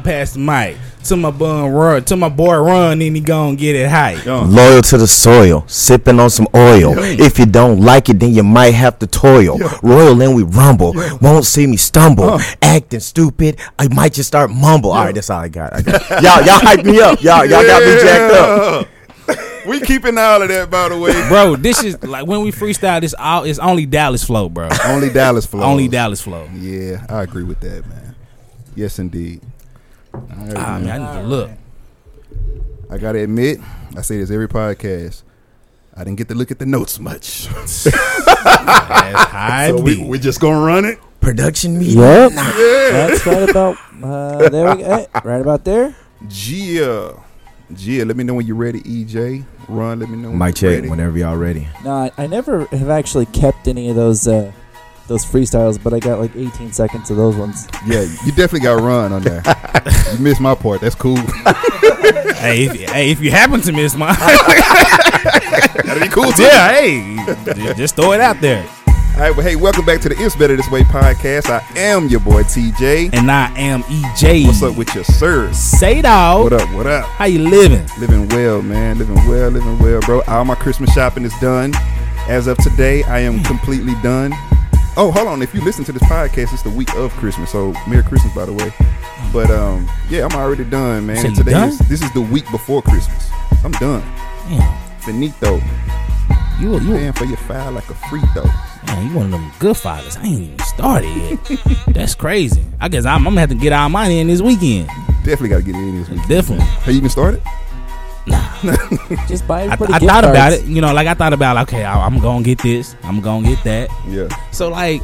Pass 0.00 0.32
the 0.32 0.38
mic 0.40 0.76
to 1.04 1.16
my 1.16 1.30
bun 1.30 1.70
Ron 1.70 2.04
to 2.04 2.16
my 2.16 2.28
boy 2.28 2.56
Ron 2.56 3.00
and 3.00 3.16
he 3.16 3.20
gon' 3.20 3.56
get 3.56 3.74
it 3.74 3.88
high. 3.88 4.14
Loyal 4.24 4.82
to 4.82 4.98
the 4.98 5.06
soil, 5.06 5.64
sipping 5.66 6.20
on 6.20 6.30
some 6.30 6.46
oil. 6.54 6.94
If 6.98 7.38
you 7.38 7.46
don't 7.46 7.80
like 7.80 8.08
it, 8.08 8.18
then 8.20 8.32
you 8.34 8.42
might 8.42 8.74
have 8.74 8.98
to 9.00 9.06
toil. 9.06 9.58
Royal 9.82 10.20
and 10.20 10.34
we 10.34 10.42
rumble, 10.42 10.94
won't 11.20 11.44
see 11.46 11.66
me 11.66 11.76
stumble. 11.76 12.38
Acting 12.62 13.00
stupid, 13.00 13.58
I 13.78 13.88
might 13.88 14.12
just 14.12 14.28
start 14.28 14.50
mumble. 14.50 14.90
All 14.92 15.04
right, 15.04 15.14
that's 15.14 15.30
all 15.30 15.40
I 15.40 15.48
got. 15.48 15.72
I 15.72 15.82
got- 15.82 16.10
y'all, 16.22 16.42
y'all 16.44 16.60
hype 16.60 16.84
me 16.84 17.00
up. 17.00 17.22
Y'all, 17.22 17.44
y'all 17.46 17.62
got 17.62 17.82
me 17.82 18.00
jacked 18.00 18.34
up. 18.34 18.88
we 19.66 19.80
keeping 19.80 20.18
all 20.18 20.42
of 20.42 20.48
that, 20.48 20.70
by 20.70 20.88
the 20.88 20.98
way. 20.98 21.12
Bro, 21.28 21.56
this 21.56 21.82
is 21.82 22.02
like 22.02 22.26
when 22.26 22.42
we 22.42 22.50
freestyle 22.52 23.00
this 23.00 23.14
all 23.18 23.44
it's 23.44 23.58
only 23.58 23.86
Dallas 23.86 24.24
flow, 24.24 24.48
bro. 24.48 24.68
Only 24.84 25.10
Dallas 25.10 25.46
flow. 25.46 25.62
Only 25.62 25.88
Dallas 25.88 26.20
flow. 26.20 26.48
Yeah, 26.54 27.04
I 27.08 27.22
agree 27.22 27.44
with 27.44 27.60
that, 27.60 27.86
man. 27.86 28.14
Yes, 28.74 28.98
indeed. 28.98 29.40
All 30.14 30.20
right, 30.30 30.56
Ah, 30.56 30.78
man. 30.78 30.84
man, 30.84 31.02
I 31.02 31.14
need 31.16 31.22
to 31.22 31.26
look. 31.28 31.50
I 32.90 32.98
gotta 32.98 33.18
admit, 33.20 33.60
I 33.96 34.02
say 34.02 34.18
this 34.18 34.30
every 34.30 34.48
podcast. 34.48 35.22
I 35.96 36.04
didn't 36.04 36.18
get 36.18 36.28
to 36.28 36.34
look 36.34 36.50
at 36.50 36.58
the 36.58 36.66
notes 36.66 36.98
much, 36.98 37.46
high 38.30 39.68
so 39.68 39.80
we, 39.82 40.02
we 40.02 40.18
just 40.18 40.40
gonna 40.40 40.58
Ron 40.64 40.84
it. 40.84 40.98
Production 41.20 41.78
meeting. 41.78 41.98
Yep. 41.98 42.32
That's 42.32 43.26
right 43.26 43.48
about 43.50 43.76
uh, 44.02 44.48
there 44.48 44.74
we 44.74 44.82
go. 44.82 45.06
right 45.24 45.40
about 45.40 45.64
there. 45.64 45.94
Gia, 46.28 47.14
Gia, 47.74 48.04
let 48.04 48.16
me 48.16 48.24
know 48.24 48.34
when 48.34 48.46
you're 48.46 48.56
ready. 48.56 48.80
EJ, 48.80 49.44
run. 49.68 50.00
Let 50.00 50.08
me 50.08 50.16
know. 50.16 50.30
When 50.30 50.38
Mic 50.38 50.60
you're 50.60 50.70
check 50.72 50.78
ready. 50.78 50.88
whenever 50.88 51.18
y'all 51.18 51.36
ready. 51.36 51.68
No, 51.84 51.90
I, 51.92 52.10
I 52.16 52.26
never 52.26 52.64
have 52.66 52.88
actually 52.88 53.26
kept 53.26 53.68
any 53.68 53.90
of 53.90 53.96
those 53.96 54.26
uh, 54.26 54.50
those 55.10 55.26
freestyles, 55.26 55.82
but 55.82 55.92
I 55.92 55.98
got 55.98 56.20
like 56.20 56.34
18 56.36 56.72
seconds 56.72 57.10
of 57.10 57.16
those 57.16 57.34
ones. 57.34 57.66
Yeah, 57.84 58.02
you 58.24 58.30
definitely 58.30 58.60
got 58.60 58.80
Ron 58.80 59.12
on 59.12 59.22
there. 59.22 59.42
you 60.12 60.18
missed 60.20 60.40
my 60.40 60.54
part. 60.54 60.80
That's 60.80 60.94
cool. 60.94 61.16
hey, 62.36 62.66
if, 62.66 62.90
hey, 62.90 63.10
if 63.10 63.20
you 63.20 63.32
happen 63.32 63.60
to 63.62 63.72
miss 63.72 63.96
mine, 63.96 64.14
That'd 65.84 66.00
be 66.00 66.08
cool 66.08 66.30
too. 66.30 66.44
yeah, 66.44 66.72
hey, 66.72 67.74
just 67.74 67.96
throw 67.96 68.12
it 68.12 68.20
out 68.20 68.40
there. 68.40 68.64
All 69.14 69.26
right, 69.26 69.36
well, 69.36 69.44
hey, 69.44 69.56
welcome 69.56 69.84
back 69.84 70.00
to 70.02 70.08
the 70.08 70.14
It's 70.16 70.36
Better 70.36 70.54
This 70.54 70.70
Way 70.70 70.82
podcast. 70.82 71.50
I 71.50 71.60
am 71.76 72.06
your 72.06 72.20
boy 72.20 72.44
TJ. 72.44 73.12
And 73.12 73.32
I 73.32 73.52
am 73.58 73.82
EJ. 73.82 74.46
What's 74.46 74.62
up 74.62 74.76
with 74.76 74.94
your 74.94 75.02
sir? 75.02 75.52
Say 75.52 76.02
dog. 76.02 76.44
What 76.44 76.52
up? 76.52 76.72
What 76.72 76.86
up? 76.86 77.04
How 77.06 77.24
you 77.24 77.40
living? 77.40 77.84
Living 77.98 78.28
well, 78.28 78.62
man. 78.62 78.98
Living 78.98 79.16
well, 79.26 79.50
living 79.50 79.78
well, 79.80 80.00
bro. 80.02 80.22
All 80.28 80.44
my 80.44 80.54
Christmas 80.54 80.92
shopping 80.94 81.24
is 81.24 81.36
done. 81.40 81.74
As 82.28 82.46
of 82.46 82.58
today, 82.58 83.02
I 83.02 83.18
am 83.18 83.38
hmm. 83.38 83.44
completely 83.44 83.94
done. 84.04 84.32
Oh, 84.96 85.10
hold 85.12 85.28
on. 85.28 85.40
If 85.42 85.54
you 85.54 85.60
listen 85.62 85.84
to 85.84 85.92
this 85.92 86.02
podcast, 86.02 86.52
it's 86.52 86.62
the 86.62 86.70
week 86.70 86.94
of 86.96 87.12
Christmas. 87.12 87.50
So 87.52 87.72
Merry 87.88 88.02
Christmas, 88.02 88.34
by 88.34 88.44
the 88.44 88.52
way. 88.52 88.72
But 89.32 89.50
um, 89.50 89.88
yeah, 90.08 90.26
I'm 90.26 90.36
already 90.36 90.64
done, 90.64 91.06
man. 91.06 91.16
So 91.16 91.28
you 91.28 91.34
today 91.34 91.52
done? 91.52 91.68
is 91.70 91.78
this 91.88 92.02
is 92.02 92.12
the 92.12 92.20
week 92.20 92.44
before 92.50 92.82
Christmas. 92.82 93.30
I'm 93.64 93.72
done. 93.72 94.02
Damn, 94.48 95.00
Finito. 95.00 95.60
you 96.60 96.72
you 96.80 96.92
Paying 96.92 97.12
for 97.12 97.24
your 97.24 97.36
file 97.38 97.72
like 97.72 97.88
a 97.88 97.94
free 98.08 98.20
throw. 98.34 98.44
man, 98.86 99.08
you 99.10 99.16
one 99.16 99.26
of 99.26 99.32
them 99.32 99.52
good 99.60 99.76
fathers. 99.76 100.16
I 100.16 100.24
ain't 100.24 100.40
even 100.40 100.58
started 100.60 101.08
yet. 101.48 101.84
That's 101.94 102.14
crazy. 102.14 102.64
I 102.80 102.88
guess 102.88 103.04
I'm, 103.06 103.18
I'm 103.18 103.32
gonna 103.32 103.40
have 103.40 103.50
to 103.50 103.54
get 103.54 103.72
all 103.72 103.88
mine 103.88 104.10
in 104.10 104.26
this 104.26 104.40
weekend. 104.42 104.88
Definitely 105.22 105.50
got 105.50 105.56
to 105.58 105.62
get 105.62 105.74
it 105.76 105.78
in 105.78 105.98
this 106.00 106.08
week. 106.08 106.26
Definitely. 106.28 106.64
Have 106.64 106.88
you 106.88 106.94
even 106.94 107.10
started? 107.10 107.42
Just 109.28 109.46
buy 109.46 109.60
I, 109.62 109.64
everybody 109.72 109.92
I 109.94 109.98
gift 109.98 110.10
thought 110.10 110.24
about 110.24 110.36
cards. 110.50 110.56
it. 110.62 110.66
You 110.66 110.80
know, 110.80 110.92
like 110.92 111.06
I 111.06 111.14
thought 111.14 111.32
about 111.32 111.56
like, 111.56 111.68
okay, 111.68 111.84
I, 111.84 112.04
I'm 112.06 112.18
gonna 112.20 112.42
get 112.44 112.58
this. 112.58 112.94
I'm 113.02 113.20
gonna 113.20 113.46
get 113.48 113.62
that. 113.64 113.88
Yeah. 114.08 114.28
So 114.52 114.68
like, 114.68 115.02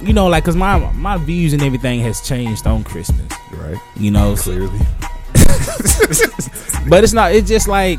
you 0.00 0.12
know, 0.12 0.26
like, 0.28 0.44
cause 0.44 0.56
my 0.56 0.78
my 0.92 1.16
views 1.16 1.52
and 1.52 1.62
everything 1.62 2.00
has 2.00 2.20
changed 2.20 2.66
on 2.66 2.84
Christmas. 2.84 3.30
Right. 3.52 3.78
You 3.96 4.10
know, 4.10 4.34
so- 4.34 4.52
Clearly. 4.52 4.78
but 6.88 7.02
it's 7.04 7.12
not. 7.12 7.32
It's 7.32 7.48
just 7.48 7.68
like, 7.68 7.98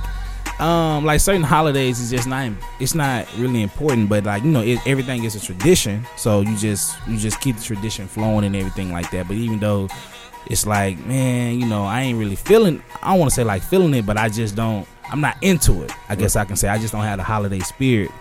um, 0.59 1.05
like 1.05 1.19
certain 1.19 1.43
holidays 1.43 1.99
is 1.99 2.09
just 2.09 2.27
not. 2.27 2.52
It's 2.79 2.95
not 2.95 3.27
really 3.37 3.61
important. 3.61 4.09
But 4.09 4.23
like 4.25 4.43
you 4.43 4.52
know, 4.52 4.61
it, 4.61 4.80
everything 4.87 5.23
is 5.23 5.36
a 5.36 5.39
tradition. 5.39 6.05
So 6.15 6.42
you 6.42 6.55
just 6.58 6.95
you 7.08 7.17
just 7.17 7.39
keep 7.42 7.58
the 7.58 7.63
tradition 7.63 8.08
flowing 8.08 8.45
and 8.45 8.55
everything 8.55 8.92
like 8.92 9.11
that. 9.11 9.27
But 9.27 9.36
even 9.37 9.59
though 9.59 9.87
it's 10.49 10.65
like, 10.65 11.03
man, 11.05 11.59
you 11.59 11.67
know, 11.67 11.83
I 11.83 12.02
ain't 12.02 12.17
really 12.17 12.35
feeling. 12.35 12.81
I 13.02 13.11
don't 13.11 13.19
want 13.19 13.31
to 13.31 13.35
say 13.35 13.43
like 13.43 13.61
feeling 13.61 13.93
it, 13.93 14.05
but 14.05 14.17
I 14.17 14.30
just 14.30 14.55
don't. 14.55 14.87
I'm 15.09 15.21
not 15.21 15.37
into 15.41 15.83
it. 15.83 15.91
I 16.09 16.15
guess 16.15 16.35
I 16.35 16.45
can 16.45 16.55
say 16.55 16.67
I 16.67 16.77
just 16.77 16.93
don't 16.93 17.03
have 17.03 17.17
the 17.17 17.23
holiday 17.23 17.59
spirit. 17.59 18.11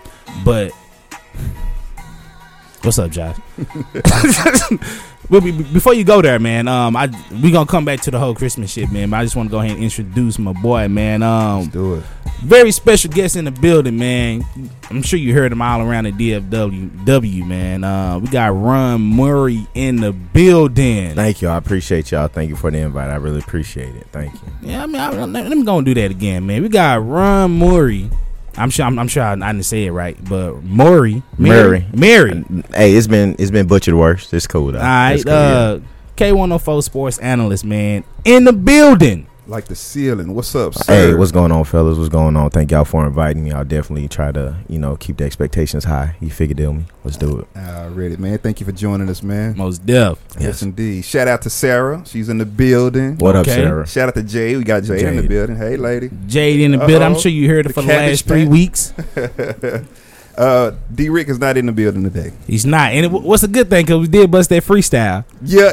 But 0.45 0.71
what's 2.81 2.99
up, 2.99 3.11
Josh? 3.11 3.37
Before 5.29 5.93
you 5.93 6.05
go 6.05 6.21
there, 6.21 6.39
man, 6.39 6.69
um, 6.69 6.95
I 6.95 7.09
we 7.43 7.51
gonna 7.51 7.65
come 7.65 7.83
back 7.83 7.99
to 8.01 8.11
the 8.11 8.19
whole 8.19 8.33
Christmas 8.33 8.71
shit, 8.71 8.91
man. 8.91 9.09
But 9.09 9.17
I 9.17 9.23
just 9.23 9.35
want 9.35 9.49
to 9.49 9.51
go 9.51 9.59
ahead 9.59 9.71
and 9.71 9.83
introduce 9.83 10.39
my 10.39 10.53
boy, 10.53 10.87
man. 10.87 11.21
Um, 11.21 11.59
Let's 11.59 11.73
do 11.73 11.95
it. 11.95 12.03
Very 12.43 12.71
special 12.71 13.11
guest 13.11 13.35
in 13.35 13.45
the 13.45 13.51
building, 13.51 13.97
man. 13.97 14.43
I'm 14.89 15.01
sure 15.01 15.19
you 15.19 15.33
heard 15.33 15.51
him 15.51 15.61
all 15.61 15.81
around 15.81 16.05
the 16.05 16.11
DFW, 16.11 17.05
W, 17.05 17.43
man. 17.45 17.83
Uh, 17.83 18.19
we 18.19 18.27
got 18.27 18.47
Ron 18.55 19.01
Murray 19.01 19.67
in 19.73 19.97
the 19.97 20.13
building. 20.13 21.15
Thank 21.15 21.41
you. 21.41 21.47
I 21.49 21.57
appreciate 21.57 22.11
y'all. 22.11 22.27
Thank 22.27 22.49
you 22.49 22.55
for 22.55 22.71
the 22.71 22.77
invite. 22.79 23.09
I 23.09 23.15
really 23.15 23.39
appreciate 23.39 23.95
it. 23.95 24.07
Thank 24.11 24.33
you. 24.33 24.39
Yeah, 24.61 24.83
I 24.83 24.85
mean, 24.85 25.01
I, 25.01 25.09
let, 25.11 25.47
let 25.47 25.57
me 25.57 25.63
go 25.63 25.77
and 25.77 25.85
do 25.85 25.93
that 25.95 26.11
again, 26.11 26.45
man. 26.47 26.61
We 26.61 26.69
got 26.69 27.05
Ron 27.05 27.57
Murray. 27.57 28.09
I'm 28.55 28.69
sure. 28.69 28.85
I'm, 28.85 28.97
I'm 28.97 29.07
sure 29.07 29.23
I, 29.23 29.33
I 29.33 29.35
didn't 29.35 29.63
say 29.65 29.85
it 29.85 29.91
right, 29.91 30.17
but 30.27 30.63
Murray, 30.63 31.21
Murray. 31.37 31.85
Mary. 31.93 32.43
Hey, 32.73 32.93
it's 32.93 33.05
been 33.07 33.35
it's 33.37 33.51
been 33.51 33.67
butchered 33.67 33.93
worse. 33.93 34.33
It's 34.33 34.47
cool 34.47 34.71
though. 34.71 34.79
All 34.79 34.83
right, 34.83 35.13
It's 35.13 35.23
cool, 35.25 35.33
yeah. 35.33 35.39
uh, 35.39 35.79
K104 36.15 36.83
sports 36.83 37.17
analyst, 37.19 37.65
man, 37.65 38.03
in 38.25 38.45
the 38.45 38.53
building. 38.53 39.27
Like 39.47 39.65
the 39.65 39.75
ceiling. 39.75 40.35
What's 40.35 40.53
up, 40.55 40.73
sir? 40.75 40.93
Hey, 40.93 41.13
what's 41.13 41.31
going 41.31 41.53
on, 41.53 41.63
fellas? 41.63 41.97
What's 41.97 42.09
going 42.09 42.35
on? 42.35 42.49
Thank 42.49 42.71
y'all 42.71 42.83
for 42.83 43.05
inviting 43.07 43.45
me. 43.45 43.51
I'll 43.53 43.63
definitely 43.63 44.09
try 44.09 44.33
to, 44.33 44.57
you 44.67 44.77
know, 44.77 44.97
keep 44.97 45.15
the 45.17 45.23
expectations 45.23 45.85
high. 45.85 46.17
You 46.19 46.29
figure 46.29 46.53
deal 46.53 46.73
me. 46.73 46.83
Let's 47.05 47.15
do 47.15 47.39
it. 47.39 47.47
Already, 47.57 48.17
man. 48.17 48.39
Thank 48.39 48.59
you 48.59 48.65
for 48.65 48.73
joining 48.73 49.07
us, 49.07 49.23
man. 49.23 49.55
Most 49.55 49.85
deaf. 49.85 50.19
Yes. 50.33 50.41
Yes. 50.43 50.61
indeed. 50.63 51.05
Shout 51.05 51.29
out 51.29 51.43
to 51.43 51.49
Sarah. 51.49 52.03
She's 52.05 52.27
in 52.27 52.39
the 52.39 52.45
building. 52.45 53.15
What 53.19 53.37
Okay. 53.37 53.51
up, 53.51 53.55
Sarah? 53.57 53.87
Shout 53.87 54.09
out 54.09 54.15
to 54.15 54.23
Jay. 54.23 54.57
We 54.57 54.65
got 54.65 54.83
Jay 54.83 55.05
in 55.07 55.15
the 55.15 55.25
building. 55.27 55.55
Hey, 55.55 55.77
lady. 55.77 56.09
Jade 56.27 56.59
in 56.59 56.71
the 56.71 56.79
building. 56.79 57.01
I'm 57.01 57.17
sure 57.17 57.31
you 57.31 57.47
heard 57.47 57.65
it 57.67 57.69
The 57.69 57.73
for 57.75 57.81
the 57.83 57.87
cabbage 57.87 58.09
last 58.09 58.27
three 58.27 58.43
patch. 58.43 58.51
weeks. 58.51 58.93
Uh, 60.37 60.75
Derrick 60.93 61.29
is 61.29 61.39
not 61.39 61.57
in 61.57 61.65
the 61.65 61.71
building 61.71 62.03
today. 62.03 62.31
He's 62.45 62.63
not. 62.63 62.91
And 62.91 63.05
it, 63.07 63.11
what's 63.11 63.41
a 63.41 63.47
good 63.47 63.71
thing? 63.71 63.83
Because 63.87 64.01
we 64.01 64.07
did 64.07 64.29
bust 64.29 64.51
that 64.51 64.61
freestyle. 64.63 65.25
Yeah, 65.41 65.71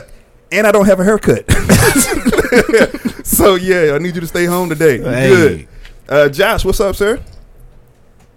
and 0.50 0.66
I 0.66 0.72
don't 0.72 0.86
have 0.86 1.00
a 1.00 1.04
haircut. 1.04 1.44
so 3.24 3.54
yeah, 3.54 3.92
I 3.94 3.98
need 3.98 4.14
you 4.14 4.20
to 4.20 4.26
stay 4.26 4.44
home 4.46 4.68
today. 4.68 4.98
Hey. 4.98 5.28
Good. 5.28 5.68
Uh, 6.08 6.28
Josh, 6.28 6.64
what's 6.64 6.80
up, 6.80 6.96
sir? 6.96 7.20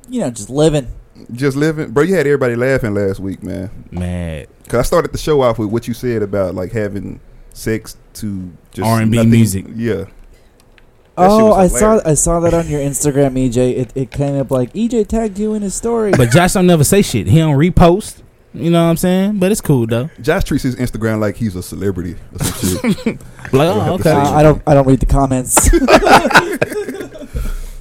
You 0.09 0.21
know, 0.21 0.29
just 0.29 0.49
living. 0.49 0.87
Just 1.33 1.57
living, 1.57 1.91
bro. 1.91 2.03
You 2.03 2.15
had 2.15 2.25
everybody 2.27 2.55
laughing 2.55 2.93
last 2.93 3.19
week, 3.19 3.43
man. 3.43 3.69
Mad. 3.91 4.47
Cause 4.69 4.79
I 4.79 4.83
started 4.83 5.11
the 5.11 5.17
show 5.17 5.41
off 5.41 5.59
with 5.59 5.69
what 5.69 5.87
you 5.87 5.93
said 5.93 6.21
about 6.21 6.55
like 6.55 6.71
having 6.71 7.19
sex 7.53 7.97
to 8.15 8.51
just 8.71 8.87
R&B 8.87 9.25
music. 9.25 9.65
Yeah. 9.75 9.93
That 9.95 10.11
Oh, 11.17 11.53
I 11.53 11.67
saw. 11.67 11.99
I 12.05 12.13
saw 12.13 12.39
that 12.41 12.53
on 12.53 12.67
your 12.67 12.79
Instagram, 12.79 13.33
EJ. 13.33 13.75
It, 13.77 13.91
it 13.95 14.11
came 14.11 14.35
up 14.39 14.51
like 14.51 14.71
EJ 14.73 15.07
tagged 15.07 15.39
you 15.39 15.55
in 15.55 15.63
his 15.63 15.73
story. 15.73 16.11
but 16.11 16.29
Josh 16.29 16.53
don't 16.53 16.67
never 16.67 16.83
say 16.83 17.01
shit. 17.01 17.25
He 17.27 17.39
don't 17.39 17.57
repost. 17.57 18.21
You 18.53 18.69
know 18.71 18.83
what 18.83 18.89
I'm 18.89 18.97
saying? 18.97 19.39
But 19.39 19.51
it's 19.51 19.61
cool 19.61 19.85
though. 19.85 20.09
Josh 20.21 20.45
treats 20.45 20.63
his 20.63 20.75
Instagram 20.75 21.19
like 21.19 21.35
he's 21.35 21.55
a 21.55 21.61
celebrity 21.63 22.15
or 22.33 22.43
some 22.43 22.93
shit. 22.93 23.19
Like, 23.53 23.69
oh, 23.69 23.93
okay. 23.93 24.03
say 24.03 24.11
Uh, 24.11 24.31
I 24.31 24.43
don't 24.43 24.61
I 24.67 24.73
don't 24.73 24.85
read 24.87 24.99
the 24.99 25.05
comments. 25.05 25.69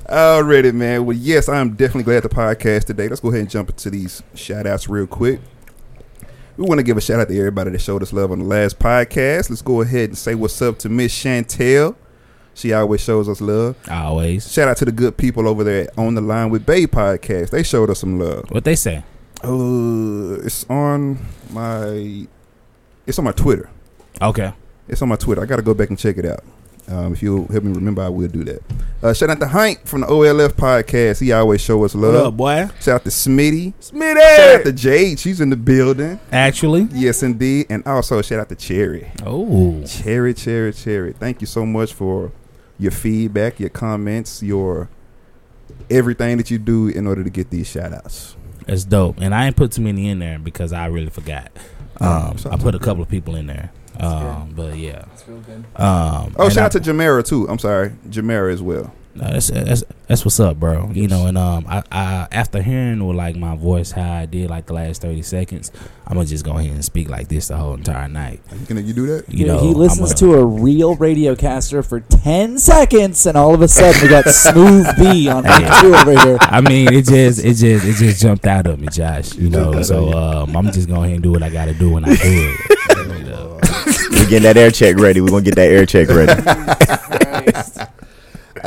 Already, 0.08 0.70
man. 0.70 1.04
Well, 1.04 1.16
yes, 1.16 1.48
I'm 1.48 1.70
definitely 1.70 2.04
glad 2.04 2.22
the 2.22 2.28
podcast 2.28 2.84
today. 2.84 3.08
Let's 3.08 3.20
go 3.20 3.28
ahead 3.30 3.40
and 3.40 3.50
jump 3.50 3.70
into 3.70 3.90
these 3.90 4.22
shout 4.34 4.64
outs 4.66 4.88
real 4.88 5.06
quick. 5.08 5.40
We 6.56 6.64
want 6.66 6.78
to 6.78 6.84
give 6.84 6.96
a 6.96 7.00
shout 7.00 7.18
out 7.18 7.28
to 7.28 7.36
everybody 7.36 7.70
that 7.70 7.80
showed 7.80 8.02
us 8.02 8.12
love 8.12 8.30
on 8.30 8.38
the 8.38 8.44
last 8.44 8.78
podcast. 8.78 9.50
Let's 9.50 9.62
go 9.62 9.80
ahead 9.80 10.10
and 10.10 10.16
say 10.18 10.36
what's 10.36 10.62
up 10.62 10.78
to 10.80 10.88
Miss 10.88 11.12
Chantel. 11.12 11.96
She 12.54 12.72
always 12.72 13.02
shows 13.02 13.28
us 13.28 13.40
love. 13.40 13.76
Always. 13.90 14.50
Shout 14.50 14.68
out 14.68 14.76
to 14.78 14.84
the 14.84 14.92
good 14.92 15.16
people 15.16 15.48
over 15.48 15.64
there 15.64 15.88
on 15.98 16.14
the 16.14 16.22
line 16.22 16.50
with 16.50 16.64
Bay 16.64 16.86
Podcast. 16.86 17.50
They 17.50 17.62
showed 17.62 17.90
us 17.90 17.98
some 17.98 18.18
love. 18.18 18.50
What 18.50 18.64
they 18.64 18.76
say? 18.76 19.02
Uh, 19.44 20.40
it's 20.44 20.64
on 20.68 21.18
my, 21.50 22.26
it's 23.06 23.18
on 23.18 23.24
my 23.24 23.32
Twitter. 23.32 23.68
Okay. 24.20 24.52
It's 24.88 25.02
on 25.02 25.08
my 25.08 25.16
Twitter. 25.16 25.42
I 25.42 25.46
got 25.46 25.56
to 25.56 25.62
go 25.62 25.74
back 25.74 25.90
and 25.90 25.98
check 25.98 26.16
it 26.18 26.24
out. 26.24 26.42
Um, 26.88 27.12
if 27.12 27.20
you'll 27.20 27.46
help 27.48 27.64
me 27.64 27.72
remember, 27.72 28.00
I 28.02 28.08
will 28.08 28.28
do 28.28 28.44
that. 28.44 28.62
Uh, 29.02 29.12
shout 29.12 29.28
out 29.28 29.40
to 29.40 29.48
Hank 29.48 29.84
from 29.86 30.02
the 30.02 30.06
OLF 30.06 30.50
podcast. 30.50 31.20
He 31.20 31.32
always 31.32 31.60
show 31.60 31.84
us 31.84 31.94
What 31.96 32.02
love. 32.12 32.26
up, 32.28 32.36
boy? 32.36 32.68
Shout 32.80 32.94
out 32.96 33.04
to 33.04 33.10
Smitty. 33.10 33.74
Smitty. 33.80 34.36
Shout 34.36 34.60
out 34.60 34.64
to 34.66 34.72
Jade. 34.72 35.18
She's 35.18 35.40
in 35.40 35.50
the 35.50 35.56
building. 35.56 36.20
Actually. 36.30 36.86
Yes, 36.92 37.24
indeed. 37.24 37.66
And 37.70 37.84
also 37.86 38.22
shout 38.22 38.38
out 38.38 38.48
to 38.50 38.54
Cherry. 38.54 39.10
Oh. 39.24 39.84
Cherry, 39.84 40.32
Cherry, 40.32 40.72
Cherry. 40.72 41.12
Thank 41.12 41.40
you 41.40 41.48
so 41.48 41.66
much 41.66 41.92
for 41.92 42.30
your 42.78 42.92
feedback, 42.92 43.58
your 43.58 43.70
comments, 43.70 44.40
your 44.42 44.88
everything 45.90 46.36
that 46.36 46.52
you 46.52 46.58
do 46.58 46.86
in 46.86 47.08
order 47.08 47.24
to 47.24 47.30
get 47.30 47.50
these 47.50 47.66
shout 47.68 47.92
outs. 47.92 48.36
That's 48.66 48.84
dope. 48.84 49.18
And 49.20 49.34
I 49.34 49.46
ain't 49.46 49.56
put 49.56 49.72
too 49.72 49.82
many 49.82 50.08
in 50.08 50.18
there 50.18 50.38
because 50.38 50.72
I 50.72 50.86
really 50.86 51.10
forgot. 51.10 51.50
Um, 52.00 52.36
I 52.50 52.56
put 52.58 52.74
a 52.74 52.78
couple 52.78 53.02
of 53.02 53.08
people 53.08 53.36
in 53.36 53.46
there. 53.46 53.70
Um, 53.98 54.52
but 54.54 54.76
yeah. 54.76 55.04
That's 55.08 55.26
real 55.26 55.38
good. 55.40 55.64
Um, 55.76 56.34
Oh, 56.38 56.48
shout 56.50 56.58
I- 56.58 56.64
out 56.66 56.72
to 56.72 56.80
Jamera 56.80 57.24
too. 57.24 57.48
I'm 57.48 57.58
sorry, 57.58 57.90
Jamera 58.10 58.52
as 58.52 58.60
well. 58.60 58.92
No, 59.16 59.30
that's, 59.32 59.48
that's 59.48 59.84
that's 60.06 60.24
what's 60.24 60.38
up, 60.38 60.58
bro. 60.60 60.90
You 60.92 61.08
know, 61.08 61.26
and 61.26 61.36
um, 61.38 61.64
I, 61.68 61.82
I 61.90 62.28
after 62.30 62.62
hearing 62.62 63.04
with 63.06 63.16
like 63.16 63.34
my 63.36 63.56
voice 63.56 63.90
how 63.92 64.12
I 64.12 64.26
did 64.26 64.50
like 64.50 64.66
the 64.66 64.74
last 64.74 65.02
thirty 65.02 65.22
seconds, 65.22 65.72
I'm 66.06 66.14
gonna 66.14 66.26
just 66.26 66.44
go 66.44 66.56
ahead 66.58 66.70
and 66.70 66.84
speak 66.84 67.08
like 67.08 67.28
this 67.28 67.48
the 67.48 67.56
whole 67.56 67.74
entire 67.74 68.08
night. 68.08 68.40
Can 68.66 68.84
you 68.86 68.92
do 68.92 69.06
that? 69.06 69.28
You 69.32 69.46
Yeah, 69.46 69.52
know, 69.54 69.60
he 69.62 69.74
listens 69.74 70.12
I'm 70.12 70.18
to 70.18 70.34
a 70.34 70.44
real 70.44 70.96
radiocaster 70.96 71.84
for 71.86 72.00
10 72.00 72.58
seconds, 72.58 73.26
and 73.26 73.36
all 73.36 73.54
of 73.54 73.62
a 73.62 73.68
sudden 73.68 74.00
we 74.02 74.08
got 74.08 74.24
Smooth 74.30 74.86
B 74.98 75.28
on 75.28 75.44
Yeah. 75.44 75.80
two 75.80 75.94
over 75.94 76.18
here. 76.20 76.38
I 76.40 76.60
mean, 76.60 76.92
it 76.92 77.06
just 77.06 77.40
it 77.44 77.54
just 77.54 77.84
it 77.84 77.94
just 77.96 78.20
jumped 78.22 78.46
out 78.46 78.66
of 78.66 78.78
me, 78.78 78.88
Josh. 78.92 79.34
You 79.34 79.50
know, 79.50 79.82
so 79.82 80.12
um, 80.12 80.56
I'm 80.56 80.70
just 80.72 80.88
going 80.88 81.04
ahead 81.04 81.14
and 81.14 81.22
do 81.22 81.32
what 81.32 81.42
I 81.42 81.50
got 81.50 81.64
to 81.66 81.74
do 81.74 81.90
when 81.92 82.04
I 82.04 82.14
do 82.14 82.20
it. 82.22 82.60
You 83.16 83.24
know? 83.24 83.58
We 84.10 84.18
getting 84.26 84.42
that 84.42 84.56
air 84.56 84.70
check 84.70 84.96
ready. 84.98 85.20
We're 85.20 85.28
gonna 85.30 85.42
get 85.42 85.54
that 85.56 85.68
air 85.70 85.86
check 85.86 86.08
ready. 86.08 86.32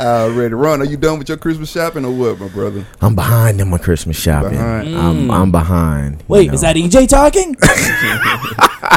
Uh, 0.00 0.30
ready, 0.32 0.54
Ron? 0.54 0.80
Are 0.80 0.86
you 0.86 0.96
done 0.96 1.18
with 1.18 1.28
your 1.28 1.36
Christmas 1.36 1.70
shopping 1.70 2.06
or 2.06 2.10
what, 2.10 2.40
my 2.40 2.48
brother? 2.48 2.86
I'm 3.02 3.14
behind 3.14 3.60
in 3.60 3.68
my 3.68 3.76
Christmas 3.76 4.16
shopping. 4.18 4.52
Behind. 4.52 4.96
I'm 4.96 5.30
I'm 5.30 5.52
behind. 5.52 6.24
Wait, 6.26 6.48
know. 6.48 6.54
is 6.54 6.62
that 6.62 6.74
EJ 6.76 7.06
talking? 7.06 7.54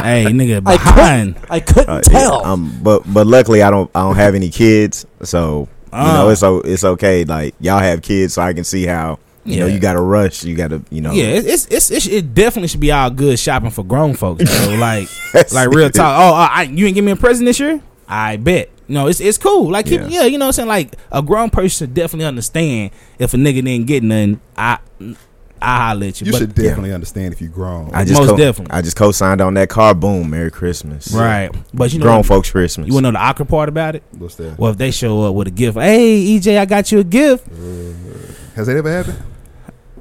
hey, 0.02 0.24
nigga, 0.32 0.56
I 0.56 0.60
behind. 0.60 1.34
couldn't, 1.36 1.50
I 1.50 1.60
couldn't 1.60 1.88
Uh, 1.90 2.00
tell. 2.00 2.40
yeah, 2.42 2.50
um, 2.50 2.78
but 2.82 3.02
but 3.12 3.26
luckily 3.26 3.62
I 3.62 3.70
don't 3.70 3.90
I 3.94 4.00
don't 4.00 4.16
have 4.16 4.34
any 4.34 4.48
kids, 4.48 5.04
so 5.22 5.68
you 5.92 5.98
know 5.98 6.28
Ah. 6.28 6.30
it's 6.30 6.42
o- 6.42 6.60
it's 6.62 6.84
okay. 6.84 7.24
Like 7.24 7.54
y'all 7.60 7.80
have 7.80 8.00
kids, 8.00 8.32
so 8.32 8.40
I 8.42 8.54
can 8.54 8.64
see 8.64 8.86
how 8.86 9.18
you 9.44 9.60
know 9.60 9.66
you 9.66 9.78
got 9.78 9.92
to 9.92 10.00
rush. 10.00 10.42
You 10.42 10.56
got 10.56 10.68
to 10.70 10.82
you 10.88 11.02
know. 11.02 11.12
Yeah, 11.12 11.24
it- 11.24 11.44
it's, 11.46 11.66
it's 11.66 11.90
it's 11.90 12.06
it 12.06 12.32
definitely 12.32 12.68
should 12.68 12.80
be 12.80 12.90
all 12.92 13.10
good 13.10 13.38
shopping 13.38 13.68
for 13.70 13.84
grown 13.84 14.14
folks. 14.14 14.42
Bro. 14.44 14.76
like 14.76 15.08
Yes. 15.34 15.52
like 15.52 15.68
real 15.68 15.90
talk. 15.90 16.18
Oh, 16.18 16.34
uh, 16.34 16.48
I, 16.50 16.62
you 16.62 16.86
ain't 16.86 16.94
give 16.94 17.04
me 17.04 17.12
a 17.12 17.16
present 17.16 17.44
this 17.46 17.60
year? 17.60 17.82
I 18.08 18.36
bet. 18.38 18.70
No, 18.88 19.06
it's 19.06 19.20
it's 19.20 19.38
cool. 19.38 19.70
Like 19.70 19.86
keep- 19.86 20.00
Yeah. 20.00 20.08
yeah. 20.08 20.24
you 20.24 20.38
know 20.38 20.46
what 20.46 20.58
I'm 20.58 20.68
saying. 20.68 20.68
Like 20.68 20.96
a 21.10 21.22
grown 21.22 21.50
person 21.50 21.86
should 21.86 21.94
definitely 21.94 22.26
understand 22.26 22.90
if 23.18 23.34
a 23.34 23.36
nigga 23.36 23.64
didn't 23.64 23.86
get 23.86 24.02
nothing. 24.02 24.40
I 24.56 24.78
I 25.62 25.78
holler 25.88 26.06
at 26.08 26.20
you. 26.20 26.26
You 26.26 26.32
but, 26.32 26.38
should 26.38 26.54
definitely 26.54 26.92
understand 26.92 27.32
if 27.32 27.40
you 27.40 27.48
grown. 27.48 27.90
I 27.94 28.04
just 28.04 28.20
Most 28.20 28.30
co- 28.30 28.36
definitely. 28.36 28.76
I 28.76 28.82
just 28.82 28.96
co-signed 28.96 29.40
on 29.40 29.54
that 29.54 29.70
car. 29.70 29.94
Boom, 29.94 30.28
Merry 30.28 30.50
Christmas. 30.50 31.10
right, 31.12 31.50
but 31.72 31.92
you 31.92 31.98
know 31.98 32.04
Grown 32.04 32.22
folks 32.22 32.50
Christmas. 32.50 32.88
You 32.88 32.94
wanna 32.94 33.12
know 33.12 33.18
the 33.18 33.24
awkward 33.24 33.48
part 33.48 33.68
about 33.70 33.96
it? 33.96 34.02
What's 34.18 34.34
that? 34.36 34.58
Well, 34.58 34.72
if 34.72 34.76
they 34.76 34.90
show 34.90 35.22
up 35.22 35.34
with 35.34 35.48
a 35.48 35.50
gift, 35.52 35.78
hey 35.78 36.36
EJ, 36.36 36.58
I 36.58 36.66
got 36.66 36.92
you 36.92 36.98
a 36.98 37.04
gift. 37.04 37.46
Has 38.54 38.66
that 38.66 38.76
ever 38.76 38.90
happened? 38.90 39.22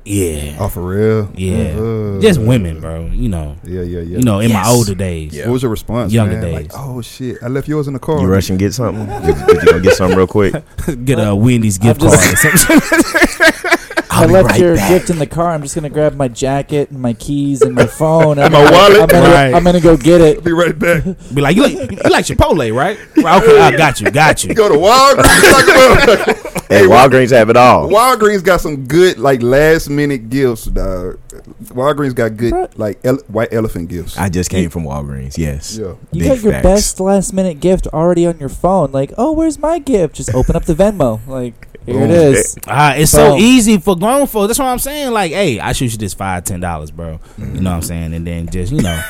Yeah, 0.06 0.58
Oh, 0.60 0.68
for 0.68 0.82
real? 0.82 1.30
yeah, 1.36 1.78
Uh, 1.80 2.20
just 2.20 2.38
women, 2.42 2.82
bro. 2.82 3.06
You 3.14 3.30
know, 3.30 3.56
Yeah, 3.64 3.84
yeah, 3.84 4.00
yeah. 4.02 4.18
you 4.18 4.24
know, 4.24 4.40
in 4.42 4.52
my 4.52 4.68
older 4.68 4.94
days. 4.94 5.34
Yeah. 5.34 5.46
What 5.48 5.54
was 5.54 5.62
your 5.64 5.72
response? 5.72 6.12
Younger 6.12 6.34
man? 6.34 6.44
days. 6.44 6.54
Like, 6.54 6.72
oh 6.76 7.02
shit, 7.02 7.38
I 7.42 7.48
left 7.48 7.70
yours 7.70 7.88
in 7.88 7.94
the 7.94 8.00
car. 8.00 8.20
you 8.20 8.28
rush 8.28 8.50
and 8.50 8.60
get 8.60 8.74
something. 8.74 9.06
Did, 9.26 9.36
did 9.48 9.64
you 9.64 9.72
go 9.72 9.80
get 9.80 9.94
something 9.96 10.18
real 10.18 10.28
quick? 10.28 10.54
Get 11.06 11.20
a 11.20 11.34
Wendy's 11.34 11.78
gift 11.78 12.02
I'm 12.04 12.10
card 12.10 12.20
just- 12.20 12.46
or 12.46 12.58
something. 12.58 13.80
I'll 14.10 14.13
I 14.24 14.32
left 14.32 14.50
right 14.50 14.60
your 14.60 14.76
back. 14.76 14.90
gift 14.90 15.10
in 15.10 15.20
the 15.20 15.28
car. 15.28 15.52
I'm 15.52 15.62
just 15.62 15.76
gonna 15.76 15.90
grab 15.90 16.16
my 16.16 16.28
jacket 16.28 16.90
and 16.92 17.00
my 17.00 17.14
keys 17.14 17.62
and 17.62 17.74
my 17.76 17.86
phone. 17.88 18.38
And 18.44 18.52
My 18.54 18.72
wallet. 18.72 19.02
I'm 19.02 19.08
gonna, 19.08 19.30
Right. 19.34 19.54
I'm 19.54 19.64
gonna 19.64 19.80
go 19.82 19.96
get 19.98 20.22
it. 20.22 20.44
Be 20.44 20.52
right 20.52 20.78
back. 20.78 21.04
Be 21.34 21.42
like, 21.42 21.56
you 21.56 21.64
like, 21.64 21.92
you 21.92 22.10
like 22.10 22.26
Chipotle, 22.26 22.76
right? 22.76 22.98
Right, 23.18 23.44
Okay, 23.44 23.60
I 23.60 23.76
got 23.76 24.00
you, 24.02 24.12
got 24.12 24.44
you. 24.44 24.54
Go 24.54 24.70
to 24.70 24.76
Walgreens. 24.76 26.50
Hey, 26.70 26.82
Walgreens 26.88 27.32
have 27.32 27.50
it 27.50 27.58
all. 27.58 27.90
Walgreens 27.90 28.44
got 28.44 28.62
some 28.62 28.86
good 28.88 29.18
like 29.20 29.44
last 29.44 29.90
minute 29.90 30.30
gifts, 30.30 30.66
dog. 30.66 31.20
Walgreens 31.66 32.16
got 32.16 32.36
good 32.38 32.52
Bro. 32.52 32.70
like 32.78 33.00
ele- 33.04 33.22
white 33.28 33.54
elephant 33.54 33.90
gifts. 33.90 34.18
I 34.18 34.30
just 34.30 34.50
came 34.50 34.70
from 34.70 34.84
Walgreens. 34.84 35.38
Yes. 35.38 35.78
Yeah. 35.78 35.96
You 36.12 36.20
Big 36.22 36.28
got 36.30 36.42
your 36.44 36.52
facts. 36.54 36.64
best 36.64 37.00
last 37.00 37.34
minute 37.34 37.60
gift 37.60 37.88
already 37.88 38.26
on 38.26 38.40
your 38.40 38.50
phone. 38.50 38.92
Like, 38.92 39.14
oh, 39.18 39.32
where's 39.34 39.60
my 39.60 39.78
gift? 39.80 40.16
Just 40.16 40.34
open 40.34 40.56
up 40.56 40.66
the 40.66 40.74
Venmo. 40.74 41.20
Like, 41.28 41.68
here 41.86 41.96
Boom. 41.96 42.04
it 42.04 42.12
is. 42.12 42.58
Ah, 42.68 42.94
it's 42.96 43.12
so 43.12 43.38
easy 43.38 43.78
for 43.78 43.96
grown 43.96 44.28
folks. 44.28 44.48
That's 44.48 44.60
what 44.60 44.68
I'm 44.68 44.80
saying. 44.80 45.12
Like, 45.12 45.32
hey, 45.32 45.60
I 45.60 45.72
shoot 45.74 45.92
you 45.92 45.98
this 45.98 46.14
five, 46.14 46.44
ten 46.44 46.60
dollars, 46.60 46.92
bro. 46.92 47.20
You 47.38 47.46
know 47.46 47.70
what 47.72 47.76
I'm 47.78 47.82
saying? 47.82 48.14
And 48.14 48.26
then 48.28 48.50
just, 48.50 48.72
you 48.72 48.82
know, 48.82 49.02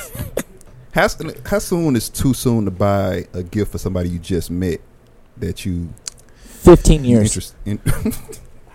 How, 0.93 1.07
how 1.47 1.57
soon 1.59 1.95
is 1.95 2.07
too 2.07 2.35
soon 2.35 2.65
to 2.65 2.71
buy 2.71 3.25
a 3.33 3.41
gift 3.41 3.71
for 3.71 3.79
somebody 3.79 4.09
you 4.09 4.19
just 4.19 4.51
met 4.51 4.79
that 5.37 5.65
you 5.65 5.91
Fifteen 6.35 7.03
years. 7.03 7.23
interest 7.35 7.55
in? 7.65 7.79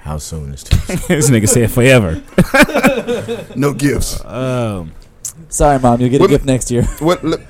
How 0.00 0.18
soon 0.18 0.52
is 0.52 0.64
too? 0.64 0.76
Soon? 0.78 0.96
This 1.08 1.30
nigga 1.30 1.48
said 1.48 1.70
forever. 1.70 2.20
no 3.56 3.72
gifts. 3.72 4.24
Um, 4.24 4.92
Sorry, 5.48 5.78
mom. 5.78 6.00
You'll 6.00 6.10
get 6.10 6.20
a 6.22 6.26
gift 6.28 6.44
next 6.44 6.70
year. 6.72 6.82
What? 6.98 7.22
look- 7.24 7.40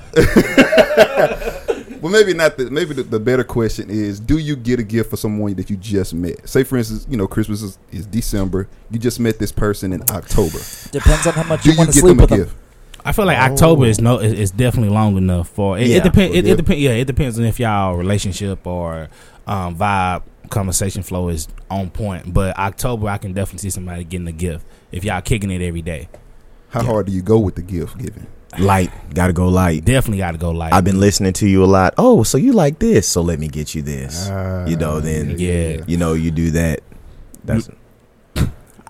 well, 2.01 2.11
maybe 2.11 2.33
not. 2.33 2.57
The, 2.57 2.69
maybe 2.69 2.93
the, 2.93 3.03
the 3.03 3.19
better 3.19 3.43
question 3.43 3.89
is: 3.89 4.19
Do 4.19 4.37
you 4.37 4.55
get 4.55 4.79
a 4.79 4.83
gift 4.83 5.09
for 5.09 5.17
someone 5.17 5.53
that 5.55 5.69
you 5.69 5.77
just 5.77 6.13
met? 6.13 6.47
Say, 6.47 6.63
for 6.63 6.77
instance, 6.77 7.05
you 7.09 7.17
know, 7.17 7.27
Christmas 7.27 7.61
is, 7.61 7.77
is 7.91 8.05
December. 8.05 8.67
You 8.91 8.99
just 8.99 9.19
met 9.19 9.39
this 9.39 9.51
person 9.51 9.93
in 9.93 10.01
October. 10.09 10.59
Depends 10.91 11.27
on 11.27 11.33
how 11.33 11.43
much 11.43 11.65
you 11.65 11.73
you 11.73 11.77
want 11.77 11.91
to 11.91 11.97
sleep 11.99 12.17
them 12.17 12.19
a 12.19 12.21
with 12.23 12.29
them. 12.29 12.39
gift? 12.39 12.55
I 13.05 13.11
feel 13.13 13.25
like 13.25 13.37
Oh. 13.37 13.53
October 13.53 13.85
is 13.85 13.99
no, 14.01 14.19
is, 14.19 14.33
is 14.33 14.51
definitely 14.51 14.93
long 14.93 15.15
enough 15.17 15.47
for 15.49 15.77
it. 15.79 15.87
Yeah, 15.87 15.97
it 15.97 16.03
depends. 16.03 16.35
It, 16.35 16.45
yeah. 16.45 16.53
it 16.53 16.55
depends. 16.57 16.81
Yeah, 16.81 16.91
it 16.91 17.05
depends 17.05 17.39
on 17.39 17.45
if 17.45 17.59
y'all 17.59 17.95
relationship 17.95 18.67
or 18.67 19.07
um, 19.47 19.75
vibe 19.77 20.23
conversation 20.49 21.01
flow 21.03 21.29
is 21.29 21.47
on 21.69 21.89
point. 21.89 22.33
But 22.33 22.57
October, 22.57 23.07
I 23.07 23.17
can 23.17 23.33
definitely 23.33 23.59
see 23.59 23.69
somebody 23.69 24.03
getting 24.03 24.27
a 24.27 24.31
gift 24.33 24.65
if 24.91 25.03
y'all 25.05 25.21
kicking 25.21 25.49
it 25.51 25.61
every 25.61 25.81
day. 25.81 26.09
How 26.69 26.81
Yeah. 26.81 26.87
hard 26.87 27.05
do 27.07 27.11
you 27.13 27.21
go 27.21 27.39
with 27.39 27.55
the 27.55 27.61
gift 27.61 27.97
giving? 27.97 28.27
Light? 28.57 28.91
Got 29.13 29.27
to 29.27 29.33
go 29.33 29.47
light. 29.47 29.85
Definitely 29.85 30.17
got 30.19 30.31
to 30.31 30.37
go 30.37 30.51
light. 30.51 30.73
I've 30.73 30.83
been 30.83 30.99
listening 30.99 31.33
to 31.33 31.47
you 31.47 31.63
a 31.63 31.67
lot. 31.67 31.93
Oh, 31.97 32.23
so 32.23 32.37
you 32.37 32.53
like 32.53 32.79
this? 32.79 33.07
So 33.07 33.21
let 33.21 33.39
me 33.39 33.47
get 33.47 33.75
you 33.75 33.81
this. 33.81 34.27
Ah, 34.31 34.65
You 34.65 34.75
know, 34.75 34.99
then- 34.99 35.35
Yeah. 35.37 35.81
You 35.87 35.97
know, 35.97 36.13
you 36.13 36.31
do 36.31 36.51
that. 36.51 36.81
That's 37.45 37.69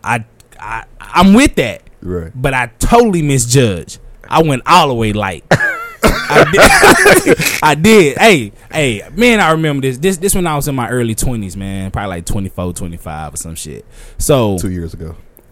I, 0.03 0.23
I, 0.59 0.85
I'm 0.99 1.33
with 1.33 1.55
that. 1.55 1.83
right. 2.01 2.31
but 2.33 2.53
I 2.53 2.67
totally 2.79 3.21
misjudged. 3.21 3.99
I 4.29 4.41
went 4.43 4.63
all 4.65 4.87
the 4.87 4.93
way 4.95 5.11
light. 5.13 5.43
I 5.51 6.45
did. 7.25 7.37
I 7.63 7.75
did. 7.75 8.17
Hey, 8.17 8.51
hey, 8.71 9.09
man, 9.13 9.39
I 9.39 9.51
remember 9.51 9.81
this. 9.81 9.97
This 9.97 10.17
this 10.17 10.35
when 10.35 10.45
I 10.47 10.55
was 10.55 10.67
in 10.67 10.75
my 10.75 10.87
early 10.89 11.15
20s, 11.15 11.55
man. 11.57 11.89
Probably 11.91 12.09
like 12.17 12.25
24, 12.25 12.73
25 12.73 13.33
or 13.33 13.37
some 13.37 13.55
shit. 13.55 13.83
So, 14.19 14.57
Two 14.59 14.69
years 14.71 14.93
ago. 14.93 15.15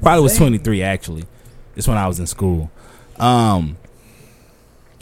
probably 0.00 0.22
was 0.22 0.36
23 0.36 0.82
actually. 0.82 1.24
This 1.76 1.86
when 1.86 1.96
I 1.96 2.08
was 2.08 2.18
in 2.18 2.26
school. 2.26 2.70
Um 3.18 3.76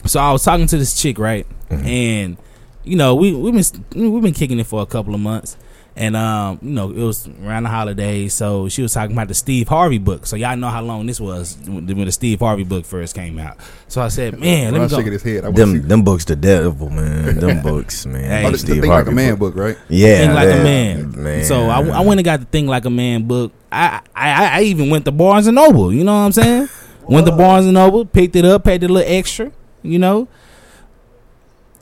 so 0.06 0.20
I 0.20 0.32
was 0.32 0.44
talking 0.44 0.66
to 0.66 0.76
this 0.76 1.00
chick, 1.00 1.18
right? 1.18 1.46
And 1.70 2.36
you 2.84 2.96
know, 2.96 3.14
we 3.14 3.32
we've 3.34 3.54
been 3.54 4.12
we've 4.12 4.22
been 4.22 4.34
kicking 4.34 4.58
it 4.58 4.66
for 4.66 4.82
a 4.82 4.86
couple 4.86 5.14
of 5.14 5.20
months. 5.20 5.56
And 5.96 6.16
um, 6.16 6.58
you 6.60 6.70
know, 6.70 6.90
it 6.90 6.96
was 6.98 7.28
around 7.44 7.62
the 7.62 7.68
holidays, 7.68 8.34
so 8.34 8.68
she 8.68 8.82
was 8.82 8.92
talking 8.92 9.14
about 9.14 9.28
the 9.28 9.34
Steve 9.34 9.68
Harvey 9.68 9.98
book. 9.98 10.26
So 10.26 10.34
y'all 10.34 10.56
know 10.56 10.66
how 10.68 10.82
long 10.82 11.06
this 11.06 11.20
was 11.20 11.56
when 11.68 11.86
the 11.86 12.10
Steve 12.10 12.40
Harvey 12.40 12.64
book 12.64 12.84
first 12.84 13.14
came 13.14 13.38
out. 13.38 13.58
So 13.86 14.02
I 14.02 14.08
said, 14.08 14.40
"Man, 14.40 14.64
let 14.64 14.72
me 14.72 14.78
Ron's 14.80 14.90
go." 14.90 14.98
shaking 14.98 15.12
his 15.12 15.22
head. 15.22 15.44
I 15.44 15.48
want 15.50 15.56
to 15.56 15.66
see. 15.66 15.78
them. 15.78 15.88
Them 15.88 16.02
books, 16.02 16.24
the 16.24 16.34
devil, 16.34 16.90
man. 16.90 17.36
Them 17.38 17.62
books, 17.62 18.06
man. 18.06 18.24
Hey, 18.24 18.42
Oh, 18.42 18.46
the, 18.46 18.52
the 18.52 18.58
Steve 18.58 18.80
thing 18.80 18.90
like 18.90 19.02
a 19.02 19.04
Harvey 19.04 19.14
man 19.14 19.36
book. 19.36 19.54
book, 19.54 19.62
right? 19.64 19.78
Yeah, 19.88 20.18
Think 20.18 20.34
like 20.34 20.48
a 20.48 20.62
man. 20.64 21.22
man. 21.22 21.44
So 21.44 21.68
I, 21.68 21.80
I 21.80 22.00
went 22.00 22.18
and 22.18 22.24
got 22.24 22.40
the 22.40 22.46
thing 22.46 22.66
like 22.66 22.84
a 22.86 22.90
man 22.90 23.28
book. 23.28 23.52
I, 23.74 24.00
I 24.14 24.58
I 24.58 24.62
even 24.62 24.90
went 24.90 25.04
to 25.06 25.12
Barnes 25.12 25.46
and 25.46 25.56
Noble. 25.56 25.92
You 25.92 26.04
know 26.04 26.14
what 26.14 26.20
I'm 26.20 26.32
saying? 26.32 26.68
Went 27.02 27.26
to 27.26 27.32
Barnes 27.32 27.66
and 27.66 27.74
Noble, 27.74 28.06
picked 28.06 28.36
it 28.36 28.44
up, 28.44 28.64
paid 28.64 28.82
a 28.82 28.88
little 28.88 29.12
extra. 29.12 29.52
You 29.82 29.98
know. 29.98 30.28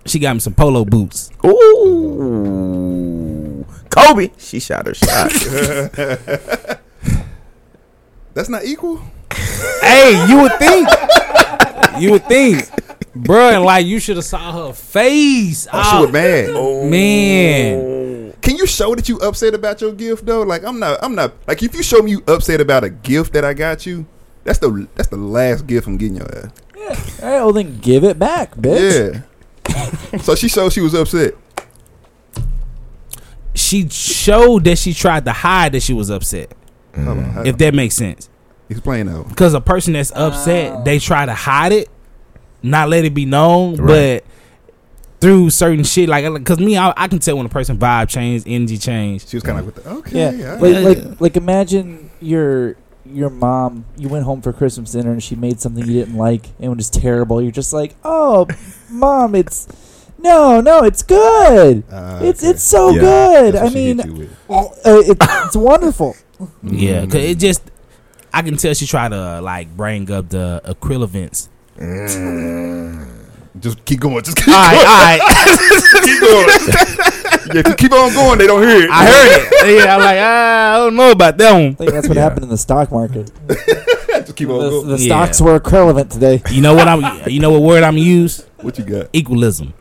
She 0.05 0.19
got 0.19 0.35
me 0.35 0.41
some 0.41 0.55
polo 0.55 0.85
boots. 0.85 1.31
Ooh, 1.45 2.45
Kobe. 3.89 4.31
She 4.37 4.59
shot 4.59 4.87
her 4.87 4.95
shot. 4.95 5.31
That's 8.35 8.49
not 8.49 8.65
equal. 8.65 9.01
hey, 9.81 10.27
you 10.29 10.43
would 10.43 10.59
think. 10.59 10.89
You 11.99 12.13
would 12.13 12.25
think, 12.27 12.65
bruh, 13.15 13.53
and 13.55 13.65
like 13.65 13.87
you 13.87 14.01
should 14.01 14.17
have 14.17 14.25
saw 14.25 14.67
her 14.67 14.73
face. 14.73 15.69
Oh, 15.73 15.83
she 15.83 15.97
was 15.99 16.09
oh. 16.09 16.13
mad. 16.13 16.91
man. 16.91 17.81
Oh. 17.81 18.22
Can 18.43 18.57
you 18.57 18.67
show 18.67 18.95
that 18.95 19.09
you 19.09 19.19
upset 19.19 19.55
about 19.55 19.81
your 19.81 19.93
gift 19.93 20.27
though? 20.27 20.43
Like 20.43 20.65
I'm 20.65 20.79
not. 20.79 20.99
I'm 21.03 21.15
not. 21.15 21.33
Like 21.47 21.63
if 21.63 21.75
you 21.75 21.83
show 21.83 22.03
me 22.03 22.11
you 22.11 22.23
upset 22.27 22.61
about 22.61 22.85
a 22.85 22.91
gift 22.91 23.33
that 23.33 23.45
I 23.45 23.55
got 23.55 23.87
you, 23.87 24.05
that's 24.45 24.59
the 24.59 24.89
that's 24.95 25.09
the 25.09 25.17
last 25.17 25.67
gift 25.67 25.87
I'm 25.87 25.97
getting 25.97 26.17
your 26.17 26.29
ass. 26.39 26.51
All 27.23 27.29
right, 27.29 27.41
well 27.45 27.53
then 27.53 27.79
give 27.79 28.03
it 28.05 28.19
back, 28.19 28.55
bitch. 28.57 29.23
Yeah. 29.69 30.19
so 30.19 30.35
she 30.35 30.49
showed 30.49 30.73
she 30.73 30.81
was 30.81 30.95
upset. 30.95 31.35
She 33.55 33.89
showed 33.89 34.65
that 34.65 34.79
she 34.79 34.93
tried 34.93 35.25
to 35.27 35.33
hide 35.33 35.73
that 35.73 35.83
she 35.83 35.93
was 35.93 36.11
upset. 36.11 36.53
Hold 36.97 37.19
on. 37.19 37.47
If 37.47 37.59
that 37.59 37.75
makes 37.75 37.95
sense. 37.95 38.29
Explain 38.69 39.07
that. 39.07 39.29
Because 39.29 39.55
a 39.55 39.61
person 39.61 39.93
that's 39.93 40.11
upset, 40.13 40.73
oh. 40.73 40.83
they 40.85 40.99
try 40.99 41.27
to 41.27 41.35
hide 41.35 41.73
it, 41.73 41.89
not 42.63 42.89
let 42.89 43.05
it 43.05 43.13
be 43.15 43.25
known, 43.27 43.77
Right. 43.77 44.23
but 44.23 44.25
through 45.23 45.49
certain 45.51 45.85
shit, 45.85 46.09
like, 46.09 46.31
because 46.35 46.59
me, 46.59 46.77
I, 46.77 46.93
I 46.97 47.09
can 47.09 47.19
tell 47.21 47.37
when 47.39 47.47
a 47.47 47.49
person 47.49 47.79
vibe 47.79 48.09
change, 48.11 48.43
energy 48.47 48.77
change. 48.77 49.27
She 49.29 49.37
was 49.37 49.43
kind 49.43 49.59
of 49.59 49.65
like, 49.67 49.75
with 49.77 49.85
the, 49.85 49.91
okay. 49.91 50.37
Yeah, 50.39 50.55
all 50.55 50.59
like 50.61 50.75
right. 50.75 50.85
like 51.09 51.21
like 51.21 51.37
imagine 51.37 52.11
you're 52.21 52.77
your 53.07 53.31
mom, 53.31 53.85
you 53.97 54.09
went 54.09 54.25
home 54.25 54.41
for 54.43 54.53
Christmas 54.53 54.93
dinner 54.93 55.11
and 55.13 55.23
she 55.23 55.35
made 55.35 55.61
something 55.61 55.85
you 55.87 55.93
didn't 55.93 56.17
like 56.17 56.47
and 56.59 56.65
it 56.67 56.69
was 56.69 56.89
just 56.91 57.03
you're 57.03 57.51
just 57.51 57.73
like, 57.73 57.95
oh, 58.05 58.47
mom, 58.91 59.35
it's 59.35 59.67
no, 60.19 60.61
no, 60.61 60.85
it's 60.85 61.03
good. 61.03 61.83
Ah, 61.91 62.21
It's 62.23 62.43
okay. 62.43 62.51
it's 62.51 62.63
so 62.63 62.91
Yeah. 62.91 63.01
good. 63.01 63.57
I 63.57 63.69
mean, 63.71 63.97
hit 63.99 64.07
you 64.07 64.13
with. 64.15 64.37
uh, 64.49 64.69
it, 64.85 65.17
it's 65.21 65.57
wonderful. 65.71 66.15
Yeah, 66.63 67.07
cause 67.07 67.15
it 67.17 67.39
just 67.39 67.63
I 68.33 68.43
can 68.43 68.57
tell 68.57 68.73
she 68.75 68.87
tried 68.87 69.11
to 69.11 69.41
like 69.41 69.77
bring 69.77 70.11
up 70.11 70.29
the 70.31 70.61
equivalence. 70.65 71.49
Just 73.63 73.85
keep 73.85 74.01
going. 74.01 74.23
Just 74.25 74.37
keep 74.37 74.49
All 74.49 74.55
right, 74.55 74.75
going. 74.75 74.87
all 74.87 75.03
right. 75.07 75.21
keep 76.05 76.21
going. 76.21 77.55
yeah, 77.55 77.61
if 77.61 77.69
you 77.69 77.75
keep 77.75 77.93
on 77.93 78.13
going, 78.13 78.39
they 78.39 78.47
don't 78.49 78.63
hear 78.63 78.83
it. 78.85 78.91
I 78.91 79.07
heard 79.07 79.31
it. 79.71 79.79
Yeah, 79.85 79.95
I'm 79.95 80.01
like, 80.01 80.19
ah, 80.21 80.75
I 80.75 80.77
don't 80.79 80.97
know 80.97 81.11
about 81.13 81.37
that 81.39 81.53
one. 81.53 81.63
I 81.63 81.75
think 81.75 81.91
that's 81.93 82.09
what 82.09 82.17
Yeah. 82.17 82.23
happened 82.25 82.45
in 82.45 82.49
the 82.51 82.59
stock 82.59 82.91
market. 82.91 83.31
Just 83.49 84.37
keep 84.37 84.49
on 84.49 84.59
The, 84.63 84.71
going. 84.71 84.89
the 84.89 84.99
Yeah. 84.99 85.07
stocks 85.07 85.41
were 85.41 85.57
equivalent 85.57 86.11
today. 86.11 86.43
You 86.51 86.61
know 86.61 86.75
what 86.75 86.89
I'm? 86.89 87.29
You 87.31 87.41
know 87.41 87.51
what 87.51 87.63
word 87.63 87.83
I'm 87.85 87.97
use? 87.99 88.45
What 88.61 88.79
you 88.79 88.85
got? 88.85 89.09
Equalism. 89.13 89.73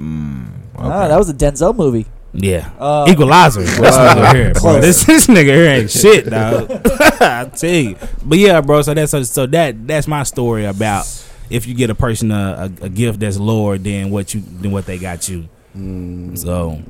Ah, 0.00 1.08
that 1.08 1.18
was 1.18 1.28
a 1.28 1.34
Denzel 1.34 1.74
movie. 1.74 2.06
Yeah. 2.32 2.70
Uh, 2.78 3.06
Equalizer. 3.08 3.62
This 3.62 3.96
nigga 3.96 4.34
here, 4.34 4.52
bro. 4.54 4.80
This, 4.80 5.04
this 5.04 5.26
nigga 5.26 5.44
here 5.46 5.64
ain't 5.70 5.90
shit, 6.02 6.28
dog. 6.30 6.70
I 7.20 7.50
tell 7.54 7.70
you. 7.70 7.96
But 8.24 8.38
yeah, 8.38 8.60
bro. 8.60 8.82
So 8.82 8.94
that's 8.94 9.28
so 9.30 9.46
that 9.46 9.86
that's 9.88 10.06
my 10.06 10.22
story 10.22 10.66
about 10.66 11.06
if 11.50 11.66
you 11.66 11.74
get 11.74 11.90
a 11.90 11.94
person 11.94 12.30
a, 12.30 12.70
a, 12.80 12.84
a 12.84 12.88
gift 12.88 13.20
that's 13.20 13.38
lower 13.38 13.78
than 13.78 14.10
what 14.10 14.34
you 14.34 14.40
than 14.40 14.70
what 14.70 14.86
they 14.86 14.98
got 14.98 15.28
you. 15.28 15.48
Mm. 15.76 16.36
So 16.36 16.80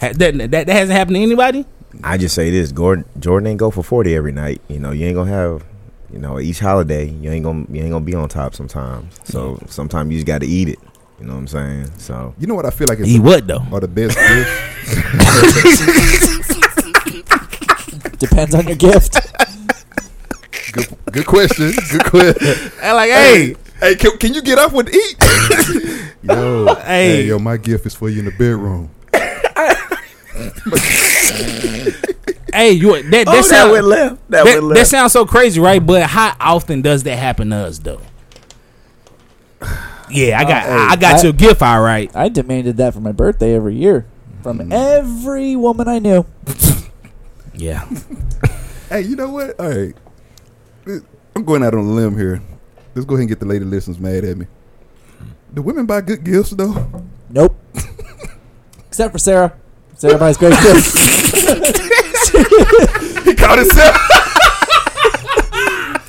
ha- 0.00 0.12
that, 0.14 0.38
that 0.38 0.50
that 0.50 0.68
hasn't 0.68 0.96
happened 0.96 1.16
to 1.16 1.22
anybody. 1.22 1.64
I 2.02 2.18
just 2.18 2.34
say 2.34 2.50
this: 2.50 2.72
Gordon 2.72 3.04
Jordan 3.18 3.46
ain't 3.48 3.58
go 3.58 3.70
for 3.70 3.82
forty 3.82 4.14
every 4.14 4.32
night. 4.32 4.60
You 4.68 4.78
know, 4.78 4.90
you 4.92 5.06
ain't 5.06 5.16
gonna 5.16 5.30
have. 5.30 5.64
You 6.12 6.18
know, 6.18 6.38
each 6.38 6.58
holiday 6.58 7.08
you 7.08 7.30
ain't 7.30 7.42
gonna 7.42 7.64
you 7.70 7.80
ain't 7.80 7.90
gonna 7.90 8.04
be 8.04 8.14
on 8.14 8.28
top 8.28 8.54
sometimes. 8.54 9.18
So 9.24 9.58
sometimes 9.66 10.10
you 10.10 10.18
just 10.18 10.26
got 10.26 10.42
to 10.42 10.46
eat 10.46 10.68
it. 10.68 10.78
You 11.18 11.26
know 11.26 11.32
what 11.32 11.38
I'm 11.38 11.46
saying? 11.46 11.90
So 11.98 12.34
You 12.38 12.46
know 12.48 12.54
what 12.54 12.66
I 12.66 12.70
feel 12.70 12.86
like 12.86 12.98
is 12.98 13.06
He 13.06 13.18
would 13.18 13.46
though. 13.46 13.64
Or 13.72 13.80
the 13.80 13.88
best 13.88 14.18
gifts? 14.18 14.50
Depends 18.18 18.54
on 18.54 18.66
your 18.66 18.76
gift. 18.76 19.16
Good, 21.12 21.24
good 21.24 21.26
question. 21.26 21.72
Good 21.90 22.04
question. 22.04 22.72
I'm 22.82 22.96
like, 22.96 23.10
hey, 23.10 23.56
Hey, 23.80 23.94
can, 23.96 24.16
can 24.18 24.32
you 24.34 24.42
get 24.42 24.58
up 24.58 24.72
with 24.72 24.88
eat? 24.94 25.16
yo, 26.22 26.74
Hey. 26.76 27.24
yo, 27.24 27.38
my 27.38 27.56
gift 27.56 27.84
is 27.86 27.94
for 27.94 28.08
you 28.08 28.20
in 28.20 28.24
the 28.26 28.30
bedroom. 28.30 28.90
hey, 32.54 32.72
you 32.72 32.92
that 33.02 33.10
that, 33.10 33.28
oh, 33.28 33.32
that 33.32 33.44
sound- 33.44 33.72
went 33.72 33.84
left. 33.86 34.30
That, 34.30 34.44
that, 34.44 34.62
went 34.62 34.74
that 34.74 34.86
sounds 34.86 35.12
so 35.12 35.26
crazy, 35.26 35.60
right? 35.60 35.84
But 35.84 36.04
how 36.04 36.34
often 36.40 36.80
does 36.82 37.02
that 37.04 37.16
happen 37.16 37.50
to 37.50 37.56
us, 37.56 37.78
though? 37.78 38.00
Yeah, 40.10 40.38
I 40.38 40.44
got 40.44 40.62
Uh, 40.64 40.66
hey, 40.66 40.86
I 40.90 40.96
got 40.96 41.14
I- 41.20 41.22
your 41.22 41.32
gift, 41.32 41.62
all 41.62 41.80
right. 41.80 42.14
I 42.14 42.28
demanded 42.28 42.76
that 42.76 42.92
for 42.92 43.00
my 43.00 43.12
birthday 43.12 43.54
every 43.54 43.74
year 43.76 44.04
from 44.42 44.70
every 44.70 45.56
woman 45.56 45.88
I 45.88 45.98
knew. 46.00 46.26
Yeah, 47.54 47.88
Hey, 48.90 49.02
you 49.02 49.16
know 49.16 49.30
what? 49.30 49.58
All 49.58 49.68
right, 49.70 49.94
I'm 51.34 51.44
going 51.44 51.62
out 51.62 51.74
on 51.74 51.80
a 51.80 51.90
limb 51.90 52.16
here. 52.16 52.42
Let's 52.94 53.06
go 53.06 53.14
ahead 53.14 53.20
and 53.22 53.28
get 53.28 53.40
the 53.40 53.46
lady 53.46 53.64
listeners 53.64 53.98
mad 53.98 54.24
at 54.24 54.36
me. 54.36 54.46
Do 55.54 55.62
women 55.62 55.86
buy 55.86 56.00
good 56.02 56.24
gifts 56.24 56.50
though? 56.50 57.04
Nope. 57.30 57.56
Except 58.88 59.12
for 59.12 59.18
Sarah. 59.18 59.54
Sarah 59.96 60.18
buys 60.18 60.36
great 60.36 60.52
gifts. 60.62 60.92
He 63.24 63.34
caught 63.34 63.58
himself. 63.58 63.96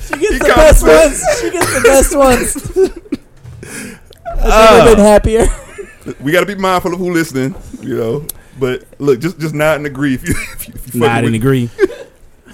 She 0.06 0.18
gets 0.18 0.32
He 0.32 0.38
the 0.38 0.44
got 0.46 0.56
best 0.56 0.82
upset. 0.82 1.06
ones. 1.06 1.40
She 1.40 1.50
gets 1.50 1.74
the 1.74 1.80
best 1.84 2.16
ones. 2.16 2.56
I've 4.26 4.42
Oh. 4.46 4.76
never 4.84 4.96
been 4.96 5.04
happier. 5.04 5.46
we 6.20 6.32
got 6.32 6.40
to 6.40 6.46
be 6.46 6.54
mindful 6.54 6.92
of 6.92 6.98
who 6.98 7.12
listening, 7.12 7.54
you 7.80 7.96
know. 7.96 8.26
But 8.58 8.84
look, 8.98 9.20
just 9.20 9.38
just 9.38 9.54
nod 9.54 9.76
and 9.76 9.86
agree 9.86 10.14
if 10.14 10.26
you 10.28 10.34
if 10.54 10.68
you, 10.68 10.74
if 10.74 10.94
you 10.94 11.00
not 11.00 11.06
fucking 11.22 11.26
in 11.26 11.32
with- 11.32 11.40
agree. 11.40 11.70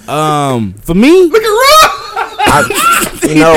Um, 0.09 0.75
for 0.75 0.95
me, 0.95 1.25
Look 1.27 1.43
at 1.43 1.49
Rob. 1.49 1.90
I, 2.53 3.19
you 3.29 3.35
know, 3.37 3.55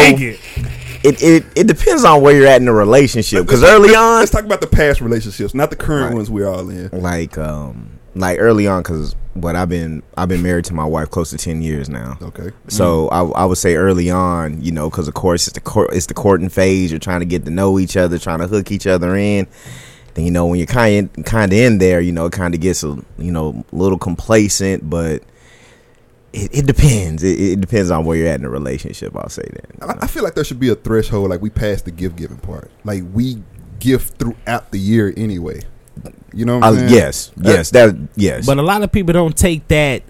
it, 1.04 1.22
it 1.22 1.46
it 1.56 1.68
depends 1.68 2.04
on 2.06 2.22
where 2.22 2.36
you're 2.36 2.48
at 2.48 2.58
in 2.58 2.66
the 2.66 2.72
relationship. 2.74 3.46
Because 3.46 3.64
early 3.64 3.96
on, 3.96 4.20
Let's 4.20 4.32
talk 4.32 4.46
about 4.46 4.62
the 4.62 4.68
past 4.68 5.02
relationships, 5.02 5.54
not 5.54 5.70
the 5.70 5.76
current 5.76 6.08
Right. 6.10 6.16
ones 6.16 6.30
we're 6.30 6.48
all 6.48 6.70
in. 6.70 6.90
like 6.92 7.38
um 7.38 8.00
like 8.16 8.38
early 8.40 8.68
on, 8.68 8.84
because 8.84 9.16
what 9.34 9.56
I've 9.56 9.70
been 9.70 10.04
I've 10.16 10.30
been 10.30 10.44
married 10.44 10.66
to 10.66 10.74
my 10.76 10.86
wife 10.86 11.10
close 11.10 11.32
to 11.32 11.38
ten 11.38 11.62
years 11.62 11.90
now. 11.90 12.18
Okay. 12.22 12.52
So 12.68 13.08
I, 13.10 13.24
I 13.24 13.46
would 13.46 13.58
say 13.58 13.76
early 13.76 14.10
on, 14.12 14.62
you 14.62 14.72
know, 14.72 14.90
because 14.90 15.08
of 15.08 15.14
course 15.16 15.48
it's 15.48 15.56
the 15.56 15.62
court, 15.62 15.90
it's 15.94 16.06
the 16.06 16.14
courting 16.14 16.50
phase. 16.50 16.92
You're 16.92 17.00
trying 17.00 17.22
to 17.22 17.26
get 17.26 17.44
to 17.46 17.52
know 17.52 17.80
each 17.80 17.98
other, 17.98 18.20
trying 18.20 18.40
to 18.40 18.48
hook 18.48 18.72
each 18.72 18.86
other 18.88 19.16
in. 19.16 19.48
Then 20.14 20.26
you 20.26 20.32
know 20.32 20.46
when 20.46 20.60
you're 20.60 20.68
kind 20.68 21.10
of 21.18 21.26
kind 21.26 21.52
of 21.52 21.58
in 21.58 21.80
there, 21.80 22.00
you 22.00 22.12
know, 22.12 22.28
it 22.28 22.34
kind 22.34 22.54
of 22.54 22.62
gets 22.62 22.84
a 22.84 22.96
you 23.18 23.32
know 23.32 23.66
a 23.74 23.76
little 23.76 23.98
complacent, 23.98 24.88
but 24.88 25.24
it, 26.34 26.50
it 26.60 26.66
depends. 26.68 27.24
It, 27.24 27.40
it 27.40 27.62
depends 27.62 27.92
on 27.92 28.06
where 28.06 28.18
you're 28.18 28.28
at 28.28 28.36
in 28.36 28.42
the 28.42 28.50
relationship. 28.50 29.16
I'll 29.16 29.30
say 29.30 29.44
that. 29.44 29.66
you 29.74 29.88
know. 29.88 29.94
I, 29.94 30.04
I 30.06 30.08
feel 30.08 30.24
like 30.24 30.34
there 30.36 30.44
should 30.44 30.60
be 30.60 30.70
a 30.70 30.75
threshold. 30.75 31.30
Like 31.30 31.42
we 31.42 31.50
passed 31.50 31.86
the 31.86 31.92
gift 31.92 32.16
giving 32.16 32.38
part. 32.38 32.72
Like 32.84 33.04
we 33.13 33.42
gift 33.80 34.18
throughout 34.18 34.72
the 34.72 34.80
year 34.80 35.13
anyway. 35.16 35.62
You 36.34 36.46
know 36.46 36.58
what 36.58 36.66
I'm 36.66 36.74
Uh, 36.74 36.78
saying? 36.80 36.90
yes, 36.94 37.32
yes, 37.38 37.70
that 37.72 37.96
yes. 38.16 38.46
but 38.48 38.58
a 38.58 38.63
lot 38.63 38.82
of 38.82 38.92
people 38.92 39.13
don't 39.13 39.38
take 39.38 39.68
that 39.68 40.02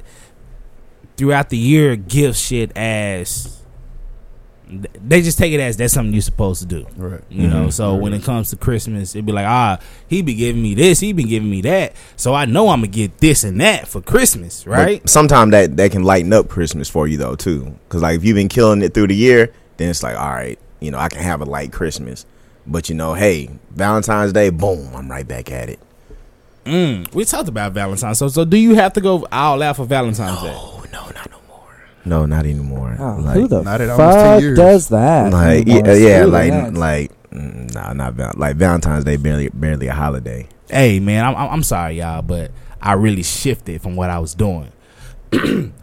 throughout 1.17 1.49
the 1.49 1.57
year 1.57 1.95
gift 1.97 2.39
shit 2.39 2.71
as 2.77 3.61
they 5.07 5.21
just 5.21 5.37
take 5.37 5.53
it 5.53 5.59
as 5.59 5.77
that's 5.77 5.93
something 5.93 6.13
you're 6.13 6.21
supposed 6.21 6.61
to 6.61 6.65
do. 6.67 6.85
Right. 6.97 7.21
You 7.29 7.47
know, 7.47 7.67
Mhm. 7.67 7.73
so 7.73 7.95
when 7.95 8.13
it 8.13 8.23
comes 8.23 8.49
to 8.51 8.55
Christmas, 8.55 9.15
it'd 9.15 9.25
be 9.25 9.31
like, 9.31 9.45
ah, 9.47 9.79
he 10.07 10.21
be 10.21 10.33
giving 10.33 10.61
me 10.61 10.73
this, 10.75 10.99
he 10.99 11.13
been 11.13 11.27
giving 11.27 11.49
me 11.49 11.61
that, 11.61 11.93
so 12.15 12.33
I 12.33 12.45
know 12.45 12.69
I'm 12.69 12.79
gonna 12.79 12.87
get 12.87 13.17
this 13.19 13.43
and 13.43 13.59
that 13.61 13.87
for 13.87 14.01
Christmas, 14.01 14.65
right? 14.67 15.07
Sometimes 15.09 15.51
that 15.51 15.77
that 15.77 15.91
can 15.91 16.03
lighten 16.03 16.33
up 16.33 16.47
Christmas 16.49 16.89
for 16.89 17.07
you 17.07 17.17
though 17.17 17.35
too, 17.35 17.73
because 17.87 18.01
like 18.01 18.15
if 18.17 18.23
you've 18.23 18.35
been 18.35 18.49
killing 18.49 18.81
it 18.81 18.93
through 18.93 19.07
the 19.07 19.15
year, 19.15 19.51
then 19.77 19.89
it's 19.89 20.03
like 20.03 20.17
all 20.17 20.31
right, 20.31 20.57
you 20.79 20.91
know, 20.91 20.97
I 20.97 21.09
can 21.09 21.21
have 21.21 21.41
a 21.41 21.45
light 21.45 21.71
Christmas. 21.71 22.25
But 22.65 22.87
you 22.89 22.95
know, 22.95 23.13
hey, 23.13 23.49
Valentine's 23.75 24.31
Day, 24.31 24.49
boom, 24.49 24.89
I'm 24.95 25.11
right 25.11 25.27
back 25.27 25.51
at 25.51 25.67
it. 25.69 25.79
Mm, 26.65 27.13
we 27.13 27.25
talked 27.25 27.49
about 27.49 27.73
Valentine's, 27.73 28.19
so 28.19 28.29
so 28.29 28.45
do 28.45 28.55
you 28.55 28.75
have 28.75 28.93
to 28.93 29.01
go 29.01 29.27
all 29.33 29.61
out 29.61 29.75
for 29.75 29.85
Valentine's 29.85 30.41
Day? 30.41 30.53
Oh 30.55 30.81
no, 30.93 31.01
not 31.07 31.29
no 31.29 31.31
more. 31.31 31.32
No, 32.05 32.25
not 32.25 32.45
anymore. 32.45 32.97
Oh, 32.99 33.17
like, 33.21 33.35
who 33.35 33.47
the 33.47 33.61
not 33.63 33.81
at 33.81 33.95
fuck 33.97 34.41
does 34.55 34.89
that? 34.89 35.31
like 35.31 35.67
anymore? 35.67 35.95
yeah, 35.95 36.17
yeah, 36.19 36.25
like 36.25 36.51
that. 36.51 36.73
like 36.73 37.11
mm, 37.31 37.73
nah, 37.73 37.93
not 37.93 38.13
val- 38.13 38.33
like 38.35 38.55
Valentine's 38.57 39.05
Day 39.05 39.17
barely 39.17 39.49
barely 39.49 39.87
a 39.87 39.93
holiday. 39.93 40.47
Hey 40.69 40.99
man, 40.99 41.25
I'm 41.25 41.35
I'm 41.35 41.49
I'm 41.49 41.63
sorry 41.63 41.99
y'all, 41.99 42.21
but 42.21 42.51
I 42.81 42.93
really 42.93 43.23
shifted 43.23 43.81
from 43.81 43.95
what 43.95 44.09
I 44.09 44.19
was 44.19 44.35
doing. 44.35 44.71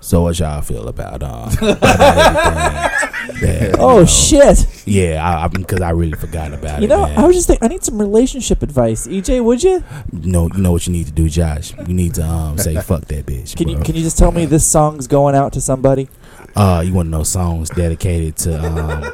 so 0.00 0.22
what 0.22 0.38
y'all 0.38 0.60
feel 0.62 0.88
about 0.88 1.22
um 1.22 1.50
about 1.60 3.08
that, 3.40 3.70
you 3.70 3.76
Oh 3.78 4.00
know, 4.00 4.04
shit! 4.06 4.66
Yeah, 4.86 5.24
I, 5.26 5.44
I 5.44 5.48
because 5.48 5.80
I 5.80 5.90
really 5.90 6.12
forgot 6.16 6.52
about 6.52 6.78
You 6.80 6.88
it. 6.88 6.90
You 6.90 6.96
know, 6.96 7.06
man. 7.06 7.18
I 7.18 7.26
was 7.26 7.36
just 7.36 7.46
thinking. 7.48 7.64
I 7.64 7.68
need 7.68 7.82
some 7.84 7.98
relationship 7.98 8.62
advice. 8.62 9.06
EJ, 9.06 9.42
would 9.44 9.62
you? 9.62 9.82
know, 10.12 10.48
you 10.54 10.60
know 10.62 10.72
what 10.72 10.86
you 10.86 10.92
need 10.92 11.06
to 11.06 11.12
do, 11.12 11.28
Josh. 11.28 11.72
You 11.86 11.94
need 11.94 12.14
to 12.14 12.24
um 12.24 12.58
say 12.58 12.74
fuck 12.82 13.04
that 13.06 13.26
bitch. 13.26 13.56
Can 13.56 13.68
you 13.68 13.78
can 13.78 13.94
you 13.94 14.02
just 14.02 14.18
tell 14.18 14.32
me 14.32 14.44
this 14.46 14.66
song's 14.66 15.06
going 15.06 15.34
out 15.34 15.52
to 15.54 15.60
somebody? 15.60 16.08
uh 16.56 16.82
you 16.84 16.92
want 16.92 17.06
to 17.06 17.10
know 17.10 17.22
songs 17.22 17.70
dedicated 17.70 18.36
to 18.36 18.54
um 18.62 19.04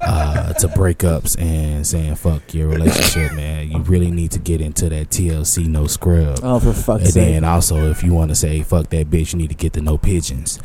uh 0.00 0.52
to 0.54 0.68
breakups 0.68 1.38
and 1.40 1.86
saying 1.86 2.14
fuck 2.14 2.54
your 2.54 2.68
relationship, 2.68 3.34
man. 3.34 3.70
You 3.70 3.78
really 3.80 4.10
need 4.10 4.30
to 4.32 4.38
get 4.38 4.60
into 4.60 4.88
that 4.88 5.10
TLC 5.10 5.66
no 5.66 5.86
scrub. 5.86 6.38
Oh, 6.42 6.58
for 6.60 6.72
fuck's 6.72 7.04
And 7.04 7.12
sake! 7.12 7.24
then 7.34 7.44
also, 7.44 7.90
if 7.90 8.02
you 8.02 8.14
want 8.14 8.30
to 8.30 8.34
say 8.34 8.62
"fuck 8.62 8.88
that 8.90 9.10
bitch," 9.10 9.32
you 9.32 9.38
need 9.38 9.50
to 9.50 9.56
get 9.56 9.72
the 9.74 9.82
no 9.82 9.98
pigeons. 9.98 10.58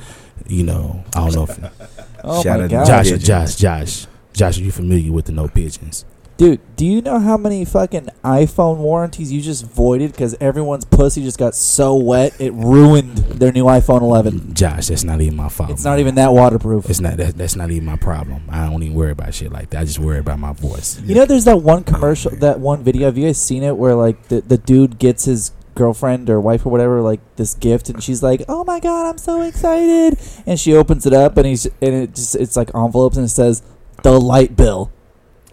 You 0.47 0.63
know, 0.63 1.03
I 1.15 1.29
don't 1.29 1.35
know 1.35 1.43
if 1.43 2.03
Oh 2.23 2.41
Shout 2.41 2.59
my 2.59 2.65
out 2.65 2.69
god, 2.71 2.88
Josh, 2.88 3.05
pigeons. 3.05 3.25
Josh, 3.25 3.55
Josh, 3.55 4.07
Josh, 4.33 4.57
are 4.57 4.63
you 4.63 4.71
familiar 4.71 5.12
with 5.12 5.25
the 5.25 5.31
no 5.31 5.47
pigeons? 5.47 6.05
dude! 6.43 6.59
Do 6.75 6.85
you 6.85 7.01
know 7.01 7.19
how 7.19 7.38
many 7.38 7.63
fucking 7.65 8.09
iPhone 8.23 8.77
warranties 8.77 9.31
you 9.31 9.41
just 9.41 9.65
voided 9.65 10.12
because 10.12 10.35
everyone's 10.39 10.85
pussy 10.85 11.23
just 11.23 11.38
got 11.38 11.55
so 11.55 11.95
wet 11.95 12.39
it 12.39 12.53
ruined 12.53 13.17
their 13.17 13.51
new 13.51 13.65
iPhone 13.65 14.01
11? 14.01 14.53
Josh, 14.53 14.88
that's 14.88 15.03
not 15.03 15.21
even 15.21 15.35
my 15.35 15.50
fault. 15.50 15.69
It's 15.69 15.83
not 15.83 16.00
even 16.00 16.15
that 16.15 16.33
waterproof. 16.33 16.89
It's 16.89 17.00
not. 17.00 17.17
That, 17.17 17.38
that's 17.38 17.55
not 17.55 17.71
even 17.71 17.85
my 17.85 17.97
problem. 17.97 18.43
I 18.50 18.69
don't 18.69 18.83
even 18.83 18.95
worry 18.95 19.12
about 19.12 19.33
shit 19.33 19.51
like 19.51 19.69
that. 19.71 19.81
I 19.81 19.85
just 19.85 20.00
worry 20.00 20.19
about 20.19 20.39
my 20.39 20.53
voice. 20.53 21.00
You 21.01 21.15
know, 21.15 21.25
there's 21.25 21.45
that 21.45 21.57
one 21.62 21.83
oh, 21.88 21.91
commercial, 21.91 22.31
that 22.38 22.59
one 22.59 22.83
video. 22.83 23.05
Have 23.05 23.17
you 23.17 23.27
guys 23.27 23.41
seen 23.41 23.63
it 23.63 23.77
where 23.77 23.95
like 23.95 24.27
the 24.27 24.41
the 24.41 24.57
dude 24.57 25.00
gets 25.00 25.25
his 25.25 25.51
girlfriend 25.75 26.30
or 26.30 26.39
wife 26.39 26.65
or 26.65 26.70
whatever 26.70 27.01
like 27.01 27.20
this 27.36 27.53
gift, 27.56 27.89
and 27.89 28.01
she's 28.03 28.22
like, 28.24 28.44
"Oh 28.48 28.63
my 28.63 28.80
god, 28.80 29.10
I'm 29.10 29.18
so 29.18 29.42
excited!" 29.42 30.18
And 30.46 30.60
she 30.60 30.74
opens 30.74 31.06
it 31.06 31.13
up, 31.13 31.38
and 31.38 31.46
he's 31.46 31.65
and 31.65 31.94
it 31.94 32.15
just 32.15 32.36
it's 32.36 32.56
like 32.56 32.70
envelopes, 32.75 33.18
and 33.18 33.25
it 33.25 33.30
says 33.30 33.63
the 34.03 34.20
light 34.20 34.56
bill 34.56 34.92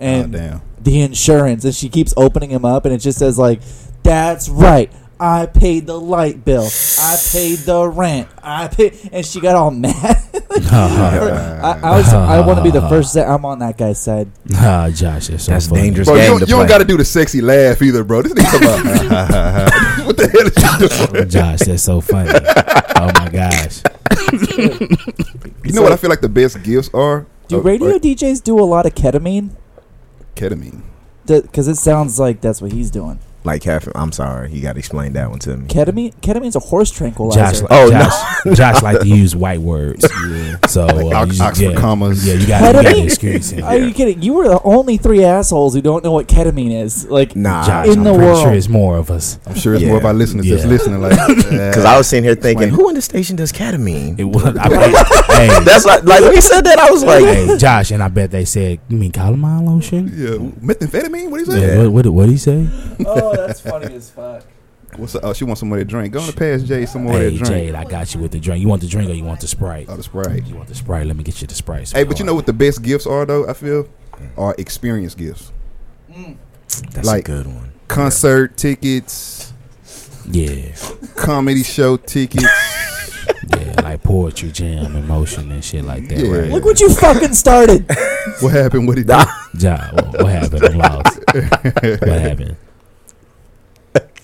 Oh 0.03 0.05
and 0.07 0.33
damn. 0.33 0.63
the 0.81 1.01
insurance, 1.03 1.65
and 1.65 1.75
she 1.75 1.89
keeps 1.89 2.15
opening 2.17 2.51
him 2.51 2.65
up, 2.65 2.85
and 2.85 2.95
it 2.95 2.99
just 2.99 3.19
says 3.19 3.39
like, 3.39 3.61
"That's 4.03 4.49
right." 4.49 4.91
I 5.23 5.45
paid 5.45 5.87
the 5.87 6.01
light 6.01 6.47
bill. 6.47 6.67
I 6.99 7.17
paid 7.31 7.59
the 7.59 7.87
rent. 7.87 8.27
I 8.43 8.69
paid, 8.69 8.99
and 9.13 9.25
she 9.25 9.39
got 9.41 9.55
all 9.55 9.71
mad. 9.71 9.93
I, 10.73 11.79
I 11.83 11.97
was. 11.99 12.09
I 12.13 12.41
want 12.47 12.59
to 12.59 12.63
be 12.65 12.71
the 12.71 12.81
first. 12.89 13.13
to 13.13 13.21
say 13.21 13.25
I'm 13.25 13.45
on 13.45 13.59
that 13.59 13.77
guy's 13.77 14.01
side. 14.01 14.31
Ah, 14.55 14.89
Josh, 14.93 15.27
that's 15.29 15.45
so 15.45 15.53
That's 15.53 15.67
funny. 15.69 15.83
dangerous. 15.83 16.09
Bro, 16.09 16.15
you 16.17 16.21
game 16.23 16.31
don't, 16.31 16.39
to 16.41 16.45
you 16.47 16.51
don't 16.51 16.61
play. 16.61 16.69
got 16.69 16.79
to 16.79 16.85
do 16.87 16.97
the 16.97 17.05
sexy 17.05 17.41
laugh 17.43 17.83
either, 17.83 18.03
bro. 18.03 18.23
This 18.23 18.33
nigga 18.33 18.51
come 18.51 18.63
about. 19.07 20.07
what 20.07 20.17
the 20.17 20.29
hell 20.29 20.83
is 20.83 21.01
you 21.01 21.07
doing? 21.09 21.29
Josh, 21.29 21.59
that's 21.61 21.83
so 21.83 22.01
funny. 22.01 22.31
oh 22.33 23.11
my 23.15 23.29
gosh. 23.31 23.83
You 25.65 25.73
know 25.75 25.83
what 25.83 25.93
I 25.93 25.97
feel 25.97 26.11
like 26.11 26.21
the 26.23 26.29
best 26.31 26.63
gifts 26.63 26.89
are? 26.95 27.27
Do 27.49 27.59
Uh, 27.59 27.61
radio 27.63 27.89
like 27.91 28.03
DJs 28.03 28.43
do 28.43 28.59
a 28.59 28.65
lot 28.65 28.87
of 28.87 28.95
ketamine? 28.95 29.51
ketamine. 30.35 30.83
Because 31.27 31.69
it 31.69 31.77
sounds 31.77 32.19
like 32.19 32.41
that's 32.41 32.63
what 32.63 32.73
he's 32.73 32.91
doing. 32.91 33.19
Like 33.43 33.63
caffeine. 33.63 33.93
I'm 33.95 34.13
sorry, 34.13 34.53
you 34.53 34.61
got 34.61 34.75
to 34.75 34.79
explain 34.79 35.15
that 35.15 35.31
one 35.31 35.39
to 35.41 35.57
me. 35.57 35.67
Ketamine. 35.67 36.15
Ketamine's 36.17 36.57
a 36.57 36.61
horse 36.61 36.91
tranquilizer. 36.91 37.41
Josh, 37.41 37.63
Oh, 37.71 37.89
no. 37.89 38.53
Josh, 38.53 38.57
Josh 38.59 38.83
like 38.83 39.01
to 39.01 39.07
use 39.23 39.35
white 39.35 39.61
words. 39.61 40.05
So 40.69 40.83
uh, 40.87 41.15
Ox- 41.15 41.39
you- 41.39 41.45
Oxford 41.45 41.65
yeah, 41.73 41.81
commas. 41.81 42.27
Yeah, 42.27 42.35
you 42.35 42.47
got 42.47 42.73
to 42.73 42.79
Ketamine? 42.87 43.05
excuse 43.05 43.51
him. 43.51 43.65
Are 43.65 43.79
you 43.79 43.95
kidding? 43.95 44.21
You 44.23 44.35
were 44.35 44.47
the 44.49 44.61
only 44.63 44.99
three 44.99 45.25
assholes 45.25 45.73
who 45.75 45.81
don't 45.81 46.05
know 46.05 46.13
what 46.13 46.27
ketamine 46.29 46.83
is. 46.83 47.07
Like, 47.09 47.35
Nah, 47.35 47.65
Josh, 47.67 47.87
in 47.87 47.93
I'm 48.01 48.05
the 48.05 48.11
pretty 48.13 48.25
world. 48.27 48.43
sure 48.43 48.53
it's 48.53 48.69
more 48.69 48.99
of 48.99 49.11
us. 49.11 49.39
I'm 49.47 49.55
sure 49.55 49.73
it's 49.73 49.83
Yeah. 49.83 49.89
more 49.89 49.99
of 49.99 50.05
our 50.05 50.13
listeners 50.13 50.47
that's 50.47 50.65
Yeah. 50.65 50.69
listening. 50.69 51.01
Like, 51.01 51.13
Because 51.39 51.85
I 51.87 51.97
was 51.97 52.09
sitting 52.09 52.25
here 52.25 52.35
thinking, 52.35 52.69
Explain. 52.69 52.85
who 52.85 52.89
in 52.91 52.95
the 52.95 53.01
station 53.03 53.37
does 53.37 53.53
ketamine? 53.53 54.19
It 54.21 54.25
was. 54.25 54.45
I 54.45 54.69
bet, 54.69 54.91
hey, 55.29 55.49
That's 55.65 55.87
like, 55.87 56.05
like 56.05 56.21
when 56.21 56.35
he 56.35 56.43
said 56.43 56.61
that, 56.67 56.79
I 56.79 56.91
was 56.91 57.03
like, 57.05 57.25
hey, 57.25 57.57
Josh, 57.57 57.91
and 57.91 58.03
I 58.03 58.09
bet 58.09 58.31
they 58.31 58.45
said, 58.45 58.81
"You 58.89 58.97
mean 58.99 59.13
calamine 59.13 59.65
lotion?" 59.67 60.09
yeah, 60.15 60.37
methamphetamine. 60.61 61.31
What 61.31 61.39
do 61.39 61.45
you 61.45 61.59
say? 61.59 61.77
Yeah. 61.77 61.87
What, 61.87 62.05
what 62.05 62.13
what 62.13 62.23
did 62.27 62.33
he 62.33 62.37
say? 62.39 62.69
Oh, 63.31 63.47
that's 63.47 63.61
funny 63.61 63.95
as 63.95 64.11
fuck. 64.11 64.45
What's 64.97 65.15
up? 65.15 65.23
Oh, 65.25 65.33
she 65.33 65.45
wants 65.45 65.61
some 65.61 65.69
more 65.69 65.79
to 65.79 65.85
drink. 65.85 66.13
Go 66.13 66.21
on 66.21 66.27
to 66.29 66.35
pass 66.37 66.63
Jay 66.63 66.85
some 66.85 67.05
more 67.05 67.13
Hey, 67.15 67.31
to 67.31 67.37
drink. 67.37 67.47
Jade, 67.47 67.75
I 67.77 67.85
got 67.85 68.13
you 68.13 68.21
with 68.21 68.33
the 68.33 68.41
drink. 68.41 68.61
You 68.61 68.67
want 68.69 68.81
the 68.81 68.89
drink 68.89 69.09
or 69.09 69.15
you 69.15 69.23
want 69.25 69.41
the 69.41 69.47
sprite? 69.47 69.87
Oh, 69.89 69.97
the 69.97 70.03
Sprite. 70.03 70.47
You 70.47 70.57
want 70.57 70.69
the 70.69 70.75
sprite? 70.75 71.07
Let 71.07 71.17
me 71.17 71.23
get 71.23 71.41
you 71.41 71.47
the 71.47 71.55
sprite. 71.55 71.91
Hey, 71.93 72.03
but 72.05 72.19
you 72.19 72.25
know 72.25 72.35
what 72.35 72.47
the 72.47 72.53
best 72.53 72.83
gifts 72.83 73.07
are 73.07 73.25
though? 73.25 73.49
I 73.49 73.53
feel 73.53 73.89
are 74.37 74.55
experience 74.59 75.15
gifts. 75.15 75.53
Mm. 76.11 76.37
that's 76.91 77.07
like- 77.07 77.29
a 77.29 77.33
good 77.33 77.47
one. 77.47 77.73
Concert 77.89 78.57
tickets, 78.57 79.53
Yeah, 80.31 80.73
comedy 81.17 81.63
show 81.65 81.97
tickets. 81.97 82.45
yeah, 83.57 83.81
like 83.83 84.03
poetry 84.03 84.51
jam, 84.53 84.95
emotion, 84.97 85.51
and 85.51 85.65
shit 85.65 85.85
like 85.85 86.07
that. 86.09 86.19
Yeah. 86.19 86.31
Right? 86.31 86.51
Look 86.51 86.65
what 86.65 86.81
you 86.81 86.93
fucking 86.95 87.35
started. 87.35 87.87
what 88.41 88.53
happened? 88.53 88.87
What 88.87 88.99
he 88.99 89.03
did? 89.05 89.27
Ja, 89.59 89.91
what, 89.93 90.23
what 90.23 90.27
happened? 90.33 90.65
I'm 90.65 90.79
lost. 90.79 91.19
what 91.35 92.21
happened? 92.21 92.57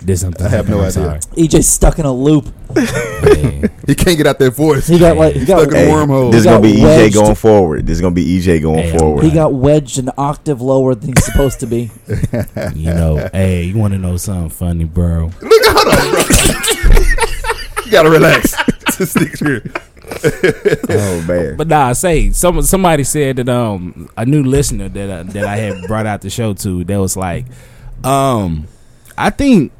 Did 0.06 0.18
something? 0.18 0.46
I 0.46 0.50
have 0.50 0.68
no 0.68 0.80
happen? 0.82 1.02
I'm 1.02 1.10
idea. 1.16 1.48
EJ's 1.48 1.66
stuck 1.68 1.98
in 1.98 2.06
a 2.06 2.12
loop. 2.12 2.46
sorry. 2.74 3.62
He 3.86 3.94
can't 3.94 4.16
get 4.16 4.26
out 4.26 4.38
that 4.40 4.50
voice. 4.52 4.86
He 4.86 4.98
got 4.98 5.16
like 5.16 5.34
he 5.34 5.44
got 5.44 5.60
stuck 5.62 5.72
in 5.72 5.76
Hey, 5.76 5.90
a 5.90 5.94
wormhole. 5.94 6.30
This 6.32 6.40
is 6.40 6.44
gonna 6.46 6.56
got 6.58 6.62
be 6.62 6.72
EJ 6.74 7.12
going 7.14 7.34
forward. 7.34 7.86
This 7.86 7.94
is 7.94 8.00
gonna 8.00 8.14
be 8.14 8.38
EJ 8.38 8.62
going 8.62 8.78
Hey, 8.84 8.98
forward. 8.98 9.24
he 9.24 9.30
got 9.32 9.52
wedged 9.54 9.98
an 9.98 10.10
octave 10.16 10.60
lower 10.60 10.94
than 10.94 11.08
he's 11.10 11.24
supposed 11.24 11.58
to 11.60 11.66
be. 11.66 11.90
you 12.74 12.92
know, 12.94 13.28
hey, 13.32 13.64
you 13.64 13.76
want 13.76 13.94
to 13.94 13.98
know 13.98 14.16
something 14.16 14.48
funny, 14.50 14.84
bro? 14.84 15.30
Look, 15.40 15.62
hold 15.66 15.88
on, 15.88 16.10
bro. 16.10 17.84
you 17.84 17.90
gotta 17.90 18.10
relax. 18.10 18.52
this 18.96 19.14
nigga's 19.14 19.40
here. 19.40 19.62
oh 20.88 21.22
man. 21.26 21.56
But 21.56 21.66
nah, 21.68 21.92
say 21.92 22.30
some 22.30 22.62
somebody 22.62 23.02
said 23.04 23.36
that 23.36 23.48
um 23.48 24.08
a 24.16 24.24
new 24.26 24.42
listener 24.44 24.88
that 24.88 25.10
uh, 25.10 25.22
that 25.32 25.44
I 25.44 25.56
had 25.56 25.86
brought 25.86 26.06
out 26.06 26.20
the 26.22 26.30
show 26.30 26.54
to 26.54 26.84
that 26.84 27.00
was 27.00 27.16
like, 27.16 27.46
um, 28.04 28.66
I 29.18 29.30
think 29.30 29.72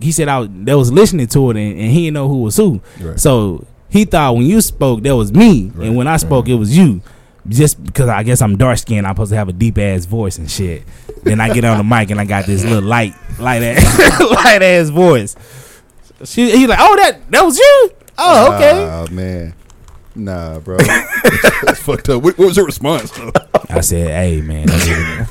he 0.00 0.12
said 0.12 0.28
I 0.28 0.40
was, 0.40 0.48
that 0.52 0.76
was 0.76 0.92
listening 0.92 1.26
to 1.28 1.50
it 1.50 1.56
and, 1.56 1.78
and 1.78 1.90
he 1.90 2.04
didn't 2.04 2.14
know 2.14 2.28
who 2.28 2.42
was 2.42 2.56
who. 2.56 2.80
Right. 3.00 3.18
So 3.18 3.66
he 3.88 4.04
thought 4.04 4.34
when 4.36 4.44
you 4.46 4.60
spoke 4.60 5.02
that 5.02 5.16
was 5.16 5.32
me, 5.32 5.70
Right, 5.74 5.86
and 5.88 5.96
when 5.96 6.06
I 6.06 6.16
spoke 6.18 6.48
it 6.48 6.54
was 6.54 6.76
you. 6.76 7.00
Just 7.46 7.82
because 7.82 8.08
I 8.08 8.24
guess 8.24 8.42
I'm 8.42 8.58
dark 8.58 8.76
skinned, 8.76 9.06
I'm 9.06 9.14
supposed 9.14 9.30
to 9.30 9.36
have 9.36 9.48
a 9.48 9.54
deep 9.54 9.78
ass 9.78 10.04
voice 10.04 10.36
and 10.36 10.50
shit. 10.50 10.82
Then 11.22 11.40
I 11.40 11.54
get 11.54 11.64
on 11.64 11.78
the 11.78 11.84
mic 11.96 12.10
and 12.10 12.20
I 12.20 12.26
got 12.26 12.44
this 12.44 12.62
little 12.62 12.82
light, 12.82 13.14
light 13.38 13.62
ass, 13.62 14.20
light 14.44 14.60
ass 14.62 14.90
voice. 14.90 15.34
She, 16.24 16.50
he 16.50 16.66
like, 16.66 16.78
oh 16.80 16.96
that 16.96 17.30
that 17.30 17.42
was 17.42 17.56
you. 17.58 17.90
Oh 18.18 18.54
okay. 18.54 18.72
Oh 18.84 19.06
man. 19.10 19.54
Nah, 20.14 20.58
bro. 20.58 20.78
That's 20.78 21.78
fucked 21.82 22.08
up. 22.08 22.22
What, 22.22 22.36
what 22.36 22.48
was 22.48 22.56
your 22.56 22.66
response? 22.66 23.10
though? 23.12 23.30
I 23.70 23.80
said, 23.80 24.08
"Hey, 24.08 24.40
man, 24.40 24.66
don't 24.66 24.82
even, 24.88 25.26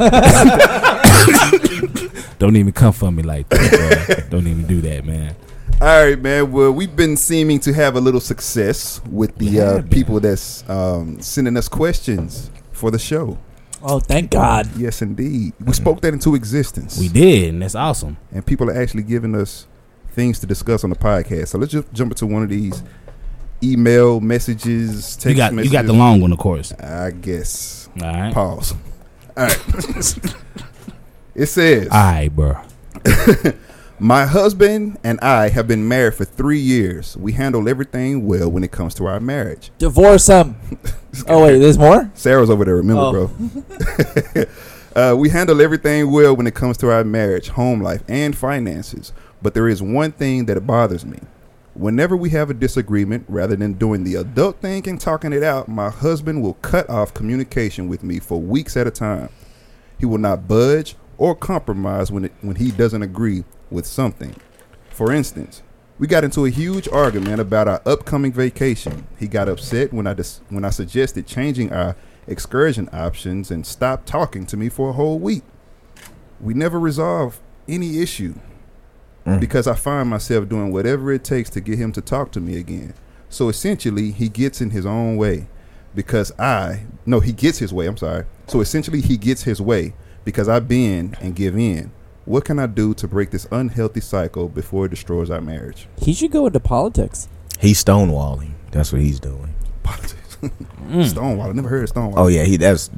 don't 2.40 2.56
even 2.56 2.72
come 2.74 2.94
for 2.94 3.12
me 3.12 3.24
like 3.24 3.50
that. 3.50 4.28
Bro. 4.30 4.40
Don't 4.40 4.48
even 4.48 4.66
do 4.68 4.82
that, 4.82 5.06
man." 5.06 5.36
All 5.82 6.06
right, 6.06 6.20
man. 6.20 6.52
Well, 6.52 6.72
we've 6.72 6.96
been 6.96 7.18
seeming 7.18 7.60
to 7.62 7.74
have 7.74 7.96
a 7.96 8.02
little 8.02 8.20
success 8.22 9.00
with 9.10 9.36
the 9.38 9.50
We 9.50 9.60
uh, 9.60 9.82
people 9.84 10.20
that's 10.20 10.68
um, 10.70 11.22
sending 11.22 11.56
us 11.58 11.68
questions 11.68 12.50
for 12.72 12.90
the 12.90 12.98
show. 13.00 13.38
Oh, 13.84 14.00
thank 14.00 14.32
God. 14.32 14.68
Yes, 14.76 15.04
indeed. 15.04 15.54
We 15.64 15.74
spoke 15.74 16.02
that 16.02 16.14
into 16.14 16.34
existence. 16.34 16.98
We 17.00 17.10
did, 17.10 17.54
and 17.54 17.62
that's 17.62 17.76
awesome. 17.76 18.18
and 18.32 18.44
people 18.46 18.70
are 18.72 18.82
actually 18.82 19.04
giving 19.04 19.36
us 19.36 19.68
things 20.14 20.40
to 20.40 20.48
discuss 20.48 20.84
on 20.84 20.90
the 20.90 20.96
podcast. 20.96 21.50
So 21.50 21.60
let's 21.60 21.72
just 21.72 21.92
jump 21.94 22.12
into 22.12 22.26
one 22.26 22.42
of 22.42 22.50
these 22.50 22.82
email 23.64 24.20
messages, 24.20 25.16
text 25.16 25.26
You 25.28 25.36
got 25.36 25.54
messages. 25.54 25.72
you 25.72 25.78
got 25.78 25.86
the 25.86 25.94
long 25.94 26.22
one, 26.22 26.32
of 26.32 26.40
course. 26.40 26.72
I 26.74 27.12
guess. 27.12 27.87
All 28.02 28.08
right, 28.14 28.34
Pause. 28.34 28.74
All 29.36 29.44
right. 29.46 29.60
it 31.36 31.46
says, 31.48 31.88
right, 31.90 32.30
bro. 32.30 32.58
"My 34.00 34.26
husband 34.26 34.98
and 35.04 35.20
I 35.22 35.50
have 35.50 35.68
been 35.68 35.88
married 35.88 36.14
for 36.16 36.26
three 36.26 36.60
years. 36.60 37.18
We 37.18 37.32
handle 37.34 37.68
everything 37.68 38.26
well 38.28 38.50
when 38.50 38.64
it 38.64 38.72
comes 38.72 38.94
to 38.96 39.06
our 39.08 39.20
marriage." 39.20 39.72
Divorce 39.78 40.28
him. 40.28 40.56
Oh 41.28 41.42
wait, 41.42 41.58
there's 41.58 41.80
more. 41.80 42.12
Sarah's 42.14 42.48
over 42.52 42.64
there. 42.64 42.76
Remember, 42.76 43.02
Oh. 43.02 43.28
bro. 44.36 44.44
uh, 44.96 45.16
we 45.16 45.30
handle 45.30 45.60
everything 45.62 46.12
well 46.12 46.36
when 46.36 46.46
it 46.46 46.54
comes 46.54 46.78
to 46.78 46.92
our 46.92 47.04
marriage, 47.04 47.48
home 47.48 47.82
life, 47.82 48.04
and 48.08 48.38
finances. 48.38 49.14
But 49.42 49.56
there 49.56 49.68
is 49.68 49.82
one 49.82 50.12
thing 50.12 50.46
that 50.46 50.68
bothers 50.68 51.06
me. 51.08 51.18
Whenever 51.78 52.18
we 52.18 52.32
have 52.32 52.50
a 52.50 52.56
disagreement, 52.56 53.24
rather 53.28 53.56
than 53.56 53.74
doing 53.74 54.04
the 54.04 54.16
adult 54.16 54.60
thing 54.62 54.90
and 54.90 55.00
talking 55.00 55.32
it 55.32 55.44
out, 55.44 55.68
my 55.68 55.92
husband 55.92 56.42
will 56.42 56.56
cut 56.56 56.90
off 56.90 57.14
communication 57.14 57.88
with 57.88 58.04
me 58.04 58.18
for 58.18 58.42
weeks 58.42 58.76
at 58.76 58.88
a 58.88 58.92
time. 58.92 59.30
He 60.00 60.04
will 60.08 60.18
not 60.18 60.48
budge 60.48 60.96
or 61.20 61.36
compromise 61.36 62.12
when 62.12 62.26
it, 62.26 62.34
when 62.42 62.56
he 62.56 62.72
doesn't 62.72 63.04
agree 63.04 63.44
with 63.70 63.86
something. 63.86 64.36
For 64.90 65.12
instance, 65.12 65.62
we 66.00 66.08
got 66.08 66.24
into 66.24 66.46
a 66.46 66.50
huge 66.50 66.88
argument 66.88 67.40
about 67.40 67.68
our 67.68 67.84
upcoming 67.86 68.34
vacation. 68.34 69.06
He 69.20 69.28
got 69.28 69.48
upset 69.48 69.94
when 69.94 70.08
I 70.08 70.16
dis- 70.16 70.42
when 70.50 70.66
I 70.66 70.72
suggested 70.72 71.28
changing 71.28 71.72
our 71.72 71.96
excursion 72.26 72.90
options 72.92 73.52
and 73.52 73.68
stopped 73.68 74.08
talking 74.08 74.48
to 74.48 74.58
me 74.58 74.70
for 74.70 74.90
a 74.90 74.94
whole 74.94 75.20
week. 75.20 75.44
We 76.42 76.56
never 76.56 76.80
resolved 76.80 77.38
any 77.68 78.02
issue 78.02 78.34
because 79.40 79.68
I 79.68 79.76
find 79.76 80.10
myself 80.10 80.48
doing 80.48 80.72
whatever 80.72 81.12
it 81.12 81.24
takes 81.24 81.50
to 81.52 81.62
get 81.62 81.78
him 81.78 81.92
to 81.94 82.02
talk 82.02 82.32
to 82.32 82.40
me 82.40 82.58
again. 82.58 82.94
So 83.30 83.50
essentially, 83.50 84.12
he 84.12 84.30
gets 84.30 84.62
in 84.62 84.70
his 84.70 84.86
own 84.86 85.18
way 85.18 85.48
because 85.94 86.32
I 86.40 86.86
no, 87.06 87.20
he 87.20 87.34
gets 87.34 87.58
his 87.60 87.74
way. 87.74 87.86
I'm 87.88 87.98
sorry. 87.98 88.26
So 88.48 88.62
essentially, 88.62 89.02
he 89.02 89.18
gets 89.18 89.44
his 89.44 89.62
way 89.62 89.94
because 90.24 90.48
I 90.48 90.60
bend 90.60 91.18
and 91.20 91.36
give 91.36 91.58
in. 91.58 91.92
What 92.26 92.46
can 92.46 92.60
I 92.60 92.68
do 92.68 92.94
to 92.96 93.08
break 93.08 93.32
this 93.32 93.48
unhealthy 93.52 94.02
cycle 94.02 94.48
before 94.50 94.86
it 94.86 94.90
destroys 94.90 95.30
our 95.30 95.40
marriage? 95.42 95.88
He 95.98 96.14
should 96.14 96.32
go 96.32 96.46
into 96.46 96.60
politics. 96.60 97.28
He's 97.60 97.84
stonewalling. 97.84 98.52
That's 98.72 98.92
what 98.92 99.02
he's 99.02 99.20
doing. 99.20 99.54
Politics. 99.84 100.38
Mm. 100.88 101.04
Stonewall. 101.10 101.50
I 101.50 101.52
never 101.52 101.68
heard 101.68 101.84
of 101.84 101.90
Stonewall. 101.90 102.26
Oh 102.26 102.28
yeah, 102.28 102.44
he 102.44 102.56
that's 102.58 102.90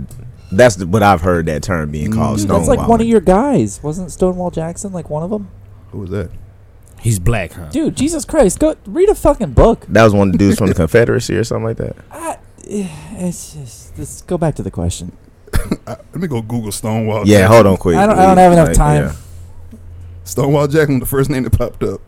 that's 0.52 0.76
the, 0.76 0.86
what 0.86 1.02
I've 1.02 1.22
heard 1.22 1.46
that 1.48 1.64
term 1.64 1.90
being 1.90 2.12
called 2.12 2.38
Mm. 2.38 2.42
Dude, 2.42 2.50
stonewalling. 2.50 2.56
that's 2.58 2.68
like 2.68 2.88
one 2.88 3.02
of 3.02 3.08
your 3.08 3.22
guys. 3.22 3.82
Wasn't 3.82 4.12
Stonewall 4.12 4.52
Jackson 4.52 4.92
like 4.92 5.10
one 5.10 5.24
of 5.24 5.30
them? 5.32 5.50
Who 5.92 6.00
was 6.00 6.10
that? 6.12 6.30
He's 7.02 7.18
black, 7.20 7.54
huh? 7.54 7.70
Dude, 7.70 7.96
Jesus 7.96 8.26
Christ, 8.26 8.60
go 8.60 8.76
read 8.86 9.10
a 9.10 9.16
fucking 9.16 9.54
book. 9.54 9.86
that 9.88 10.04
was 10.04 10.14
one 10.14 10.28
of 10.30 10.32
the 10.34 10.38
dudes 10.38 10.58
from 10.58 10.68
the 10.68 10.74
Confederacy 10.84 11.36
or 11.36 11.44
something 11.44 11.64
like 11.64 11.78
that. 11.78 11.96
I, 12.12 12.38
it's 12.66 13.54
just 13.54 13.98
let's 13.98 14.22
go 14.24 14.38
back 14.38 14.56
to 14.56 14.64
the 14.64 14.72
question. 14.72 15.12
Let 15.88 16.16
me 16.16 16.28
go 16.28 16.42
Google 16.42 16.72
Stonewall. 16.72 17.26
Yeah, 17.28 17.40
Jackson. 17.40 17.54
hold 17.54 17.66
on 17.68 17.78
quick. 17.78 17.98
I 17.98 18.06
don't- 18.06 18.20
I 18.20 18.26
don't 18.28 18.38
have 18.38 18.52
enough 18.54 18.68
Like, 18.70 18.78
time. 18.78 19.04
yeah. 19.06 19.80
Stonewall 20.24 20.68
Jackson, 20.68 21.00
the 21.00 21.06
first 21.06 21.30
name 21.30 21.44
that 21.44 21.58
popped 21.58 21.84
up. 21.84 22.02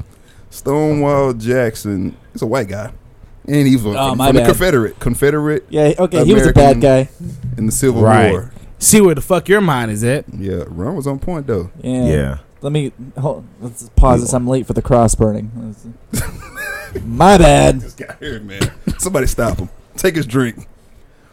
Stonewall 0.50 1.34
Jackson 1.34 2.16
is 2.34 2.42
a 2.42 2.46
white 2.46 2.68
guy, 2.68 2.92
and 3.48 3.68
he 3.68 3.76
was 3.76 3.86
Oh, 3.86 4.10
from, 4.10 4.18
from 4.20 4.36
the. 4.36 4.44
Confederate, 4.46 5.00
Confederate 5.00 5.66
Yeah, 5.70 5.94
okay, 5.98 6.26
he 6.26 6.34
was 6.34 6.46
a 6.46 6.54
bad 6.54 6.82
guy. 6.82 7.10
in 7.58 7.66
the 7.66 7.72
Civil 7.72 8.02
Right. 8.04 8.32
War. 8.32 8.52
See 8.78 9.00
where 9.02 9.16
the 9.16 9.22
fuck 9.22 9.48
your 9.48 9.62
mind 9.62 9.92
is 9.92 10.04
at. 10.04 10.26
Yeah, 10.34 10.64
Ron 10.68 10.96
was 10.96 11.08
on 11.08 11.20
point 11.20 11.48
though. 11.48 11.72
Yeah. 11.82 12.06
Yeah. 12.06 12.38
Let 12.62 12.72
me 12.72 12.92
hold, 13.18 13.46
let's 13.60 13.90
pause 13.96 14.22
this. 14.22 14.34
I'm 14.34 14.48
late 14.48 14.68
for 14.68 14.74
the 14.74 14.82
cross 14.82 15.16
burning. 15.16 15.76
My 17.04 17.38
bad. 17.38 17.82
This 17.82 17.94
guy 17.94 18.16
here, 18.20 18.40
man. 18.40 18.72
Somebody 19.00 19.28
stop 19.28 19.58
him. 19.58 19.70
Take 19.96 20.16
his 20.16 20.26
drink. 20.26 20.68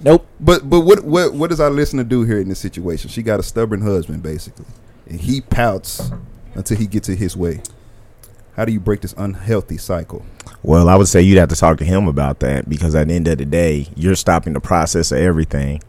Nope. 0.01 0.27
But 0.41 0.69
but 0.71 0.81
what 0.81 1.05
what 1.05 1.35
what 1.35 1.51
does 1.51 1.61
our 1.61 1.71
listener 1.71 2.05
do 2.05 2.23
here 2.23 2.41
in 2.41 2.49
this 2.49 2.61
situation? 2.61 3.11
She 3.11 3.23
got 3.23 3.41
a 3.41 3.43
stubborn 3.43 3.83
husband, 3.83 4.23
basically, 4.23 4.67
and 5.07 5.21
he 5.21 5.41
pouts 5.41 6.11
until 6.55 6.77
he 6.77 6.87
gets 6.87 7.09
it 7.09 7.19
his 7.19 7.37
way. 7.37 7.63
How 8.57 8.65
do 8.65 8.73
you 8.73 8.81
break 8.81 9.03
this 9.03 9.15
unhealthy 9.17 9.77
cycle? 9.77 10.25
Well, 10.63 10.89
I 10.89 10.97
would 10.97 11.09
say 11.09 11.23
you'd 11.23 11.39
have 11.39 11.49
to 11.51 11.57
talk 11.57 11.79
to 11.79 11.85
him 11.85 12.09
about 12.09 12.41
that 12.41 12.69
because 12.69 12.95
at 12.95 13.09
the 13.09 13.15
end 13.15 13.29
of 13.29 13.39
the 13.39 13.45
day, 13.45 13.89
you're 13.95 14.17
stopping 14.17 14.53
the 14.53 14.61
process 14.61 15.13
of 15.13 15.19
everything. 15.19 15.83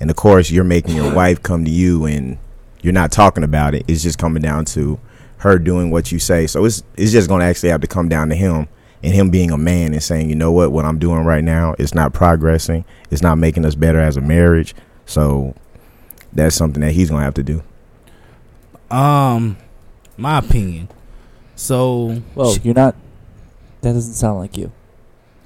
And 0.00 0.10
of 0.10 0.16
course, 0.16 0.50
you're 0.50 0.64
making 0.64 0.96
your 0.96 1.14
wife 1.14 1.42
come 1.42 1.64
to 1.64 1.70
you 1.70 2.04
and 2.04 2.38
you're 2.86 2.92
not 2.92 3.10
talking 3.10 3.42
about 3.42 3.74
it. 3.74 3.84
It's 3.88 4.00
just 4.00 4.16
coming 4.16 4.40
down 4.40 4.64
to 4.66 5.00
her 5.38 5.58
doing 5.58 5.90
what 5.90 6.12
you 6.12 6.20
say. 6.20 6.46
So 6.46 6.64
it's 6.64 6.84
it's 6.96 7.10
just 7.10 7.28
going 7.28 7.40
to 7.40 7.46
actually 7.46 7.70
have 7.70 7.80
to 7.80 7.88
come 7.88 8.08
down 8.08 8.28
to 8.28 8.36
him 8.36 8.68
and 9.02 9.12
him 9.12 9.28
being 9.28 9.50
a 9.50 9.58
man 9.58 9.92
and 9.92 10.00
saying, 10.00 10.28
"You 10.28 10.36
know 10.36 10.52
what? 10.52 10.70
What 10.70 10.84
I'm 10.84 11.00
doing 11.00 11.24
right 11.24 11.42
now 11.42 11.74
is 11.80 11.96
not 11.96 12.12
progressing. 12.12 12.84
It's 13.10 13.22
not 13.22 13.38
making 13.38 13.64
us 13.64 13.74
better 13.74 13.98
as 13.98 14.16
a 14.16 14.20
marriage." 14.20 14.72
So 15.04 15.56
that's 16.32 16.54
something 16.54 16.80
that 16.80 16.92
he's 16.92 17.10
going 17.10 17.22
to 17.22 17.24
have 17.24 17.34
to 17.34 17.42
do. 17.42 17.62
Um, 18.88 19.56
my 20.16 20.38
opinion. 20.38 20.88
So, 21.56 22.22
Well, 22.36 22.54
sh- 22.54 22.60
you're 22.62 22.74
not. 22.74 22.94
That 23.80 23.94
doesn't 23.94 24.14
sound 24.14 24.38
like 24.38 24.56
you. 24.56 24.70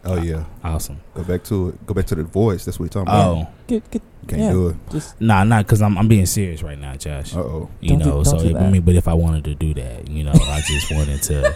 Oh 0.04 0.20
yeah, 0.20 0.44
awesome. 0.64 0.98
go 1.14 1.22
back 1.24 1.44
to 1.44 1.70
it. 1.70 1.86
Go 1.86 1.94
back 1.94 2.06
to 2.06 2.14
the 2.14 2.24
voice. 2.24 2.64
That's 2.64 2.78
what 2.78 2.84
we're 2.84 2.88
talking 3.02 3.08
about. 3.08 3.36
Oh, 3.36 3.48
Get, 3.66 3.90
get, 3.90 4.02
You 4.22 4.28
can't 4.28 4.40
yeah. 4.42 4.50
do 4.50 4.68
it. 4.68 4.76
just 4.90 5.20
nah, 5.20 5.44
not 5.44 5.66
because 5.66 5.82
I'm 5.82 5.98
I'm 5.98 6.08
being 6.08 6.26
serious 6.26 6.62
right 6.62 6.78
now, 6.78 6.94
Josh. 6.96 7.34
Uh 7.34 7.40
oh. 7.40 7.70
you 7.80 7.90
Don't 7.90 7.98
know, 8.00 8.04
don't 8.22 8.24
so 8.24 8.38
do 8.38 8.48
if, 8.48 8.56
I 8.56 8.70
mean, 8.70 8.82
but 8.82 8.94
if 8.94 9.06
I 9.06 9.14
wanted 9.14 9.44
to 9.44 9.54
do 9.54 9.74
that, 9.74 10.08
you 10.08 10.24
know, 10.24 10.32
I 10.32 10.60
just 10.66 10.90
wanted 10.90 11.22
to, 11.24 11.54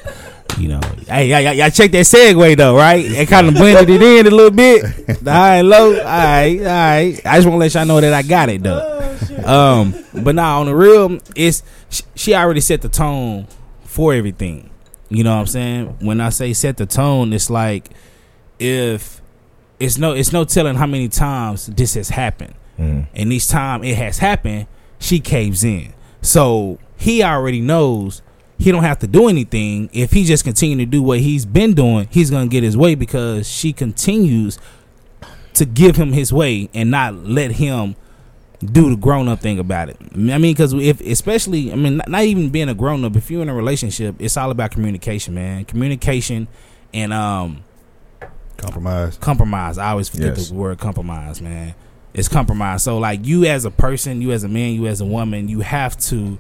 you 0.59 0.69
know, 0.69 0.81
hey, 1.09 1.29
y'all, 1.31 1.41
y'all, 1.41 1.55
y'all 1.55 1.71
check 1.71 1.91
that 1.93 2.05
segue 2.05 2.57
though, 2.57 2.77
right? 2.77 3.05
It 3.05 3.29
kind 3.29 3.49
of 3.49 3.55
blended 3.55 3.89
it 3.89 4.03
in 4.03 4.27
a 4.27 4.31
little 4.31 4.51
bit. 4.51 4.85
All 5.09 5.15
right, 5.15 5.23
high 5.25 5.61
low, 5.63 5.97
all 5.99 6.05
right, 6.05 6.59
all 6.59 6.65
right. 6.65 7.21
I 7.25 7.37
just 7.37 7.49
want 7.49 7.55
to 7.55 7.59
let 7.59 7.75
y'all 7.75 7.87
know 7.87 8.01
that 8.01 8.13
I 8.13 8.23
got 8.23 8.49
it 8.51 8.63
though. 8.63 9.01
Um, 9.45 9.95
but 10.23 10.35
now 10.35 10.61
on 10.61 10.67
the 10.67 10.77
real, 10.77 11.19
it's 11.35 11.63
she, 11.89 12.03
she 12.15 12.35
already 12.35 12.61
set 12.61 12.83
the 12.83 12.89
tone 12.91 13.47
for 13.85 14.13
everything. 14.13 14.71
You 15.09 15.23
know 15.25 15.35
what 15.35 15.41
I'm 15.41 15.47
saying? 15.47 15.97
When 16.01 16.21
I 16.21 16.31
say 16.31 16.53
set 16.53 16.77
the 16.77 16.87
tone, 16.87 17.33
it's 17.33 17.51
like 17.51 17.91
if 18.65 19.21
it's 19.79 19.99
no, 19.99 20.13
it's 20.13 20.33
no 20.33 20.45
telling 20.45 20.77
how 20.77 20.87
many 20.87 21.09
times 21.09 21.67
this 21.67 21.95
has 21.95 22.09
happened 22.11 22.55
Mm. 22.79 23.07
and 23.15 23.33
each 23.33 23.47
time 23.49 23.85
it 23.85 23.97
has 23.97 24.19
happened, 24.19 24.67
she 24.99 25.21
caves 25.21 25.63
in. 25.63 25.93
So 26.23 26.79
he 26.97 27.23
already 27.23 27.61
knows 27.61 28.21
he 28.59 28.73
don't 28.73 28.83
have 28.83 28.99
to 29.01 29.07
do 29.07 29.29
anything. 29.29 29.91
If 29.93 30.11
he 30.13 30.25
just 30.25 30.43
continue 30.43 30.79
to 30.79 30.87
do 30.87 31.01
what 31.01 31.21
he's 31.21 31.45
been 31.47 31.75
doing, 31.75 32.09
he's 32.11 32.31
gonna 32.33 32.49
get 32.49 32.65
his 32.65 32.77
way 32.77 32.97
because 32.97 33.49
she 33.49 33.73
continues 33.73 34.59
to 35.55 35.65
give 35.65 35.95
him 35.95 36.13
his 36.13 36.33
way 36.33 36.69
and 36.75 36.91
not 36.91 37.15
let 37.15 37.53
him 37.53 37.95
do 38.65 38.91
the 38.91 38.97
grown 38.97 39.29
up 39.29 39.39
thing 39.41 39.61
about 39.61 39.89
it. 39.89 39.97
I 40.13 40.17
mean, 40.17 40.41
because 40.41 40.73
if 40.73 41.01
especially, 41.01 41.71
I 41.73 41.77
mean, 41.77 41.99
not, 41.99 42.09
not 42.09 42.23
even 42.25 42.51
being 42.51 42.69
a 42.69 42.75
grown 42.75 43.05
up, 43.05 43.15
if 43.15 43.31
you're 43.31 43.43
in 43.43 43.49
a 43.49 43.55
relationship, 43.55 44.17
it's 44.19 44.37
all 44.37 44.51
about 44.51 44.73
communication, 44.73 45.35
man. 45.35 45.65
Communication 45.65 46.49
and 46.93 47.13
um 47.13 47.63
Compromise. 48.65 49.17
compromise. 49.19 49.79
I 49.79 49.91
always 49.91 50.09
forget 50.09 50.37
Yes. 50.37 50.49
the 50.49 50.55
word 50.55 50.79
compromise, 50.79 51.41
man. 51.41 51.75
It's 52.13 52.29
compromise. 52.29 52.83
So 52.83 52.99
like 52.99 53.27
you 53.27 53.45
as 53.45 53.65
a 53.65 53.71
person, 53.71 54.23
you 54.23 54.33
as 54.33 54.45
a 54.45 54.49
man, 54.49 54.75
you 54.75 54.87
as 54.87 55.01
a 55.01 55.05
woman, 55.05 55.49
you 55.49 55.61
have 55.61 55.97
to 56.09 56.39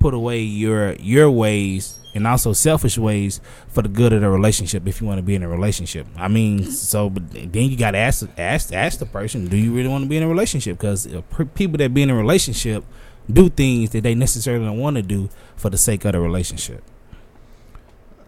put 0.00 0.14
away 0.14 0.40
your 0.42 0.94
your 0.94 1.30
ways 1.30 1.98
and 2.14 2.26
also 2.26 2.52
selfish 2.52 2.98
ways 2.98 3.40
for 3.68 3.82
the 3.82 3.88
good 3.88 4.12
of 4.12 4.20
the 4.20 4.28
relationship 4.28 4.86
if 4.86 5.00
you 5.00 5.06
want 5.06 5.18
to 5.18 5.22
be 5.22 5.34
in 5.34 5.42
a 5.42 5.48
relationship. 5.48 6.06
I 6.16 6.28
mean, 6.28 6.64
so 6.70 7.08
but 7.08 7.30
then 7.30 7.70
you 7.70 7.76
got 7.76 7.92
to 7.92 7.98
ask 7.98 8.26
ask 8.36 8.72
ask 8.72 8.98
the 8.98 9.06
person, 9.06 9.46
do 9.46 9.56
you 9.56 9.72
really 9.72 9.88
want 9.88 10.02
to 10.04 10.08
be 10.08 10.16
in 10.16 10.22
a 10.24 10.28
relationship? 10.28 10.76
Because 10.78 11.06
people 11.54 11.78
that 11.78 11.94
be 11.94 12.02
in 12.02 12.10
a 12.10 12.16
relationship 12.16 12.84
do 13.32 13.48
things 13.48 13.90
that 13.90 14.02
they 14.02 14.16
necessarily 14.16 14.64
don't 14.64 14.78
want 14.78 14.96
to 14.96 15.02
do 15.02 15.28
for 15.56 15.70
the 15.70 15.78
sake 15.78 16.04
of 16.04 16.12
the 16.12 16.20
relationship. 16.20 16.82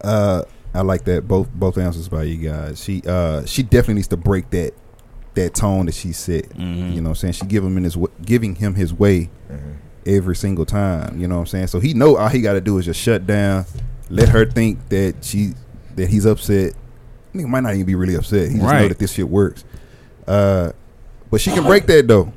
Uh, 0.01 0.43
I 0.75 0.81
like 0.81 1.05
that 1.05 1.27
both 1.27 1.49
both 1.53 1.77
answers 1.77 2.07
by 2.09 2.23
you 2.23 2.37
guys. 2.37 2.83
She 2.83 3.01
uh 3.07 3.45
she 3.45 3.63
definitely 3.63 3.95
needs 3.95 4.07
to 4.09 4.17
break 4.17 4.49
that 4.51 4.73
that 5.35 5.53
tone 5.53 5.85
that 5.87 5.95
she 5.95 6.11
set. 6.11 6.49
Mhm. 6.49 6.93
You 6.95 7.01
know, 7.01 7.09
what 7.09 7.09
I'm 7.09 7.15
saying 7.15 7.33
she 7.33 7.45
give 7.45 7.63
him 7.63 7.77
in 7.77 7.83
his 7.83 7.97
giving 8.25 8.55
him 8.55 8.75
his 8.75 8.93
way 8.93 9.29
every 10.05 10.35
single 10.35 10.65
time. 10.65 11.19
You 11.19 11.27
know 11.27 11.35
what 11.35 11.41
I'm 11.41 11.47
saying? 11.47 11.67
So 11.67 11.79
he 11.79 11.93
know 11.93 12.17
all 12.17 12.29
he 12.29 12.41
got 12.41 12.53
to 12.53 12.61
do 12.61 12.77
is 12.77 12.85
just 12.85 12.99
shut 12.99 13.25
down, 13.25 13.65
let 14.09 14.29
her 14.29 14.45
think 14.45 14.89
that 14.89 15.15
she 15.23 15.53
that 15.95 16.09
he's 16.09 16.25
upset. 16.25 16.73
Nigga 17.33 17.47
might 17.47 17.61
not 17.61 17.73
even 17.73 17.85
be 17.85 17.95
really 17.95 18.15
upset. 18.15 18.49
He 18.49 18.55
just 18.57 18.63
know 18.83 18.87
that 18.89 18.99
this 18.99 19.11
shit 19.13 19.27
works. 19.29 19.65
Uh, 20.27 20.71
but 21.31 21.41
she 21.41 21.51
can 21.51 21.63
break 21.63 21.85
that 21.87 22.07
though. 22.07 22.31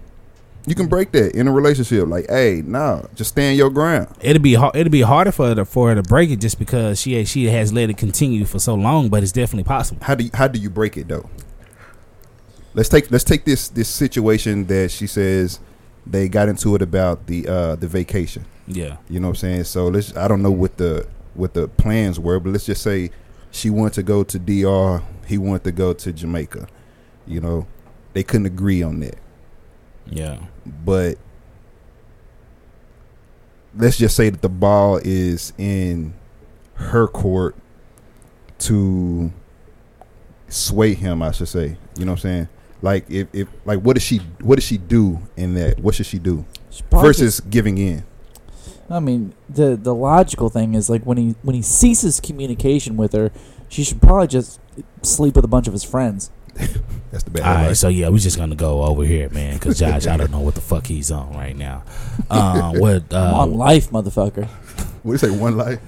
You 0.68 0.74
can 0.74 0.86
break 0.86 1.12
that 1.12 1.34
in 1.34 1.48
a 1.48 1.52
relationship. 1.52 2.06
Like, 2.06 2.26
hey, 2.28 2.62
nah, 2.64 3.02
just 3.14 3.30
stand 3.30 3.56
your 3.56 3.70
ground. 3.70 4.14
It'll 4.20 4.42
be 4.42 4.54
hard, 4.54 4.76
it'll 4.76 4.90
be 4.90 5.00
harder 5.02 5.32
for 5.32 5.48
her 5.48 5.54
to, 5.54 5.64
for 5.64 5.88
her 5.88 5.94
to 5.94 6.02
break 6.02 6.30
it 6.30 6.36
just 6.40 6.58
because 6.58 7.00
she 7.00 7.24
she 7.24 7.46
has 7.46 7.72
let 7.72 7.90
it 7.90 7.96
continue 7.96 8.44
for 8.44 8.58
so 8.58 8.74
long, 8.74 9.08
but 9.08 9.22
it's 9.22 9.32
definitely 9.32 9.64
possible. 9.64 10.04
How 10.04 10.14
do 10.14 10.24
you, 10.24 10.30
how 10.34 10.48
do 10.48 10.58
you 10.58 10.70
break 10.70 10.96
it 10.96 11.08
though? 11.08 11.28
Let's 12.74 12.88
take 12.88 13.10
let's 13.10 13.24
take 13.24 13.44
this 13.44 13.68
this 13.68 13.88
situation 13.88 14.66
that 14.66 14.90
she 14.90 15.06
says 15.06 15.58
they 16.06 16.28
got 16.28 16.48
into 16.48 16.74
it 16.74 16.82
about 16.82 17.26
the 17.26 17.48
uh 17.48 17.76
the 17.76 17.88
vacation. 17.88 18.44
Yeah, 18.66 18.98
You 19.08 19.18
know 19.20 19.28
what 19.28 19.38
I'm 19.38 19.40
saying? 19.40 19.64
So 19.64 19.88
let's 19.88 20.14
I 20.16 20.28
don't 20.28 20.42
know 20.42 20.50
what 20.50 20.76
the 20.76 21.06
what 21.34 21.54
the 21.54 21.68
plans 21.68 22.20
were, 22.20 22.38
but 22.38 22.50
let's 22.50 22.66
just 22.66 22.82
say 22.82 23.10
she 23.50 23.70
wanted 23.70 23.94
to 23.94 24.02
go 24.02 24.22
to 24.24 24.38
DR, 24.38 25.02
he 25.26 25.38
wanted 25.38 25.64
to 25.64 25.72
go 25.72 25.94
to 25.94 26.12
Jamaica. 26.12 26.68
You 27.26 27.40
know, 27.40 27.66
they 28.12 28.22
couldn't 28.22 28.46
agree 28.46 28.82
on 28.82 29.00
that. 29.00 29.16
Yeah, 30.10 30.38
But 30.84 31.18
let's 33.76 33.96
just 33.98 34.16
say 34.16 34.30
that 34.30 34.42
the 34.42 34.48
ball 34.48 35.00
is 35.02 35.52
in 35.58 36.14
her 36.74 37.06
court 37.06 37.56
to 38.60 39.32
sway 40.48 40.94
him, 40.94 41.22
I 41.22 41.32
should 41.32 41.48
say. 41.48 41.76
You 41.96 42.04
know 42.04 42.12
what 42.12 42.18
I'm 42.18 42.18
saying? 42.18 42.48
Like 42.80 43.10
if, 43.10 43.28
if 43.32 43.48
like 43.64 43.80
what 43.80 43.94
does 43.94 44.02
she 44.02 44.18
what 44.40 44.56
does 44.56 44.64
she 44.64 44.78
do 44.78 45.20
in 45.36 45.54
that? 45.54 45.80
What 45.80 45.94
should 45.94 46.06
she 46.06 46.18
do? 46.18 46.44
Versus 46.90 47.40
giving 47.40 47.78
in. 47.78 48.04
I 48.90 49.00
mean, 49.00 49.34
the 49.48 49.76
the 49.76 49.94
logical 49.94 50.48
thing 50.48 50.74
is 50.74 50.88
like 50.88 51.04
when 51.04 51.18
he 51.18 51.34
when 51.42 51.54
he 51.54 51.62
ceases 51.62 52.20
communication 52.20 52.96
with 52.96 53.12
her, 53.12 53.32
she 53.68 53.84
should 53.84 54.00
probably 54.00 54.28
just 54.28 54.60
sleep 55.02 55.34
with 55.34 55.44
a 55.44 55.48
bunch 55.48 55.66
of 55.66 55.72
his 55.72 55.84
friends. 55.84 56.30
That's 57.10 57.24
the 57.24 57.30
bad 57.30 57.42
All 57.42 57.66
right, 57.68 57.76
so 57.76 57.88
yeah, 57.88 58.08
we're 58.10 58.18
just 58.18 58.36
gonna 58.36 58.54
go 58.54 58.82
over 58.84 59.04
here, 59.04 59.30
man, 59.30 59.54
because 59.54 59.78
Josh, 59.78 60.06
I 60.06 60.16
don't 60.16 60.30
know 60.30 60.40
what 60.40 60.54
the 60.54 60.60
fuck 60.60 60.86
he's 60.86 61.10
on 61.10 61.32
right 61.34 61.56
now. 61.56 61.82
Um, 62.30 62.78
what? 62.80 63.04
I'm 63.12 63.34
on 63.34 63.52
Uh, 63.52 63.56
life, 63.56 63.90
motherfucker. 63.90 64.46
What 64.46 65.04
do 65.04 65.12
you 65.12 65.18
say? 65.18 65.30
One 65.30 65.56
life? 65.56 65.80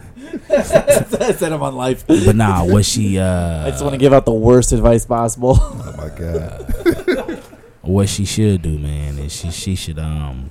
I 0.48 0.62
said 1.32 1.52
I'm 1.52 1.62
on 1.62 1.74
life. 1.76 2.06
but 2.06 2.36
nah, 2.36 2.64
what 2.64 2.84
she? 2.84 3.18
Uh, 3.18 3.66
I 3.66 3.70
just 3.70 3.82
want 3.82 3.94
to 3.94 3.98
give 3.98 4.12
out 4.12 4.24
the 4.24 4.32
worst 4.32 4.72
advice 4.72 5.04
possible. 5.04 5.56
Oh 5.60 5.94
my 5.98 6.08
god. 6.08 7.42
what 7.82 8.08
she 8.08 8.24
should 8.24 8.62
do, 8.62 8.78
man, 8.78 9.18
is 9.18 9.32
she 9.34 9.50
she 9.50 9.74
should 9.74 9.98
um 9.98 10.50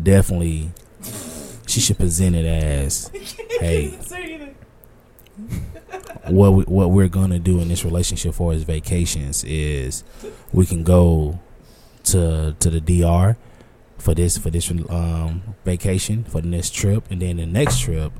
definitely 0.00 0.70
she 1.66 1.80
should 1.80 1.96
present 1.98 2.36
it 2.36 2.44
as, 2.44 3.10
hey, 3.60 3.98
what 6.28 6.50
we, 6.52 6.64
what 6.64 6.90
we're 6.90 7.08
gonna 7.08 7.38
do 7.38 7.60
in 7.60 7.68
this 7.68 7.84
relationship 7.84 8.34
for 8.34 8.52
his 8.52 8.62
vacations 8.64 9.44
is 9.44 10.04
we 10.52 10.66
can 10.66 10.82
go 10.82 11.38
to 12.04 12.54
to 12.58 12.70
the 12.70 12.80
DR 12.80 13.36
for 13.98 14.14
this 14.14 14.36
for 14.38 14.50
this 14.50 14.70
um 14.70 15.42
vacation 15.64 16.24
for 16.24 16.40
the 16.40 16.48
next 16.48 16.74
trip, 16.74 17.04
and 17.10 17.22
then 17.22 17.36
the 17.36 17.46
next 17.46 17.80
trip 17.80 18.12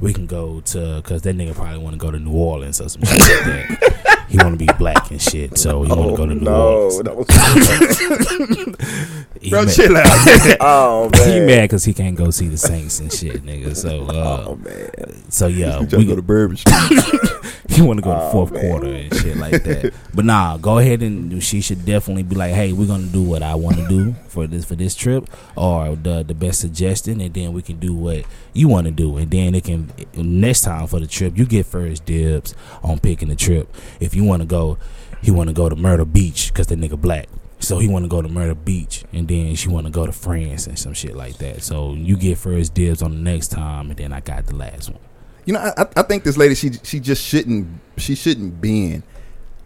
we 0.00 0.12
can 0.12 0.26
go 0.26 0.60
to 0.60 0.96
because 0.96 1.22
that 1.22 1.36
nigga 1.36 1.54
probably 1.54 1.78
want 1.78 1.94
to 1.94 1.98
go 1.98 2.10
to 2.10 2.18
New 2.18 2.32
Orleans 2.32 2.80
or 2.80 2.88
some 2.88 3.02
shit 3.02 3.18
like 3.20 3.44
that. 3.44 3.94
He 4.28 4.36
want 4.36 4.58
to 4.58 4.66
be 4.66 4.70
black 4.78 5.10
and 5.10 5.20
shit, 5.20 5.56
so 5.56 5.82
he 5.84 5.90
want 5.92 6.10
to 6.10 6.16
go 6.16 6.26
to 6.26 6.34
New 6.34 6.50
Orleans. 6.50 7.00
He 9.40 9.50
Bro, 9.50 9.66
mad- 9.66 9.74
chill 9.74 9.96
out. 9.96 10.06
oh 10.60 11.10
man, 11.12 11.32
He 11.32 11.40
mad 11.46 11.62
because 11.62 11.84
he 11.84 11.94
can't 11.94 12.16
go 12.16 12.30
see 12.30 12.48
the 12.48 12.56
Saints 12.58 12.98
and 12.98 13.12
shit, 13.12 13.44
nigga. 13.44 13.76
So, 13.76 14.06
uh, 14.08 14.44
Oh 14.48 14.56
man. 14.56 15.30
so 15.30 15.46
yeah, 15.46 15.78
we, 15.78 16.04
go 16.04 16.16
to 16.16 16.22
Bourbon 16.22 16.56
Street. 16.56 16.74
he 17.68 17.80
want 17.80 17.98
to 17.98 18.02
go 18.02 18.12
to 18.12 18.20
Oh, 18.20 18.32
fourth 18.32 18.50
man. 18.52 18.62
quarter 18.68 18.88
and 18.92 19.14
shit 19.14 19.36
like 19.36 19.62
that. 19.62 19.94
But 20.12 20.24
nah, 20.24 20.56
go 20.56 20.78
ahead 20.78 21.02
and 21.02 21.40
she 21.42 21.60
should 21.60 21.84
definitely 21.86 22.24
be 22.24 22.34
like, 22.34 22.52
hey, 22.52 22.72
we're 22.72 22.88
gonna 22.88 23.06
do 23.06 23.22
what 23.22 23.44
I 23.44 23.54
want 23.54 23.76
to 23.76 23.86
do 23.86 24.14
for 24.26 24.48
this 24.48 24.64
for 24.64 24.74
this 24.74 24.96
trip, 24.96 25.30
or 25.56 25.94
the 25.94 26.24
the 26.24 26.34
best 26.34 26.60
suggestion, 26.60 27.20
and 27.20 27.32
then 27.32 27.52
we 27.52 27.62
can 27.62 27.78
do 27.78 27.94
what 27.94 28.24
you 28.54 28.66
want 28.66 28.86
to 28.86 28.90
do, 28.90 29.18
and 29.18 29.30
then 29.30 29.54
it 29.54 29.62
can 29.64 29.92
next 30.16 30.62
time 30.62 30.88
for 30.88 30.98
the 30.98 31.06
trip 31.06 31.38
you 31.38 31.46
get 31.46 31.64
first 31.64 32.04
dibs 32.06 32.56
on 32.82 32.98
picking 32.98 33.28
the 33.28 33.36
trip. 33.36 33.72
If 34.00 34.16
you 34.16 34.17
want 34.20 34.42
to 34.42 34.46
go, 34.46 34.78
he 35.22 35.30
want 35.30 35.48
to 35.48 35.54
go 35.54 35.68
to 35.68 35.76
Myrtle 35.76 36.06
Beach 36.06 36.48
because 36.52 36.66
the 36.68 36.76
nigga 36.76 37.00
black. 37.00 37.28
So 37.60 37.78
he 37.78 37.88
want 37.88 38.04
to 38.04 38.08
go 38.08 38.22
to 38.22 38.28
Myrtle 38.28 38.54
Beach, 38.54 39.04
and 39.12 39.26
then 39.26 39.56
she 39.56 39.68
want 39.68 39.86
to 39.86 39.90
go 39.92 40.06
to 40.06 40.12
France 40.12 40.68
and 40.68 40.78
some 40.78 40.94
shit 40.94 41.16
like 41.16 41.38
that. 41.38 41.62
So 41.62 41.92
you 41.94 42.16
get 42.16 42.38
first 42.38 42.72
dibs 42.74 43.02
on 43.02 43.10
the 43.10 43.18
next 43.30 43.48
time, 43.48 43.90
and 43.90 43.98
then 43.98 44.12
I 44.12 44.20
got 44.20 44.46
the 44.46 44.54
last 44.54 44.90
one. 44.90 45.00
You 45.44 45.54
know, 45.54 45.60
I, 45.76 45.86
I 45.96 46.02
think 46.02 46.22
this 46.22 46.36
lady 46.36 46.54
she 46.54 46.70
she 46.84 47.00
just 47.00 47.24
shouldn't 47.24 47.66
she 47.96 48.14
shouldn't 48.14 48.60
be 48.60 48.92
in. 48.92 49.02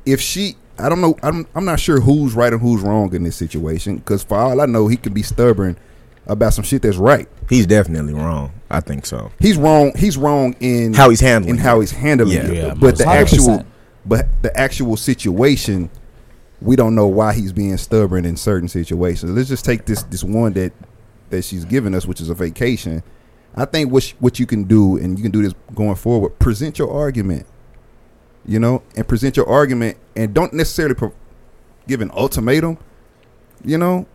If 0.07 0.21
she, 0.21 0.57
I 0.79 0.89
don't 0.89 1.01
know, 1.03 1.17
I'm 1.23 1.47
I'm 1.55 1.65
not 1.67 1.81
sure 1.81 2.01
who's 2.01 2.35
right 2.35 2.53
and 2.53 2.63
who's 2.63 2.81
wrong 2.81 3.15
in 3.15 3.25
this 3.25 3.37
situation. 3.37 3.97
Because 3.97 4.23
for 4.23 4.39
all 4.39 4.61
I 4.61 4.67
know, 4.67 4.89
he 4.89 4.97
could 4.97 5.13
be 5.13 5.23
stubborn 5.23 5.77
about 6.27 6.55
some 6.55 6.65
shit 6.65 6.81
that's 6.83 6.97
right. 6.97 7.29
He's 7.51 7.67
definitely 7.67 8.15
wrong. 8.15 8.53
I 8.71 8.81
think 8.81 9.05
so. 9.05 9.33
He's 9.39 9.59
wrong. 9.59 9.93
He's 9.97 10.17
wrong 10.17 10.55
in 10.61 10.95
How 10.95 11.11
he's 11.11 11.21
handling 11.21 11.57
in 11.57 11.61
how 11.61 11.79
it. 11.79 11.81
he's 11.83 11.91
handling 11.91 12.37
Yeah. 12.37 12.47
it. 12.47 12.55
Yeah, 12.69 12.75
but 12.75 12.97
the 12.97 13.07
actual, 13.07 13.59
100%. 13.59 13.67
But 14.05 14.27
the 14.43 14.57
actual 14.59 14.97
situation, 14.97 15.91
we 16.61 16.77
don't 16.77 16.95
know 16.95 17.07
why 17.07 17.35
he's 17.35 17.53
being 17.53 17.77
stubborn 17.77 18.25
in 18.25 18.37
certain 18.37 18.69
situations. 18.69 19.33
Let's 19.33 19.49
just 19.49 19.65
take 19.65 19.85
this 19.85 20.03
this 20.05 20.25
one 20.25 20.53
that 20.55 20.73
that 21.31 21.43
she's 21.45 21.65
giving 21.65 21.95
us, 21.95 22.07
which 22.07 22.21
is 22.21 22.31
a 22.31 22.35
vacation. 22.35 23.03
I 23.55 23.65
think 23.65 23.91
what 23.91 24.03
sh- 24.03 24.15
what 24.19 24.39
you 24.39 24.47
can 24.47 24.65
do, 24.65 24.97
and 24.97 25.19
you 25.19 25.23
can 25.23 25.33
do 25.33 25.43
this 25.43 25.55
going 25.75 25.95
forward. 25.95 26.39
Present 26.39 26.79
your 26.79 26.91
argument, 26.91 27.47
you 28.45 28.59
know, 28.59 28.83
and 28.97 29.07
present 29.07 29.37
your 29.37 29.49
argument, 29.49 29.99
and 30.17 30.33
don't 30.35 30.53
necessarily 30.53 30.95
pro- 30.95 31.13
give 31.87 32.01
an 32.01 32.11
ultimatum, 32.13 32.79
you 33.65 33.79
know, 33.79 34.07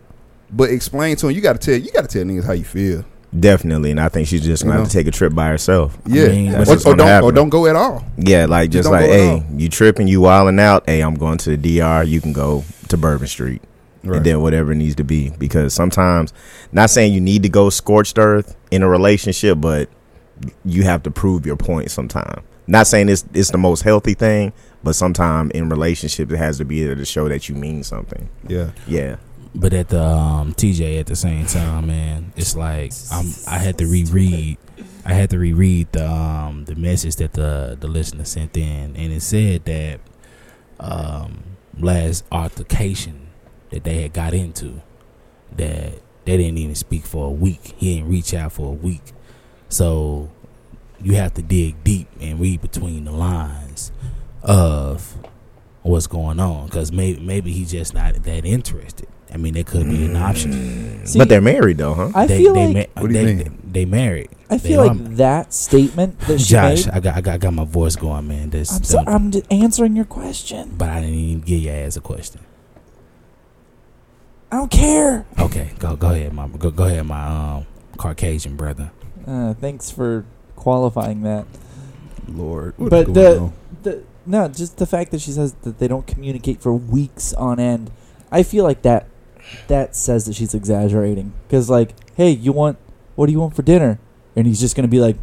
but 0.50 0.70
explain 0.70 1.16
to 1.16 1.28
him. 1.28 1.34
You 1.34 1.40
got 1.40 1.60
to 1.60 1.64
tell 1.64 1.80
you 1.80 1.92
got 1.92 2.08
to 2.08 2.18
tell 2.18 2.24
niggas 2.24 2.44
how 2.44 2.52
you 2.52 2.64
feel. 2.64 3.04
Definitely, 3.38 3.90
and 3.90 4.00
I 4.00 4.08
think 4.08 4.26
she's 4.26 4.44
just 4.44 4.62
gonna 4.62 4.76
You 4.76 4.80
have 4.80 4.88
to 4.88 4.94
take 4.94 5.06
a 5.06 5.10
trip 5.10 5.34
by 5.34 5.48
herself. 5.48 5.98
Yeah, 6.06 6.28
mean, 6.28 6.54
or, 6.54 6.62
or 6.62 6.96
don't 6.96 7.22
or 7.22 7.32
don't 7.32 7.50
go 7.50 7.66
at 7.66 7.76
all. 7.76 8.04
Yeah, 8.16 8.46
like 8.46 8.70
just 8.70 8.84
don't 8.84 8.92
like, 9.00 9.10
hey, 9.10 9.44
you 9.54 9.68
tripping, 9.68 10.08
you 10.08 10.22
wilding 10.22 10.58
out. 10.58 10.84
Hey, 10.86 11.02
I'm 11.02 11.14
going 11.14 11.36
to 11.38 11.56
the 11.56 11.78
DR. 11.78 12.04
You 12.04 12.20
can 12.22 12.32
go 12.32 12.64
to 12.88 12.96
Bourbon 12.96 13.26
Street, 13.26 13.60
and 14.02 14.24
then 14.24 14.40
whatever 14.40 14.72
it 14.72 14.76
needs 14.76 14.94
to 14.96 15.04
be. 15.04 15.30
Because 15.38 15.74
sometimes, 15.74 16.32
not 16.72 16.88
saying 16.88 17.12
you 17.12 17.20
need 17.20 17.42
to 17.42 17.50
go 17.50 17.68
scorched 17.68 18.18
earth 18.18 18.56
in 18.70 18.82
a 18.82 18.88
relationship, 18.88 19.60
but 19.60 19.90
you 20.64 20.84
have 20.84 21.02
to 21.02 21.10
prove 21.10 21.44
your 21.44 21.56
point. 21.56 21.90
Sometime, 21.90 22.42
not 22.66 22.86
saying 22.86 23.10
it's 23.10 23.26
it's 23.34 23.50
the 23.50 23.58
most 23.58 23.82
healthy 23.82 24.14
thing, 24.14 24.54
but 24.82 24.94
sometime 24.94 25.50
in 25.50 25.68
relationships, 25.68 26.32
it 26.32 26.38
has 26.38 26.56
to 26.58 26.64
be 26.64 26.82
there 26.82 26.94
to 26.94 27.04
show 27.04 27.28
that 27.28 27.46
you 27.50 27.54
mean 27.54 27.82
something. 27.82 28.30
yeah. 28.46 28.70
Yeah, 28.86 29.16
But 29.58 29.72
at 29.74 29.88
the 29.88 30.00
um, 30.00 30.54
TJ 30.54 31.00
at 31.00 31.06
the 31.06 31.16
same 31.16 31.44
time, 31.46 31.88
man, 31.88 32.32
it's 32.36 32.54
like 32.54 32.92
I'm. 33.10 33.26
I 33.48 33.58
had 33.58 33.76
to 33.78 33.88
reread. 33.88 34.56
I 35.04 35.14
had 35.14 35.30
to 35.30 35.38
reread 35.38 35.90
the 35.90 36.08
um, 36.08 36.64
the 36.66 36.76
message 36.76 37.16
that 37.16 37.32
the 37.32 37.76
the 37.78 37.88
listener 37.88 38.24
sent 38.24 38.56
in, 38.56 38.94
and 38.94 39.12
it 39.12 39.20
said 39.20 39.64
that 39.64 39.98
um, 40.78 41.42
last 41.76 42.24
altercation 42.30 43.30
that 43.70 43.82
they 43.82 44.02
had 44.02 44.12
got 44.12 44.32
into, 44.32 44.80
that 45.56 45.94
they 46.24 46.36
didn't 46.36 46.58
even 46.58 46.76
speak 46.76 47.04
for 47.04 47.26
a 47.26 47.32
week. 47.32 47.74
He 47.78 47.96
didn't 47.96 48.10
reach 48.10 48.32
out 48.34 48.52
for 48.52 48.68
a 48.68 48.76
week, 48.76 49.12
so 49.68 50.30
you 51.02 51.16
have 51.16 51.34
to 51.34 51.42
dig 51.42 51.82
deep 51.82 52.06
and 52.20 52.38
read 52.38 52.60
between 52.60 53.06
the 53.06 53.12
lines 53.12 53.90
of 54.40 55.16
what's 55.82 56.06
going 56.06 56.38
on 56.38 56.66
because 56.66 56.92
maybe 56.92 57.18
maybe 57.18 57.50
he's 57.50 57.72
just 57.72 57.92
not 57.92 58.14
that 58.22 58.44
interested. 58.44 59.08
I 59.32 59.36
mean, 59.36 59.56
it 59.56 59.66
could 59.66 59.84
be 59.88 60.04
an 60.06 60.16
option. 60.16 61.04
See, 61.06 61.18
but 61.18 61.28
they're 61.28 61.40
married 61.40 61.78
though, 61.78 61.94
huh? 61.94 62.10
I 62.14 62.26
they, 62.26 62.38
feel 62.38 62.54
they, 62.54 62.66
like 62.74 62.96
ma- 62.96 63.02
What 63.02 63.08
do 63.12 63.18
you 63.18 63.26
they, 63.26 63.34
mean? 63.34 63.58
They, 63.70 63.84
married. 63.84 64.30
I 64.50 64.56
They 64.56 64.68
feel 64.68 64.80
are- 64.80 64.86
like 64.94 65.16
that 65.16 65.52
statement 65.52 66.18
that 66.20 66.40
she 66.40 66.52
Josh, 66.52 66.86
made. 66.86 66.94
I 66.94 67.00
got, 67.00 67.16
I 67.16 67.20
got, 67.20 67.34
I 67.34 67.38
got 67.38 67.52
my 67.52 67.64
voice 67.64 67.96
going, 67.96 68.26
man. 68.28 68.50
This, 68.50 68.74
I'm 68.74 68.84
sorry. 68.84 69.06
I'm 69.06 69.30
just 69.30 69.52
answering 69.52 69.94
your 69.96 70.06
question. 70.06 70.74
but 70.78 70.88
I 70.88 71.00
didn't 71.00 71.14
even 71.14 71.40
give 71.42 71.60
your 71.60 71.74
ass 71.74 71.96
a 71.96 72.00
question. 72.00 72.40
I 74.50 74.56
don't 74.56 74.70
care. 74.70 75.26
Okay, 75.38 75.72
go, 75.78 75.94
go 75.96 76.10
ahead, 76.10 76.32
my, 76.32 76.48
go, 76.48 76.70
go 76.70 76.84
ahead, 76.84 77.04
my 77.06 77.26
um 77.56 77.66
Caucasian 77.98 78.56
brother. 78.56 78.90
Uh, 79.26 79.52
thanks 79.54 79.90
for 79.90 80.24
qualifying 80.56 81.22
that. 81.22 81.44
Lord, 82.26 82.74
what 82.78 82.90
But 82.90 83.12
the- 83.14 83.40
on? 83.40 83.52
The, 83.82 84.02
no, 84.26 84.48
just 84.48 84.78
the 84.78 84.86
fact 84.86 85.10
that 85.12 85.20
she 85.20 85.30
says 85.32 85.52
that 85.62 85.78
they 85.78 85.86
don't 85.88 86.06
communicate 86.06 86.60
for 86.60 86.72
weeks 86.74 87.32
on 87.34 87.60
end. 87.60 87.90
I 88.30 88.42
feel 88.42 88.64
like 88.64 88.82
that 88.82 89.06
that 89.68 89.94
says 89.96 90.26
that 90.26 90.34
she's 90.34 90.54
exaggerating. 90.54 91.32
Because 91.46 91.68
like, 91.70 91.94
hey, 92.16 92.30
you 92.30 92.52
want 92.52 92.78
what 93.14 93.26
do 93.26 93.32
you 93.32 93.40
want 93.40 93.54
for 93.56 93.62
dinner? 93.62 93.98
And 94.36 94.46
he's 94.46 94.60
just 94.60 94.76
gonna 94.76 94.88
be 94.88 95.00
like, 95.00 95.16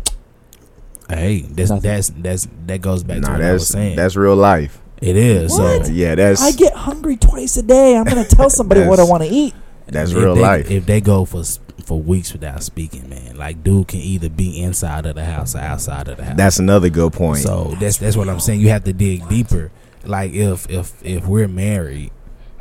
Hey, 1.10 1.42
that's 1.42 1.70
Nothing. 1.70 1.90
that's 1.92 2.10
that's 2.10 2.48
that 2.66 2.82
goes 2.82 3.04
back 3.04 3.18
to 3.18 3.22
Nah, 3.22 3.32
what 3.34 3.42
I 3.42 3.54
was 3.54 3.62
that's 3.64 3.72
saying. 3.72 3.96
that's 3.96 4.16
real 4.16 4.36
life. 4.36 4.82
it 5.02 5.16
is. 5.16 5.52
What? 5.52 5.86
So 5.86 5.92
Yeah, 5.92 6.16
that's 6.16 6.42
I 6.42 6.52
get 6.52 6.74
hungry 6.74 7.16
twice 7.16 7.58
a 7.58 7.64
day. 7.64 7.96
I'm 7.96 8.04
gonna 8.06 8.26
tell 8.26 8.50
somebody 8.50 8.82
what 8.84 9.00
I 9.00 9.04
want 9.04 9.24
to 9.24 9.30
eat. 9.30 9.54
that's 9.88 10.12
if 10.12 10.18
real 10.18 10.34
they, 10.36 10.42
life. 10.42 10.72
If 10.72 10.86
they 10.86 11.02
go 11.02 11.26
for 11.26 11.44
for 11.84 12.02
weeks 12.02 12.34
without 12.34 12.64
speaking, 12.64 13.08
man, 13.08 13.36
like 13.38 13.64
dude 13.64 13.88
can 13.88 14.00
either 14.00 14.30
be 14.30 14.60
inside 14.64 15.06
of 15.06 15.14
the 15.16 15.26
house 15.26 15.56
or 15.56 15.60
outside 15.60 16.08
of 16.08 16.18
the 16.18 16.24
house. 16.26 16.38
That's 16.38 16.58
another 16.58 16.90
good 16.90 17.14
point. 17.14 17.42
So 17.44 17.76
that's 17.80 17.98
that's 17.98 18.18
what 18.18 18.28
I'm 18.28 18.40
saying. 18.40 18.62
You 18.62 18.70
have 18.70 18.86
to 18.86 18.94
dig 18.94 19.30
deeper. 19.30 19.72
Like 20.04 20.34
if 20.34 20.68
if 20.72 20.94
if 21.06 21.28
we're 21.28 21.48
married, 21.48 22.12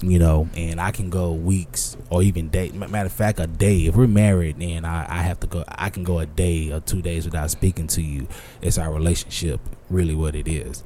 you 0.02 0.18
know, 0.18 0.48
and 0.56 0.80
I 0.80 0.90
can 0.90 1.10
go 1.10 1.32
weeks 1.32 1.96
or 2.10 2.22
even 2.22 2.48
day. 2.48 2.70
Matter 2.70 3.06
of 3.06 3.12
fact, 3.12 3.40
a 3.40 3.46
day. 3.46 3.86
If 3.86 3.96
we're 3.96 4.06
married, 4.06 4.60
and 4.60 4.86
I 4.86 5.06
I 5.08 5.22
have 5.22 5.40
to 5.40 5.46
go. 5.46 5.64
I 5.68 5.90
can 5.90 6.04
go 6.04 6.18
a 6.18 6.26
day 6.26 6.72
or 6.72 6.80
two 6.80 7.02
days 7.02 7.24
without 7.24 7.50
speaking 7.50 7.86
to 7.88 8.02
you. 8.02 8.26
It's 8.60 8.78
our 8.78 8.92
relationship 8.92 9.60
really 9.90 10.14
what 10.14 10.34
it 10.34 10.48
is. 10.48 10.84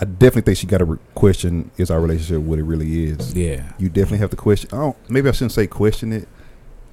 I 0.00 0.04
definitely 0.04 0.42
think 0.42 0.58
she 0.58 0.66
got 0.68 0.78
to 0.78 0.84
re- 0.84 0.98
question 1.16 1.72
is 1.76 1.90
our 1.90 2.00
relationship 2.00 2.42
what 2.42 2.60
it 2.60 2.62
really 2.62 3.06
is. 3.06 3.34
Yeah. 3.34 3.72
You 3.78 3.88
definitely 3.88 4.18
have 4.18 4.30
to 4.30 4.36
question. 4.36 4.70
Oh, 4.72 4.94
maybe 5.08 5.28
I 5.28 5.32
shouldn't 5.32 5.52
say 5.52 5.66
question 5.66 6.12
it. 6.12 6.28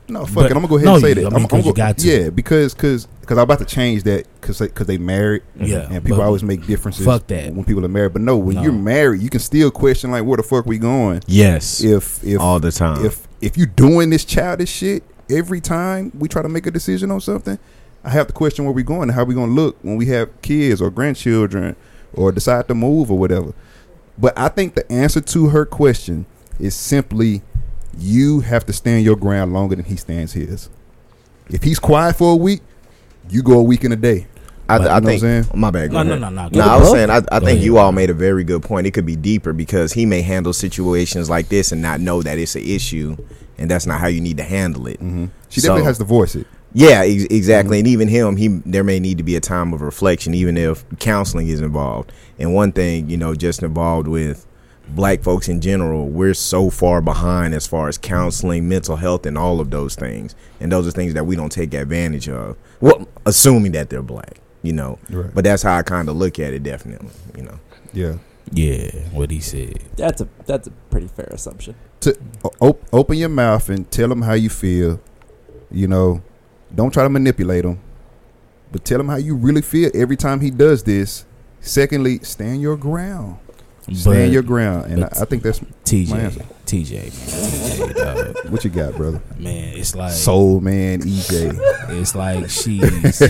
No, 0.07 0.25
fuck 0.25 0.35
But- 0.35 0.45
it. 0.45 0.51
I'm 0.51 0.57
gonna 0.57 0.67
go 0.67 0.75
ahead 0.75 0.85
no, 0.85 0.93
and 0.95 1.01
say 1.01 1.09
you- 1.09 1.15
that. 1.15 1.25
I 1.25 1.29
mean, 1.37 1.47
I'm, 1.51 1.57
I'm 1.57 1.61
go- 1.63 1.73
got 1.73 1.97
to. 1.97 2.07
Yeah, 2.07 2.29
because 2.29 2.73
because 2.75 3.07
because 3.21 3.37
I'm 3.37 3.43
about 3.43 3.59
to 3.59 3.65
change 3.65 4.03
that 4.03 4.25
because 4.39 4.59
because 4.59 4.85
they 4.87 4.97
married. 4.99 5.41
Yeah, 5.59 5.87
and 5.91 6.03
people 6.03 6.21
always 6.21 6.43
make 6.43 6.65
differences. 6.67 7.05
fuck 7.05 7.25
that. 7.27 7.53
when 7.53 7.65
people 7.65 7.83
are 7.83 7.89
married. 7.89 8.13
But 8.13 8.21
no, 8.21 8.37
when 8.37 8.55
No. 8.57 8.63
you're 8.63 8.71
married, 8.71 9.21
you 9.21 9.29
can 9.29 9.39
still 9.39 9.71
question 9.71 10.11
like 10.11 10.23
where 10.23 10.37
the 10.37 10.43
fuck 10.43 10.65
we 10.65 10.77
going. 10.77 11.21
yes, 11.27 11.83
If 11.83 12.23
if 12.23 12.39
all 12.39 12.59
the 12.59 12.71
time. 12.71 13.03
if 13.05 13.27
if 13.41 13.57
you 13.57 13.65
doing 13.65 14.11
this 14.11 14.23
childish 14.25 14.69
shit 14.69 15.03
every 15.29 15.59
time 15.61 16.11
we 16.17 16.27
try 16.27 16.41
to 16.43 16.49
make 16.49 16.67
a 16.67 16.71
decision 16.71 17.09
on 17.09 17.19
something, 17.19 17.57
I 18.03 18.11
have 18.11 18.27
to 18.27 18.33
question 18.33 18.65
where 18.65 18.73
we 18.73 18.83
going 18.83 19.03
and 19.03 19.11
how 19.13 19.23
we 19.23 19.33
gonna 19.33 19.51
look 19.51 19.75
when 19.81 19.95
we 19.97 20.05
have 20.07 20.29
kids 20.43 20.81
or 20.81 20.91
grandchildren 20.91 21.75
or 22.13 22.31
decide 22.31 22.67
to 22.67 22.75
move 22.75 23.09
or 23.09 23.17
whatever. 23.17 23.53
But 24.19 24.37
I 24.37 24.49
think 24.49 24.75
the 24.75 24.89
answer 24.91 25.19
to 25.19 25.47
her 25.47 25.65
question 25.65 26.25
is 26.59 26.75
simply 26.75 27.41
you 27.97 28.41
have 28.41 28.65
to 28.65 28.73
stand 28.73 29.03
your 29.03 29.15
ground 29.15 29.53
longer 29.53 29.75
than 29.75 29.85
he 29.85 29.95
stands 29.95 30.33
his. 30.33 30.69
If 31.49 31.63
he's 31.63 31.79
quiet 31.79 32.15
for 32.15 32.31
a 32.33 32.35
week, 32.35 32.61
you 33.29 33.43
go 33.43 33.59
a 33.59 33.63
week 33.63 33.83
in 33.83 33.91
a 33.91 33.95
day. 33.95 34.27
I, 34.67 34.77
But- 34.79 34.87
I 34.89 34.95
You 34.95 35.01
know 35.01 35.05
what 35.05 35.13
I'm 35.13 35.19
saying? 35.19 35.45
My 35.53 35.69
bad. 35.71 35.91
go 35.91 35.97
No, 36.01 36.03
no, 36.03 36.09
ahead. 36.27 36.33
no, 36.35 36.43
no. 36.43 36.49
No, 36.65 36.71
I 36.73 36.79
was 36.79 36.91
saying 36.91 37.09
I, 37.11 37.17
I 37.17 37.39
think 37.39 37.43
ahead. 37.51 37.63
you 37.63 37.77
all 37.77 37.91
made 37.91 38.09
a 38.09 38.13
very 38.15 38.43
good 38.43 38.63
point. 38.63 38.87
It 38.87 38.91
could 38.91 39.05
be 39.05 39.15
deeper 39.15 39.53
because 39.53 39.93
he 39.93 40.05
may 40.07 40.21
handle 40.23 40.53
situations 40.53 41.29
like 41.29 41.49
this 41.49 41.71
and 41.71 41.81
not 41.81 41.99
know 41.99 42.23
that 42.23 42.39
it's 42.39 42.55
an 42.55 42.63
issue, 42.63 43.15
and 43.59 43.69
that's 43.69 43.85
not 43.85 43.99
how 43.99 44.07
you 44.07 44.21
need 44.21 44.37
to 44.37 44.43
handle 44.43 44.87
it. 44.87 44.99
hmm 44.99 45.25
She 45.49 45.61
So- 45.61 45.67
definitely 45.69 45.85
has 45.85 45.97
to 45.99 46.03
voice 46.05 46.35
it. 46.35 46.47
Yeah, 46.77 47.03
ex- 47.05 47.23
exactly. 47.29 47.77
And 47.79 47.87
even 47.87 48.07
him, 48.09 48.35
he 48.35 48.47
there 48.65 48.83
may 48.83 48.99
need 48.99 49.17
to 49.19 49.23
be 49.23 49.35
a 49.37 49.39
time 49.39 49.71
of 49.71 49.81
reflection, 49.81 50.33
even 50.33 50.57
if 50.57 50.83
counseling 50.99 51.47
is 51.47 51.61
involved. 51.61 52.11
And 52.37 52.53
one 52.53 52.73
thing, 52.73 53.09
you 53.09 53.15
know, 53.15 53.33
just 53.33 53.63
involved 53.63 54.07
with 54.09 54.45
black 54.89 55.23
folks 55.23 55.47
in 55.49 55.61
general, 55.61 56.07
we're 56.07 56.33
so 56.33 56.69
far 56.69 57.01
behind 57.01 57.53
as 57.53 57.65
far 57.67 57.87
as 57.87 57.97
counseling, 57.97 58.67
mental 58.69 58.95
health, 58.95 59.25
and 59.25 59.37
all 59.37 59.59
of 59.59 59.69
those 59.71 59.95
things. 59.95 60.35
And 60.59 60.71
those 60.71 60.87
are 60.87 60.91
things 60.91 61.13
that 61.13 61.25
we 61.25 61.35
don't 61.35 61.51
take 61.51 61.73
advantage 61.73 62.29
of. 62.29 62.57
Well, 62.81 63.07
assuming 63.25 63.71
that 63.73 63.89
they're 63.89 64.01
black, 64.01 64.39
you 64.61 64.73
know. 64.73 64.99
Right. 65.09 65.33
But 65.33 65.43
that's 65.43 65.63
how 65.63 65.77
I 65.77 65.83
kind 65.83 66.09
of 66.09 66.15
look 66.15 66.39
at 66.39 66.53
it, 66.53 66.63
definitely. 66.63 67.09
You 67.35 67.43
know. 67.43 67.59
Yeah. 67.93 68.15
Yeah, 68.51 68.91
what 69.09 69.31
he 69.31 69.39
said. 69.39 69.83
That's 69.97 70.21
a 70.21 70.27
that's 70.45 70.67
a 70.67 70.71
pretty 70.91 71.07
fair 71.07 71.29
assumption. 71.31 71.73
to 72.01 72.15
op- 72.59 72.83
open 72.93 73.17
your 73.17 73.29
mouth 73.29 73.69
and 73.69 73.89
tell 73.89 74.07
them 74.07 74.21
how 74.21 74.33
you 74.33 74.49
feel. 74.49 75.01
You 75.71 75.87
know, 75.87 76.21
don't 76.73 76.93
try 76.93 77.01
to 77.01 77.09
manipulate 77.09 77.63
them, 77.63 77.79
but 78.71 78.85
tell 78.85 78.99
him 78.99 79.07
how 79.09 79.15
you 79.15 79.35
really 79.35 79.63
feel 79.63 79.89
every 79.95 80.15
time 80.15 80.41
he 80.41 80.51
does 80.51 80.83
this. 80.83 81.25
Secondly, 81.59 82.19
stand 82.19 82.61
your 82.61 82.77
ground. 82.77 83.37
Stand 83.93 84.33
your 84.33 84.41
ground, 84.43 84.91
and 84.91 85.03
I, 85.03 85.07
I 85.21 85.25
think 85.25 85.43
that's 85.43 85.61
my 85.61 85.67
TJ, 85.85 86.11
answer. 86.13 86.45
TJ, 86.65 86.91
man, 86.93 87.93
TJ, 87.93 88.33
dog. 88.33 88.35
what 88.51 88.63
you 88.63 88.69
got, 88.71 88.95
brother. 88.95 89.21
man, 89.37 89.77
it's 89.77 89.95
like 89.95 90.11
Soul 90.11 90.59
man, 90.61 91.01
EJ. 91.01 91.59
It's 91.91 92.15
like 92.15 92.49
she's 92.49 93.21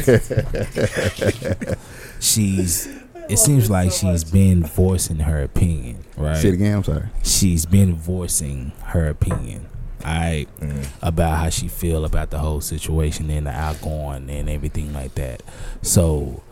she's 2.19 2.87
it 3.27 3.37
seems 3.37 3.69
like 3.69 3.91
she's 3.91 4.23
been 4.23 4.63
voicing 4.63 5.17
her 5.19 5.41
opinion, 5.43 6.05
right? 6.15 6.37
Say 6.37 6.49
it 6.49 6.53
again. 6.55 6.77
I'm 6.77 6.83
sorry. 6.83 7.07
She's 7.23 7.65
been 7.65 7.95
voicing 7.95 8.71
her 8.85 9.07
opinion. 9.09 9.67
Alright, 10.03 10.47
Mm. 10.59 10.85
about 11.01 11.37
how 11.39 11.49
she 11.49 11.67
feel 11.67 12.05
about 12.05 12.29
the 12.29 12.37
whole 12.37 12.61
situation 12.61 13.31
and 13.31 13.47
the 13.47 13.51
outgoing 13.51 14.29
and 14.29 14.47
everything 14.47 14.93
like 14.93 15.15
that. 15.15 15.41
So, 15.81 16.43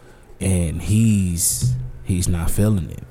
and 0.41 0.81
he's 0.81 1.75
he's 2.03 2.27
not 2.27 2.49
feeling 2.49 2.89
it, 2.89 3.03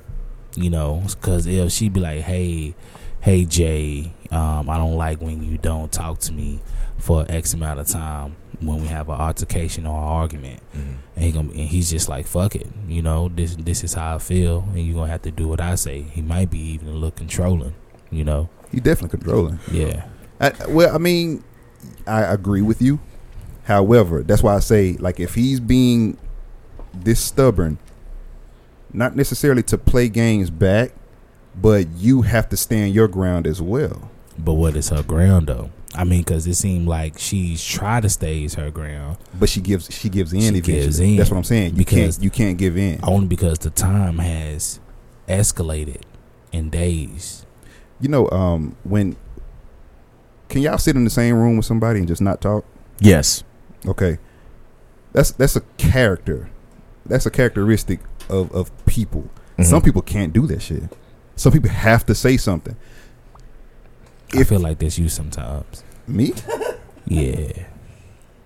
you 0.55 0.69
know, 0.69 1.01
because 1.07 1.45
if 1.47 1.71
she 1.71 1.89
be 1.89 1.99
like, 1.99 2.21
"Hey, 2.21 2.75
hey 3.21 3.45
Jay, 3.45 4.13
um, 4.31 4.69
I 4.69 4.77
don't 4.77 4.95
like 4.97 5.21
when 5.21 5.43
you 5.43 5.57
don't 5.57 5.91
talk 5.91 6.19
to 6.19 6.33
me 6.33 6.59
for 6.97 7.25
X 7.29 7.53
amount 7.53 7.79
of 7.79 7.87
time 7.87 8.35
when 8.61 8.81
we 8.81 8.87
have 8.87 9.09
an 9.09 9.15
altercation 9.19 9.85
or 9.85 9.97
an 9.97 10.03
argument," 10.07 10.61
Mm. 10.75 10.95
and, 11.15 11.25
he 11.25 11.31
gonna, 11.31 11.49
and 11.49 11.59
he's 11.69 11.89
just 11.89 12.07
like, 12.09 12.25
"Fuck 12.27 12.55
it," 12.55 12.67
you 12.87 13.01
know, 13.01 13.29
this 13.29 13.55
this 13.55 13.83
is 13.83 13.93
how 13.93 14.15
I 14.15 14.19
feel, 14.19 14.65
and 14.73 14.85
you're 14.85 14.95
gonna 14.95 15.11
have 15.11 15.21
to 15.23 15.31
do 15.31 15.47
what 15.47 15.59
I 15.61 15.75
say. 15.75 16.01
He 16.01 16.21
might 16.21 16.49
be 16.49 16.59
even 16.59 16.87
a 16.87 16.91
little 16.93 17.11
controlling, 17.11 17.73
you 18.11 18.23
know. 18.23 18.49
He 18.71 18.79
definitely 18.79 19.17
controlling. 19.19 19.59
Yeah, 19.71 20.05
I, 20.39 20.51
well, 20.69 20.93
I 20.93 20.97
mean, 20.97 21.43
I 22.07 22.21
agree 22.21 22.61
with 22.61 22.81
you. 22.81 22.99
However, 23.65 24.23
that's 24.23 24.43
why 24.43 24.55
I 24.55 24.59
say 24.59 24.93
like 24.99 25.19
if 25.19 25.35
he's 25.35 25.59
being 25.59 26.17
this 26.93 27.19
stubborn, 27.19 27.77
not 28.93 29.15
necessarily 29.15 29.63
to 29.63 29.77
play 29.77 30.07
games 30.09 30.49
back, 30.49 30.91
but 31.59 31.87
you 31.97 32.21
have 32.23 32.49
to 32.49 32.57
stand 32.57 32.93
your 32.93 33.07
ground 33.07 33.45
as 33.47 33.61
well. 33.61 34.09
But 34.37 34.53
what 34.53 34.75
is 34.75 34.89
her 34.89 35.03
ground 35.03 35.47
though? 35.47 35.69
I 35.95 36.03
mean, 36.05 36.21
because 36.21 36.47
it 36.47 36.55
seemed 36.55 36.87
like 36.87 37.19
she's 37.19 37.63
tried 37.63 38.01
to 38.01 38.09
stage 38.09 38.55
her 38.55 38.71
ground 38.71 39.17
But 39.39 39.47
she 39.49 39.61
gives 39.61 39.93
she 39.93 40.09
gives 40.09 40.33
in 40.33 40.39
She 40.41 40.47
eventually. 40.47 40.73
gives 40.81 40.99
in 40.99 41.15
That's 41.17 41.29
what 41.29 41.37
I'm 41.37 41.43
saying. 41.43 41.75
You 41.75 41.85
can't 41.85 42.17
you 42.21 42.31
can't 42.31 42.57
give 42.57 42.77
in. 42.77 42.99
only 43.03 43.27
because 43.27 43.59
the 43.59 43.69
time 43.69 44.17
has 44.17 44.79
escalated 45.27 46.01
in 46.51 46.69
days. 46.71 47.45
You 48.01 48.09
know, 48.09 48.27
um, 48.31 48.75
when 48.83 49.15
can 50.49 50.61
y'all 50.61 50.77
sit 50.79 50.95
in 50.95 51.03
the 51.03 51.09
same 51.09 51.35
room 51.35 51.57
with 51.57 51.65
somebody 51.65 51.99
and 51.99 52.07
just 52.07 52.21
not 52.21 52.41
talk? 52.41 52.65
Yes. 52.99 53.43
Okay, 53.85 54.17
that's 55.11 55.31
that's 55.31 55.55
a 55.55 55.61
character. 55.77 56.49
That's 57.05 57.25
a 57.25 57.31
characteristic 57.31 57.99
of 58.29 58.51
of 58.53 58.85
people. 58.85 59.25
Mhm. 59.57 59.65
Some 59.65 59.81
people 59.81 60.01
can't 60.01 60.33
do 60.33 60.47
that 60.47 60.61
shit. 60.61 60.83
Some 61.35 61.51
people 61.51 61.69
have 61.69 62.05
to 62.07 62.15
say 62.15 62.37
something. 62.37 62.75
I 64.35 64.43
feel 64.43 64.59
like 64.59 64.79
that's 64.79 64.97
you 64.97 65.09
sometimes. 65.09 65.83
Me? 66.07 66.33
Yeah. 67.05 67.51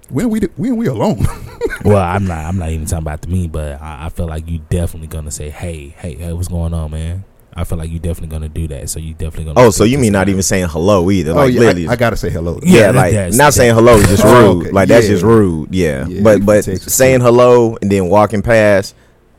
When 0.09 0.29
we 0.29 0.39
when 0.55 0.75
we 0.77 0.87
alone? 0.87 1.25
Well, 1.83 1.97
I'm 2.01 2.25
not. 2.25 2.43
I'm 2.45 2.57
not 2.57 2.69
even 2.69 2.85
talking 2.85 3.03
about 3.03 3.21
the 3.21 3.27
me, 3.27 3.47
but 3.47 3.79
I, 3.81 4.05
I 4.05 4.09
feel 4.09 4.25
like 4.25 4.49
you 4.49 4.59
definitely 4.69 5.07
gonna 5.07 5.29
say, 5.31 5.49
"Hey, 5.51 5.93
hey, 5.97 6.15
hey, 6.15 6.33
what's 6.33 6.47
going 6.47 6.73
on, 6.73 6.91
man?" 6.91 7.23
I 7.53 7.63
feel 7.65 7.77
like 7.77 7.91
you 7.91 7.99
definitely 7.99 8.29
gonna 8.35 8.49
do 8.49 8.67
that. 8.69 8.89
So 8.89 8.99
you 8.99 9.13
definitely 9.13 9.45
gonna. 9.53 9.59
Oh, 9.59 9.69
so 9.69 9.83
you 9.83 9.97
mean 9.99 10.11
not 10.13 10.27
even 10.27 10.41
saying 10.41 10.67
hello 10.69 11.11
either? 11.11 11.31
oh 11.31 11.35
Like 11.35 11.53
yeah, 11.53 11.59
literally, 11.59 11.87
I, 11.87 11.91
I 11.91 11.95
gotta 11.95 12.17
say 12.17 12.29
hello. 12.31 12.59
yeah, 12.63 12.79
Yeah, 12.79 12.91
like 12.91 13.13
that's- 13.13 13.35
not 13.37 13.53
saying 13.53 13.75
hello 13.75 13.95
is 13.95 14.07
just 14.07 14.23
rude. 14.23 14.33
Oh, 14.33 14.59
okay. 14.61 14.71
Like 14.71 14.87
that's 14.89 15.07
just 15.07 15.23
rude. 15.23 15.73
Yeah, 15.73 16.07
Yeah, 16.07 16.23
but 16.23 16.43
but 16.45 16.63
saying 16.63 17.21
hello 17.21 17.77
and 17.81 17.91
then 17.91 18.09
walking 18.09 18.41
past 18.41 18.95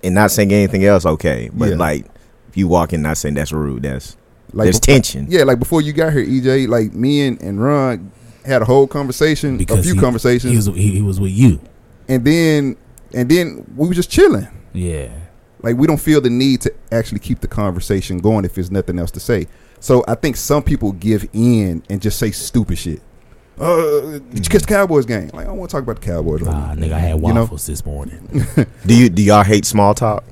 and 0.09 0.15
not 0.15 0.31
saying 0.33 0.53
anything 0.53 0.85
else, 0.85 1.07
okay. 1.07 1.51
But 1.53 1.71
Yeah. 1.71 1.77
like 1.77 2.07
if 2.49 2.57
you 2.57 2.67
walk 2.69 2.93
in 2.93 3.03
not 3.03 3.17
saying 3.19 3.35
that's 3.35 3.53
rude, 3.53 3.83
that's 3.85 4.17
Like 4.53 4.65
there's 4.65 4.81
bef- 4.81 4.87
tension. 4.87 5.27
Yeah, 5.29 5.45
like 5.45 5.59
before 5.59 5.81
you 5.83 5.93
got 5.93 6.13
here, 6.13 6.25
EJ, 6.25 6.67
like 6.69 6.93
me 6.95 7.27
and, 7.27 7.41
and 7.43 7.63
Ron 7.63 8.11
had 8.45 8.63
a 8.63 8.65
whole 8.65 8.87
conversation, 8.87 9.61
a 9.69 9.83
few 9.83 9.95
he, 9.95 10.01
conversations, 10.01 10.51
He 10.51 10.57
was 10.57 10.67
he, 10.67 10.91
he 10.97 11.03
was 11.03 11.21
with 11.21 11.33
you. 11.33 11.61
and 12.09 12.25
then 12.25 12.77
and 13.15 13.29
then 13.31 13.65
we 13.77 13.87
were 13.89 13.95
just 13.95 14.11
chilling. 14.11 14.49
Yeah. 14.73 15.09
Like 15.63 15.77
we 15.77 15.87
don't 15.87 16.01
feel 16.01 16.21
the 16.21 16.31
need 16.31 16.61
to 16.63 16.73
actually 16.93 17.19
keep 17.19 17.41
the 17.41 17.49
conversation 17.49 18.19
going 18.19 18.45
if 18.45 18.55
there's 18.55 18.71
nothing 18.71 18.99
else 18.99 19.11
to 19.13 19.21
say. 19.21 19.47
So 19.81 20.05
I 20.09 20.15
think 20.15 20.37
some 20.37 20.63
people 20.63 20.93
give 20.93 21.29
in 21.33 21.83
and 21.91 22.01
just 22.03 22.19
say 22.19 22.31
stupid 22.31 22.79
shit. 22.79 23.01
Uh, 23.61 24.19
did 24.19 24.45
you 24.47 24.51
catch 24.51 24.63
the 24.63 24.67
Cowboys 24.69 25.05
game? 25.07 25.31
Like 25.33 25.47
I 25.47 25.49
don't 25.49 25.59
want 25.59 25.71
to 25.71 25.77
talk 25.77 25.83
about 25.83 26.01
the 26.01 26.07
Cowboys. 26.07 26.43
right 26.43 26.55
Ah, 26.55 26.75
nigga, 26.77 26.93
I 26.93 26.99
had 26.99 27.17
You 27.21 27.33
know? 27.35 27.43
waffles 27.43 27.67
this 27.67 27.85
morning. 27.85 28.47
Do 28.87 28.95
you 28.97 29.09
do 29.11 29.23
y'all 29.23 29.43
hate 29.45 29.65
small 29.65 29.95
talk? 29.95 30.25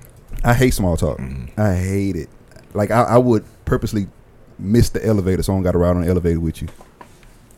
I 0.45 0.55
hate 0.55 0.75
small 0.75 0.97
talk. 0.97 1.19
I 1.57 1.75
hate 1.75 2.17
it. 2.17 2.29
Like 2.75 2.91
I, 2.91 3.03
I 3.03 3.19
would 3.19 3.45
purposely 3.65 4.07
miss 4.59 4.91
the 4.91 5.05
elevator 5.05 5.43
so 5.43 5.53
I 5.53 5.57
don't 5.57 5.63
got 5.65 5.73
to 5.73 5.79
ride 5.79 5.97
on 5.97 6.03
the 6.03 6.09
elevator 6.09 6.39
with 6.41 6.63
you. 6.63 6.69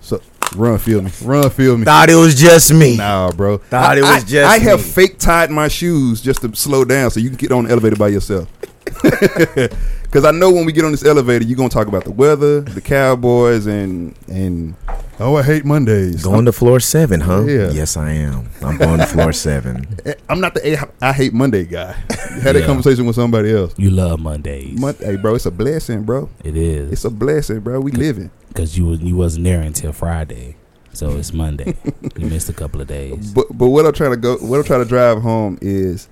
So 0.00 0.22
run, 0.56 0.78
feel 0.78 1.02
me, 1.02 1.10
run, 1.22 1.50
feel 1.50 1.76
me. 1.76 1.84
Thought 1.84 2.08
it 2.08 2.14
was 2.14 2.34
just 2.40 2.72
me. 2.72 2.96
Nah, 2.96 3.30
bro. 3.32 3.58
Thought 3.58 3.96
I, 3.96 3.98
it 3.98 4.02
was 4.02 4.10
I- 4.10 4.26
just 4.26 4.50
I 4.50 4.58
have 4.58 4.78
me. 4.78 4.84
fake 4.84 5.18
tied 5.18 5.50
my 5.50 5.68
shoes 5.68 6.22
just 6.22 6.40
to 6.42 6.54
slow 6.56 6.84
down 6.84 7.10
so 7.10 7.20
you 7.20 7.28
can 7.28 7.36
get 7.36 7.52
on 7.52 7.64
the 7.64 7.70
elevator 7.70 7.96
by 7.96 8.08
yourself. 8.08 8.48
Because 10.08 10.24
I 10.24 10.30
know 10.30 10.50
when 10.50 10.64
we 10.64 10.72
get 10.72 10.86
on 10.86 10.90
this 10.90 11.04
elevator, 11.04 11.44
you're 11.44 11.56
gonna 11.58 11.68
talk 11.68 11.86
about 11.86 12.04
the 12.04 12.10
weather, 12.10 12.62
the 12.62 12.80
Cowboys, 12.80 13.66
and 13.66 14.14
and 14.26 14.74
oh, 15.20 15.36
I 15.36 15.42
hate 15.42 15.66
Mondays. 15.66 16.22
Going 16.24 16.46
to 16.46 16.52
floor 16.52 16.80
seven, 16.80 17.20
huh? 17.20 17.44
Yeah. 17.44 17.68
Yes, 17.72 17.94
I 17.98 18.12
am. 18.12 18.48
I'm 18.62 18.78
going 18.78 19.00
to 19.00 19.06
floor 19.06 19.34
seven. 19.34 19.86
I'm, 19.86 19.98
eh, 20.06 20.14
I'm 20.30 20.40
not 20.40 20.54
the 20.54 20.80
I- 20.80 21.08
I 21.10 21.12
hate 21.12 21.34
Monday 21.34 21.66
guy. 21.66 21.92
Had 22.42 22.54
that 22.54 22.60
Yeah. 22.60 22.64
conversation 22.66 23.04
with 23.04 23.16
somebody 23.16 23.52
else. 23.54 23.74
You 23.76 23.90
love 23.90 24.18
Mondays. 24.20 24.80
Mon- 24.80 24.94
hey, 24.98 25.16
bro, 25.16 25.34
it's 25.34 25.44
a 25.44 25.50
blessing, 25.50 26.04
bro. 26.04 26.30
it 26.42 26.56
is 26.56 26.90
It's 26.90 27.04
a 27.04 27.10
blessing, 27.10 27.60
bro. 27.60 27.78
We 27.80 27.90
living. 27.92 28.30
because 28.48 28.78
you 28.78 28.86
was 28.86 29.00
you 29.02 29.14
wasn't 29.14 29.44
there 29.44 29.60
until 29.60 29.92
Friday, 29.92 30.56
so 30.94 31.10
it's 31.18 31.34
Monday. 31.34 31.76
you 32.16 32.26
missed 32.28 32.48
a 32.48 32.54
couple 32.54 32.80
of 32.80 32.86
days. 32.86 33.30
But 33.34 33.48
but 33.50 33.66
what 33.68 33.84
I'm 33.84 33.92
trying 33.92 34.12
to 34.12 34.16
go, 34.16 34.38
what 34.38 34.56
I'm 34.56 34.64
trying 34.64 34.82
to 34.84 34.88
drive 34.88 35.20
home 35.20 35.58
is, 35.60 36.08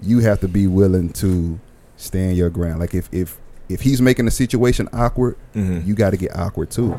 you 0.00 0.20
have 0.20 0.38
to 0.40 0.46
be 0.48 0.68
willing 0.68 1.12
to 1.14 1.58
stand 2.04 2.36
your 2.36 2.50
ground. 2.50 2.80
Like 2.80 2.94
if 2.94 3.08
if 3.12 3.38
if 3.68 3.80
he's 3.80 4.00
making 4.02 4.26
the 4.26 4.30
situation 4.30 4.88
awkward, 4.92 5.36
Mhm. 5.54 5.86
you 5.86 5.94
got 5.94 6.10
to 6.10 6.16
get 6.16 6.36
awkward 6.36 6.70
too. 6.70 6.94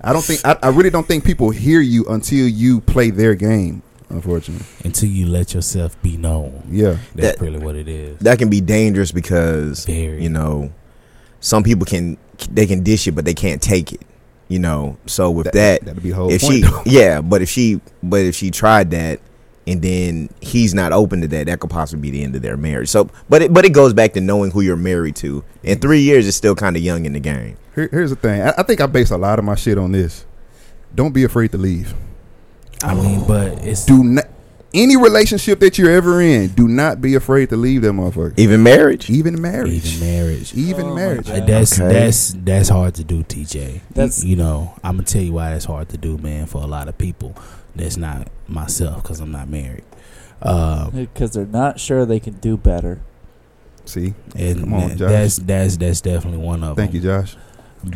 I 0.00 0.12
don't 0.12 0.24
think 0.24 0.40
I, 0.44 0.58
I 0.62 0.68
really 0.68 0.90
don't 0.90 1.06
think 1.06 1.24
people 1.24 1.50
hear 1.50 1.80
you 1.80 2.04
until 2.06 2.48
you 2.48 2.80
play 2.80 3.10
their 3.10 3.34
game. 3.34 3.82
Unfortunately, 4.08 4.66
Until 4.84 5.08
you 5.08 5.24
let 5.26 5.54
yourself 5.54 6.00
be 6.02 6.18
known. 6.18 6.64
yeah, 6.70 6.96
That's 7.14 7.38
That- 7.38 7.40
really 7.40 7.58
what 7.58 7.76
it 7.76 7.88
is. 7.88 8.18
That 8.18 8.38
can 8.38 8.50
be 8.50 8.60
dangerous 8.60 9.10
because 9.10 9.86
Very. 9.86 10.22
you 10.22 10.28
know 10.28 10.70
some 11.40 11.62
people 11.62 11.86
can 11.86 12.18
they 12.50 12.66
can 12.66 12.82
dish 12.82 13.06
it, 13.06 13.12
but 13.12 13.24
they 13.24 13.34
can't 13.34 13.62
take 13.62 13.92
it. 13.92 14.02
You 14.48 14.58
know, 14.58 14.98
so 15.06 15.30
with 15.30 15.50
that, 15.52 15.82
that'd 15.84 16.02
be 16.02 16.10
whole 16.10 16.30
if 16.30 16.42
point. 16.42 16.64
she 16.64 16.70
yeah, 16.98 17.20
but 17.22 17.40
if 17.40 17.48
she 17.48 17.80
but 18.02 18.20
if 18.20 18.34
she 18.34 18.50
tried 18.50 18.90
that 18.90 19.20
and 19.66 19.80
then 19.82 20.28
he's 20.40 20.74
not 20.74 20.92
open 20.92 21.20
to 21.20 21.28
that, 21.28 21.46
that 21.46 21.60
could 21.60 21.70
possibly 21.70 22.10
be 22.10 22.18
the 22.18 22.24
end 22.24 22.34
of 22.34 22.42
their 22.42 22.56
marriage. 22.56 22.88
So, 22.88 23.08
but 23.28 23.42
it 23.42 23.52
but 23.54 23.64
it 23.64 23.70
goes 23.72 23.92
back 23.94 24.12
to 24.14 24.20
knowing 24.20 24.50
who 24.50 24.60
you're 24.60 24.76
married 24.76 25.16
to. 25.16 25.44
And 25.64 25.80
three 25.80 26.00
years 26.00 26.26
is 26.26 26.34
still 26.36 26.54
kind 26.54 26.76
of 26.76 26.82
young 26.82 27.04
in 27.06 27.12
the 27.12 27.20
game. 27.20 27.56
Here, 27.74 27.88
here's 27.90 28.10
the 28.10 28.16
thing. 28.16 28.42
I, 28.42 28.52
I 28.58 28.62
think 28.64 28.80
I 28.80 28.86
base 28.86 29.10
a 29.10 29.16
lot 29.16 29.38
of 29.38 29.44
my 29.44 29.54
shit 29.54 29.78
on 29.78 29.92
this. 29.92 30.24
Don't 30.94 31.12
be 31.12 31.24
afraid 31.24 31.52
to 31.52 31.58
leave. 31.58 31.94
I 32.82 32.94
mean, 32.94 33.26
but 33.26 33.64
it's 33.64 33.86
Do 33.86 34.02
not 34.02 34.24
any 34.74 34.96
relationship 34.96 35.60
that 35.60 35.78
you're 35.78 35.90
ever 35.92 36.20
in. 36.20 36.48
Do 36.48 36.66
not 36.66 37.00
be 37.00 37.14
afraid 37.14 37.50
to 37.50 37.56
leave 37.56 37.82
that 37.82 37.92
motherfucker. 37.92 38.36
Even 38.38 38.62
marriage. 38.62 39.08
Even 39.10 39.40
marriage. 39.40 39.84
even 39.86 40.00
marriage. 40.00 40.54
Even 40.54 40.86
Oh 40.86 40.88
my 40.90 40.94
marriage. 40.96 41.26
God. 41.28 41.46
That's 41.46 41.80
Okay. 41.80 41.92
that's 41.92 42.34
that's 42.42 42.68
hard 42.70 42.94
to 42.96 43.04
do, 43.04 43.22
TJ. 43.22 43.80
That's- 43.94 44.24
you 44.24 44.34
know 44.36 44.74
I'm 44.82 44.96
gonna 44.96 45.04
tell 45.06 45.22
you 45.22 45.32
why 45.34 45.50
that's 45.50 45.66
hard 45.66 45.88
to 45.90 45.96
do, 45.98 46.18
man. 46.18 46.46
For 46.46 46.60
a 46.62 46.66
lot 46.66 46.88
of 46.88 46.98
people, 46.98 47.36
that's 47.74 47.96
not 47.96 48.28
myself 48.48 49.02
because 49.02 49.20
I'm 49.20 49.32
not 49.32 49.48
married. 49.48 49.84
Uh, 50.40 50.90
because 50.90 51.32
they're 51.32 51.46
not 51.46 51.78
sure 51.78 52.04
they 52.04 52.20
can 52.20 52.34
do 52.34 52.56
better. 52.56 53.00
See, 53.84 54.14
and 54.36 54.60
Come 54.60 54.74
on, 54.74 54.96
Josh. 54.96 54.98
that's 55.10 55.36
that's 55.36 55.76
that's 55.76 56.00
definitely 56.00 56.38
one 56.38 56.62
of 56.62 56.76
thank 56.76 56.92
them. 56.92 57.02
Thank 57.02 57.04
you, 57.04 57.10
Josh. 57.10 57.36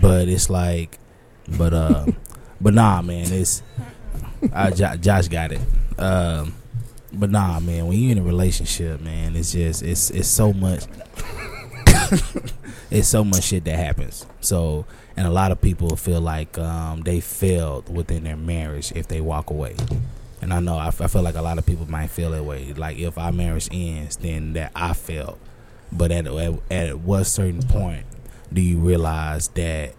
But 0.00 0.28
it's 0.28 0.50
like, 0.50 0.98
but 1.56 1.72
uh, 1.72 2.06
but 2.60 2.74
nah, 2.74 3.02
man. 3.02 3.32
It's 3.32 3.62
uh, 4.52 4.70
Jo- 4.70 4.96
Josh 4.96 5.28
got 5.28 5.52
it. 5.52 5.60
Um, 5.98 6.54
but 7.12 7.30
nah, 7.30 7.60
man. 7.60 7.86
When 7.86 7.98
you're 7.98 8.12
in 8.12 8.18
a 8.18 8.22
relationship, 8.22 9.00
man, 9.00 9.36
it's 9.36 9.52
just 9.52 9.82
it's 9.82 10.10
it's 10.10 10.28
so 10.28 10.52
much. 10.52 10.84
it's 12.90 13.08
so 13.08 13.24
much 13.24 13.44
shit 13.44 13.64
that 13.64 13.76
happens. 13.76 14.26
So, 14.40 14.86
and 15.16 15.26
a 15.26 15.30
lot 15.30 15.50
of 15.50 15.60
people 15.60 15.96
feel 15.96 16.20
like 16.20 16.58
um, 16.58 17.02
they 17.02 17.20
failed 17.20 17.94
within 17.94 18.24
their 18.24 18.36
marriage 18.36 18.92
if 18.94 19.08
they 19.08 19.20
walk 19.20 19.50
away. 19.50 19.76
And 20.42 20.52
I 20.52 20.60
know 20.60 20.76
I, 20.76 20.90
feel 20.90 21.22
like 21.22 21.34
a 21.34 21.42
lot 21.42 21.58
of 21.58 21.64
people 21.64 21.90
might 21.90 22.08
feel 22.08 22.30
that 22.32 22.44
way. 22.44 22.72
Like 22.74 22.98
if 22.98 23.16
our 23.16 23.32
marriage 23.32 23.68
ends, 23.72 24.16
then 24.16 24.52
that 24.52 24.72
I 24.74 24.92
failed. 24.92 25.38
But 25.90 26.12
at 26.12 26.26
at, 26.26 26.54
at 26.70 26.98
what 26.98 27.24
certain 27.24 27.62
point 27.62 28.04
do 28.52 28.60
you 28.60 28.78
realize 28.78 29.48
that 29.48 29.94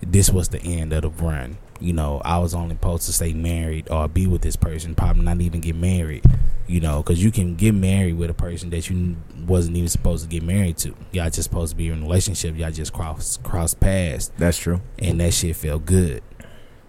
this 0.00 0.30
was 0.30 0.48
the 0.48 0.60
end 0.60 0.92
of 0.92 1.02
the 1.02 1.10
run? 1.10 1.58
You 1.80 1.94
know, 1.94 2.20
I 2.24 2.38
was 2.38 2.54
only 2.54 2.74
supposed 2.74 3.06
to 3.06 3.12
stay 3.12 3.32
married 3.32 3.90
or 3.90 4.06
be 4.06 4.26
with 4.26 4.42
this 4.42 4.54
person, 4.56 4.94
probably 4.94 5.24
not 5.24 5.40
even 5.40 5.60
get 5.60 5.76
married. 5.76 6.24
You 6.66 6.80
know, 6.80 7.02
because 7.02 7.22
you 7.22 7.32
can 7.32 7.56
get 7.56 7.74
married 7.74 8.16
with 8.16 8.30
a 8.30 8.34
person 8.34 8.70
that 8.70 8.88
you 8.88 9.16
wasn't 9.46 9.76
even 9.76 9.88
supposed 9.88 10.22
to 10.22 10.28
get 10.28 10.44
married 10.44 10.76
to. 10.78 10.94
Y'all 11.10 11.30
just 11.30 11.44
supposed 11.44 11.70
to 11.70 11.76
be 11.76 11.88
in 11.88 11.98
a 11.98 12.02
relationship. 12.02 12.56
Y'all 12.56 12.70
just 12.70 12.92
cross 12.92 13.38
cross 13.38 13.74
paths 13.74 14.30
That's 14.38 14.56
true. 14.58 14.80
and 14.98 15.18
that 15.20 15.34
shit 15.34 15.56
felt 15.56 15.84
good. 15.84 16.22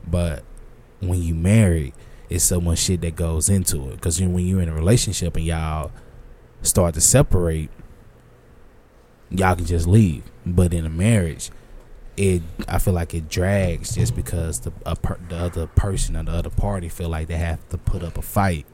But 0.05 0.43
when 0.99 1.21
you 1.23 1.33
married, 1.33 1.93
it's 2.29 2.43
so 2.43 2.61
much 2.61 2.79
shit 2.79 3.01
that 3.01 3.15
goes 3.15 3.49
into 3.49 3.89
it. 3.89 3.95
Because 3.95 4.21
when 4.21 4.45
you're 4.45 4.61
in 4.61 4.69
a 4.69 4.73
relationship 4.73 5.35
and 5.35 5.45
y'all 5.45 5.91
start 6.61 6.93
to 6.93 7.01
separate, 7.01 7.69
y'all 9.29 9.55
can 9.55 9.65
just 9.65 9.87
leave. 9.87 10.23
But 10.45 10.73
in 10.73 10.85
a 10.85 10.89
marriage, 10.89 11.49
it 12.17 12.41
I 12.67 12.77
feel 12.79 12.93
like 12.93 13.13
it 13.13 13.29
drags 13.29 13.95
just 13.95 14.15
because 14.15 14.61
the 14.61 14.71
a 14.85 14.95
per, 14.95 15.17
the 15.29 15.37
other 15.37 15.67
person 15.67 16.15
or 16.15 16.23
the 16.23 16.31
other 16.31 16.49
party 16.49 16.89
feel 16.89 17.09
like 17.09 17.27
they 17.27 17.37
have 17.37 17.67
to 17.69 17.77
put 17.77 18.03
up 18.03 18.17
a 18.17 18.21
fight 18.21 18.65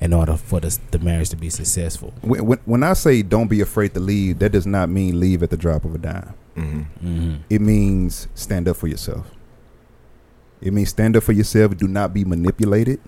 in 0.00 0.12
order 0.12 0.36
for 0.36 0.60
the, 0.60 0.78
the 0.92 0.98
marriage 0.98 1.30
to 1.30 1.36
be 1.36 1.50
successful. 1.50 2.14
When, 2.20 2.46
when, 2.46 2.58
when 2.66 2.82
I 2.82 2.92
say 2.92 3.22
don't 3.22 3.48
be 3.48 3.60
afraid 3.60 3.94
to 3.94 4.00
leave, 4.00 4.38
that 4.38 4.52
does 4.52 4.66
not 4.66 4.88
mean 4.88 5.18
leave 5.18 5.42
at 5.42 5.50
the 5.50 5.56
drop 5.56 5.84
of 5.84 5.94
a 5.94 5.98
dime. 5.98 6.34
hmm 6.54 6.80
hmm 7.00 7.34
It 7.50 7.60
means 7.60 8.28
stand 8.34 8.68
up 8.68 8.76
for 8.76 8.86
yourself. 8.86 9.30
It 10.60 10.72
means 10.72 10.90
stand 10.90 11.16
up 11.16 11.22
for 11.22 11.32
yourself. 11.32 11.76
Do 11.76 11.88
not 11.88 12.12
be 12.12 12.24
manipulated 12.24 13.00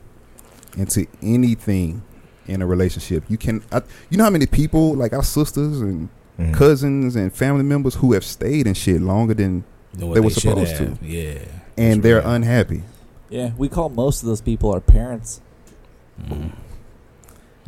into 0.77 1.07
anything 1.23 2.03
in 2.47 2.63
a 2.63 2.67
relationship. 2.67 3.25
You 3.29 3.39
can, 3.39 3.63
I, 3.73 3.83
you 4.09 4.17
know 4.19 4.25
how 4.25 4.31
many 4.31 4.47
people 4.47 4.95
like 4.95 5.13
our 5.13 5.23
sisters 5.23 5.81
and 5.81 6.09
Mhm. 6.41 6.55
cousins 6.55 7.16
and 7.16 7.32
family 7.32 7.62
members 7.62 7.97
who 7.97 8.12
have 8.14 8.24
stayed 8.24 8.66
in 8.66 8.74
shit 8.74 9.01
longer 9.01 9.34
than 9.34 9.64
What 9.99 10.14
They 10.14 10.20
were 10.20 10.30
should 10.30 10.43
supposed 10.43 10.76
have. 10.76 11.01
to. 11.01 11.07
Yeah. 11.07 11.38
and 11.76 11.95
That's 11.95 12.03
they're 12.03 12.16
right. 12.22 12.34
unhappy. 12.36 12.82
Yeah, 13.28 13.51
we 13.59 13.68
call 13.68 13.88
most 13.88 14.22
of 14.22 14.28
those 14.28 14.41
people 14.41 14.72
our 14.72 14.80
parents. 14.80 15.41
Mm. 16.28 16.51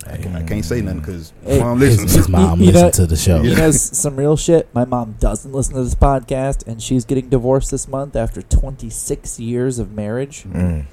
I, 0.07 0.17
can, 0.17 0.35
I 0.37 0.43
can't 0.43 0.65
say 0.65 0.81
nothing 0.83 0.99
because 1.01 1.33
Hey, 1.45 1.61
mom 1.61 1.79
listens. 1.79 2.13
his 2.15 2.29
mom 2.29 2.61
You- 2.61 2.67
you 2.67 2.73
know- 2.73 2.91
to 2.91 3.07
the 3.07 3.17
show. 3.17 3.41
You 3.43 3.55
know 3.55 3.71
some 3.73 4.17
real 4.17 4.37
shit. 4.37 4.69
My 4.75 4.85
mom 4.85 5.15
doesn't 5.21 5.53
listen 5.53 5.75
to 5.75 5.85
this 5.85 5.95
podcast, 5.95 6.67
and 6.67 6.83
she's 6.83 7.05
getting 7.05 7.29
divorced 7.29 7.71
this 7.71 7.87
month 7.89 8.17
after 8.17 8.43
26 8.43 9.39
years 9.41 9.79
of 9.79 9.93
marriage. 9.93 10.45
Mm. 10.45 10.85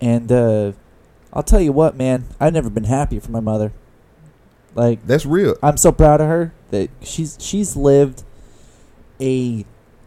And 0.00 0.30
uh, 0.32 0.72
I'll 1.32 1.42
tell 1.42 1.60
you 1.60 1.72
what, 1.72 1.96
man, 1.96 2.24
I've 2.40 2.52
never 2.52 2.68
been 2.70 2.84
happy 2.84 3.18
for 3.18 3.30
my 3.30 3.40
mother. 3.40 3.72
Like 4.74 5.06
That's 5.06 5.26
real. 5.26 5.56
I'm 5.62 5.76
so 5.76 5.92
proud 5.92 6.20
of 6.20 6.28
her 6.28 6.52
that 6.70 6.88
she's 7.02 7.36
she's 7.40 7.76
lived 7.76 8.22
a 9.20 9.64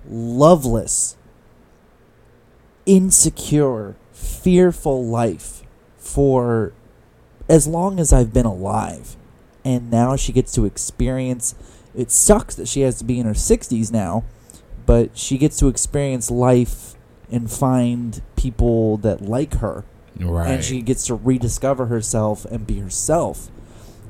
loveless, 0.09 1.16
insecure, 2.86 3.95
fearful 4.11 5.05
life 5.05 5.63
for 5.97 6.74
as 7.49 7.68
long 7.68 7.99
as 7.99 8.11
I've 8.13 8.34
been 8.34 8.45
alive. 8.45 9.16
And 9.63 9.89
now 9.89 10.16
she 10.16 10.32
gets 10.32 10.51
to 10.53 10.66
experience 10.66 11.55
it 11.95 12.11
sucks 12.11 12.55
that 12.55 12.68
she 12.68 12.82
has 12.82 12.97
to 12.99 13.05
be 13.05 13.20
in 13.20 13.26
her 13.26 13.34
60s 13.34 13.91
now, 13.91 14.26
but 14.86 15.18
she 15.18 15.38
gets 15.38 15.57
to 15.59 15.68
experience 15.70 16.30
life 16.30 16.95
and 17.32 17.49
find 17.49 18.22
people 18.36 18.97
that 18.97 19.22
like 19.22 19.55
her 19.55 19.86
Right. 20.20 20.49
and 20.51 20.63
she 20.63 20.82
gets 20.82 21.05
to 21.07 21.16
rediscover 21.16 21.88
herself 21.88 22.45
and 22.45 22.66
be 22.68 22.80
herself. 22.80 23.49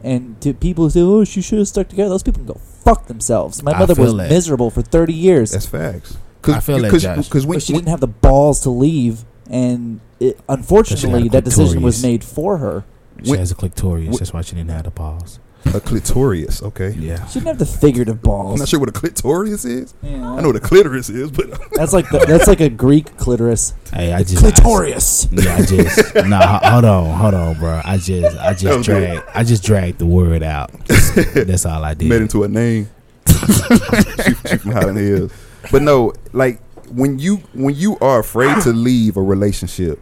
And 0.05 0.39
to 0.41 0.53
people 0.53 0.83
who 0.85 0.89
say, 0.91 1.01
"Oh, 1.01 1.23
she 1.23 1.41
should 1.41 1.57
have 1.57 1.67
stuck 1.67 1.87
together," 1.89 2.09
those 2.09 2.21
people 2.21 2.39
can 2.43 2.53
go 2.53 2.59
fuck 2.83 3.07
themselves. 3.07 3.63
My 3.63 3.71
I 3.71 3.79
mother 3.79 3.95
was 3.95 4.15
that. 4.15 4.29
miserable 4.29 4.69
for 4.69 4.83
thirty 4.83 5.13
years, 5.13 5.51
That's 5.51 5.65
facts. 5.65 6.17
I 6.47 6.59
feel 6.59 6.77
that, 6.79 6.95
Josh. 6.99 7.27
because 7.27 7.43
when, 7.45 7.55
but 7.57 7.63
she 7.63 7.73
when- 7.73 7.79
didn't 7.81 7.89
have 7.89 8.01
the 8.01 8.07
balls 8.07 8.59
to 8.61 8.69
leave. 8.69 9.25
And 9.49 9.99
it, 10.19 10.39
unfortunately, 10.47 11.27
that 11.29 11.43
decision 11.43 11.81
was 11.81 11.95
clitoris. 11.95 12.03
made 12.03 12.23
for 12.23 12.57
her. 12.57 12.83
she 13.23 13.31
when- 13.31 13.39
has 13.39 13.49
a 13.51 13.55
clitoris. 13.55 14.05
when- 14.09 14.17
That's 14.17 14.31
why 14.33 14.41
she 14.41 14.55
didn't 14.55 14.69
have 14.69 14.83
the 14.83 14.91
pause. 14.91 15.39
A 15.73 15.79
clitoris, 15.81 16.61
okay. 16.63 16.91
Yeah. 16.91 17.25
She 17.27 17.35
didn't 17.39 17.47
have 17.47 17.57
the 17.59 17.65
figurative 17.65 18.21
balls. 18.21 18.53
I'm 18.53 18.59
not 18.59 18.67
sure 18.69 18.79
what 18.79 18.89
a 18.89 18.93
clitoris 18.93 19.65
is. 19.65 19.93
Yeah. 20.01 20.31
I 20.33 20.39
know 20.41 20.47
what 20.47 20.55
a 20.55 20.59
clitoris 20.61 21.09
is, 21.09 21.31
but 21.31 21.49
That's 21.73 21.91
like 21.93 22.09
the, 22.09 22.19
that's 22.19 22.47
like 22.47 22.61
a 22.61 22.69
Greek 22.69 23.17
clitoris. 23.17 23.73
Hey, 23.91 24.13
I 24.13 24.23
just 24.23 24.43
Clitorius. 24.43 25.27
yeah, 25.31 25.55
I 25.55 25.65
just 25.65 26.15
nah. 26.29 26.57
h- 26.57 26.63
Hold 26.71 26.85
on, 26.85 27.17
hold 27.19 27.33
on, 27.33 27.59
bro. 27.59 27.81
I 27.83 27.97
just, 27.97 28.37
I 28.37 28.53
just 28.53 28.65
was 28.77 28.87
good. 28.87 28.99
dragged, 29.05 29.29
I 29.33 29.43
just 29.43 29.63
dragged 29.63 29.99
the 29.99 30.05
word 30.05 30.43
out. 30.43 30.71
That's 31.33 31.65
all 31.65 31.83
I 31.83 31.93
did. 31.93 32.07
made 32.09 32.21
into 32.21 32.43
a 32.43 32.47
name. 32.47 32.89
she, 33.27 33.43
she 33.43 34.57
from 34.57 34.71
Highland 34.71 34.97
Hills. 34.97 35.31
But 35.71 35.81
no, 35.81 36.13
like 36.33 36.61
when 36.89 37.19
you 37.19 37.37
when 37.53 37.75
you 37.75 37.97
are 37.99 38.19
afraid 38.19 38.61
to 38.63 38.69
leave 38.71 39.17
a 39.17 39.21
relationship 39.21 39.99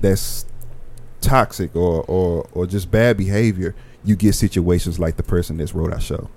that's 0.00 0.44
toxic 1.20 1.74
or 1.74 2.02
or 2.08 2.46
or 2.52 2.66
just 2.66 2.90
bad 2.90 3.16
behavior, 3.16 3.74
you 4.04 4.16
get 4.16 4.34
situations 4.34 4.98
like 4.98 5.16
the 5.16 5.22
person 5.22 5.56
that's 5.56 5.74
wrote 5.74 5.92
our 5.92 6.00
show. 6.00 6.28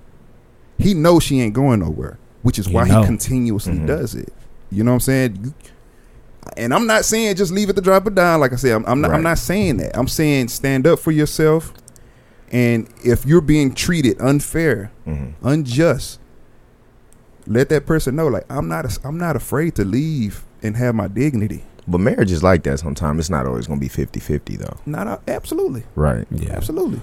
He 0.78 0.94
knows 0.94 1.22
she 1.22 1.40
ain't 1.40 1.54
going 1.54 1.80
nowhere, 1.80 2.18
which 2.42 2.58
is 2.58 2.66
He 2.66 2.74
why 2.74 2.86
know. 2.88 3.00
he 3.00 3.06
continuously 3.06 3.74
Mhm. 3.74 3.86
does 3.86 4.14
it. 4.14 4.32
You 4.70 4.84
know 4.84 4.92
what 4.92 4.96
I'm 4.96 5.00
saying? 5.00 5.38
You, 5.44 5.54
and 6.56 6.72
I'm 6.72 6.86
not 6.86 7.04
saying 7.04 7.36
just 7.36 7.52
leave 7.52 7.68
it 7.68 7.76
to 7.76 7.82
drop 7.82 8.06
it 8.06 8.14
down. 8.14 8.40
Like 8.40 8.52
I 8.52 8.56
said, 8.56 8.72
I'm, 8.72 8.84
I'm 8.86 9.00
not. 9.00 9.10
I'm 9.12 9.22
not 9.22 9.38
saying 9.38 9.78
that. 9.78 9.96
I'm 9.98 10.08
saying 10.08 10.48
stand 10.48 10.86
up 10.86 10.98
for 10.98 11.10
yourself. 11.10 11.72
And 12.50 12.88
if 13.04 13.26
you're 13.26 13.42
being 13.42 13.74
treated 13.74 14.18
unfair, 14.20 14.90
Mhm. 15.06 15.34
unjust, 15.42 16.18
let 17.46 17.68
that 17.70 17.86
person 17.86 18.16
know. 18.16 18.28
Like 18.28 18.44
I'm 18.50 18.68
not. 18.68 18.84
A, 18.86 18.98
I'm 19.06 19.18
not 19.18 19.36
afraid 19.36 19.74
to 19.76 19.84
leave 19.84 20.44
and 20.62 20.76
have 20.76 20.94
my 20.94 21.08
dignity. 21.08 21.64
But 21.86 21.98
marriage 21.98 22.30
is 22.32 22.42
like 22.42 22.62
that 22.64 22.78
sometimes. 22.78 23.18
It's 23.20 23.30
not 23.30 23.46
always 23.46 23.66
going 23.66 23.78
to 23.78 23.84
be 23.84 23.88
50 23.88 24.20
50, 24.20 24.56
though. 24.58 24.76
Not 24.84 25.06
a, 25.06 25.20
absolutely, 25.26 25.84
Right. 25.94 26.26
Yeah, 26.30 26.52
absolutely. 26.52 27.00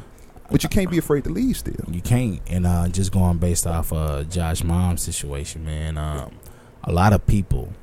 But 0.51 0.63
you 0.63 0.69
can't 0.69 0.89
be 0.91 0.97
afraid 0.97 1.23
to 1.25 1.29
leave. 1.31 1.57
Still, 1.57 1.73
you 1.91 2.01
can't. 2.01 2.39
And 2.47 2.65
uh, 2.67 2.87
just 2.89 3.11
going 3.11 3.37
based 3.39 3.65
off 3.65 3.91
uh, 3.91 4.23
Josh 4.23 4.63
mom's 4.63 5.01
situation, 5.01 5.65
man. 5.65 5.97
Um, 5.97 6.31
a 6.83 6.91
lot 6.91 7.13
of 7.13 7.25
people 7.25 7.73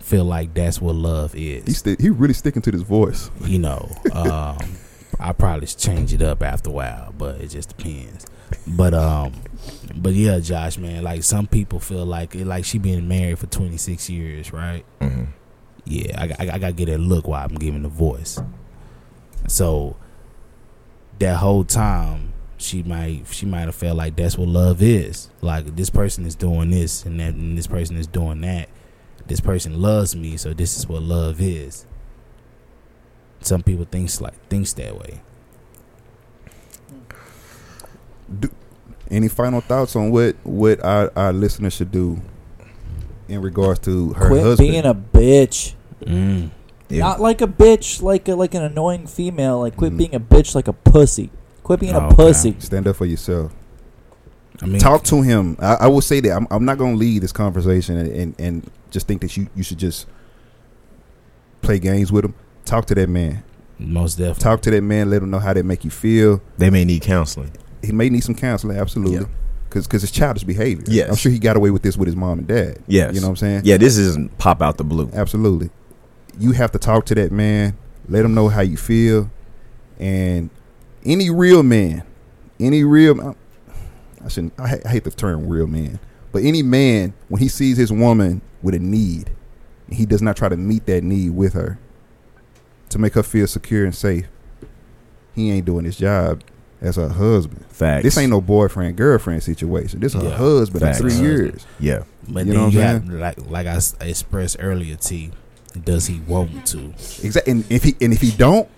feel 0.00 0.24
like 0.24 0.52
that's 0.54 0.80
what 0.80 0.96
love 0.96 1.34
is. 1.36 1.64
he's 1.66 1.78
sti- 1.78 1.96
he 2.00 2.10
really 2.10 2.34
sticking 2.34 2.62
to 2.62 2.70
this 2.72 2.82
voice. 2.82 3.30
you 3.44 3.58
know, 3.60 3.88
um, 4.12 4.58
I 5.20 5.32
probably 5.32 5.66
change 5.68 6.12
it 6.12 6.20
up 6.22 6.42
after 6.42 6.70
a 6.70 6.72
while, 6.72 7.14
but 7.16 7.36
it 7.40 7.48
just 7.48 7.76
depends. 7.76 8.26
But 8.66 8.92
um, 8.94 9.32
but 9.94 10.12
yeah, 10.14 10.40
Josh, 10.40 10.78
man, 10.78 11.04
like 11.04 11.22
some 11.22 11.46
people 11.46 11.78
feel 11.78 12.04
like 12.04 12.34
like 12.34 12.64
she 12.64 12.78
been 12.78 13.06
married 13.06 13.38
for 13.38 13.46
twenty 13.46 13.76
six 13.76 14.10
years, 14.10 14.52
right? 14.52 14.84
hmm 15.00 15.24
Yeah, 15.84 16.20
I, 16.20 16.26
got- 16.26 16.40
I, 16.40 16.44
got- 16.46 16.54
I 16.54 16.58
gotta 16.58 16.72
get 16.72 16.86
that 16.86 16.98
look 16.98 17.28
while 17.28 17.44
I'm 17.46 17.54
giving 17.54 17.82
the 17.84 17.88
voice. 17.88 18.40
So 19.46 19.96
that 21.20 21.36
whole 21.36 21.64
time, 21.64 22.32
she 22.58 22.82
might 22.82 23.22
she 23.30 23.46
might 23.46 23.60
have 23.62 23.74
felt 23.74 23.96
like 23.96 24.16
that's 24.16 24.36
what 24.36 24.48
love 24.48 24.82
is. 24.82 25.30
Like 25.40 25.76
this 25.76 25.88
person 25.90 26.26
is 26.26 26.34
doing 26.34 26.70
this 26.70 27.04
and 27.06 27.18
that, 27.20 27.34
and 27.34 27.56
this 27.56 27.66
person 27.66 27.96
is 27.96 28.06
doing 28.06 28.40
that. 28.42 28.68
This 29.26 29.40
person 29.40 29.80
loves 29.80 30.16
me, 30.16 30.36
so 30.36 30.52
this 30.52 30.76
is 30.76 30.88
what 30.88 31.02
love 31.02 31.40
is. 31.40 31.86
Some 33.40 33.62
people 33.62 33.86
thinks 33.86 34.20
like 34.20 34.34
thinks 34.48 34.72
that 34.74 34.98
way. 34.98 35.20
Any 39.10 39.28
final 39.28 39.60
thoughts 39.60 39.96
on 39.96 40.10
what 40.10 40.36
what 40.44 40.82
our, 40.84 41.12
our 41.16 41.32
listeners 41.32 41.74
should 41.74 41.90
do 41.90 42.20
in 43.28 43.40
regards 43.42 43.80
to 43.80 44.12
her 44.14 44.28
Quit 44.28 44.42
husband? 44.42 44.68
being 44.70 44.84
a 44.84 44.94
bitch. 44.94 45.74
Mm. 46.02 46.50
Yeah. 46.90 47.00
Not 47.00 47.20
like 47.20 47.40
a 47.40 47.46
bitch, 47.46 48.02
like 48.02 48.28
a, 48.28 48.34
like 48.34 48.54
an 48.54 48.62
annoying 48.62 49.06
female. 49.06 49.60
Like 49.60 49.76
quit 49.76 49.92
Mhm. 49.92 49.96
being 49.98 50.14
a 50.14 50.20
bitch, 50.20 50.54
like 50.54 50.68
a 50.68 50.72
pussy. 50.72 51.30
Quit 51.62 51.80
being 51.80 51.94
Oh, 51.94 52.00
a 52.00 52.06
okay. 52.06 52.16
pussy. 52.16 52.56
Stand 52.58 52.86
up 52.88 52.96
for 52.96 53.06
yourself. 53.06 53.52
I 54.62 54.66
mean, 54.66 54.78
Talk 54.80 55.04
to 55.04 55.22
him. 55.22 55.56
I, 55.60 55.74
I 55.74 55.86
will 55.86 56.00
say 56.02 56.20
that 56.20 56.32
I'm, 56.36 56.46
I'm 56.50 56.64
not 56.64 56.76
going 56.78 56.94
to 56.94 56.98
lead 56.98 57.22
this 57.22 57.32
conversation 57.32 57.96
and, 57.96 58.12
and, 58.12 58.34
and 58.38 58.70
just 58.90 59.06
think 59.06 59.20
that 59.22 59.34
you, 59.36 59.48
you 59.54 59.62
should 59.62 59.78
just 59.78 60.06
play 61.62 61.78
games 61.78 62.10
with 62.12 62.24
him. 62.24 62.34
Talk 62.64 62.86
to 62.86 62.94
that 62.94 63.08
man. 63.08 63.42
most 63.78 64.16
definitely. 64.18 64.42
Talk 64.42 64.62
to 64.62 64.70
that 64.70 64.82
man. 64.82 65.08
Let 65.10 65.22
him 65.22 65.30
know 65.30 65.38
how 65.38 65.52
that 65.52 65.64
make 65.64 65.84
you 65.84 65.90
feel. 65.90 66.42
They 66.58 66.70
may 66.70 66.84
need 66.84 67.02
counseling. 67.02 67.52
He 67.82 67.92
may 67.92 68.10
need 68.10 68.22
some 68.22 68.34
counseling, 68.34 68.76
absolutely, 68.76 69.20
Yeah. 69.20 69.24
because 69.70 70.02
it's 70.04 70.12
childish 70.12 70.44
behavior. 70.44 70.84
Yes. 70.88 71.08
I'm 71.08 71.16
sure 71.16 71.32
he 71.32 71.38
got 71.38 71.56
away 71.56 71.70
with 71.70 71.82
this 71.82 71.96
with 71.96 72.06
his 72.06 72.16
mom 72.16 72.40
and 72.40 72.46
dad. 72.48 72.78
Yes. 72.86 73.14
you 73.14 73.20
know 73.20 73.28
what 73.28 73.30
I'm 73.30 73.36
saying. 73.36 73.62
Yeah, 73.64 73.78
this 73.78 73.96
isn't 73.96 74.36
pop 74.36 74.60
out 74.60 74.76
the 74.76 74.84
blue. 74.84 75.08
Absolutely. 75.14 75.70
You 76.40 76.52
have 76.52 76.72
to 76.72 76.78
talk 76.78 77.06
to 77.06 77.14
that 77.16 77.30
man, 77.30 77.76
let 78.08 78.24
him 78.24 78.34
know 78.34 78.48
how 78.48 78.62
you 78.62 78.76
feel. 78.76 79.30
And 79.98 80.50
any 81.04 81.30
real 81.30 81.62
man, 81.62 82.02
any 82.58 82.82
real 82.84 83.36
I 84.24 84.28
shouldn't 84.28 84.54
I, 84.58 84.80
hate 84.88 85.04
the 85.04 85.10
term 85.10 85.48
real 85.48 85.66
man, 85.66 85.98
but 86.32 86.42
any 86.42 86.62
man 86.62 87.12
when 87.28 87.40
he 87.40 87.48
sees 87.48 87.76
his 87.76 87.92
woman 87.92 88.40
with 88.62 88.74
a 88.74 88.78
need, 88.78 89.30
and 89.86 89.96
he 89.96 90.06
does 90.06 90.22
not 90.22 90.36
try 90.36 90.48
to 90.48 90.56
meet 90.56 90.86
that 90.86 91.02
need 91.04 91.30
with 91.30 91.52
her 91.54 91.78
to 92.90 92.98
make 92.98 93.14
her 93.14 93.22
feel 93.22 93.46
secure 93.46 93.84
and 93.84 93.94
safe, 93.94 94.26
he 95.34 95.50
ain't 95.50 95.64
doing 95.66 95.84
his 95.84 95.96
job 95.96 96.42
as 96.80 96.96
a 96.98 97.08
husband. 97.10 97.64
Facts. 97.68 98.02
This 98.04 98.16
ain't 98.18 98.30
no 98.30 98.40
boyfriend 98.40 98.96
girlfriend 98.96 99.42
situation. 99.42 100.00
This 100.00 100.14
is 100.14 100.22
Yeah. 100.22 100.30
a 100.30 100.36
husband 100.36 100.82
Facts. 100.82 101.00
of 101.00 101.10
three 101.12 101.20
years. 101.20 101.66
Yeah. 101.78 102.02
But 102.28 102.46
You 102.46 102.52
then 102.52 102.54
know 102.54 102.64
what 102.64 102.72
you 102.74 102.80
I'm 102.80 102.86
have, 102.86 103.08
like 103.20 103.50
like 103.50 103.66
I 103.66 103.76
s- 103.76 103.94
expressed 104.00 104.56
earlier, 104.60 104.96
T. 104.96 105.30
Does 105.70 106.06
he 106.06 106.20
want 106.20 106.66
to? 106.68 106.86
Exactly. 107.22 107.52
And 107.52 107.64
if 107.70 107.84
he 107.84 107.96
and 108.00 108.12
if 108.12 108.20
he 108.20 108.30
don't, 108.32 108.68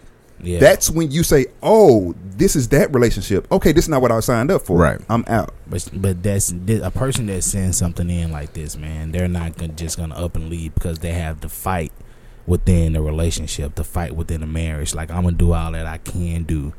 Yeah, 0.44 0.58
That's 0.58 0.90
when 0.90 1.10
you 1.12 1.22
say, 1.22 1.46
"Oh, 1.62 2.14
this 2.36 2.56
is 2.56 2.68
that 2.70 2.92
relationship." 2.92 3.46
Okay, 3.52 3.70
this 3.72 3.84
is 3.84 3.88
not 3.88 4.02
what 4.02 4.10
I 4.10 4.18
signed 4.20 4.50
up 4.50 4.62
for. 4.62 4.76
Right. 4.76 5.00
I'm 5.08 5.24
out. 5.28 5.54
But 5.68 5.88
but 5.94 6.22
that's 6.22 6.50
a 6.52 6.90
person 6.90 7.26
that 7.26 7.44
sends 7.44 7.76
something 7.78 8.10
in 8.10 8.32
like 8.32 8.52
this, 8.52 8.76
man. 8.76 9.12
They're 9.12 9.28
not 9.28 9.56
gonna, 9.56 9.72
just 9.74 9.96
gonna 9.96 10.16
up 10.16 10.34
and 10.34 10.50
leave 10.50 10.74
because 10.74 10.98
they 10.98 11.12
have 11.12 11.40
to 11.42 11.48
fight 11.48 11.92
within 12.44 12.94
the 12.94 13.00
relationship, 13.02 13.76
to 13.76 13.84
fight 13.84 14.16
within 14.16 14.40
the 14.40 14.48
marriage. 14.48 14.94
Like 14.96 15.10
I'm 15.12 15.22
gonna 15.22 15.36
do 15.36 15.52
all 15.52 15.70
that 15.72 15.86
I 15.86 15.98
can 15.98 16.42
do. 16.42 16.72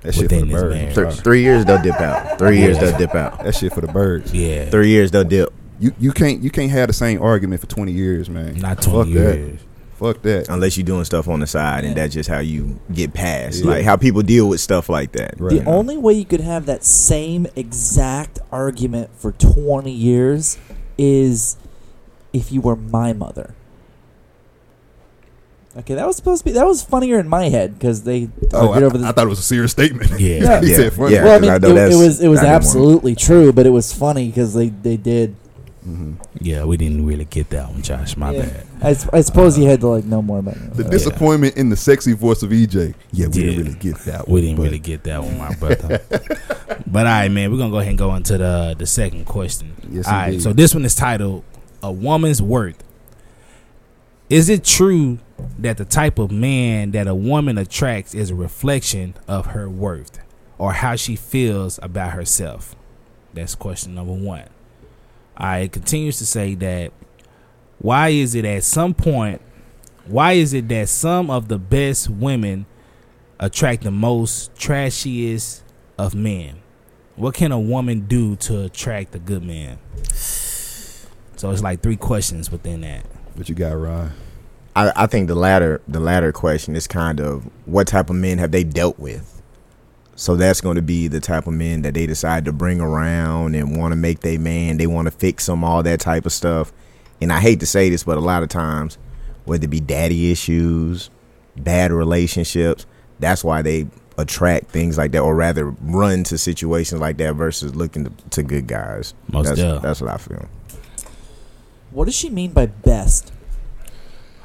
That 0.00 0.14
shit 0.14 0.30
for 0.30 0.36
Within 0.36 0.48
the 0.48 0.54
this 0.54 0.62
birds. 0.62 0.74
marriage. 0.96 1.14
Three, 1.16 1.22
three 1.22 1.42
years 1.42 1.64
they'll 1.66 1.82
dip 1.82 2.00
out. 2.00 2.38
Three 2.38 2.58
years 2.58 2.78
they'll 2.78 2.96
dip 2.96 3.14
out. 3.14 3.44
That 3.44 3.54
shit 3.54 3.74
for 3.74 3.82
the 3.82 3.88
birds. 3.92 4.32
Yeah, 4.32 4.70
Three 4.70 4.88
years 4.88 5.10
they'll 5.10 5.24
dip. 5.24 5.52
You 5.80 5.92
you 5.98 6.12
can't 6.12 6.42
you 6.42 6.50
can't 6.50 6.70
have 6.70 6.86
the 6.88 6.92
same 6.92 7.20
argument 7.22 7.60
for 7.60 7.66
twenty 7.66 7.92
years, 7.92 8.28
man. 8.30 8.54
not 8.58 8.76
Fuck 8.84 8.92
twenty 8.92 9.12
that. 9.14 9.36
years. 9.36 9.60
Fuck 9.98 10.22
that. 10.22 10.48
Unless 10.48 10.76
you're 10.78 10.86
doing 10.86 11.04
stuff 11.04 11.26
on 11.28 11.40
the 11.40 11.46
side, 11.46 11.84
and 11.84 11.94
that's 11.96 12.14
just 12.14 12.28
how 12.28 12.38
you 12.38 12.80
get 12.92 13.12
past. 13.12 13.62
Yeah. 13.64 13.70
Like 13.70 13.84
how 13.84 13.96
people 13.96 14.22
deal 14.22 14.48
with 14.48 14.60
stuff 14.60 14.88
like 14.88 15.12
that. 15.12 15.34
Right. 15.38 15.58
The 15.58 15.64
only 15.68 15.96
way 15.98 16.14
you 16.14 16.24
could 16.24 16.40
have 16.40 16.64
that 16.66 16.84
same 16.84 17.46
exact 17.56 18.38
argument 18.50 19.10
for 19.14 19.32
20 19.32 19.90
years 19.90 20.58
is 20.96 21.58
if 22.32 22.50
you 22.52 22.60
were 22.62 22.76
my 22.76 23.12
mother. 23.12 23.54
Okay, 25.76 25.94
that 25.94 26.06
was 26.06 26.16
supposed 26.16 26.40
to 26.40 26.44
be 26.46 26.52
that 26.52 26.66
was 26.66 26.82
funnier 26.82 27.20
in 27.20 27.28
my 27.28 27.48
head 27.48 27.74
because 27.74 28.02
they 28.02 28.28
Oh, 28.52 28.58
I, 28.58 28.66
argued 28.68 28.82
over 28.84 28.98
this. 28.98 29.06
I 29.06 29.12
thought 29.12 29.26
it 29.26 29.30
was 29.30 29.38
a 29.38 29.42
serious 29.42 29.70
statement. 29.70 30.10
Yeah. 30.18 30.60
he 30.62 30.72
Yeah, 30.72 30.80
yeah. 30.80 30.90
well, 30.96 31.08
I 31.34 31.38
'cause 31.38 31.40
mean, 31.42 31.50
I 31.50 31.56
it, 31.56 31.92
it 31.92 31.96
was 31.96 32.20
it 32.20 32.28
was 32.28 32.40
absolutely 32.40 33.14
true, 33.14 33.52
but 33.52 33.66
it 33.66 33.70
was 33.70 33.92
funny 33.92 34.26
because 34.28 34.54
they 34.54 34.70
they 34.70 34.96
did 34.96 35.36
hmm 35.82 36.12
Yeah, 36.40 36.64
we 36.64 36.76
didn't 36.76 37.06
really 37.06 37.24
get 37.24 37.50
that 37.50 37.70
one, 37.70 37.82
Josh. 37.82 38.16
My 38.16 38.32
Yeah. 38.32 38.42
bad. 38.46 38.66
I, 38.82 38.90
s- 38.90 39.08
I 39.12 39.20
suppose 39.22 39.58
you 39.58 39.64
had 39.66 39.80
to 39.80 39.88
like 39.88 40.04
know 40.04 40.20
more 40.22 40.38
about 40.40 40.56
it. 40.56 40.74
The 40.74 40.84
disappointment 40.84 41.56
in 41.56 41.70
the 41.70 41.76
sexy 41.76 42.12
voice 42.12 42.42
of 42.42 42.50
EJ. 42.50 42.94
Yeah, 43.12 43.26
we 43.28 43.40
Yeah. 43.40 43.46
didn't 43.50 43.64
really 43.64 43.78
get 43.78 43.96
that. 44.00 44.28
One, 44.28 44.34
We 44.34 44.40
didn't 44.42 44.56
but- 44.56 44.62
really 44.64 44.78
get 44.78 45.04
that 45.04 45.22
one, 45.24 45.38
my 45.38 45.54
brother. 45.54 46.00
but 46.86 47.06
all 47.06 47.12
right, 47.12 47.28
man, 47.30 47.50
we're 47.50 47.58
gonna 47.58 47.70
go 47.70 47.78
ahead 47.78 47.90
and 47.90 47.98
go 47.98 48.14
into 48.14 48.36
the 48.38 48.74
the 48.78 48.86
second 48.86 49.24
question. 49.26 49.72
Yes, 49.90 50.06
all 50.06 50.12
right, 50.12 50.26
indeed. 50.28 50.42
so 50.42 50.52
this 50.52 50.74
one 50.74 50.84
is 50.84 50.94
titled 50.94 51.44
"A 51.82 51.90
Woman's 51.90 52.42
Worth." 52.42 52.82
Is 54.28 54.48
it 54.48 54.62
true 54.64 55.18
that 55.58 55.76
the 55.76 55.84
type 55.84 56.18
of 56.18 56.30
man 56.30 56.92
that 56.92 57.08
a 57.08 57.14
woman 57.14 57.58
attracts 57.58 58.14
is 58.14 58.30
a 58.30 58.34
reflection 58.34 59.14
of 59.26 59.46
her 59.46 59.68
worth 59.68 60.20
or 60.58 60.72
how 60.74 60.94
she 60.94 61.16
feels 61.16 61.80
about 61.82 62.12
herself? 62.12 62.76
That's 63.34 63.54
question 63.56 63.94
number 63.94 64.12
one. 64.12 64.44
All 65.40 65.46
right, 65.46 65.60
it 65.60 65.72
continues 65.72 66.18
to 66.18 66.26
say 66.26 66.54
that 66.56 66.92
why 67.78 68.10
is 68.10 68.34
it 68.34 68.44
at 68.44 68.62
some 68.62 68.92
point, 68.92 69.40
why 70.04 70.32
is 70.32 70.52
it 70.52 70.68
that 70.68 70.90
some 70.90 71.30
of 71.30 71.48
the 71.48 71.58
best 71.58 72.10
women 72.10 72.66
attract 73.38 73.84
the 73.84 73.90
most 73.90 74.54
trashiest 74.54 75.62
of 75.96 76.14
men? 76.14 76.56
What 77.16 77.32
can 77.32 77.52
a 77.52 77.58
woman 77.58 78.00
do 78.00 78.36
to 78.36 78.64
attract 78.64 79.14
a 79.14 79.18
good 79.18 79.42
man? 79.42 79.78
So 80.12 81.50
it's 81.50 81.62
like 81.62 81.80
three 81.80 81.96
questions 81.96 82.52
within 82.52 82.82
that. 82.82 83.06
What 83.34 83.48
you 83.48 83.54
got, 83.54 83.72
Ron? 83.72 84.12
I, 84.76 84.92
I 84.94 85.06
think 85.06 85.28
the 85.28 85.34
latter 85.34 85.80
the 85.88 86.00
latter 86.00 86.32
question 86.32 86.76
is 86.76 86.86
kind 86.86 87.18
of 87.18 87.48
what 87.64 87.86
type 87.86 88.10
of 88.10 88.16
men 88.16 88.36
have 88.36 88.50
they 88.50 88.62
dealt 88.62 88.98
with. 88.98 89.39
So 90.20 90.36
that's 90.36 90.60
going 90.60 90.76
to 90.76 90.82
be 90.82 91.08
the 91.08 91.18
type 91.18 91.46
of 91.46 91.54
men 91.54 91.80
that 91.80 91.94
they 91.94 92.04
decide 92.04 92.44
to 92.44 92.52
bring 92.52 92.78
around 92.78 93.54
and 93.54 93.74
want 93.74 93.92
to 93.92 93.96
make 93.96 94.20
their 94.20 94.38
man. 94.38 94.76
They 94.76 94.86
want 94.86 95.06
to 95.06 95.10
fix 95.10 95.46
them, 95.46 95.64
all 95.64 95.82
that 95.82 95.98
type 95.98 96.26
of 96.26 96.32
stuff. 96.32 96.74
And 97.22 97.32
I 97.32 97.40
hate 97.40 97.60
to 97.60 97.66
say 97.66 97.88
this, 97.88 98.04
but 98.04 98.18
a 98.18 98.20
lot 98.20 98.42
of 98.42 98.50
times, 98.50 98.98
whether 99.46 99.64
it 99.64 99.70
be 99.70 99.80
daddy 99.80 100.30
issues, 100.30 101.08
bad 101.56 101.90
relationships, 101.90 102.84
that's 103.18 103.42
why 103.42 103.62
they 103.62 103.86
attract 104.18 104.70
things 104.70 104.98
like 104.98 105.12
that, 105.12 105.20
or 105.20 105.34
rather 105.34 105.70
run 105.80 106.22
to 106.24 106.36
situations 106.36 107.00
like 107.00 107.16
that 107.16 107.32
versus 107.32 107.74
looking 107.74 108.04
to, 108.04 108.10
to 108.28 108.42
good 108.42 108.66
guys. 108.66 109.14
Most 109.32 109.46
that's, 109.46 109.56
definitely. 109.56 109.88
that's 109.88 110.00
what 110.02 110.10
I 110.10 110.16
feel. 110.18 110.48
What 111.92 112.04
does 112.04 112.14
she 112.14 112.28
mean 112.28 112.52
by 112.52 112.66
best? 112.66 113.32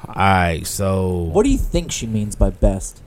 All 0.08 0.14
right, 0.14 0.66
so 0.66 1.12
What 1.12 1.42
do 1.42 1.50
you 1.50 1.58
think 1.58 1.92
she 1.92 2.06
means 2.06 2.34
by 2.34 2.48
best? 2.48 3.02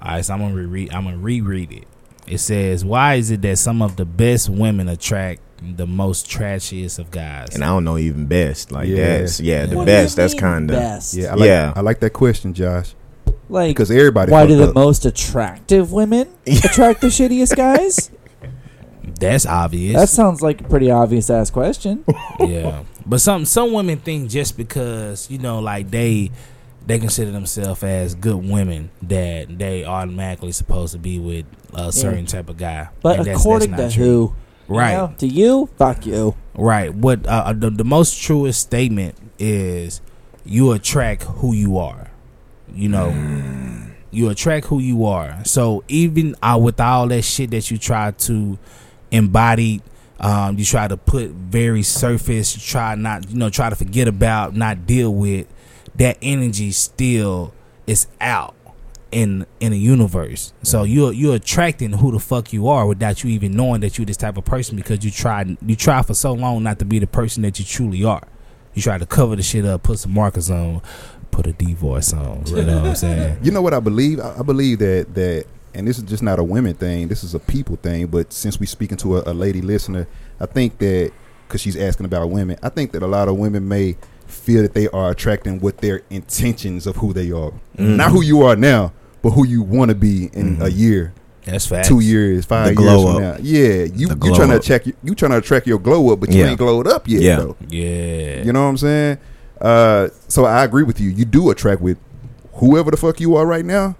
all 0.00 0.12
right, 0.12 0.24
so 0.24 0.32
I'm 0.34 0.38
gonna 0.38 0.54
reread. 0.54 0.94
I'm 0.94 1.02
gonna 1.06 1.18
reread 1.18 1.72
it. 1.72 1.88
It 2.26 2.38
says, 2.38 2.84
"Why 2.84 3.14
is 3.14 3.30
it 3.30 3.42
that 3.42 3.58
some 3.58 3.82
of 3.82 3.96
the 3.96 4.04
best 4.04 4.48
women 4.48 4.88
attract 4.88 5.40
the 5.76 5.86
most 5.86 6.28
trashiest 6.28 6.98
of 6.98 7.10
guys?" 7.10 7.54
And 7.54 7.62
I 7.62 7.68
don't 7.68 7.84
know 7.84 7.98
even 7.98 8.26
best. 8.26 8.72
Like 8.72 8.88
Yeah. 8.88 9.18
that's 9.18 9.40
yeah, 9.40 9.66
the 9.66 9.76
What 9.76 9.86
best. 9.86 10.16
That's 10.16 10.34
kind 10.34 10.70
of. 10.70 10.76
Yeah, 11.12 11.32
I 11.32 11.34
like, 11.34 11.46
Yeah. 11.46 11.72
I 11.76 11.80
like 11.80 12.00
that 12.00 12.10
question, 12.14 12.54
Josh, 12.54 12.94
Like, 13.48 13.70
because 13.70 13.90
everybody. 13.90 14.32
why 14.32 14.46
do 14.46 14.54
fucked 14.56 14.62
the 14.62 14.68
up. 14.70 14.74
most 14.74 15.04
attractive 15.04 15.92
women 15.92 16.28
attract 16.46 17.00
the 17.02 17.08
shittiest 17.08 17.56
guys? 17.56 18.10
That's 19.20 19.46
obvious. 19.46 19.96
That 19.96 20.08
sounds 20.08 20.42
like 20.42 20.60
a 20.62 20.64
pretty 20.64 20.90
obvious 20.90 21.28
ass 21.30 21.50
question. 21.50 22.04
yeah, 22.40 22.82
but 23.06 23.20
some 23.20 23.44
some 23.44 23.72
women 23.72 23.98
think 23.98 24.30
just 24.30 24.56
because 24.56 25.30
you 25.30 25.38
know, 25.38 25.60
like 25.60 25.90
they 25.90 26.30
they 26.86 26.98
consider 26.98 27.30
themselves 27.30 27.82
as 27.82 28.14
good 28.14 28.36
women 28.48 28.90
that 29.02 29.58
they 29.58 29.84
automatically 29.84 30.52
supposed 30.52 30.92
to 30.92 30.98
be 30.98 31.18
with 31.18 31.46
a 31.72 31.90
certain 31.92 32.26
type 32.26 32.48
of 32.48 32.56
guy. 32.58 32.88
But 33.02 33.20
And 33.20 33.28
according 33.28 33.70
that's 33.70 33.94
to 33.94 34.00
not 34.00 34.04
true. 34.04 34.26
who? 34.68 34.74
right? 34.74 34.90
You 34.92 34.96
know, 34.98 35.14
to 35.18 35.26
you, 35.26 35.66
fuck 35.78 36.06
you. 36.06 36.34
Right. 36.54 36.94
What 36.94 37.26
uh, 37.26 37.52
the, 37.52 37.70
the 37.70 37.84
most 37.84 38.20
truest 38.22 38.60
statement 38.60 39.16
is 39.38 40.00
you 40.44 40.72
attract 40.72 41.22
who 41.24 41.52
you 41.54 41.78
are. 41.78 42.10
You 42.72 42.88
know, 42.88 43.10
you 44.10 44.28
attract 44.30 44.66
who 44.66 44.78
you 44.78 45.04
are. 45.06 45.44
So 45.44 45.84
even 45.88 46.34
uh, 46.42 46.58
with 46.60 46.80
all 46.80 47.06
that 47.08 47.22
shit 47.22 47.50
that 47.50 47.70
you 47.70 47.78
try 47.78 48.10
to 48.10 48.58
embody, 49.10 49.80
um, 50.20 50.58
you 50.58 50.64
try 50.64 50.88
to 50.88 50.96
put 50.96 51.30
very 51.30 51.82
surface, 51.82 52.56
you 52.56 52.62
try 52.62 52.94
not, 52.94 53.28
you 53.30 53.36
know, 53.36 53.48
try 53.50 53.70
to 53.70 53.76
forget 53.76 54.08
about, 54.08 54.54
not 54.56 54.86
deal 54.86 55.14
with, 55.14 55.46
that 55.96 56.18
energy 56.22 56.72
still 56.72 57.52
is 57.86 58.06
out 58.20 58.54
in 59.14 59.46
in 59.60 59.70
the 59.70 59.78
universe. 59.78 60.52
So 60.62 60.82
you're 60.82 61.12
you're 61.12 61.36
attracting 61.36 61.92
who 61.92 62.12
the 62.12 62.18
fuck 62.18 62.52
you 62.52 62.68
are 62.68 62.86
without 62.86 63.22
you 63.22 63.30
even 63.30 63.56
knowing 63.56 63.80
that 63.82 63.96
you're 63.96 64.04
this 64.04 64.16
type 64.16 64.36
of 64.36 64.44
person 64.44 64.76
because 64.76 65.04
you 65.04 65.10
tried 65.10 65.56
you 65.64 65.76
try 65.76 66.02
for 66.02 66.14
so 66.14 66.32
long 66.32 66.62
not 66.64 66.78
to 66.80 66.84
be 66.84 66.98
the 66.98 67.06
person 67.06 67.42
that 67.42 67.58
you 67.58 67.64
truly 67.64 68.04
are. 68.04 68.26
You 68.74 68.82
try 68.82 68.98
to 68.98 69.06
cover 69.06 69.36
the 69.36 69.42
shit 69.42 69.64
up, 69.64 69.84
put 69.84 70.00
some 70.00 70.12
markers 70.12 70.50
on, 70.50 70.82
put 71.30 71.46
a 71.46 71.52
D 71.52 71.74
voice 71.74 72.12
on. 72.12 72.44
You 72.46 72.62
know 72.64 72.80
what 72.80 72.88
I'm 72.88 72.94
saying? 72.96 73.38
You 73.42 73.52
know 73.52 73.62
what 73.62 73.72
I 73.72 73.80
believe? 73.80 74.18
I, 74.18 74.38
I 74.38 74.42
believe 74.42 74.80
that 74.80 75.14
that, 75.14 75.46
and 75.74 75.86
this 75.86 75.98
is 75.98 76.04
just 76.04 76.22
not 76.22 76.40
a 76.40 76.44
women 76.44 76.74
thing. 76.74 77.06
This 77.06 77.22
is 77.22 77.34
a 77.34 77.40
people 77.40 77.76
thing. 77.76 78.08
But 78.08 78.32
since 78.32 78.58
we 78.58 78.66
speaking 78.66 78.96
to 78.98 79.18
a, 79.18 79.32
a 79.32 79.34
lady 79.34 79.60
listener, 79.60 80.08
I 80.40 80.46
think 80.46 80.78
that 80.78 81.12
because 81.46 81.60
she's 81.60 81.76
asking 81.76 82.06
about 82.06 82.28
women, 82.30 82.56
I 82.64 82.68
think 82.68 82.90
that 82.92 83.02
a 83.04 83.06
lot 83.06 83.28
of 83.28 83.36
women 83.36 83.68
may 83.68 83.96
feel 84.34 84.62
that 84.62 84.74
they 84.74 84.88
are 84.88 85.10
attracting 85.10 85.60
what 85.60 85.78
their 85.78 86.02
intentions 86.10 86.86
of 86.86 86.96
who 86.96 87.12
they 87.12 87.30
are, 87.30 87.52
Mm-hmm. 87.78 87.96
not 87.96 88.10
who 88.12 88.22
you 88.22 88.42
are 88.42 88.56
now, 88.56 88.92
but 89.22 89.30
who 89.30 89.46
you 89.46 89.62
want 89.62 89.88
to 89.90 89.94
be 89.94 90.30
in 90.32 90.60
a 90.60 90.68
year, 90.68 91.12
That's 91.44 91.66
fact. 91.66 91.88
two 91.88 92.00
years, 92.00 92.44
five 92.44 92.78
years 92.78 93.02
from 93.02 93.16
up. 93.16 93.20
now. 93.20 93.36
Yeah, 93.40 93.84
you 93.84 94.08
you 94.22 94.34
trying 94.34 94.50
to 94.50 94.60
check 94.60 94.86
you, 94.86 95.14
trying 95.14 95.32
to 95.32 95.38
attract 95.38 95.66
your 95.66 95.78
glow 95.78 96.12
up, 96.12 96.20
but 96.20 96.30
you 96.30 96.40
Yeah. 96.40 96.48
ain't 96.50 96.58
glowed 96.58 96.86
up 96.86 97.08
yet. 97.08 97.22
Yeah. 97.22 97.36
though. 97.36 97.56
Yeah. 97.68 98.42
You 98.42 98.52
know 98.52 98.62
what 98.62 98.68
I'm 98.70 98.76
saying? 98.78 99.18
Uh, 99.60 100.08
so 100.28 100.44
I 100.44 100.64
agree 100.64 100.82
with 100.82 101.00
you. 101.00 101.08
You 101.10 101.24
do 101.24 101.50
attract 101.50 101.80
with 101.80 101.96
whoever 102.54 102.90
the 102.90 102.96
fuck 102.96 103.20
you 103.20 103.34
are 103.36 103.46
right 103.46 103.64
now. 103.64 103.96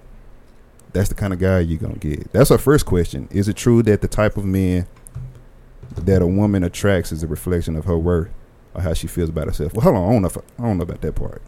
That's 0.93 1.09
the 1.09 1.15
kind 1.15 1.33
of 1.33 1.39
guy 1.41 1.61
you're 1.61 1.79
gonna 1.81 1.95
get. 1.95 2.33
That's 2.33 2.51
our 2.51 2.59
first 2.59 2.87
question. 2.87 3.29
Is 3.31 3.49
it 3.49 3.57
true 3.57 3.83
that 3.85 4.01
the 4.01 4.09
type 4.09 4.37
of 4.37 4.45
man 4.45 4.87
that 5.97 6.23
a 6.23 6.27
woman 6.27 6.63
attracts 6.65 7.13
is 7.13 7.23
a 7.23 7.27
reflection 7.27 7.77
of 7.77 7.85
her 7.85 7.97
worth 7.99 8.29
or 8.75 8.83
how 8.83 8.95
she 8.95 9.07
feels 9.07 9.29
about 9.29 9.47
herself? 9.47 9.75
Well, 9.75 9.83
hold 9.83 9.97
on. 9.97 10.09
I 10.09 10.13
don't 10.13 10.23
know. 10.23 10.29
If 10.29 10.37
I, 10.37 10.41
I 10.59 10.67
don't 10.67 10.79
know 10.79 10.83
about 10.83 11.01
that 11.01 11.15
part. 11.15 11.43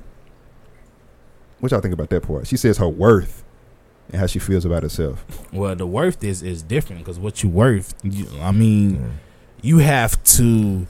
What 1.61 1.73
y'all 1.73 1.81
think 1.81 1.95
about 1.95 2.11
that 2.11 2.23
part? 2.23 2.47
She 2.47 2.57
says 2.57 2.79
her 2.79 2.89
worth 2.89 3.43
and 4.11 4.21
how 4.21 4.27
she 4.27 4.39
feels 4.39 4.65
about 4.65 4.83
herself. 4.83 5.25
Well, 5.53 5.75
the 5.75 5.87
worth 5.87 6.23
is 6.23 6.43
is 6.43 6.63
different 6.63 7.03
because 7.03 7.19
what 7.19 7.43
you 7.43 7.49
worth. 7.49 7.95
You, 8.03 8.27
I 8.41 8.53
mean, 8.53 9.19
you 9.63 9.79
have 9.79 10.23
to 10.25 10.87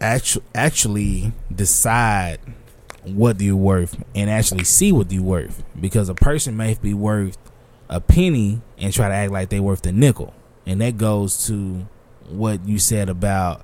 actually 0.00 0.44
actually 0.54 1.32
decide 1.54 2.38
what 3.04 3.40
you're 3.40 3.56
worth 3.56 4.02
and 4.14 4.30
actually 4.30 4.64
see 4.64 4.92
what 4.92 5.10
you're 5.10 5.22
worth 5.22 5.62
because 5.80 6.08
a 6.08 6.14
person 6.14 6.56
may 6.56 6.74
be 6.80 6.94
worth 6.94 7.36
a 7.88 8.00
penny 8.00 8.60
and 8.78 8.92
try 8.92 9.08
to 9.08 9.14
act 9.14 9.32
like 9.32 9.48
they're 9.48 9.62
worth 9.62 9.84
a 9.86 9.92
nickel, 9.92 10.32
and 10.64 10.80
that 10.80 10.96
goes 10.96 11.46
to 11.46 11.86
what 12.28 12.66
you 12.66 12.78
said 12.78 13.08
about. 13.08 13.62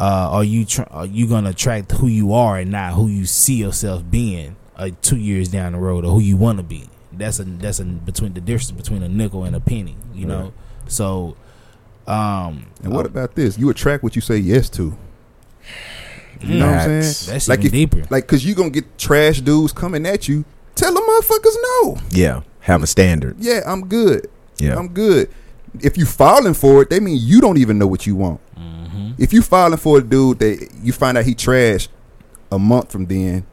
Uh, 0.00 0.28
are 0.30 0.44
you 0.44 0.64
tr- 0.64 0.82
are 0.90 1.06
you 1.06 1.26
gonna 1.26 1.50
attract 1.50 1.92
who 1.92 2.06
you 2.06 2.32
are 2.32 2.58
and 2.58 2.70
not 2.70 2.92
who 2.94 3.08
you 3.08 3.24
see 3.26 3.54
yourself 3.54 4.02
being 4.10 4.54
uh, 4.76 4.90
two 5.02 5.16
years 5.16 5.48
down 5.48 5.72
the 5.72 5.78
road 5.78 6.04
or 6.04 6.12
who 6.12 6.20
you 6.20 6.36
want 6.36 6.58
to 6.58 6.62
be? 6.62 6.88
That's 7.12 7.40
a 7.40 7.44
that's 7.44 7.80
a 7.80 7.84
between 7.84 8.34
the 8.34 8.40
difference 8.40 8.70
between 8.70 9.02
a 9.02 9.08
nickel 9.08 9.42
and 9.44 9.56
a 9.56 9.60
penny. 9.60 9.96
You 10.14 10.26
know, 10.26 10.52
so 10.86 11.36
um, 12.06 12.66
And 12.82 12.92
what 12.92 13.06
about 13.06 13.34
this? 13.34 13.58
You 13.58 13.70
attract 13.70 14.02
what 14.04 14.14
you 14.14 14.22
say 14.22 14.36
yes 14.36 14.68
to. 14.70 14.96
You 16.40 16.58
know 16.60 16.66
what 16.66 16.74
I'm 16.76 17.02
saying? 17.02 17.32
that's 17.32 17.48
Like 17.48 17.58
even 17.64 17.66
if- 17.66 17.72
deeper. 17.90 18.06
Like, 18.10 18.26
cause 18.28 18.44
you 18.44 18.54
gonna 18.54 18.70
get 18.70 18.98
trash 18.98 19.40
dudes 19.40 19.72
coming 19.72 20.06
at 20.06 20.28
you. 20.28 20.44
Tell 20.76 20.94
them 20.94 21.02
motherfuckers 21.02 21.56
no. 21.82 21.96
Yeah, 22.10 22.42
have 22.60 22.84
a 22.84 22.86
standard. 22.86 23.36
Yeah, 23.40 23.62
I'm 23.66 23.88
good. 23.88 24.30
Yeah, 24.58 24.78
I'm 24.78 24.88
good. 24.88 25.28
If 25.80 25.98
you 25.98 26.06
falling 26.06 26.54
for 26.54 26.82
it, 26.82 26.90
they 26.90 27.00
mean 27.00 27.18
you 27.20 27.40
don't 27.40 27.58
even 27.58 27.78
know 27.78 27.86
what 27.88 28.06
you 28.06 28.14
want. 28.14 28.40
If 29.18 29.32
you 29.32 29.42
falling 29.42 29.78
for 29.78 29.98
a 29.98 30.02
dude 30.02 30.38
that 30.38 30.68
you 30.82 30.92
find 30.92 31.18
out 31.18 31.24
he 31.24 31.34
trash 31.34 31.88
a 32.52 32.58
month 32.58 32.90
from 32.92 33.06
then, 33.06 33.44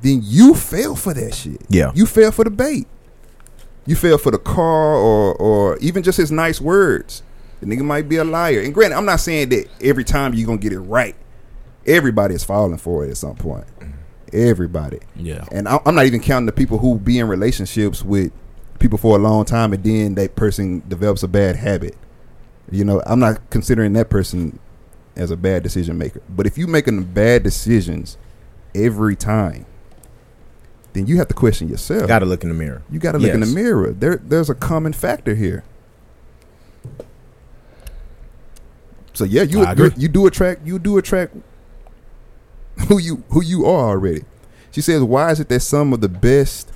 then 0.00 0.20
you 0.24 0.54
fell 0.54 0.94
for 0.96 1.12
that 1.14 1.34
shit. 1.34 1.60
yeah, 1.68 1.92
You 1.94 2.06
fell 2.06 2.30
for 2.32 2.44
the 2.44 2.50
bait. 2.50 2.86
You 3.86 3.96
fell 3.96 4.18
for 4.18 4.30
the 4.30 4.38
car 4.38 4.94
or 4.94 5.34
or 5.34 5.76
even 5.78 6.02
just 6.02 6.18
his 6.18 6.30
nice 6.30 6.60
words. 6.60 7.22
The 7.60 7.66
nigga 7.66 7.82
might 7.82 8.08
be 8.08 8.16
a 8.16 8.24
liar. 8.24 8.60
And 8.60 8.72
granted, 8.72 8.96
I'm 8.96 9.04
not 9.06 9.20
saying 9.20 9.48
that 9.48 9.66
every 9.80 10.04
time 10.04 10.34
you're 10.34 10.46
gonna 10.46 10.58
get 10.58 10.72
it 10.72 10.80
right. 10.80 11.16
Everybody 11.86 12.34
is 12.34 12.44
falling 12.44 12.76
for 12.78 13.04
it 13.04 13.10
at 13.10 13.16
some 13.16 13.34
point. 13.34 13.64
Everybody. 14.32 14.98
Yeah. 15.16 15.44
And 15.50 15.66
I- 15.68 15.80
I'm 15.86 15.94
not 15.94 16.04
even 16.06 16.20
counting 16.20 16.46
the 16.46 16.52
people 16.52 16.78
who 16.78 16.98
be 16.98 17.18
in 17.18 17.28
relationships 17.28 18.04
with 18.04 18.30
people 18.78 18.98
for 18.98 19.16
a 19.16 19.18
long 19.18 19.44
time 19.44 19.72
and 19.72 19.82
then 19.82 20.14
that 20.16 20.36
person 20.36 20.82
develops 20.86 21.22
a 21.22 21.28
bad 21.28 21.56
habit. 21.56 21.96
You 22.70 22.84
know, 22.84 23.02
I'm 23.06 23.18
not 23.20 23.40
considering 23.50 23.94
that 23.94 24.10
person 24.10 24.58
as 25.18 25.30
a 25.30 25.36
bad 25.36 25.62
decision 25.62 25.98
maker. 25.98 26.22
But 26.28 26.46
if 26.46 26.56
you're 26.56 26.68
making 26.68 27.02
bad 27.04 27.42
decisions 27.42 28.16
every 28.74 29.16
time, 29.16 29.66
then 30.92 31.06
you 31.06 31.18
have 31.18 31.28
to 31.28 31.34
question 31.34 31.68
yourself. 31.68 32.02
You 32.02 32.08
got 32.08 32.20
to 32.20 32.26
look 32.26 32.42
in 32.42 32.48
the 32.48 32.54
mirror. 32.54 32.82
You 32.90 32.98
got 32.98 33.12
to 33.12 33.18
look 33.18 33.32
in 33.32 33.40
the 33.40 33.46
mirror. 33.46 33.92
There, 33.92 34.16
there's 34.16 34.48
a 34.48 34.54
common 34.54 34.92
factor 34.92 35.34
here. 35.34 35.64
So 39.12 39.24
yeah, 39.24 39.42
you 39.42 39.66
you 39.96 40.06
do 40.06 40.28
attract 40.28 40.64
you 40.64 40.78
do 40.78 40.96
attract 40.96 41.34
who 42.86 42.98
you 42.98 43.24
who 43.30 43.42
you 43.42 43.66
are 43.66 43.88
already. 43.90 44.24
She 44.70 44.80
says, 44.80 45.02
"Why 45.02 45.32
is 45.32 45.40
it 45.40 45.48
that 45.48 45.60
some 45.60 45.92
of 45.92 46.00
the 46.00 46.08
best 46.08 46.70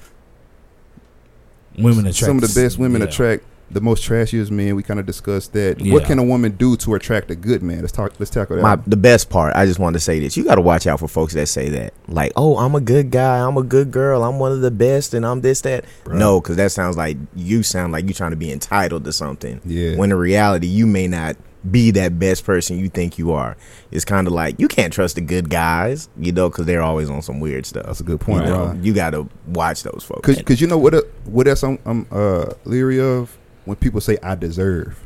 Women 1.78 2.06
attract 2.06 2.16
some 2.16 2.36
of 2.38 2.42
the 2.42 2.60
best 2.60 2.78
women 2.78 3.00
yeah. 3.00 3.08
attract 3.08 3.44
the 3.72 3.80
most 3.80 4.02
trashiest 4.08 4.50
men?" 4.50 4.76
We 4.76 4.82
kind 4.82 5.00
of 5.00 5.06
discussed 5.06 5.52
that. 5.54 5.80
Yeah. 5.80 5.92
What 5.94 6.04
can 6.04 6.18
a 6.18 6.22
woman 6.24 6.52
do 6.52 6.76
to 6.78 6.94
attract 6.94 7.30
a 7.30 7.34
good 7.34 7.62
man? 7.62 7.80
Let's 7.80 7.92
talk. 7.92 8.12
Let's 8.18 8.30
tackle 8.30 8.56
that. 8.56 8.62
My 8.62 8.76
the 8.86 8.96
best 8.96 9.30
part, 9.30 9.54
I 9.56 9.66
just 9.66 9.78
wanted 9.78 9.94
to 9.98 10.00
say 10.04 10.18
this. 10.20 10.36
You 10.36 10.44
got 10.44 10.56
to 10.56 10.60
watch 10.62 10.86
out 10.86 11.00
for 11.00 11.08
folks 11.08 11.34
that 11.34 11.46
say 11.46 11.68
that, 11.70 11.94
like, 12.08 12.32
"Oh, 12.36 12.58
I'm 12.58 12.74
a 12.74 12.80
good 12.80 13.10
guy, 13.10 13.38
I'm 13.46 13.56
a 13.56 13.62
good 13.62 13.90
girl, 13.90 14.22
I'm 14.24 14.38
one 14.38 14.52
of 14.52 14.60
the 14.60 14.70
best, 14.70 15.14
and 15.14 15.24
I'm 15.26 15.40
this 15.40 15.60
that." 15.62 15.84
Right. 16.04 16.18
No, 16.18 16.40
because 16.40 16.56
that 16.56 16.72
sounds 16.72 16.96
like 16.96 17.16
you 17.34 17.62
sound 17.62 17.92
like 17.92 18.06
you 18.06 18.14
trying 18.14 18.30
to 18.32 18.36
be 18.36 18.52
entitled 18.52 19.04
to 19.04 19.12
something. 19.12 19.60
Yeah. 19.64 19.96
When 19.96 20.10
in 20.12 20.18
reality, 20.18 20.66
you 20.66 20.86
may 20.86 21.06
not 21.08 21.36
be 21.70 21.92
that 21.92 22.18
best 22.18 22.44
person 22.44 22.76
you 22.76 22.88
think 22.88 23.18
you 23.18 23.30
are. 23.30 23.56
It's 23.92 24.04
kind 24.04 24.26
of 24.26 24.32
like 24.32 24.58
you 24.58 24.66
can't 24.66 24.92
trust 24.92 25.14
the 25.14 25.20
good 25.20 25.48
guys, 25.48 26.08
you 26.18 26.32
know, 26.32 26.48
because 26.48 26.66
they're 26.66 26.82
always 26.82 27.08
on 27.08 27.22
some 27.22 27.38
weird 27.38 27.66
stuff. 27.66 27.86
That's 27.86 28.00
a 28.00 28.02
good 28.02 28.18
point, 28.18 28.46
You, 28.46 28.50
know, 28.50 28.64
Ron. 28.66 28.82
you 28.84 28.92
got 28.92 29.10
to 29.10 29.28
watch 29.46 29.84
those 29.84 30.02
folks. 30.04 30.22
Cause, 30.26 30.42
cause 30.42 30.60
you 30.60 30.66
know 30.66 30.76
what? 30.76 30.92
uh, 30.92 31.02
What 31.24 31.46
else 31.46 31.62
I'm, 31.62 31.78
I'm 31.84 32.06
uh, 32.10 32.46
leery 32.64 33.00
of 33.00 33.38
when 33.64 33.76
people 33.76 34.00
say 34.00 34.18
I 34.22 34.34
deserve. 34.34 34.98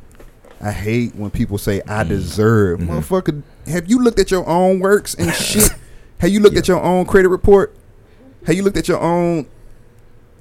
I 0.60 0.72
hate 0.72 1.14
when 1.14 1.30
people 1.30 1.58
say 1.58 1.82
I 1.86 2.02
Mm. 2.04 2.08
deserve. 2.08 2.80
Mm-hmm. 2.80 2.90
Motherfucker, 2.92 3.42
have 3.66 3.90
you 3.90 4.02
looked 4.02 4.18
at 4.18 4.30
your 4.30 4.46
own 4.48 4.80
works 4.80 5.14
and 5.14 5.32
shit? 5.34 5.70
have 6.18 6.30
you 6.30 6.40
looked 6.40 6.56
at 6.56 6.66
your 6.68 6.80
own 6.82 7.04
credit 7.04 7.28
report? 7.28 7.74
Have 8.46 8.54
you 8.56 8.62
looked 8.62 8.76
at 8.78 8.88
your 8.88 9.00
own 9.00 9.46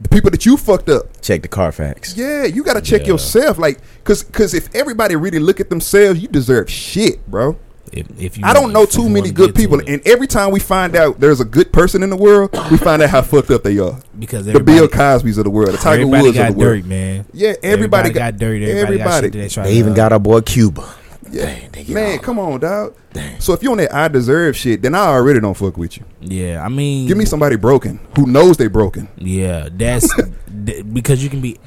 the 0.02 0.10
people 0.10 0.30
that 0.32 0.46
you 0.46 0.58
fucked 0.58 0.90
up? 0.90 1.22
Check 1.22 1.42
the 1.42 1.48
Carfax. 1.48 2.16
Yeah, 2.18 2.44
you 2.46 2.64
got 2.64 2.74
to 2.74 2.82
check 2.82 3.02
Yeah. 3.02 3.14
yourself. 3.14 3.58
Like, 3.58 3.80
cause, 4.04 4.24
cause 4.24 4.54
if 4.54 4.74
everybody 4.76 5.16
really 5.16 5.40
look 5.40 5.60
at 5.60 5.70
themselves, 5.70 6.20
you 6.20 6.28
deserve 6.28 6.70
shit, 6.70 7.26
bro. 7.30 7.58
If, 7.92 8.08
if 8.20 8.38
you 8.38 8.44
I 8.46 8.54
don't 8.54 8.74
know 8.74 8.86
too 8.86 9.08
many 9.08 9.32
good 9.32 9.54
to 9.56 9.62
people, 9.62 9.80
it. 9.80 9.88
and 9.88 10.06
every 10.08 10.28
time 10.28 10.52
we 10.52 10.60
find 10.60 10.96
out 10.96 11.20
there's 11.20 11.40
a 11.40 11.46
good 11.46 11.72
person 11.72 12.04
in 12.04 12.10
the 12.10 12.16
world, 12.18 12.52
we 12.72 12.78
find 12.78 13.02
out 13.02 13.10
how 13.10 13.22
fucked 13.22 13.52
up 13.52 13.64
they 13.64 13.78
are. 13.80 14.00
because 14.18 14.46
The 14.46 14.60
Bill 14.60 14.88
Cosby's 14.88 15.38
of 15.38 15.44
the 15.46 15.50
world, 15.50 15.70
the 15.74 15.78
Tiger 15.78 16.08
Woods 16.08 16.28
of 16.28 16.34
the 16.36 16.42
world. 16.54 16.58
dirt, 16.82 16.86
man. 16.86 17.26
Yeah, 17.34 17.54
everybody, 17.64 18.10
got, 18.10 18.38
dirt. 18.38 18.62
Everybody, 18.64 18.98
got 18.98 19.24
shit 19.24 19.34
that 19.34 19.38
they, 19.38 19.50
try 19.50 19.64
They 19.66 19.74
to, 19.74 19.78
even 19.80 19.94
got 19.94 20.12
our 20.12 20.20
boy 20.20 20.42
Cuba. 20.42 20.94
Yeah. 21.32 21.46
Dang, 21.46 21.72
they 21.72 21.84
get 21.84 21.94
Man, 21.94 22.20
come 22.20 22.40
on, 22.40 22.60
dog. 22.60 22.96
Dang. 23.14 23.40
So 23.40 23.54
if 23.54 23.64
you 23.64 23.72
on 23.72 23.78
that 23.78 23.94
I 23.94 24.08
deserve 24.08 24.56
shit, 24.56 24.82
then 24.82 24.94
I 24.96 25.08
already 25.08 25.40
don't 25.40 25.56
fuck 25.56 25.78
with 25.78 25.98
you. 25.98 26.04
Yeah, 26.22 26.64
I 26.64 26.70
mean, 26.70 27.08
Give 27.08 27.18
me 27.18 27.26
somebody 27.26 27.56
broken 27.56 28.00
who 28.16 28.28
knows 28.28 28.58
they 28.58 28.68
broken. 28.68 29.08
Yeah, 29.18 29.70
that's 29.72 30.08
th- 30.66 30.86
because 30.94 31.24
you 31.24 31.30
can 31.30 31.42
be 31.42 31.58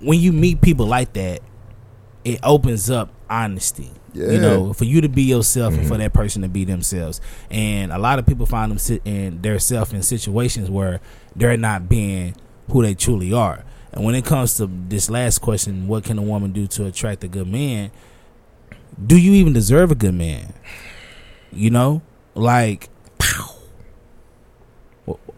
when 0.00 0.18
you 0.18 0.32
meet 0.32 0.60
people 0.60 0.86
like 0.86 1.12
that, 1.14 1.40
it 2.24 2.40
opens 2.42 2.90
up 2.90 3.10
honesty. 3.28 3.90
Yeah. 4.12 4.30
You 4.30 4.40
know, 4.40 4.72
for 4.72 4.84
you 4.84 5.00
to 5.00 5.08
be 5.08 5.22
yourself 5.22 5.74
and 5.74 5.84
for 5.86 5.94
mm-hmm. 5.94 6.02
that 6.02 6.12
person 6.12 6.42
to 6.42 6.48
be 6.48 6.64
themselves. 6.64 7.20
And 7.50 7.92
a 7.92 7.98
lot 7.98 8.18
of 8.18 8.26
people 8.26 8.44
find 8.44 8.70
them 8.70 8.78
sit 8.78 9.02
in 9.04 9.40
their 9.42 9.58
self 9.58 9.94
in 9.94 10.02
situations 10.02 10.68
where 10.68 11.00
they're 11.36 11.56
not 11.56 11.88
being 11.88 12.34
who 12.70 12.82
they 12.82 12.94
truly 12.94 13.32
are. 13.32 13.64
And 13.92 14.04
when 14.04 14.14
it 14.14 14.24
comes 14.24 14.54
to 14.54 14.66
this 14.66 15.10
last 15.10 15.38
question, 15.38 15.88
what 15.88 16.04
can 16.04 16.18
a 16.18 16.22
woman 16.22 16.52
do 16.52 16.66
to 16.68 16.86
attract 16.86 17.24
a 17.24 17.28
good 17.28 17.48
man? 17.48 17.90
Do 19.04 19.16
you 19.16 19.32
even 19.32 19.52
deserve 19.52 19.90
a 19.90 19.94
good 19.94 20.14
man? 20.14 20.54
You 21.52 21.70
know, 21.70 22.02
like, 22.34 22.88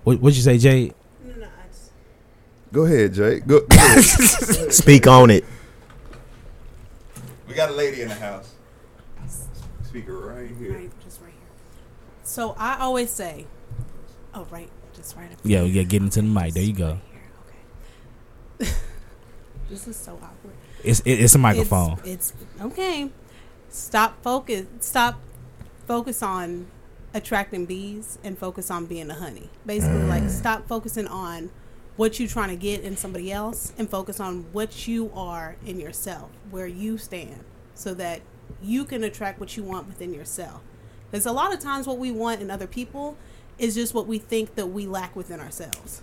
what 0.04 0.20
what'd 0.20 0.36
you 0.36 0.42
say, 0.42 0.58
Jay? 0.58 0.92
Go 2.72 2.86
ahead, 2.86 3.12
Jay. 3.14 3.40
Go, 3.40 3.60
go 3.60 3.76
ahead. 3.76 4.02
Speak 4.72 5.06
on 5.06 5.30
it. 5.30 5.44
we 7.46 7.54
got 7.54 7.68
a 7.70 7.74
lady 7.74 8.00
in 8.00 8.08
the 8.08 8.14
house. 8.14 8.51
Speaker 9.92 10.16
right 10.16 10.48
here. 10.58 10.72
Right, 10.72 10.90
just 11.04 11.20
right 11.20 11.28
here. 11.28 11.48
So 12.22 12.54
I 12.56 12.78
always 12.78 13.10
say, 13.10 13.44
oh, 14.32 14.46
right, 14.50 14.70
just 14.94 15.14
right 15.16 15.30
up 15.30 15.36
Yeah, 15.44 15.64
here. 15.64 15.66
yeah, 15.66 15.82
get 15.82 16.00
into 16.00 16.22
the 16.22 16.28
mic. 16.28 16.54
There 16.54 16.62
you 16.62 16.72
go. 16.72 16.88
Right 16.88 18.62
Okay. 18.62 18.70
this 19.68 19.86
is 19.86 19.96
so 19.96 20.14
awkward. 20.14 20.54
It's 20.82 21.00
it, 21.00 21.12
it's 21.12 21.34
a 21.34 21.38
microphone. 21.38 21.98
It's, 22.06 22.32
it's 22.32 22.62
okay. 22.62 23.10
Stop 23.68 24.22
focus. 24.22 24.64
Stop 24.80 25.20
focus 25.86 26.22
on 26.22 26.68
attracting 27.12 27.66
bees 27.66 28.18
and 28.24 28.38
focus 28.38 28.70
on 28.70 28.86
being 28.86 29.10
a 29.10 29.14
honey. 29.14 29.50
Basically, 29.66 30.04
like 30.04 30.22
mm. 30.22 30.30
stop 30.30 30.66
focusing 30.66 31.06
on 31.06 31.50
what 31.96 32.18
you're 32.18 32.30
trying 32.30 32.48
to 32.48 32.56
get 32.56 32.80
in 32.80 32.96
somebody 32.96 33.30
else 33.30 33.74
and 33.76 33.90
focus 33.90 34.20
on 34.20 34.46
what 34.52 34.88
you 34.88 35.10
are 35.14 35.56
in 35.66 35.78
yourself, 35.78 36.30
where 36.50 36.66
you 36.66 36.96
stand, 36.96 37.44
so 37.74 37.92
that 37.92 38.22
you 38.62 38.84
can 38.84 39.04
attract 39.04 39.40
what 39.40 39.56
you 39.56 39.62
want 39.62 39.86
within 39.86 40.12
yourself. 40.12 40.60
Because 41.10 41.26
a 41.26 41.32
lot 41.32 41.52
of 41.52 41.60
times, 41.60 41.86
what 41.86 41.98
we 41.98 42.10
want 42.10 42.40
in 42.40 42.50
other 42.50 42.66
people 42.66 43.16
is 43.58 43.74
just 43.74 43.94
what 43.94 44.06
we 44.06 44.18
think 44.18 44.54
that 44.54 44.66
we 44.66 44.86
lack 44.86 45.14
within 45.14 45.40
ourselves. 45.40 46.02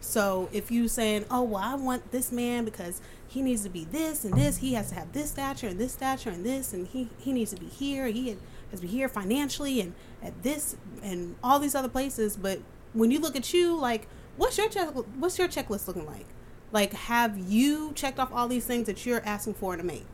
So 0.00 0.48
if 0.52 0.70
you 0.70 0.88
saying, 0.88 1.24
"Oh, 1.30 1.42
well, 1.42 1.62
I 1.62 1.74
want 1.74 2.12
this 2.12 2.30
man 2.30 2.64
because 2.64 3.00
he 3.26 3.42
needs 3.42 3.62
to 3.62 3.68
be 3.68 3.84
this 3.84 4.24
and 4.24 4.34
this, 4.34 4.58
he 4.58 4.74
has 4.74 4.90
to 4.90 4.94
have 4.94 5.12
this 5.12 5.30
stature 5.30 5.68
and 5.68 5.80
this 5.80 5.92
stature 5.92 6.30
and 6.30 6.44
this, 6.44 6.72
and 6.72 6.86
he 6.86 7.08
he 7.18 7.32
needs 7.32 7.50
to 7.52 7.60
be 7.60 7.66
here, 7.66 8.06
he 8.06 8.28
has 8.70 8.80
to 8.80 8.86
be 8.86 8.88
here 8.88 9.08
financially 9.08 9.80
and 9.80 9.94
at 10.22 10.42
this 10.42 10.76
and 11.02 11.34
all 11.42 11.58
these 11.58 11.74
other 11.74 11.88
places," 11.88 12.36
but 12.36 12.60
when 12.92 13.10
you 13.10 13.18
look 13.18 13.36
at 13.36 13.52
you, 13.52 13.76
like, 13.76 14.06
what's 14.36 14.56
your 14.56 14.68
check? 14.68 14.90
What's 15.18 15.38
your 15.38 15.48
checklist 15.48 15.86
looking 15.86 16.06
like? 16.06 16.26
Like, 16.72 16.92
have 16.92 17.38
you 17.38 17.92
checked 17.94 18.18
off 18.18 18.32
all 18.32 18.48
these 18.48 18.64
things 18.64 18.86
that 18.86 19.06
you're 19.06 19.22
asking 19.24 19.54
for 19.54 19.74
in 19.74 19.80
a 19.80 19.84
mate 19.84 20.06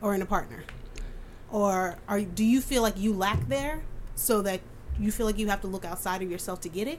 or 0.00 0.14
in 0.14 0.22
a 0.22 0.26
partner, 0.26 0.64
or 1.54 1.96
are 2.08 2.20
do 2.20 2.44
you 2.44 2.60
feel 2.60 2.82
like 2.82 2.98
you 2.98 3.12
lack 3.14 3.48
there, 3.48 3.82
so 4.16 4.42
that 4.42 4.60
you 4.98 5.10
feel 5.12 5.26
like 5.26 5.38
you 5.38 5.48
have 5.48 5.60
to 5.60 5.68
look 5.68 5.84
outside 5.84 6.20
of 6.22 6.28
yourself 6.30 6.60
to 6.62 6.68
get 6.68 6.88
it? 6.88 6.98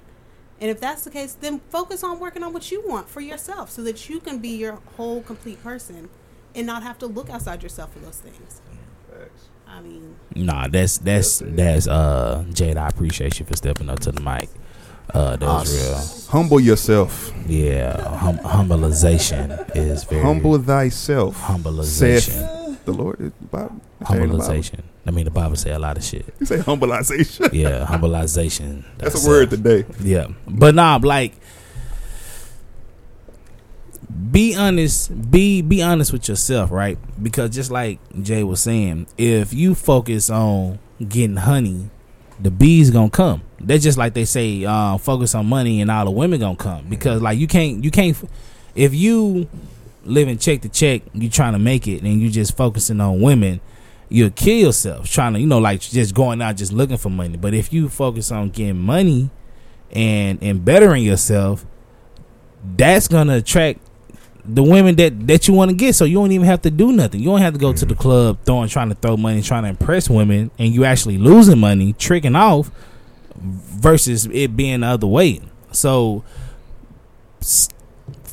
And 0.61 0.71
if 0.71 0.79
that's 0.79 1.03
the 1.03 1.09
case, 1.11 1.33
then 1.33 1.59
focus 1.69 2.01
on 2.03 2.19
working 2.19 2.41
on 2.41 2.53
what 2.53 2.71
you 2.71 2.81
want 2.87 3.09
for 3.09 3.19
yourself 3.19 3.69
so 3.69 3.83
that 3.83 4.07
you 4.09 4.21
can 4.21 4.39
be 4.39 4.49
your 4.63 4.79
whole 4.95 5.21
complete 5.21 5.61
person 5.61 6.07
and 6.55 6.65
not 6.65 6.81
have 6.83 6.97
to 6.99 7.07
look 7.07 7.29
outside 7.29 7.61
yourself 7.61 7.91
for 7.91 7.99
those 7.99 8.19
things. 8.19 8.61
I 9.67 9.81
mean, 9.81 10.15
Nah, 10.35 10.67
that's 10.69 10.97
that's 10.99 11.39
that's 11.45 11.87
uh 11.87 12.45
Jade. 12.53 12.77
I 12.77 12.87
appreciate 12.87 13.39
you 13.39 13.45
for 13.45 13.55
stepping 13.57 13.89
up 13.89 13.99
to 14.01 14.11
the 14.13 14.21
mic. 14.21 14.47
Uh, 15.13 15.35
that 15.35 15.45
was 15.47 15.69
real. 15.75 16.31
Humble 16.31 16.59
yourself. 16.61 17.31
Yeah, 17.47 18.01
hum- 18.17 18.39
humbleization 18.39 19.75
is 19.75 20.03
very 20.05 20.21
Humble 20.23 20.57
thyself. 20.59 21.37
humbleization. 21.41 21.83
Saith 21.85 22.64
the 22.85 22.93
Lord. 22.93 23.19
is 23.19 23.31
the 23.39 23.47
Bible. 23.47 23.81
Humbleization. 24.01 24.81
I 25.05 25.11
mean, 25.11 25.25
the 25.25 25.31
Bible 25.31 25.55
say 25.55 25.71
a 25.71 25.79
lot 25.79 25.97
of 25.97 26.03
shit. 26.03 26.25
You 26.39 26.45
say 26.45 26.57
humbleization. 26.57 27.53
Yeah, 27.53 27.85
humbleization. 27.89 28.83
That's 28.97 29.25
a 29.25 29.27
word 29.27 29.47
uh, 29.47 29.51
today. 29.51 29.85
Yeah, 30.01 30.27
but 30.47 30.75
nah, 30.75 30.99
like, 31.01 31.33
be 34.31 34.55
honest. 34.55 35.31
Be 35.31 35.61
be 35.61 35.81
honest 35.81 36.11
with 36.11 36.27
yourself, 36.27 36.71
right? 36.71 36.97
Because 37.21 37.51
just 37.51 37.71
like 37.71 37.99
Jay 38.21 38.43
was 38.43 38.61
saying, 38.61 39.07
if 39.17 39.53
you 39.53 39.75
focus 39.75 40.29
on 40.29 40.79
getting 41.07 41.37
honey, 41.37 41.89
the 42.39 42.51
bees 42.51 42.91
gonna 42.91 43.09
come. 43.09 43.41
That's 43.59 43.83
just 43.83 43.97
like 43.97 44.13
they 44.13 44.25
say, 44.25 44.65
uh, 44.65 44.97
focus 44.97 45.33
on 45.35 45.45
money 45.47 45.81
and 45.81 45.89
all 45.89 46.05
the 46.05 46.11
women 46.11 46.39
gonna 46.39 46.55
come. 46.55 46.85
Because 46.89 47.21
like 47.21 47.37
you 47.37 47.47
can't 47.47 47.83
you 47.83 47.91
can't 47.91 48.17
if 48.75 48.93
you 48.93 49.47
living 50.05 50.37
check 50.37 50.61
to 50.61 50.69
check, 50.69 51.01
you 51.13 51.29
trying 51.29 51.53
to 51.53 51.59
make 51.59 51.87
it, 51.87 52.01
and 52.01 52.21
you 52.21 52.29
just 52.29 52.55
focusing 52.55 53.01
on 53.01 53.21
women. 53.21 53.61
You'll 54.07 54.29
kill 54.29 54.57
yourself 54.57 55.09
trying 55.09 55.33
to, 55.33 55.39
you 55.39 55.47
know, 55.47 55.57
like 55.57 55.81
just 55.81 56.13
going 56.13 56.41
out 56.41 56.57
just 56.57 56.71
looking 56.71 56.97
for 56.97 57.09
money. 57.09 57.37
But 57.37 57.53
if 57.53 57.73
you 57.73 57.89
focus 57.89 58.31
on 58.31 58.49
getting 58.49 58.79
money, 58.79 59.31
and 59.91 60.41
and 60.41 60.63
bettering 60.63 61.03
yourself, 61.03 61.65
that's 62.75 63.07
gonna 63.07 63.37
attract 63.37 63.79
the 64.43 64.61
women 64.61 64.95
that 64.95 65.27
that 65.27 65.47
you 65.47 65.53
want 65.53 65.71
to 65.71 65.75
get. 65.75 65.95
So 65.95 66.05
you 66.05 66.15
don't 66.15 66.31
even 66.31 66.45
have 66.45 66.61
to 66.63 66.71
do 66.71 66.91
nothing. 66.91 67.21
You 67.21 67.27
don't 67.27 67.41
have 67.41 67.53
to 67.53 67.59
go 67.59 67.73
to 67.73 67.85
the 67.85 67.93
mm-hmm. 67.93 68.01
club 68.01 68.39
throwing 68.45 68.69
trying 68.69 68.89
to 68.89 68.95
throw 68.95 69.17
money, 69.17 69.41
trying 69.41 69.63
to 69.63 69.69
impress 69.69 70.09
women, 70.09 70.51
and 70.59 70.73
you 70.73 70.85
actually 70.85 71.17
losing 71.17 71.59
money, 71.59 71.93
tricking 71.93 72.35
off, 72.35 72.69
versus 73.35 74.27
it 74.27 74.55
being 74.55 74.81
the 74.81 74.87
other 74.87 75.07
way. 75.07 75.41
So 75.71 76.23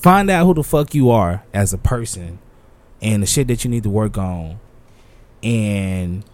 find 0.02 0.28
out 0.28 0.44
who 0.44 0.54
the 0.54 0.64
fuck 0.64 0.94
you 0.94 1.10
are 1.10 1.44
as 1.54 1.72
a 1.72 1.78
person, 1.78 2.40
and 3.00 3.22
the 3.22 3.26
shit 3.26 3.48
that 3.48 3.64
you 3.64 3.70
need 3.70 3.84
to 3.84 3.90
work 3.90 4.18
on, 4.18 4.58
and 5.42 6.24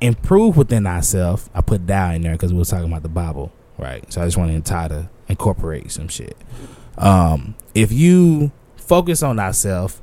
improve 0.00 0.56
within 0.56 0.86
ourselves. 0.86 1.48
I 1.54 1.60
put 1.60 1.86
thou 1.86 2.12
in 2.12 2.22
there 2.22 2.32
because 2.32 2.52
we 2.52 2.58
were 2.58 2.64
talking 2.64 2.86
about 2.86 3.02
the 3.02 3.08
Bible, 3.08 3.52
right? 3.78 4.10
So 4.12 4.22
I 4.22 4.24
just 4.24 4.36
wanted 4.36 4.64
to 4.64 4.70
try 4.70 4.88
to 4.88 5.08
incorporate 5.28 5.90
some 5.90 6.08
shit. 6.08 6.36
Um, 6.96 7.54
if 7.74 7.92
you 7.92 8.50
focus 8.76 9.22
on 9.22 9.36
thyself, 9.36 10.00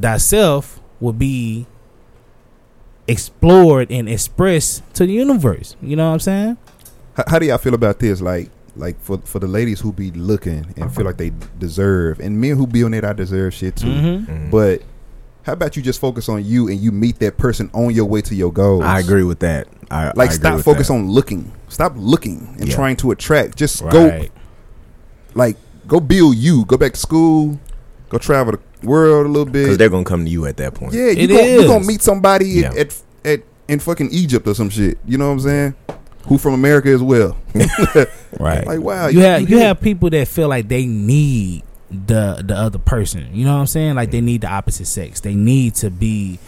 thyself 0.00 0.80
will 1.00 1.12
be 1.12 1.66
explored 3.08 3.90
and 3.90 4.08
expressed 4.08 4.82
to 4.94 5.06
the 5.06 5.12
universe. 5.12 5.76
You 5.80 5.96
know 5.96 6.06
what 6.06 6.14
I'm 6.14 6.20
saying? 6.20 6.58
How, 7.14 7.24
how 7.28 7.38
do 7.38 7.46
y'all 7.46 7.58
feel 7.58 7.74
about 7.74 7.98
this? 7.98 8.20
Like, 8.20 8.50
like 8.76 9.00
for 9.00 9.18
for 9.24 9.38
the 9.38 9.46
ladies 9.46 9.80
who 9.80 9.92
be 9.92 10.10
looking 10.12 10.66
and 10.76 10.94
feel 10.94 11.04
like 11.04 11.16
they 11.16 11.32
deserve, 11.58 12.20
and 12.20 12.40
men 12.40 12.56
who 12.56 12.66
be 12.66 12.82
on 12.84 12.94
it, 12.94 13.04
I 13.04 13.12
deserve 13.12 13.54
shit 13.54 13.76
too. 13.76 13.86
Mm-hmm. 13.86 14.50
But 14.50 14.82
How 15.44 15.52
about 15.52 15.76
you 15.76 15.82
just 15.82 16.00
focus 16.00 16.28
on 16.28 16.44
you 16.44 16.66
and 16.68 16.80
you 16.80 16.90
meet 16.90 17.20
that 17.20 17.36
person 17.38 17.70
on 17.72 17.94
your 17.94 18.04
way 18.06 18.20
to 18.22 18.34
your 18.34 18.52
goals? 18.52 18.82
I 18.84 18.98
agree 18.98 19.22
with 19.22 19.38
that. 19.40 19.68
I, 19.92 20.06
Like 20.06 20.18
I 20.18 20.24
agree 20.24 20.34
stop 20.34 20.54
with 20.56 20.64
focus 20.64 20.88
that. 20.88 20.94
on 20.94 21.08
looking. 21.08 21.52
Stop 21.68 21.92
looking 21.96 22.48
and 22.58 22.68
Yeah. 22.68 22.74
trying 22.74 22.96
to 22.96 23.12
attract. 23.12 23.56
Just 23.56 23.88
go 23.88 24.26
like 25.34 25.56
go 25.86 26.00
build 26.00 26.36
you. 26.36 26.64
Go 26.64 26.76
back 26.76 26.92
to 26.94 26.98
school. 26.98 27.58
Go 28.08 28.18
travel 28.18 28.54
the 28.54 28.86
world 28.86 29.26
a 29.26 29.28
little 29.28 29.44
bit. 29.44 29.52
because 29.52 29.68
bit. 29.74 29.78
they're 29.78 29.88
gonna 29.88 30.04
come 30.04 30.24
to 30.24 30.30
you 30.30 30.46
at 30.46 30.56
that 30.58 30.74
point. 30.74 30.92
Yeah, 30.94 31.10
you 31.10 31.24
It 31.24 31.28
gon- 31.28 31.48
you 31.48 31.66
gonna 31.66 31.84
meet 31.86 32.02
somebody 32.02 32.46
Yeah. 32.46 32.68
at, 32.70 32.76
at 32.76 33.02
at 33.24 33.40
in 33.68 33.78
fucking 33.80 34.10
Egypt 34.12 34.46
or 34.46 34.54
some 34.54 34.68
shit. 34.70 34.98
You 35.06 35.18
know 35.18 35.26
what 35.26 35.32
I'm 35.34 35.40
saying? 35.40 35.74
Who 36.26 36.38
from 36.38 36.54
America 36.54 36.88
as 36.88 37.02
well? 37.02 37.36
Right. 38.38 38.66
Like 38.66 38.80
wow, 38.80 39.06
you 39.06 39.20
have 39.20 39.40
you 39.48 39.56
here. 39.56 39.66
have 39.68 39.80
people 39.80 40.10
that 40.10 40.28
feel 40.28 40.48
like 40.48 40.68
they 40.68 40.84
need 40.84 41.62
the 41.90 42.42
the 42.44 42.54
other 42.54 42.78
person. 42.78 43.34
You 43.34 43.46
know 43.46 43.54
what 43.54 43.60
I'm 43.60 43.66
saying? 43.66 43.94
Like 43.94 44.10
they 44.10 44.20
need 44.20 44.42
the 44.42 44.48
opposite 44.48 44.84
sex. 44.86 45.20
They 45.20 45.34
need 45.34 45.74
to 45.76 45.88
be 45.90 46.38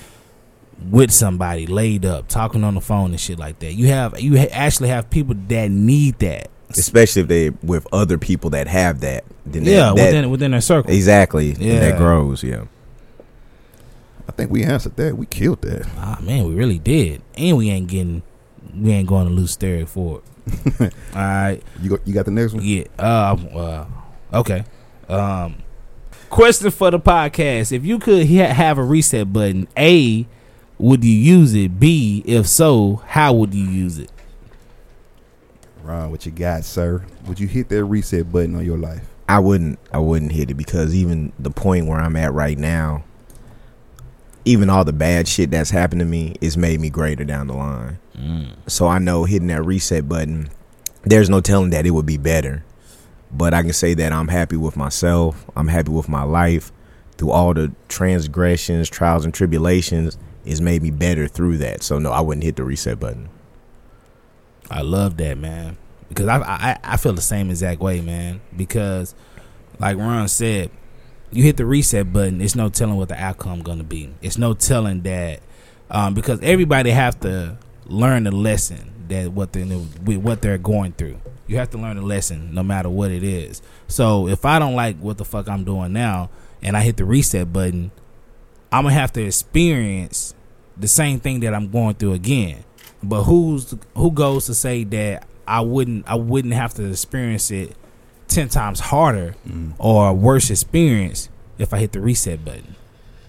with 0.91 1.11
somebody 1.11 1.66
laid 1.66 2.05
up, 2.05 2.29
talking 2.29 2.62
on 2.64 2.74
the 2.74 2.83
phone 2.83 3.12
and 3.12 3.18
shit 3.20 3.39
like 3.39 3.61
that. 3.61 3.72
You 3.72 3.87
have 3.87 4.20
you 4.20 4.37
ha- 4.39 4.49
actually 4.53 4.91
have 4.91 5.09
people 5.09 5.35
that 5.49 5.70
need 5.70 6.18
that. 6.18 6.51
especially 6.70 7.22
if 7.22 7.29
they 7.29 7.51
with 7.62 7.87
other 7.91 8.18
people 8.18 8.51
that 8.51 8.66
have 8.68 9.01
that. 9.01 9.24
Then 9.47 9.64
that- 9.64 9.70
Yeah, 9.70 9.87
that, 9.87 9.95
within 9.95 10.31
within 10.31 10.51
their 10.51 10.61
circle. 10.61 10.93
exactly. 10.93 11.53
and 11.53 11.62
Yeah. 11.62 11.81
that 11.81 11.97
grows. 11.97 12.43
Yeah, 12.43 12.64
I 14.29 14.33
think 14.33 14.51
we 14.51 14.62
answered 14.62 14.97
that. 14.97 15.16
We 15.16 15.24
killed 15.24 15.62
that. 15.62 15.89
Ah 15.97 16.18
man, 16.20 16.47
we 16.47 16.55
really 16.55 16.79
did, 16.79 17.22
and 17.37 17.57
we 17.57 17.70
ain't 17.70 17.87
getting 17.89 18.22
we 18.75 18.93
ain't 18.93 19.09
going 19.09 19.27
to 19.27 19.33
lose 19.33 19.53
stereo 19.53 19.87
for 19.87 20.21
it. 20.21 20.25
All 21.14 21.21
right. 21.21 21.62
You 21.83 21.91
go, 21.91 21.99
you 22.05 22.14
got 22.14 22.25
the 22.25 22.31
next 22.31 22.55
one. 22.55 22.64
Yeah. 22.64 22.85
Uh, 22.99 23.37
uh, 23.55 23.87
okay. 24.39 24.64
Um, 25.09 25.57
question 26.31 26.71
for 26.71 26.91
the 26.91 27.01
podcast: 27.01 27.73
If 27.73 27.85
you 27.85 27.99
could 27.99 28.27
ha- 28.27 28.53
have 28.53 28.79
a 28.79 28.83
reset 28.83 29.33
button, 29.33 29.69
A, 29.77 30.27
would 30.79 31.05
you 31.05 31.12
use 31.12 31.55
it? 31.55 31.81
B, 31.81 32.23
if 32.27 32.47
so, 32.47 33.03
how 33.07 33.33
would 33.33 33.55
you 33.55 33.64
use 33.64 33.99
it? 33.99 34.11
Ron, 35.83 36.11
what 36.11 36.27
you 36.27 36.33
got, 36.33 36.64
sir? 36.64 37.05
Would 37.27 37.41
you 37.41 37.49
hit 37.49 37.69
that 37.71 37.85
reset 37.85 38.31
button 38.31 38.55
on 38.55 38.64
your 38.64 38.79
life? 38.79 39.09
I 39.29 39.39
wouldn't. 39.39 39.79
I 39.93 39.99
wouldn't 39.99 40.33
hit 40.33 40.51
it 40.51 40.55
because 40.55 40.95
even 40.95 41.33
the 41.39 41.51
point 41.51 41.87
where 41.87 41.99
I'm 41.99 42.16
at 42.16 42.33
right 42.33 42.59
now, 42.59 43.05
even 44.45 44.71
all 44.71 44.85
the 44.85 44.93
bad 44.93 45.29
shit 45.29 45.51
that's 45.51 45.71
happened 45.71 46.01
to 46.01 46.07
me, 46.07 46.37
is 46.41 46.57
made 46.57 46.81
me 46.81 46.91
greater 46.91 47.25
down 47.25 47.47
the 47.47 47.55
line. 47.55 47.99
So 48.66 48.87
I 48.87 48.99
know 48.99 49.25
hitting 49.25 49.49
that 49.49 49.64
reset 49.64 50.09
button, 50.09 50.51
there's 51.03 51.31
no 51.31 51.41
telling 51.41 51.71
that 51.71 51.87
it 51.87 51.91
would 51.91 52.07
be 52.07 52.19
better. 52.19 52.64
But 53.31 53.55
I 53.55 53.62
can 53.62 53.73
say 53.73 53.95
that 53.95 54.12
I'm 54.12 54.29
happy 54.29 54.57
with 54.57 54.77
myself. 54.77 55.45
I'm 55.55 55.69
happy 55.69 55.91
with 55.91 56.09
my 56.09 56.23
life. 56.23 56.73
Through 57.16 57.31
all 57.31 57.53
the 57.53 57.73
transgressions, 57.89 58.89
trials, 58.89 59.25
and 59.25 59.35
tribulations, 59.35 60.16
it's 60.45 60.61
made 60.61 60.83
me 60.83 60.91
better 60.91 61.27
through 61.29 61.59
that. 61.59 61.83
So 61.83 61.99
no, 61.99 62.12
I 62.12 62.21
wouldn't 62.21 62.45
hit 62.45 62.57
the 62.57 62.64
reset 62.64 63.01
button. 63.01 63.29
I 64.71 64.83
love 64.83 65.16
that, 65.16 65.37
man, 65.37 65.77
because 66.09 66.27
I 66.27 66.39
I, 66.39 66.79
I 66.85 66.97
feel 66.97 67.12
the 67.12 67.21
same 67.21 67.51
exact 67.51 67.81
way, 67.81 68.01
man. 68.01 68.41
Because, 68.57 69.14
like 69.79 69.97
Ron 69.97 70.29
said, 70.29 70.71
you 71.31 71.43
hit 71.43 71.57
the 71.57 71.66
reset 71.66 72.12
button. 72.12 72.41
It's 72.41 72.55
no 72.55 72.69
telling 72.69 72.97
what 72.97 73.09
the 73.09 73.21
outcome 73.21 73.62
gonna 73.62 73.85
be. 73.85 74.14
It's 74.23 74.39
no 74.39 74.55
telling 74.55 75.03
that, 75.03 75.41
um, 75.91 76.14
because 76.14 76.41
everybody 76.43 76.91
have 76.91 77.19
to 77.21 77.59
learn 77.89 78.24
the 78.24 78.30
lesson 78.30 78.93
that 79.09 79.32
what 79.32 79.53
they 79.53 79.64
with 79.64 80.18
what 80.18 80.43
they're 80.43 80.59
going 80.59 80.93
through. 80.93 81.20
You 81.47 81.57
have 81.57 81.70
to 81.70 81.78
learn 81.78 81.97
a 81.97 82.03
lesson 82.03 82.55
no 82.55 82.62
matter 82.62 82.91
what 82.91 83.11
it 83.11 83.22
is. 83.22 83.62
So 83.86 84.28
if 84.28 84.45
I 84.45 84.59
don't 84.59 84.74
like 84.74 84.97
what 84.99 85.16
the 85.16 85.24
fuck 85.24 85.49
I'm 85.49 85.64
doing 85.64 85.93
now, 85.93 86.30
and 86.62 86.76
I 86.76 86.82
hit 86.82 86.97
the 86.97 87.05
reset 87.05 87.53
button, 87.53 87.91
I'm 88.70 88.84
gonna 88.84 88.95
have 88.95 89.12
to 89.14 89.22
experience 89.24 90.34
the 90.76 90.89
same 90.89 91.20
thing 91.20 91.41
that 91.41 91.55
I'm 91.55 91.70
going 91.70 91.95
through 91.95 92.12
again. 92.12 92.64
But 93.03 93.24
who's 93.24 93.74
who 93.95 94.11
goes 94.11 94.47
to 94.47 94.55
say 94.55 94.84
that 94.84 95.26
I 95.47 95.61
wouldn't 95.61 96.09
I 96.09 96.16
wouldn't 96.16 96.55
have 96.55 96.74
to 96.74 96.91
experience 96.91 97.51
it 97.51 97.74
ten 98.28 98.49
times 98.49 98.80
harder 98.80 99.34
mm. 99.49 99.72
or 99.78 100.12
worse 100.12 100.51
experience 100.51 101.28
if 101.59 101.72
I 101.72 101.78
hit 101.78 101.93
the 101.93 102.01
reset 102.01 102.45
button? 102.45 102.76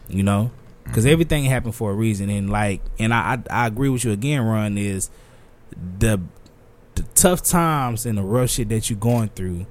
You 0.09 0.23
know, 0.23 0.51
because 0.89 1.05
everything 1.05 1.45
happened 1.45 1.75
for 1.75 1.91
a 1.91 1.93
reason, 1.93 2.29
and 2.29 2.49
like, 2.49 2.81
and 2.97 3.13
I, 3.13 3.39
I 3.49 3.63
I 3.63 3.67
agree 3.67 3.89
with 3.89 4.03
you 4.03 4.11
again. 4.11 4.41
Ron 4.41 4.77
is 4.77 5.09
the 5.99 6.19
the 6.95 7.03
tough 7.15 7.41
times 7.43 8.05
and 8.05 8.17
the 8.17 8.23
rough 8.23 8.49
shit 8.49 8.69
that 8.69 8.89
you're 8.89 8.99
going 8.99 9.29
through 9.29 9.65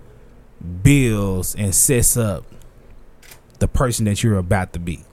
builds 0.83 1.55
and 1.55 1.75
sets 1.75 2.17
up 2.17 2.45
the 3.59 3.69
person 3.69 4.05
that 4.07 4.23
you're 4.23 4.39
about 4.39 4.73
to 4.73 4.79
be. 4.79 5.05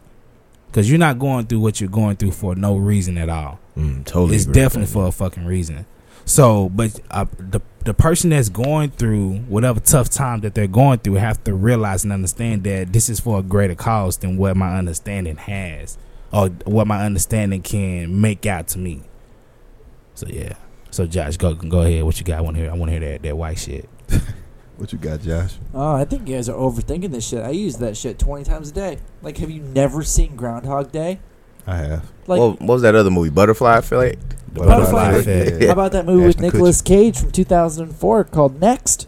Because 0.68 0.90
you're 0.90 1.00
not 1.00 1.20
going 1.20 1.48
through 1.48 1.60
what 1.60 1.80
you're 1.80 1.90
going 1.90 2.18
through 2.18 2.32
for 2.32 2.56
no 2.56 2.76
reason 2.76 3.18
at 3.18 3.30
all. 3.30 3.60
Mm, 3.78 4.06
totally. 4.06 4.36
It's 4.36 4.46
definitely 4.46 4.92
for 4.92 5.08
a 5.08 5.12
fucking 5.12 5.46
reason. 5.46 5.86
So, 6.26 6.70
but 6.70 7.00
uh, 7.12 7.26
the 7.38 7.62
the 7.86 7.94
person 7.94 8.32
that's 8.32 8.50
going 8.50 8.90
through 8.90 9.38
whatever 9.42 9.80
tough 9.80 10.10
time 10.10 10.42
that 10.42 10.56
they're 10.56 10.66
going 10.66 11.00
through 11.00 11.16
have 11.16 11.44
to 11.44 11.54
realize 11.54 12.04
and 12.04 12.12
understand 12.12 12.64
that 12.64 12.92
this 12.92 13.10
is 13.10 13.20
for 13.20 13.40
a 13.40 13.44
greater 13.44 13.76
cause 13.76 14.18
than 14.18 14.38
what 14.38 14.58
my 14.58 14.76
understanding 14.76 15.38
has, 15.38 15.98
or 16.34 16.50
what 16.66 16.88
my 16.88 17.06
understanding 17.06 17.62
can 17.62 18.20
make 18.20 18.46
out 18.46 18.68
to 18.70 18.80
me. 18.80 19.04
So 20.16 20.28
yeah. 20.28 20.54
So 20.90 21.06
Josh, 21.06 21.38
go 21.38 21.54
go 21.54 21.82
ahead. 21.82 22.04
What 22.04 22.20
you 22.20 22.26
got? 22.26 22.40
I 22.40 22.42
want 22.42 22.58
to 22.58 22.64
hear. 22.64 22.72
I 22.72 22.76
want 22.76 22.92
to 22.92 23.00
hear 23.00 23.12
that 23.12 23.22
that 23.22 23.38
white 23.38 23.60
shit. 23.60 23.88
What 24.78 24.92
you 24.92 25.00
got, 25.00 25.22
Josh? 25.22 25.54
Oh, 25.74 25.94
I 25.94 26.04
think 26.04 26.28
you 26.28 26.36
guys 26.36 26.50
are 26.50 26.58
overthinking 26.58 27.12
this 27.12 27.26
shit. 27.26 27.42
I 27.42 27.52
use 27.52 27.78
that 27.78 27.96
shit 27.96 28.20
20 28.20 28.44
times 28.44 28.72
a 28.72 28.74
day. 28.74 28.98
Like, 29.22 29.38
have 29.38 29.50
you 29.50 29.62
never 29.62 30.04
seen 30.04 30.36
Groundhog 30.36 30.92
Day? 30.92 31.20
I 31.68 31.78
have. 31.78 32.12
Like, 32.28 32.40
well, 32.40 32.52
what 32.54 32.62
was 32.76 32.82
that 32.84 32.96
other 32.96 33.10
movie? 33.12 33.30
Butterfly 33.30 33.78
Effect. 33.78 34.54
Butterfly 34.54 35.12
Effect. 35.16 35.64
how 35.66 35.72
about 35.72 35.92
that 35.94 36.06
movie 36.06 36.26
with 36.26 36.36
Ashton 36.38 36.44
Nicolas 36.46 36.82
Cage 36.82 37.20
from 37.20 37.32
2004 37.32 38.24
called 38.26 38.60
Next? 38.62 39.08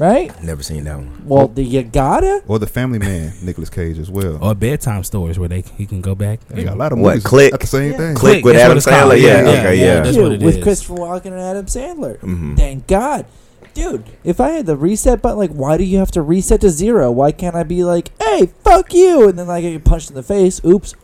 Right? 0.00 0.32
Never 0.42 0.62
seen 0.62 0.84
that 0.84 0.96
one. 0.96 1.22
Well, 1.26 1.48
do 1.48 1.60
you 1.60 1.82
gotta? 1.82 2.42
Or 2.48 2.58
the 2.58 2.66
Family 2.66 2.98
Man, 2.98 3.34
Nicolas 3.42 3.68
Cage 3.68 3.98
as 3.98 4.10
well. 4.10 4.38
Or 4.42 4.54
bedtime 4.54 5.04
stories 5.04 5.38
where 5.38 5.48
they 5.50 5.60
he 5.76 5.84
can 5.84 6.00
go 6.00 6.14
back. 6.14 6.40
They 6.48 6.64
got 6.64 6.74
a 6.74 6.76
lot 6.76 6.92
of 6.92 6.98
What, 6.98 7.10
movies. 7.10 7.24
Click? 7.24 7.52
At 7.52 7.60
the 7.60 7.66
same 7.66 7.92
Yeah. 7.92 7.98
thing. 7.98 8.14
Click 8.14 8.42
with 8.44 8.54
that's 8.54 8.62
what 8.62 8.64
Adam 8.64 8.76
it's 8.78 8.86
called. 8.86 9.12
Sandler? 9.12 9.20
Yeah, 9.22 9.50
okay, 9.50 9.78
yeah. 9.80 10.00
That's 10.00 10.16
what 10.16 10.32
it 10.32 10.40
with 10.42 10.56
is. 10.56 10.62
Christopher 10.62 10.94
Walken 10.94 11.26
and 11.26 11.40
Adam 11.40 11.66
Sandler. 11.66 12.18
Mhm. 12.20 12.56
Thank 12.56 12.86
God. 12.86 13.26
Dude, 13.74 14.04
if 14.24 14.40
I 14.40 14.50
had 14.50 14.66
the 14.66 14.76
reset 14.76 15.20
button, 15.22 15.38
like, 15.38 15.50
why 15.52 15.76
do 15.76 15.84
you 15.84 15.98
have 15.98 16.10
to 16.12 16.22
reset 16.22 16.62
to 16.62 16.70
zero? 16.70 17.10
Why 17.10 17.30
can't 17.32 17.54
I 17.54 17.62
be 17.62 17.84
like, 17.84 18.10
hey, 18.20 18.50
fuck 18.64 18.94
you? 18.94 19.28
And 19.28 19.38
then 19.38 19.46
like, 19.46 19.64
I 19.64 19.72
get 19.72 19.84
punched 19.84 20.08
in 20.08 20.14
the 20.16 20.22
face. 20.22 20.60
Oops. 20.64 20.94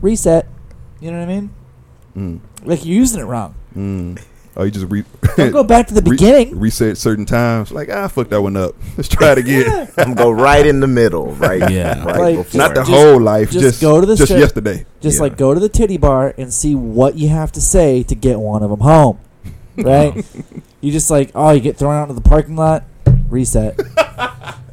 Reset. 0.00 0.46
You 1.00 1.10
know 1.12 1.18
what 1.20 1.28
I 1.28 1.32
mean? 1.40 1.50
Mm, 2.16 2.40
Like, 2.64 2.84
you're 2.84 2.96
using 2.96 3.20
it 3.20 3.24
wrong. 3.24 3.54
mm. 3.76 4.20
Oh, 4.56 4.64
you 4.64 4.72
just 4.72 4.86
re- 4.90 5.04
Don't 5.36 5.52
go 5.52 5.62
back 5.62 5.86
to 5.86 5.94
the 5.94 6.00
re- 6.10 6.16
beginning. 6.16 6.58
reset 6.58 6.96
certain 6.98 7.24
times. 7.24 7.70
Like, 7.70 7.88
ah, 7.90 8.08
fuck 8.08 8.28
that 8.30 8.42
one 8.42 8.56
up. 8.56 8.74
Let's 8.96 9.08
try 9.08 9.30
it 9.32 9.38
again. 9.38 9.62
Yeah. 9.66 9.86
I'm 9.98 10.14
go 10.14 10.30
right 10.32 10.66
in 10.66 10.80
the 10.80 10.88
middle, 10.88 11.26
right? 11.34 11.70
Yeah. 11.70 12.02
right 12.04 12.18
Like, 12.18 12.36
before. 12.38 12.58
Not 12.58 12.74
the 12.74 12.80
Just- 12.80 12.90
whole 12.90 13.20
life. 13.20 13.50
just 13.52 13.62
Just, 13.62 13.80
go 13.80 14.00
to 14.00 14.06
the 14.06 14.16
just 14.16 14.28
strip- 14.32 14.40
yesterday. 14.40 14.84
Just 15.00 15.18
Yeah. 15.18 15.22
like 15.22 15.36
go 15.36 15.54
to 15.54 15.60
the 15.60 15.68
titty 15.68 15.96
bar 15.96 16.34
and 16.36 16.52
see 16.52 16.74
what 16.74 17.14
you 17.16 17.28
have 17.28 17.52
to 17.52 17.60
say 17.60 18.02
to 18.02 18.14
get 18.16 18.40
one 18.40 18.64
of 18.64 18.70
them 18.70 18.80
home. 18.80 19.18
Right? 19.76 20.24
you 20.80 20.90
just 20.90 21.08
like, 21.08 21.30
oh, 21.36 21.52
you 21.52 21.60
get 21.60 21.76
thrown 21.76 21.94
out 21.94 22.08
into 22.08 22.14
the 22.20 22.28
parking 22.28 22.56
lot, 22.56 22.82
reset. 23.30 23.76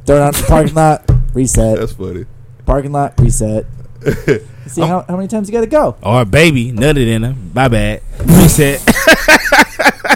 thrown 0.04 0.20
out 0.20 0.34
into 0.34 0.42
the 0.42 0.46
parking 0.48 0.74
lot, 0.74 1.08
reset. 1.32 1.78
That's 1.78 1.92
funny. 1.92 2.24
Parking 2.64 2.90
lot, 2.90 3.14
reset. 3.20 3.66
see 4.66 4.80
how, 4.80 5.04
how 5.08 5.16
many 5.16 5.28
times 5.28 5.48
you 5.48 5.52
got 5.52 5.60
to 5.62 5.66
go. 5.66 5.96
Or 6.02 6.24
baby, 6.24 6.72
nutted 6.72 7.06
in 7.06 7.22
her. 7.22 7.34
My 7.54 7.68
bad. 7.68 8.02
Reset. 8.24 8.82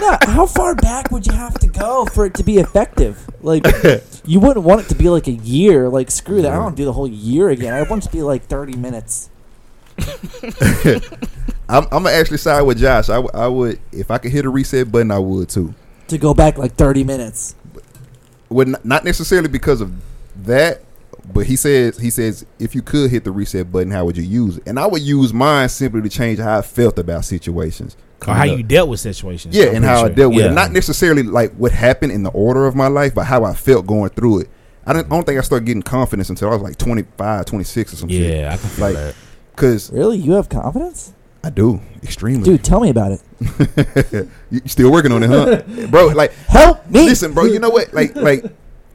No, 0.01 0.17
how 0.23 0.47
far 0.47 0.73
back 0.73 1.11
would 1.11 1.27
you 1.27 1.33
have 1.33 1.53
to 1.59 1.67
go 1.67 2.05
for 2.05 2.25
it 2.25 2.33
to 2.35 2.43
be 2.43 2.57
effective? 2.57 3.29
Like, 3.43 3.63
you 4.25 4.39
wouldn't 4.39 4.65
want 4.65 4.81
it 4.81 4.89
to 4.89 4.95
be 4.95 5.09
like 5.09 5.27
a 5.27 5.33
year. 5.33 5.89
Like, 5.89 6.09
screw 6.09 6.41
that. 6.41 6.51
I 6.51 6.55
don't 6.55 6.63
want 6.63 6.77
to 6.77 6.81
do 6.81 6.85
the 6.85 6.93
whole 6.93 7.07
year 7.07 7.49
again. 7.49 7.71
I 7.73 7.83
want 7.83 8.03
it 8.03 8.07
to 8.07 8.11
be 8.11 8.23
like 8.23 8.45
30 8.45 8.77
minutes. 8.77 9.29
I'm, 11.69 11.83
I'm 11.83 12.03
gonna 12.03 12.11
actually 12.11 12.37
side 12.37 12.61
with 12.63 12.79
Josh. 12.79 13.09
I, 13.09 13.15
w- 13.15 13.29
I 13.33 13.47
would, 13.47 13.79
if 13.91 14.09
I 14.09 14.17
could 14.17 14.31
hit 14.31 14.45
a 14.45 14.49
reset 14.49 14.91
button, 14.91 15.11
I 15.11 15.19
would 15.19 15.49
too. 15.49 15.73
To 16.07 16.17
go 16.17 16.33
back 16.33 16.57
like 16.57 16.73
30 16.73 17.03
minutes. 17.03 17.55
Would 18.49 18.69
not, 18.69 18.85
not 18.85 19.05
necessarily 19.05 19.49
because 19.49 19.81
of 19.81 19.93
that, 20.45 20.81
but 21.33 21.45
he 21.47 21.55
says 21.55 21.97
he 21.97 22.09
says 22.09 22.45
if 22.59 22.75
you 22.75 22.81
could 22.81 23.09
hit 23.11 23.23
the 23.23 23.31
reset 23.31 23.71
button, 23.71 23.91
how 23.91 24.05
would 24.05 24.17
you 24.17 24.23
use 24.23 24.57
it? 24.57 24.63
And 24.67 24.79
I 24.79 24.85
would 24.87 25.01
use 25.01 25.33
mine 25.33 25.69
simply 25.69 26.01
to 26.01 26.09
change 26.09 26.39
how 26.39 26.59
I 26.59 26.61
felt 26.61 26.97
about 26.99 27.25
situations. 27.25 27.95
or 28.27 28.33
how 28.33 28.43
you 28.43 28.61
dealt 28.63 28.87
with 28.89 28.99
situations. 28.99 29.55
Yeah, 29.55 29.67
I'm 29.69 29.75
and 29.77 29.85
pretty 29.85 29.99
how 29.99 30.05
I 30.05 30.09
dealt 30.09 30.33
with 30.35 30.45
Yeah. 30.45 30.51
it. 30.51 30.55
Not 30.55 30.71
necessarily 30.71 31.23
like 31.23 31.53
what 31.55 31.71
happened 31.71 32.11
in 32.11 32.23
the 32.23 32.29
order 32.31 32.67
of 32.67 32.75
my 32.75 32.87
life, 32.87 33.15
but 33.15 33.25
how 33.25 33.43
I 33.43 33.53
felt 33.53 33.87
going 33.87 34.09
through 34.11 34.41
it. 34.41 34.49
I 34.85 34.93
don't, 34.93 35.05
I 35.05 35.09
don't 35.09 35.25
think 35.25 35.37
I 35.37 35.41
started 35.41 35.65
getting 35.65 35.81
confidence 35.83 36.29
until 36.29 36.49
I 36.49 36.53
was 36.53 36.61
like 36.61 36.77
25, 36.77 37.45
26 37.45 37.93
or 37.93 37.95
some 37.95 38.09
shit. 38.09 38.37
Yeah, 38.39 38.53
I 38.53 38.57
can 38.57 38.69
feel 38.69 38.85
Like- 38.85 38.95
that. 38.95 39.15
Because 39.55 39.91
Really? 39.91 40.17
You 40.17 40.33
have 40.33 40.49
confidence? 40.49 41.13
I 41.43 41.49
do. 41.49 41.81
Extremely. 42.03 42.43
Dude, 42.43 42.63
tell 42.63 42.79
me 42.79 42.89
about 42.89 43.11
it. 43.13 43.21
you 44.11 44.29
you 44.51 44.61
still 44.67 44.91
working 44.91 45.11
on 45.11 45.23
it, 45.23 45.27
huh? 45.29 45.87
bro, 45.87 46.07
like, 46.07 46.33
Help 46.47 46.87
me. 46.89 47.05
listen, 47.05 47.33
bro, 47.33 47.45
you 47.45 47.57
know 47.59 47.69
what? 47.71 47.93
Like, 47.93 48.15
like, 48.15 48.45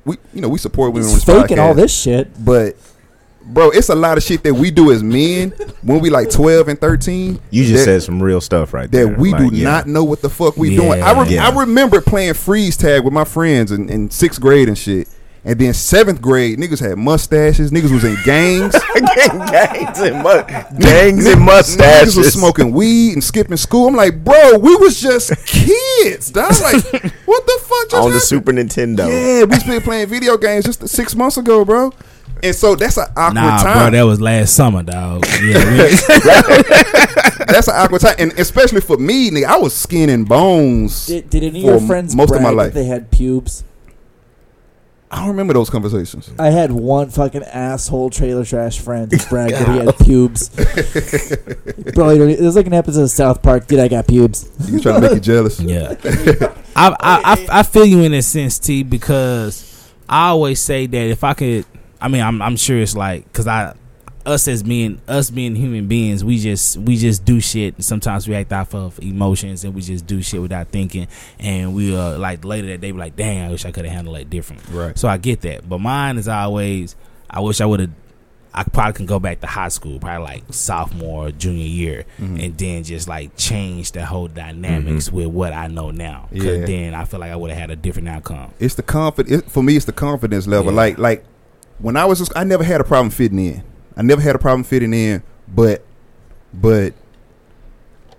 we, 0.06 0.16
you 0.32 0.40
know, 0.40 0.48
we 0.48 0.58
support 0.58 0.92
women 0.94 1.08
on 1.08 1.14
He's 1.14 1.24
this 1.24 1.36
faking 1.42 1.56
podcast, 1.58 1.62
all 1.62 1.74
this 1.74 1.94
shit. 1.94 2.42
But 2.44 2.76
bro, 3.44 3.70
it's 3.70 3.88
a 3.90 3.94
lot 3.94 4.16
of 4.16 4.24
shit 4.24 4.42
that 4.44 4.54
we 4.54 4.70
do 4.70 4.90
as 4.92 5.02
men 5.02 5.50
when 5.82 6.00
we 6.00 6.08
like 6.10 6.30
twelve 6.30 6.68
and 6.68 6.80
thirteen. 6.80 7.38
You 7.50 7.64
just 7.64 7.84
that, 7.84 7.84
said 7.84 8.02
some 8.04 8.22
real 8.22 8.40
stuff 8.40 8.72
right 8.72 8.90
there. 8.90 9.06
that 9.06 9.18
we 9.18 9.32
Like, 9.32 9.50
do 9.50 9.54
yeah. 9.56 9.64
not 9.64 9.86
know 9.86 10.04
what 10.04 10.22
the 10.22 10.30
fuck 10.30 10.56
we 10.56 10.70
Yeah. 10.70 10.80
doing. 10.80 11.02
I, 11.02 11.20
re- 11.22 11.28
Yeah. 11.34 11.46
I 11.48 11.58
remember 11.60 12.00
playing 12.00 12.34
freeze 12.34 12.76
tag 12.76 13.04
with 13.04 13.12
my 13.12 13.24
friends 13.24 13.72
in, 13.72 13.88
in 13.88 14.10
sixth 14.10 14.40
grade 14.40 14.68
and 14.68 14.78
shit. 14.78 15.08
And 15.48 15.58
then 15.60 15.72
seventh 15.74 16.20
grade, 16.20 16.58
niggas 16.58 16.80
had 16.80 16.98
mustaches. 16.98 17.70
Niggas 17.70 17.92
was 17.92 18.02
in 18.02 18.16
gangs. 18.24 18.74
gangs 19.50 20.00
and 20.00 20.16
mu- 20.16 20.42
gangs 20.80 21.24
and 21.24 21.40
Niggas 21.40 21.44
mustaches. 21.44 22.16
was 22.16 22.32
smoking 22.32 22.72
weed 22.72 23.12
and 23.12 23.22
skipping 23.22 23.56
school. 23.56 23.86
I'm 23.86 23.94
like, 23.94 24.24
bro, 24.24 24.58
we 24.58 24.74
was 24.74 25.00
just 25.00 25.30
kids. 25.46 26.32
dog. 26.32 26.50
Like, 26.60 26.82
what 27.26 27.46
the 27.46 27.60
fuck 27.62 27.90
just 27.90 27.94
on 27.94 28.10
the? 28.10 28.18
Super 28.18 28.50
Nintendo. 28.52 29.08
Yeah, 29.08 29.44
we 29.44 29.56
been 29.64 29.82
playing 29.82 30.08
video 30.08 30.36
games 30.36 30.64
just 30.64 30.88
six 30.88 31.14
months 31.14 31.36
ago, 31.36 31.64
bro. 31.64 31.92
And 32.42 32.54
so 32.54 32.74
that's 32.74 32.96
an 32.98 33.06
awkward 33.16 33.34
Nah, 33.34 33.62
bro, 33.62 33.72
time. 33.72 33.92
that 33.92 34.02
was 34.02 34.20
last 34.20 34.52
summer, 34.54 34.82
dog. 34.82 35.24
Yeah, 35.42 35.52
that's 37.46 37.68
an 37.68 37.74
awkward 37.76 38.00
time, 38.00 38.16
and 38.18 38.32
especially 38.38 38.80
for 38.80 38.96
me, 38.98 39.30
nigga. 39.30 39.44
I 39.44 39.56
was 39.58 39.74
skin 39.74 40.10
and 40.10 40.28
bones. 40.28 41.06
Did, 41.06 41.30
did 41.30 41.44
any 41.44 41.60
of 41.60 41.64
your 41.64 41.80
friends 41.86 42.14
most 42.16 42.24
of 42.30 42.40
brag 42.40 42.42
my 42.42 42.50
that 42.50 42.56
life. 42.56 42.74
they 42.74 42.84
had 42.84 43.10
pubes? 43.10 43.64
I 45.10 45.20
don't 45.20 45.28
remember 45.28 45.54
those 45.54 45.70
conversations. 45.70 46.30
I 46.38 46.50
had 46.50 46.72
one 46.72 47.10
fucking 47.10 47.44
asshole 47.44 48.10
trailer 48.10 48.44
trash 48.44 48.80
friend 48.80 49.10
who 49.12 49.18
bragged 49.28 49.54
that 49.54 49.68
he 49.68 49.78
had 49.78 49.98
pubes. 49.98 50.48
Bro, 51.94 52.10
you 52.10 52.18
know, 52.18 52.26
it 52.26 52.40
was 52.40 52.56
like 52.56 52.66
an 52.66 52.74
episode 52.74 53.02
of 53.02 53.10
South 53.10 53.40
Park. 53.42 53.66
Dude, 53.68 53.78
I 53.78 53.88
got 53.88 54.08
pubes. 54.08 54.50
You 54.68 54.80
trying 54.80 55.00
to 55.00 55.00
make 55.02 55.14
you 55.14 55.20
jealous? 55.20 55.60
yeah. 55.60 55.94
I, 56.76 56.88
I, 56.88 56.96
I 57.00 57.46
I 57.60 57.62
feel 57.62 57.86
you 57.86 58.02
in 58.02 58.12
a 58.14 58.22
sense, 58.22 58.58
T, 58.58 58.82
because 58.82 59.90
I 60.08 60.28
always 60.28 60.60
say 60.60 60.86
that 60.86 61.06
if 61.06 61.24
I 61.24 61.34
could, 61.34 61.64
I 62.00 62.08
mean, 62.08 62.22
I'm 62.22 62.42
I'm 62.42 62.56
sure 62.56 62.78
it's 62.78 62.96
like 62.96 63.24
because 63.24 63.46
I 63.46 63.74
us 64.26 64.48
as 64.48 64.62
being 64.62 65.00
us 65.08 65.30
being 65.30 65.54
human 65.54 65.86
beings, 65.86 66.24
we 66.24 66.38
just 66.38 66.76
we 66.76 66.96
just 66.96 67.24
do 67.24 67.40
shit. 67.40 67.82
Sometimes 67.82 68.26
we 68.28 68.34
act 68.34 68.52
off 68.52 68.74
of 68.74 68.98
emotions, 69.00 69.64
and 69.64 69.74
we 69.74 69.80
just 69.80 70.06
do 70.06 70.20
shit 70.20 70.42
without 70.42 70.68
thinking. 70.68 71.06
And 71.38 71.74
we 71.74 71.96
uh 71.96 72.18
like 72.18 72.44
later 72.44 72.66
that 72.68 72.80
day, 72.80 72.90
be 72.90 72.98
like, 72.98 73.16
"Dang, 73.16 73.46
I 73.46 73.50
wish 73.50 73.64
I 73.64 73.70
could 73.70 73.84
have 73.84 73.94
handled 73.94 74.16
it 74.18 74.28
different." 74.28 74.62
Right. 74.70 74.98
So 74.98 75.08
I 75.08 75.16
get 75.16 75.40
that, 75.42 75.68
but 75.68 75.78
mine 75.78 76.18
is 76.18 76.28
always, 76.28 76.96
I 77.30 77.40
wish 77.40 77.60
I 77.60 77.66
would 77.66 77.80
have. 77.80 77.90
I 78.58 78.62
probably 78.64 78.94
can 78.94 79.04
go 79.04 79.20
back 79.20 79.42
to 79.42 79.46
high 79.46 79.68
school, 79.68 79.98
probably 79.98 80.24
like 80.24 80.42
sophomore, 80.50 81.26
or 81.28 81.30
junior 81.30 81.66
year, 81.66 82.06
Mm-hmm. 82.18 82.36
and 82.40 82.56
then 82.58 82.84
just 82.84 83.06
like 83.06 83.36
change 83.36 83.92
the 83.92 84.04
whole 84.06 84.28
dynamics 84.28 85.12
with 85.12 85.26
what 85.26 85.52
I 85.52 85.66
know 85.66 85.90
now. 85.90 86.28
Cause 86.32 86.42
Yeah. 86.42 86.64
then 86.64 86.94
I 86.94 87.04
feel 87.04 87.20
like 87.20 87.30
I 87.32 87.36
would 87.36 87.50
have 87.50 87.58
had 87.60 87.70
a 87.70 87.76
different 87.76 88.08
outcome. 88.08 88.52
It's 88.58 88.74
the 88.74 88.82
confidence. 88.82 89.44
For 89.52 89.62
me, 89.62 89.76
it's 89.76 89.84
the 89.84 89.92
confidence 89.92 90.46
level. 90.46 90.72
Yeah. 90.72 90.76
Like, 90.76 90.98
like 90.98 91.24
when 91.80 91.96
I 91.98 92.06
was, 92.06 92.32
I 92.34 92.44
never 92.44 92.64
had 92.64 92.80
a 92.80 92.84
problem 92.84 93.10
fitting 93.10 93.38
in. 93.38 93.62
I 93.96 94.02
never 94.02 94.20
had 94.20 94.34
a 94.34 94.38
problem 94.38 94.64
fitting 94.64 94.92
in, 94.92 95.22
but, 95.48 95.84
but 96.52 96.92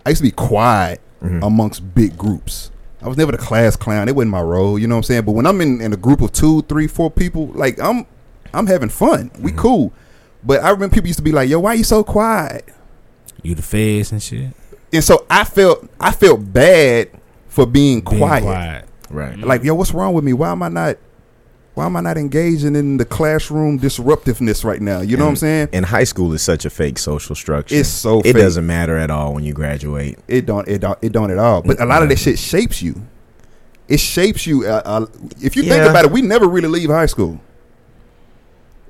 I 0.05 0.09
used 0.09 0.19
to 0.21 0.27
be 0.27 0.31
quiet 0.31 1.01
Mm-hmm. 1.21 1.41
amongst 1.43 1.95
big 1.95 2.15
groups. 2.15 2.69
I 3.01 3.07
was 3.07 3.17
never 3.17 3.31
the 3.31 3.39
class 3.39 3.75
clown. 3.75 4.07
It 4.07 4.15
wasn't 4.15 4.29
my 4.29 4.41
role. 4.41 4.77
You 4.77 4.85
know 4.85 4.93
what 4.93 4.99
I'm 4.99 5.03
saying? 5.03 5.23
But 5.25 5.31
when 5.31 5.47
I'm 5.47 5.59
in, 5.61 5.81
in 5.81 5.91
a 5.91 5.97
group 5.97 6.21
of 6.21 6.31
two, 6.31 6.61
three, 6.63 6.85
four 6.85 7.09
people, 7.09 7.47
like 7.47 7.79
I'm, 7.81 8.05
I'm 8.53 8.67
having 8.67 8.89
fun. 8.89 9.31
We 9.39 9.49
Mm-hmm. 9.49 9.59
cool. 9.59 9.93
But 10.43 10.61
I 10.63 10.69
remember 10.69 10.93
people 10.93 11.07
used 11.07 11.17
to 11.17 11.23
be 11.23 11.31
like, 11.31 11.49
"Yo, 11.49 11.59
why 11.59 11.73
you 11.73 11.83
so 11.83 12.03
quiet?" 12.03 12.65
You 13.41 13.55
the 13.55 13.63
feds 13.63 14.11
and 14.11 14.21
shit. 14.21 14.51
And 14.93 15.03
so 15.03 15.25
I 15.27 15.43
felt, 15.43 15.89
I 15.99 16.11
felt 16.11 16.53
bad 16.53 17.09
for 17.47 17.65
being, 17.65 18.01
Being 18.01 18.19
quiet. 18.19 18.43
quiet. 18.43 18.85
Right. 19.09 19.39
Like, 19.39 19.63
yo, 19.63 19.73
what's 19.73 19.91
wrong 19.95 20.13
with 20.13 20.23
me? 20.23 20.33
Why 20.33 20.51
am 20.51 20.61
I 20.61 20.69
not? 20.69 20.97
Why 21.77 21.85
am 21.85 21.95
I 21.95 22.01
not 22.01 22.17
engaging 22.17 22.75
in 22.75 22.97
the 22.97 23.05
classroom 23.05 23.77
disruptiveness 23.77 24.63
right 24.65 24.81
now? 24.81 25.01
You 25.01 25.15
know 25.15 25.25
what 25.25 25.29
I'm 25.29 25.35
saying? 25.35 25.69
And 25.73 25.85
high 25.85 26.05
school 26.05 26.33
is 26.33 26.41
such 26.41 26.65
a 26.65 26.71
fake 26.71 26.97
social 26.97 27.35
structure. 27.35 27.75
It's 27.75 27.87
so 27.87 28.21
It 28.21 28.33
fake. 28.33 28.37
doesn't 28.37 28.65
matter 28.65 28.97
at 28.97 29.11
all 29.11 29.35
when 29.35 29.43
you 29.43 29.53
graduate. 29.53 30.17
It 30.27 30.47
don't. 30.47 30.67
It 30.67 30.79
don't. 30.79 30.97
It 31.03 31.11
don't 31.11 31.29
at 31.29 31.37
all. 31.37 31.61
But 31.61 31.79
a 31.79 31.85
lot 31.85 32.01
of 32.01 32.09
that 32.09 32.17
shit 32.17 32.39
shapes 32.39 32.81
you. 32.81 33.05
It 33.87 33.99
shapes 33.99 34.47
you. 34.47 34.65
Uh, 34.65 34.81
uh, 34.85 35.05
if 35.39 35.55
you 35.55 35.61
think 35.61 35.87
about 35.87 36.03
it, 36.03 36.09
we 36.11 36.23
never 36.23 36.47
really 36.47 36.67
leave 36.67 36.89
high 36.89 37.05
school. 37.05 37.39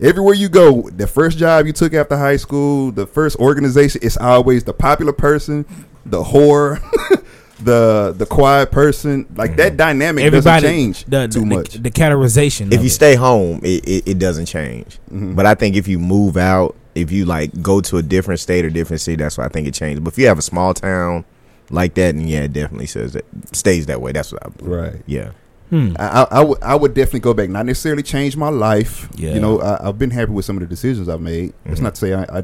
Everywhere 0.02 0.36
you 0.36 0.48
go, 0.48 0.84
the 0.84 1.08
first 1.08 1.38
job 1.38 1.66
you 1.66 1.74
took 1.74 1.94
after 1.94 2.16
high 2.18 2.38
school, 2.38 2.94
the 2.94 3.06
first 3.06 3.36
organization, 3.38 4.00
it's 4.02 4.16
always 4.16 4.64
the 4.64 4.74
popular 4.74 5.12
person, 5.12 5.66
the 6.06 6.24
whore, 6.24 6.82
the 7.60 8.14
the 8.16 8.26
quiet 8.26 8.72
person. 8.72 9.28
Like 9.36 9.56
that 9.58 9.78
dynamic 9.78 10.24
Everybody 10.24 10.62
doesn't 10.62 10.70
change 10.70 11.06
the, 11.06 11.28
too 11.28 11.42
the, 11.42 11.46
much. 11.46 11.74
The, 11.74 11.80
the 11.80 11.92
categorization. 11.92 12.74
If 12.74 12.82
you 12.82 12.88
it. 12.88 12.92
stay 12.92 13.16
home, 13.16 13.60
it, 13.64 13.88
it, 13.88 14.08
it 14.08 14.20
doesn't 14.20 14.46
change. 14.46 15.00
Mm-hmm. 15.12 15.36
But 15.36 15.46
I 15.46 15.56
think 15.56 15.76
if 15.76 15.88
you 15.88 16.00
move 16.00 16.38
out, 16.38 16.76
if 16.96 17.12
you 17.12 17.26
like 17.26 17.62
go 17.62 17.82
to 17.82 17.98
a 17.98 18.02
different 18.02 18.40
state 18.40 18.66
or 18.66 18.70
different 18.70 19.02
city, 19.02 19.18
that's 19.18 19.38
why 19.38 19.46
I 19.46 19.50
think 19.50 19.68
it 19.68 19.74
changes. 19.74 20.00
But 20.00 20.14
if 20.14 20.20
you 20.20 20.28
have 20.28 20.40
a 20.40 20.44
small 20.44 20.74
town 20.74 21.26
like 21.70 21.94
that, 21.96 22.16
and 22.16 22.30
yeah, 22.30 22.42
it 22.42 22.54
definitely 22.54 22.88
says 22.88 23.14
that 23.14 23.26
stays 23.56 23.88
that 23.88 24.02
way. 24.02 24.12
That's 24.12 24.32
what 24.32 24.46
I 24.46 24.50
right. 24.62 24.96
Yeah. 25.06 25.32
Hmm. 25.70 25.96
I, 26.00 26.08
I, 26.08 26.24
I 26.32 26.44
would 26.44 26.64
I 26.64 26.76
would 26.76 26.94
definitely 26.94 27.20
go 27.22 27.34
back. 27.34 27.50
Not 27.50 27.66
necessarily 27.66 28.04
change 28.04 28.38
my 28.38 28.50
life. 28.50 29.10
Yeah. 29.16 29.34
You 29.34 29.40
know, 29.40 29.60
I, 29.60 29.90
I've 29.90 30.00
been 30.00 30.12
happy 30.12 30.32
with 30.32 30.46
some 30.46 30.56
of 30.56 30.62
the 30.62 30.68
decisions 30.68 31.10
I've 31.10 31.22
made. 31.22 31.54
It's 31.66 31.82
not 31.82 31.96
to 31.96 32.00
say 32.00 32.14
I, 32.14 32.40
I 32.40 32.44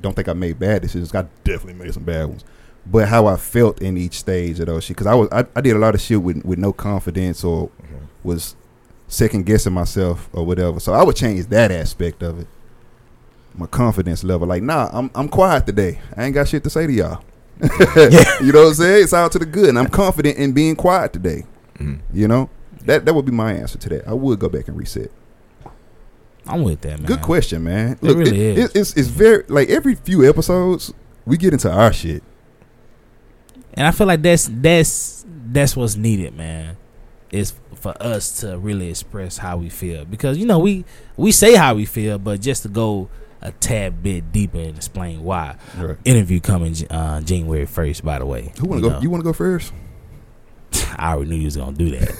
don't 0.00 0.14
think 0.14 0.28
I 0.28 0.32
made 0.32 0.58
bad 0.58 0.82
decisions. 0.82 1.14
I 1.14 1.26
definitely 1.44 1.84
made 1.84 1.92
some 1.94 2.04
bad 2.04 2.26
ones. 2.26 2.44
But 2.84 3.08
how 3.08 3.26
I 3.26 3.36
felt 3.36 3.80
in 3.80 3.96
each 3.96 4.14
stage 4.14 4.58
of 4.58 4.66
those 4.66 4.84
shit, 4.84 4.96
because 4.96 5.06
I 5.06 5.14
was 5.14 5.28
I, 5.30 5.46
I 5.54 5.60
did 5.60 5.76
a 5.76 5.78
lot 5.78 5.94
of 5.94 6.00
shit 6.00 6.20
with 6.20 6.44
with 6.44 6.58
no 6.58 6.72
confidence 6.72 7.44
or 7.44 7.68
mm-hmm. 7.68 8.04
was 8.24 8.56
second 9.06 9.46
guessing 9.46 9.72
myself 9.72 10.28
or 10.32 10.44
whatever. 10.44 10.80
So 10.80 10.92
I 10.92 11.02
would 11.04 11.16
change 11.16 11.46
that 11.46 11.70
aspect 11.70 12.22
of 12.22 12.40
it. 12.40 12.46
My 13.54 13.66
confidence 13.66 14.24
level, 14.24 14.48
like, 14.48 14.62
nah, 14.62 14.88
I'm 14.92 15.10
I'm 15.14 15.28
quiet 15.28 15.66
today. 15.66 16.00
I 16.16 16.24
ain't 16.24 16.34
got 16.34 16.48
shit 16.48 16.64
to 16.64 16.70
say 16.70 16.86
to 16.86 16.92
y'all. 16.92 17.22
you 17.60 18.52
know 18.52 18.62
what 18.62 18.68
I'm 18.68 18.74
saying? 18.74 19.04
It's 19.04 19.12
out 19.12 19.30
to 19.32 19.38
the 19.38 19.46
good, 19.46 19.68
and 19.68 19.78
I'm 19.78 19.88
confident 19.88 20.38
in 20.38 20.52
being 20.52 20.74
quiet 20.74 21.12
today. 21.12 21.44
Mm-hmm. 21.78 22.16
You 22.16 22.26
know, 22.26 22.50
that 22.86 23.04
that 23.04 23.14
would 23.14 23.26
be 23.26 23.32
my 23.32 23.52
answer 23.52 23.78
to 23.78 23.88
that. 23.90 24.08
I 24.08 24.14
would 24.14 24.38
go 24.38 24.48
back 24.48 24.68
and 24.68 24.76
reset. 24.76 25.10
I'm 26.46 26.62
with 26.62 26.80
that, 26.80 26.98
man. 26.98 27.06
Good 27.06 27.22
question, 27.22 27.62
man. 27.62 27.98
It 28.02 28.16
really 28.16 28.40
is. 28.40 28.70
It, 28.70 28.76
it's 28.76 28.96
it's 28.96 29.08
very 29.08 29.44
like 29.48 29.68
every 29.68 29.94
few 29.94 30.28
episodes 30.28 30.92
we 31.24 31.36
get 31.36 31.52
into 31.52 31.70
our 31.70 31.92
shit. 31.92 32.22
And 33.74 33.86
I 33.86 33.90
feel 33.90 34.06
like 34.06 34.22
that's 34.22 34.48
that's 34.50 35.24
that's 35.46 35.76
what's 35.76 35.96
needed, 35.96 36.34
man. 36.36 36.76
Is 37.30 37.54
for 37.76 37.94
us 38.02 38.40
to 38.40 38.58
really 38.58 38.90
express 38.90 39.38
how 39.38 39.56
we 39.56 39.68
feel 39.70 40.04
because 40.04 40.36
you 40.38 40.44
know 40.46 40.58
we 40.58 40.84
we 41.16 41.32
say 41.32 41.54
how 41.54 41.74
we 41.74 41.84
feel, 41.86 42.18
but 42.18 42.40
just 42.40 42.62
to 42.64 42.68
go 42.68 43.08
a 43.40 43.50
tad 43.52 44.02
bit 44.02 44.30
deeper 44.32 44.58
and 44.58 44.76
explain 44.76 45.22
why. 45.24 45.56
Right. 45.76 45.96
Interview 46.04 46.38
coming 46.40 46.74
uh, 46.90 47.20
January 47.22 47.66
first. 47.66 48.04
By 48.04 48.18
the 48.18 48.26
way, 48.26 48.52
Who 48.60 48.66
want 48.68 48.82
to 48.84 48.90
go? 48.90 49.00
You 49.00 49.08
want 49.10 49.22
to 49.22 49.24
go 49.24 49.32
first? 49.32 49.72
I 50.96 51.14
already 51.14 51.30
knew 51.30 51.36
you 51.36 51.46
was 51.46 51.56
gonna 51.56 51.76
do 51.76 51.90
that. 51.98 52.12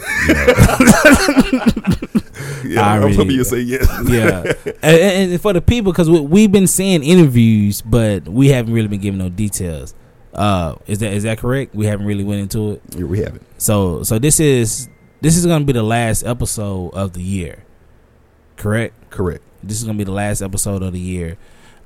Yeah, 2.65 2.81
I 2.87 2.95
I'm 2.97 3.03
already- 3.03 3.17
hoping 3.17 3.33
you 3.37 3.45
say 3.45 3.59
yes. 3.61 3.87
yeah, 4.09 4.53
and, 4.83 5.33
and 5.33 5.41
for 5.41 5.53
the 5.53 5.61
people 5.61 5.93
because 5.93 6.09
we, 6.09 6.21
we've 6.21 6.51
been 6.53 6.67
seeing 6.67 7.03
interviews, 7.03 7.83
but 7.83 8.29
we 8.29 8.49
haven't 8.49 8.73
really 8.73 8.89
been 8.89 9.01
giving 9.01 9.19
no 9.19 9.29
details. 9.29 9.95
Uh, 10.33 10.77
is 10.87 10.99
that 11.01 11.13
is 11.13 11.23
that 11.25 11.39
correct? 11.39 11.75
We 11.75 11.87
haven't 11.87 12.07
really 12.07 12.25
went 12.25 12.41
into 12.41 12.73
it. 12.73 12.83
Yeah, 12.97 13.05
we 13.05 13.19
haven't. 13.21 13.45
So 13.61 14.03
so 14.03 14.19
this 14.19 14.41
is 14.41 14.89
this 15.21 15.37
is 15.37 15.45
gonna 15.47 15.65
be 15.65 15.73
the 15.73 15.83
last 15.83 16.25
episode 16.25 16.91
of 16.95 17.13
the 17.13 17.23
year. 17.23 17.65
Correct? 18.57 18.95
Correct. 19.11 19.43
This 19.63 19.79
is 19.79 19.85
gonna 19.85 19.99
be 19.99 20.05
the 20.05 20.13
last 20.13 20.41
episode 20.43 20.83
of 20.83 20.93
the 20.93 20.99
year. 21.01 21.37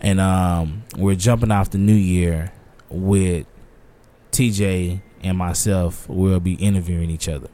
And 0.00 0.20
um 0.20 0.84
we're 0.96 1.16
jumping 1.16 1.50
off 1.50 1.70
the 1.70 1.78
new 1.78 1.94
year 1.94 2.52
with 2.88 3.46
TJ 4.32 5.00
and 5.22 5.36
myself. 5.38 6.08
We'll 6.08 6.40
be 6.40 6.54
interviewing 6.54 7.10
each 7.10 7.28
other. 7.28 7.48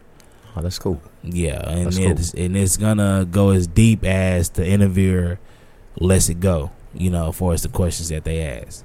Oh, 0.54 0.60
that's 0.60 0.78
cool. 0.78 1.00
Yeah, 1.22 1.66
and 1.68 1.86
That's 1.86 1.98
cool. 1.98 2.10
it's 2.10 2.34
and 2.34 2.56
it's 2.56 2.76
gonna 2.76 3.26
go 3.30 3.50
as 3.50 3.66
deep 3.66 4.04
as 4.04 4.50
the 4.50 4.66
interviewer 4.66 5.38
lets 5.98 6.28
it 6.28 6.40
go, 6.40 6.72
you 6.92 7.08
know, 7.10 7.32
for 7.32 7.54
as 7.54 7.62
the 7.62 7.68
questions 7.68 8.10
that 8.10 8.24
they 8.24 8.42
ask. 8.42 8.84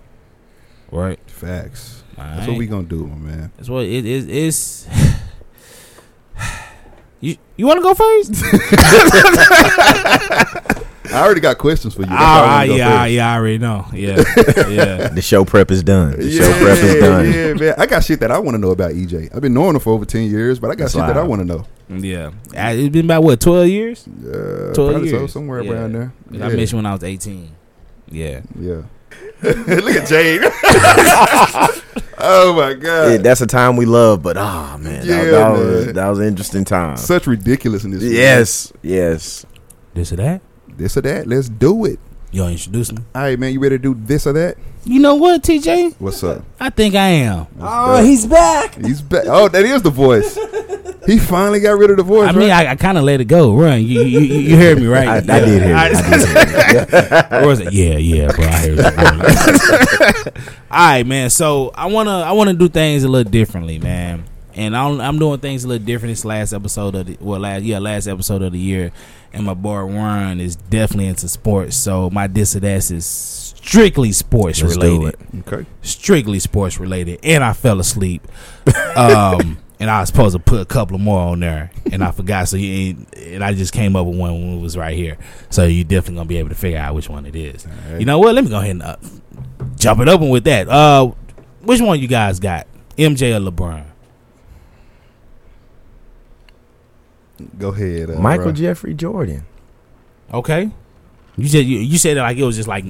Right? 0.91 1.19
Facts. 1.29 1.96
All 2.17 2.23
That's 2.23 2.39
right. 2.39 2.49
what 2.49 2.57
we 2.57 2.65
gonna 2.67 2.83
do, 2.87 3.05
my 3.07 3.15
man. 3.15 3.51
That's 3.57 3.69
what 3.69 3.85
it 3.85 4.05
is. 4.05 4.27
It's 4.27 4.87
you. 7.21 7.37
You 7.55 7.67
want 7.67 7.77
to 7.77 7.83
go 7.83 7.93
first? 7.93 8.33
I 11.09 11.23
already 11.23 11.39
got 11.39 11.57
questions 11.57 11.93
for 11.93 12.01
you. 12.01 12.07
That's 12.07 12.19
Ah, 12.21 12.59
I 12.59 12.63
yeah, 12.65 13.03
first. 13.03 13.11
yeah, 13.13 13.31
I 13.31 13.35
already 13.37 13.57
know. 13.59 13.85
Yeah, 13.93 14.17
yeah. 14.69 15.07
The 15.07 15.21
show 15.21 15.45
prep 15.45 15.71
is 15.71 15.81
done. 15.81 16.17
The 16.19 16.31
show 16.31 16.49
Yeah, 16.49 16.61
prep 16.61 16.77
is 16.77 16.95
done. 17.01 17.31
yeah, 17.31 17.53
man. 17.53 17.73
I 17.77 17.85
got 17.85 18.03
shit 18.03 18.19
that 18.19 18.31
I 18.31 18.39
want 18.39 18.55
to 18.55 18.59
know 18.59 18.71
about 18.71 18.91
EJ. 18.91 19.33
I've 19.33 19.41
been 19.41 19.53
knowing 19.53 19.75
him 19.75 19.79
for 19.81 19.93
over 19.93 20.03
ten 20.05 20.29
years, 20.29 20.59
but 20.59 20.67
I 20.69 20.75
got 20.75 20.85
That's 20.85 20.93
shit 20.93 21.07
that 21.07 21.17
I 21.17 21.23
want 21.23 21.41
to 21.41 21.45
know. 21.45 21.65
Yeah, 21.89 22.27
Uh, 22.53 22.73
it's 22.75 22.89
been 22.89 23.05
about 23.05 23.23
what 23.23 23.39
twelve 23.39 23.67
years. 23.69 24.05
Uh, 24.07 24.73
12 24.73 24.75
probably 24.75 25.09
so, 25.09 25.17
years. 25.19 25.31
somewhere 25.31 25.61
Yeah. 25.63 25.71
around 25.71 25.93
there. 25.93 26.13
'Cause 26.29 26.41
I 26.41 26.49
met 26.49 26.71
you 26.71 26.75
when 26.75 26.85
I 26.85 26.93
was 26.93 27.03
eighteen. 27.03 27.51
Yeah, 28.11 28.41
Yeah. 28.59 28.81
Look 29.43 29.95
at 29.95 30.07
Jane. 30.07 30.41
oh 32.17 32.53
my 32.55 32.73
god. 32.73 33.11
Yeah, 33.11 33.17
that's 33.17 33.41
a 33.41 33.47
time 33.47 33.75
we 33.75 33.85
love, 33.85 34.23
but 34.23 34.35
ah 34.37 34.77
man, 34.79 35.05
that, 35.05 35.05
Yeah, 35.05 35.23
that 35.31 35.51
was 35.51 35.85
man. 35.85 35.95
that 35.95 36.07
was 36.07 36.19
an 36.19 36.25
interesting 36.25 36.65
time. 36.65 36.97
Such 36.97 37.27
ridiculousness. 37.27 38.01
Yes, 38.03 38.73
yes. 38.81 39.45
this 39.93 40.11
or 40.11 40.15
that. 40.17 40.41
This 40.67 40.97
or 40.97 41.01
that. 41.01 41.27
Let's 41.27 41.49
do 41.49 41.85
it. 41.85 41.99
You 42.31 42.41
gonna 42.41 42.51
introduce 42.51 42.91
me? 42.91 42.99
All 43.15 43.21
right, 43.21 43.39
man. 43.39 43.53
You 43.53 43.59
ready 43.59 43.77
to 43.77 43.81
do 43.81 43.93
this 43.99 44.27
or 44.27 44.33
that? 44.33 44.57
You 44.83 44.99
know 44.99 45.15
what, 45.15 45.43
TJ? 45.43 45.95
What's 45.99 46.23
up? 46.23 46.43
I 46.59 46.69
think 46.69 46.95
I 46.95 47.07
am. 47.07 47.47
Oh, 47.59 48.03
he's 48.03 48.25
back. 48.25 48.75
He's 48.75 49.01
back. 49.01 49.23
Oh, 49.27 49.47
that 49.49 49.65
is 49.65 49.81
the 49.81 49.89
voice. 49.89 50.37
He 51.05 51.19
finally 51.19 51.59
got 51.61 51.77
rid 51.77 51.89
of 51.89 51.97
the 51.97 52.03
voice. 52.03 52.27
I 52.29 52.31
mean, 52.33 52.49
right? 52.49 52.67
I, 52.67 52.71
I 52.71 52.75
kind 52.75 52.97
of 52.97 53.05
let 53.05 53.21
it 53.21 53.25
go. 53.25 53.53
Ron, 53.55 53.81
you 53.81 54.01
you, 54.03 54.19
you, 54.19 54.35
you 54.39 54.57
heard 54.57 54.77
me, 54.77 54.85
right? 54.87 55.07
I, 55.07 55.17
I 55.17 55.19
did 55.21 55.63
hear. 55.63 55.75
I- 55.75 55.85
I 55.85 55.89
did 55.89 55.97
hear. 56.05 56.85
it. 56.89 57.31
Or 57.43 57.47
was 57.47 57.59
it? 57.61 57.71
Yeah, 57.73 57.97
yeah, 57.97 58.31
bro. 58.33 58.45
I 58.45 58.51
heard 58.51 58.77
you. 60.25 60.31
All 60.71 60.87
right, 60.89 61.05
man. 61.05 61.29
So 61.29 61.71
I 61.75 61.85
wanna 61.87 62.11
I 62.11 62.31
wanna 62.33 62.53
do 62.53 62.67
things 62.69 63.03
a 63.03 63.07
little 63.07 63.29
differently, 63.31 63.79
man. 63.79 64.23
And 64.57 64.75
I'm, 64.75 64.99
I'm 64.99 65.19
doing 65.19 65.39
things 65.39 65.63
a 65.63 65.67
little 65.67 65.85
different 65.85 66.11
this 66.11 66.25
last 66.25 66.51
episode 66.51 66.95
of 66.95 67.05
the 67.05 67.17
well 67.21 67.39
last 67.39 67.63
yeah 67.63 67.77
last 67.77 68.07
episode 68.07 68.41
of 68.41 68.53
the 68.53 68.59
year, 68.59 68.91
and 69.31 69.45
my 69.45 69.53
boy 69.53 69.85
Warren 69.85 70.41
is 70.41 70.55
definitely 70.55 71.07
into 71.07 71.27
sports. 71.29 71.77
So 71.77 72.09
my 72.09 72.25
this 72.25 72.55
or 72.55 72.59
that 72.61 72.89
is 72.89 73.05
strictly 73.05 74.11
sports 74.11 74.61
Let's 74.61 74.75
related, 74.75 75.15
okay. 75.47 75.65
strictly 75.83 76.39
sports 76.39 76.79
related. 76.79 77.19
And 77.21 77.43
I 77.43 77.53
fell 77.53 77.79
asleep. 77.79 78.27
um, 78.95 79.59
and 79.79 79.91
I 79.91 79.99
was 79.99 80.09
supposed 80.09 80.33
to 80.35 80.39
put 80.39 80.61
a 80.61 80.65
couple 80.65 80.97
more 80.97 81.19
on 81.19 81.39
there, 81.39 81.69
and 81.91 82.03
I 82.03 82.09
forgot. 82.09 82.47
So 82.47 82.57
you 82.57 83.05
and 83.15 83.43
I 83.43 83.53
just 83.53 83.73
came 83.73 83.95
up 83.95 84.07
with 84.07 84.17
one 84.17 84.33
when 84.33 84.57
it 84.57 84.61
was 84.61 84.75
right 84.75 84.97
here. 84.97 85.19
So 85.51 85.65
you 85.65 85.83
definitely 85.83 86.15
gonna 86.15 86.27
be 86.29 86.37
able 86.37 86.49
to 86.49 86.55
figure 86.55 86.79
out 86.79 86.95
which 86.95 87.09
one 87.09 87.27
it 87.27 87.35
is. 87.35 87.67
right. 87.67 87.99
You 87.99 88.05
know 88.05 88.17
what? 88.17 88.33
Let 88.33 88.43
me 88.43 88.49
go 88.49 88.57
ahead 88.57 88.71
and 88.71 88.81
uh, 88.81 88.95
jump 89.75 89.99
it 89.99 90.07
open 90.07 90.29
with 90.29 90.45
that. 90.45 90.67
Uh, 90.67 91.11
which 91.61 91.79
one 91.79 91.99
you 91.99 92.07
guys 92.07 92.39
got? 92.39 92.65
MJ 92.97 93.35
or 93.35 93.51
LeBron? 93.51 93.85
Go 97.57 97.69
ahead, 97.69 98.09
uh, 98.09 98.19
Michael 98.19 98.45
bro. 98.45 98.53
Jeffrey 98.53 98.93
Jordan. 98.93 99.45
Okay. 100.33 100.71
You 101.35 101.47
said 101.47 101.65
you, 101.65 101.79
you 101.79 101.97
said 101.97 102.17
it 102.17 102.21
like 102.21 102.37
it 102.37 102.43
was 102.43 102.55
just 102.55 102.67
like 102.67 102.85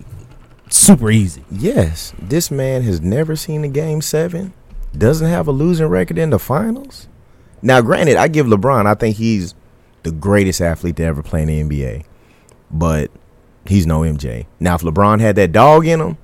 super 0.69 1.11
easy. 1.11 1.43
Yes, 1.51 2.13
this 2.17 2.49
man 2.49 2.81
has 2.83 3.01
never 3.01 3.35
seen 3.35 3.63
a 3.63 3.67
game 3.67 4.01
seven. 4.01 4.53
Doesn't 4.97 5.27
have 5.27 5.47
a 5.47 5.51
losing 5.51 5.87
record 5.87 6.17
in 6.17 6.29
the 6.29 6.39
finals. 6.39 7.07
Now, 7.61 7.81
granted, 7.81 8.17
I 8.17 8.27
give 8.27 8.45
LeBron. 8.45 8.85
I 8.85 8.93
think 8.93 9.17
he's 9.17 9.53
the 10.03 10.11
greatest 10.11 10.61
athlete 10.61 10.95
to 10.97 11.03
ever 11.03 11.21
play 11.21 11.41
in 11.41 11.47
the 11.47 11.61
NBA, 11.63 12.05
but 12.71 13.11
he's 13.65 13.85
no 13.85 14.01
MJ. 14.01 14.45
Now, 14.59 14.75
if 14.75 14.81
LeBron 14.81 15.19
had 15.19 15.35
that 15.35 15.51
dog 15.51 15.85
in 15.85 15.99
him, 15.99 16.17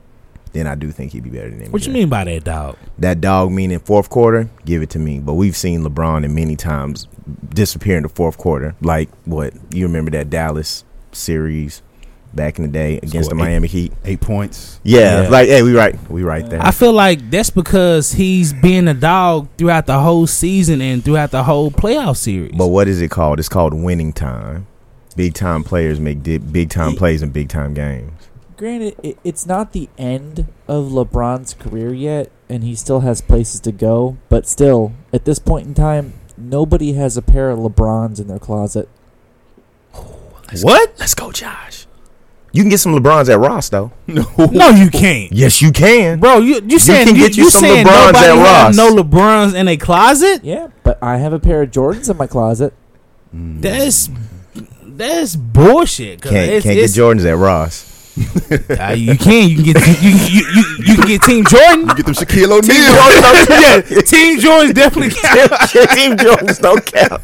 then 0.53 0.67
I 0.67 0.75
do 0.75 0.91
think 0.91 1.11
he'd 1.11 1.23
be 1.23 1.29
better 1.31 1.49
than 1.49 1.59
MJ. 1.59 1.71
What 1.71 1.85
you 1.85 1.91
mean 1.91 2.09
by 2.09 2.23
that, 2.23 2.43
dog? 2.43 2.77
That 2.99 3.19
dog 3.19 3.51
meaning 3.51 3.79
fourth 3.79 4.09
quarter, 4.09 4.49
give 4.65 4.81
it 4.81 4.89
to 4.91 4.99
me. 4.99 5.19
But 5.19 5.33
we've 5.33 5.57
seen 5.57 5.83
LeBron 5.83 6.23
in 6.23 6.33
many 6.33 6.55
times 6.55 7.07
disappear 7.49 7.97
in 7.97 8.03
the 8.03 8.09
fourth 8.09 8.37
quarter. 8.37 8.75
Like 8.81 9.09
what? 9.25 9.53
You 9.73 9.85
remember 9.87 10.11
that 10.11 10.29
Dallas 10.29 10.83
series 11.11 11.81
back 12.33 12.57
in 12.57 12.63
the 12.65 12.71
day 12.71 12.97
against 12.97 13.13
the 13.13 13.23
Scored 13.35 13.39
eight. 13.41 13.43
Miami 13.43 13.67
Heat? 13.67 13.93
Eight 14.05 14.19
points. 14.21 14.79
Yeah, 14.83 15.23
Yeah. 15.23 15.29
like 15.29 15.47
hey, 15.47 15.61
we 15.63 15.75
right, 15.75 15.95
we 16.09 16.23
right 16.23 16.47
there. 16.49 16.61
I 16.61 16.71
feel 16.71 16.93
like 16.93 17.29
that's 17.29 17.49
because 17.51 18.11
he's 18.13 18.53
been 18.53 18.87
a 18.87 18.93
dog 18.93 19.47
throughout 19.57 19.85
the 19.85 19.99
whole 19.99 20.25
season 20.27 20.81
and 20.81 21.03
throughout 21.05 21.31
the 21.31 21.43
whole 21.43 21.69
playoff 21.71 22.17
series. 22.17 22.53
but 22.57 22.67
what 22.67 22.87
is 22.87 23.01
it 23.01 23.11
called? 23.11 23.39
It's 23.39 23.49
called 23.49 23.73
winning 23.73 24.13
time. 24.13 24.65
Big 25.15 25.35
time 25.35 25.63
players 25.63 25.99
make 25.99 26.23
di- 26.23 26.39
big 26.39 26.71
time 26.71 26.91
Ye- 26.91 26.97
plays 26.97 27.21
in 27.21 27.29
big 27.29 27.49
time 27.49 27.75
games. 27.75 28.11
Granted, 28.57 28.95
it, 29.03 29.17
it's 29.23 29.45
not 29.45 29.73
the 29.73 29.89
end 29.97 30.47
of 30.67 30.85
LeBron's 30.85 31.53
career 31.53 31.93
yet, 31.93 32.31
and 32.49 32.63
he 32.63 32.73
still 32.75 33.01
has 33.01 33.19
places 33.21 33.59
to 33.61 33.71
go. 33.71 34.17
But 34.29 34.47
still, 34.47 34.93
at 35.11 35.25
this 35.25 35.37
point 35.37 35.67
in 35.67 35.73
time, 35.75 36.13
nobody 36.37 36.93
has 36.93 37.17
a 37.17 37.21
pair 37.21 37.49
of 37.49 37.59
LeBrons 37.59 38.19
in 38.19 38.27
their 38.27 38.39
closet. 38.39 38.87
what? 40.61 40.93
Let's 40.99 41.15
go, 41.15 41.31
Josh. 41.31 41.87
You 42.51 42.61
can 42.61 42.69
get 42.69 42.79
some 42.79 42.93
LeBrons 42.93 43.29
at 43.29 43.39
Ross 43.39 43.69
though. 43.69 43.91
No. 44.05 44.23
No, 44.37 44.69
you 44.69 44.89
can't. 44.91 45.31
Yes, 45.31 45.61
you 45.61 45.71
can. 45.71 46.19
Bro, 46.19 46.39
you 46.39 46.61
you 46.67 46.77
saying 46.77 47.07
can 47.07 47.15
get 47.15 47.35
you 47.35 47.45
you 47.45 47.49
some 47.49 47.61
saying 47.61 47.85
LeBrons 47.87 48.13
nobody 48.13 48.25
at 48.39 48.43
Ross. 48.63 48.77
no 48.77 48.95
LeBrons 48.95 49.55
in 49.55 49.67
a 49.67 49.75
closet? 49.77 50.43
Yeah, 50.43 50.67
but 50.83 50.99
I 51.01 51.17
have 51.17 51.33
a 51.33 51.39
pair 51.39 51.63
of 51.63 51.71
Jordans 51.71 52.09
in 52.11 52.17
my 52.17 52.27
closet. 52.27 52.73
Mm. 53.35 53.61
That's 53.61 54.09
that's 54.83 55.35
bullshit. 55.35 56.21
'cause 56.21 56.31
Can't 56.31 56.51
it's, 56.51 56.63
can't 56.63 56.77
it's, 56.77 56.93
get 56.95 57.01
Jordans 57.01 57.25
at 57.25 57.37
Ross. 57.37 57.89
Uh, 58.15 58.93
you 58.93 59.17
can. 59.17 59.49
You 59.49 59.55
can 59.55 59.63
get. 59.63 60.01
You, 60.03 60.09
you, 60.11 60.45
you, 60.53 60.63
you 60.85 60.95
can 60.97 61.07
get 61.07 61.21
Team 61.23 61.43
Jordan. 61.45 61.87
You 61.87 61.95
Get 61.95 62.05
them 62.05 62.13
Shaquille 62.13 62.51
O'Neal. 62.51 62.61
Team 62.61 62.85
Jordan, 62.93 63.89
yeah, 63.89 64.01
Team 64.01 64.39
Jordan's 64.39 64.73
definitely 64.73 65.09
count. 65.19 65.51
Team 65.71 66.17
Jordans 66.17 66.61
don't 66.61 66.85
count. 66.85 67.21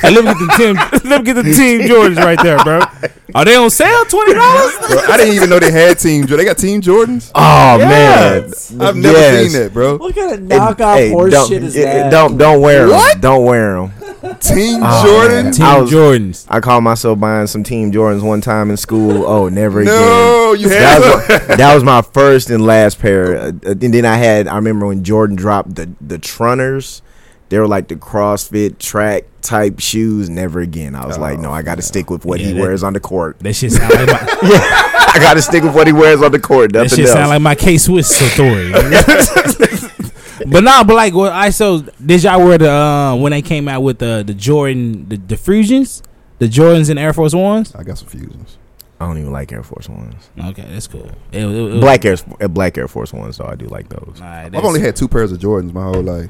Hey, 0.00 0.10
let 0.10 0.24
me 0.24 0.32
get 0.32 0.38
the 0.38 0.54
Team. 0.56 0.76
Let 1.10 1.20
me 1.20 1.24
get 1.26 1.34
the 1.34 1.42
Team 1.42 1.80
Jordans 1.82 2.16
right 2.16 2.42
there, 2.42 2.58
bro. 2.64 2.80
Are 3.34 3.44
they 3.44 3.54
on 3.54 3.70
sale? 3.70 4.04
Twenty 4.06 4.34
dollars? 4.34 4.74
I 5.08 5.16
didn't 5.18 5.34
even 5.34 5.50
know 5.50 5.58
they 5.58 5.70
had 5.70 5.98
Team 5.98 6.22
Jordan. 6.26 6.38
They 6.38 6.44
got 6.46 6.58
Team 6.58 6.80
Jordans. 6.80 7.30
Oh 7.34 7.76
Yes. 7.78 8.72
man, 8.72 8.88
I've 8.88 8.96
never 8.96 9.18
Yes. 9.18 9.52
seen 9.52 9.60
that, 9.62 9.72
bro. 9.74 9.98
What 9.98 10.14
kind 10.16 10.32
of 10.32 10.40
It- 10.40 10.48
knockoff 10.48 10.96
hey, 10.96 11.10
horse 11.10 11.32
don't, 11.32 11.48
shit 11.48 11.62
is 11.62 11.76
it- 11.76 11.80
it- 11.80 11.84
that? 11.84 12.10
Don't 12.10 12.38
don't 12.38 12.60
wear 12.62 12.86
them. 12.86 12.96
What? 12.96 13.20
Don't 13.20 13.44
wear 13.44 13.74
them. 13.74 13.92
Team 14.40 14.80
Oh, 14.82 15.04
Jordan. 15.04 15.44
man. 15.44 15.52
Team 15.52 15.64
I 15.66 15.78
was- 15.80 15.90
Jordans. 15.90 16.46
I 16.48 16.60
called 16.60 16.84
myself 16.84 17.18
buying 17.20 17.46
some 17.46 17.62
Team 17.62 17.92
Jordans 17.92 18.22
one 18.22 18.40
time 18.40 18.70
in 18.70 18.76
school. 18.76 19.24
Oh, 19.26 19.48
never 19.48 19.80
again. 19.80 19.94
No, 19.94 20.52
you 20.52 20.68
That 20.68 20.80
had 20.80 21.00
was, 21.00 21.48
my, 21.48 21.56
that 21.56 21.74
was 21.74 21.84
my 21.84 22.02
first 22.02 22.50
and 22.50 22.64
last 22.66 22.98
pair. 22.98 23.36
Uh, 23.36 23.46
uh, 23.64 23.70
and 23.70 23.94
then 23.94 24.04
I 24.04 24.16
had, 24.16 24.48
I 24.48 24.56
remember 24.56 24.86
when 24.86 25.04
Jordan 25.04 25.36
dropped 25.36 25.74
the 25.76 25.90
the 26.00 26.18
Trunners. 26.18 27.02
They 27.48 27.58
were 27.58 27.66
like 27.66 27.88
the 27.88 27.96
CrossFit 27.96 28.78
track 28.78 29.24
type 29.42 29.80
shoes. 29.80 30.30
Never 30.30 30.60
again. 30.60 30.94
I 30.94 31.04
was 31.06 31.18
like, 31.18 31.40
no, 31.40 31.50
I 31.50 31.62
got 31.62 31.76
to 31.76 31.82
stick 31.82 32.08
with 32.08 32.24
what 32.24 32.38
Yeah, 32.38 32.46
he 32.46 32.52
that- 32.52 32.60
wears 32.60 32.82
on 32.84 32.92
the 32.92 33.00
court. 33.00 33.40
That 33.40 33.54
shit 33.54 33.72
sound 33.72 33.92
like 33.92 34.06
my. 34.06 34.18
I 35.12 35.18
got 35.20 35.34
to 35.34 35.42
stick 35.42 35.64
with 35.64 35.74
what 35.74 35.88
he 35.88 35.92
wears 35.92 36.22
on 36.22 36.30
the 36.30 36.38
court. 36.38 36.72
that 36.74 36.90
shit 36.90 37.00
else. 37.00 37.12
sound 37.12 37.28
like 37.30 37.42
my 37.42 37.56
K 37.56 37.76
Swiss 37.78 38.08
story. 38.32 38.72
but 40.46 40.64
nah, 40.64 40.84
but 40.84 40.94
like, 40.94 41.14
well, 41.14 41.32
I 41.32 41.50
so 41.50 41.80
did 42.04 42.22
y'all 42.22 42.44
wear 42.44 42.58
the 42.58 42.70
uh, 42.70 43.16
when 43.16 43.32
they 43.32 43.42
came 43.42 43.68
out 43.68 43.82
with 43.82 43.98
the 43.98 44.22
the 44.26 44.34
Jordan 44.34 45.08
the, 45.08 45.16
the 45.16 45.36
Fusions, 45.36 46.02
the 46.38 46.46
Jordans 46.46 46.90
and 46.90 46.98
Air 46.98 47.12
Force 47.12 47.34
Ones? 47.34 47.74
I 47.74 47.82
got 47.82 47.98
some 47.98 48.08
fusions. 48.08 48.58
I 49.00 49.06
don't 49.06 49.16
even 49.16 49.32
like 49.32 49.50
Air 49.50 49.62
Force 49.62 49.88
Ones. 49.88 50.30
Okay, 50.38 50.66
that's 50.68 50.86
cool. 50.86 51.10
It, 51.32 51.42
it, 51.42 51.74
it, 51.76 51.80
Black 51.80 52.04
Air 52.04 52.16
uh, 52.40 52.48
Black 52.48 52.76
Air 52.76 52.86
Force 52.86 53.12
Ones, 53.14 53.38
though. 53.38 53.46
I 53.46 53.54
do 53.54 53.66
like 53.66 53.88
those. 53.88 54.20
Alright, 54.20 54.54
I've 54.54 54.64
only 54.64 54.80
had 54.80 54.94
two 54.94 55.08
pairs 55.08 55.32
of 55.32 55.38
Jordans 55.38 55.72
my 55.72 55.84
whole 55.84 56.02
life. 56.02 56.28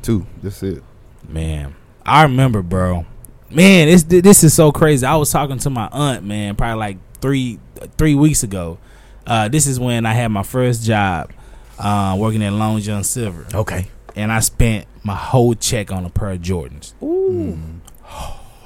Two. 0.00 0.26
That's 0.42 0.62
it. 0.62 0.82
Man, 1.28 1.74
I 2.04 2.22
remember, 2.22 2.62
bro. 2.62 3.04
Man, 3.50 3.88
this 3.88 4.02
this 4.04 4.44
is 4.44 4.54
so 4.54 4.72
crazy. 4.72 5.04
I 5.04 5.16
was 5.16 5.30
talking 5.30 5.58
to 5.58 5.70
my 5.70 5.88
aunt, 5.92 6.24
man, 6.24 6.56
probably 6.56 6.78
like 6.78 6.98
three 7.20 7.58
three 7.98 8.14
weeks 8.14 8.42
ago. 8.42 8.78
Uh, 9.26 9.48
this 9.48 9.66
is 9.66 9.78
when 9.78 10.06
I 10.06 10.12
had 10.12 10.28
my 10.28 10.42
first 10.42 10.84
job, 10.84 11.32
uh, 11.78 12.16
working 12.18 12.42
at 12.42 12.52
Long 12.52 12.80
John 12.80 13.04
Silver, 13.04 13.46
Okay. 13.54 13.88
and 14.14 14.30
I 14.32 14.40
spent 14.40 14.86
my 15.02 15.14
whole 15.14 15.54
check 15.54 15.92
on 15.92 16.04
a 16.04 16.10
pair 16.10 16.30
of 16.30 16.38
Jordans. 16.40 16.94
Ooh. 17.02 17.58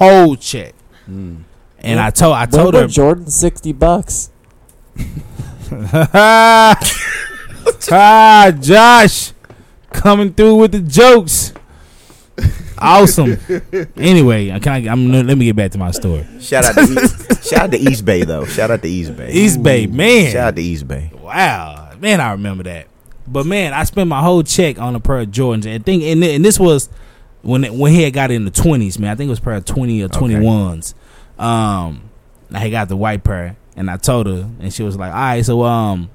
Whole 0.01 0.35
check. 0.37 0.75
Mm. 1.09 1.43
And 1.81 2.01
I 2.01 2.09
told 2.11 2.35
I 2.35 2.47
told 2.47 2.73
her, 2.75 2.87
Jordan 2.87 3.27
sixty 3.29 3.73
bucks. 3.73 4.31
ah, 6.13 6.77
Josh, 8.61 9.33
coming 9.93 10.33
through 10.33 10.57
with 10.57 10.73
the 10.73 10.81
jokes. 10.81 11.53
Awesome. 12.79 13.37
Anyway, 13.97 14.49
can 14.61 14.89
I? 14.89 14.91
I'm, 14.91 15.13
let 15.13 15.37
me 15.37 15.45
get 15.45 15.57
back 15.57 15.71
to 15.73 15.79
my 15.79 15.91
story. 15.91 16.27
Shout 16.41 16.65
out 16.65 16.75
to 16.77 16.81
East, 16.83 17.45
shout 17.51 17.61
out 17.65 17.71
to 17.73 17.79
East 17.79 18.05
Bay 18.07 18.25
though. 18.25 18.47
Shout 18.47 18.71
out 18.71 18.81
to 18.83 18.89
East 18.89 19.15
Bay. 19.17 19.31
East 19.33 19.63
Bay, 19.63 19.87
man. 19.87 20.33
Shout 20.33 20.49
out 20.49 20.57
to 20.57 20.63
East 20.63 20.89
Bay. 20.89 21.11
Wow, 21.21 21.93
man, 22.01 22.21
I 22.23 22.33
remember 22.33 22.63
that. 22.65 22.87
But 23.31 23.47
man, 23.47 23.73
I 23.73 23.85
spent 23.85 24.09
my 24.09 24.21
whole 24.21 24.43
check 24.43 24.79
on 24.79 24.97
a 24.97 25.01
pair 25.01 25.21
of 25.21 25.29
Jordans, 25.29 25.67
and 25.67 25.85
think, 25.87 26.03
and, 26.03 26.23
and 26.25 26.45
this 26.45 26.59
was 26.59 26.89
when 27.43 27.65
it, 27.65 27.73
when 27.73 27.93
he 27.93 28.03
had 28.03 28.13
got 28.13 28.31
in 28.31 28.45
the 28.45 28.51
twenties, 28.51 28.99
man. 28.99 29.11
I 29.11 29.15
think 29.15 29.29
it 29.29 29.31
was 29.31 29.41
pair 29.41 29.55
of 29.55 29.65
twenty 29.65 30.03
or 30.03 30.07
Okay. 30.07 30.19
twenty 30.19 30.41
ones. 30.41 30.95
Um, 31.39 32.11
I 32.53 32.59
had 32.59 32.71
got 32.71 32.89
the 32.89 32.97
white 32.97 33.23
pair, 33.23 33.57
and 33.77 33.89
I 33.91 33.97
told 33.97 34.27
her, 34.27 34.51
and 34.61 34.73
she 34.75 34.83
was 34.83 34.97
like, 34.97 35.13
"All 35.13 35.19
right, 35.21 35.45
so 35.45 35.63
um, 35.63 36.11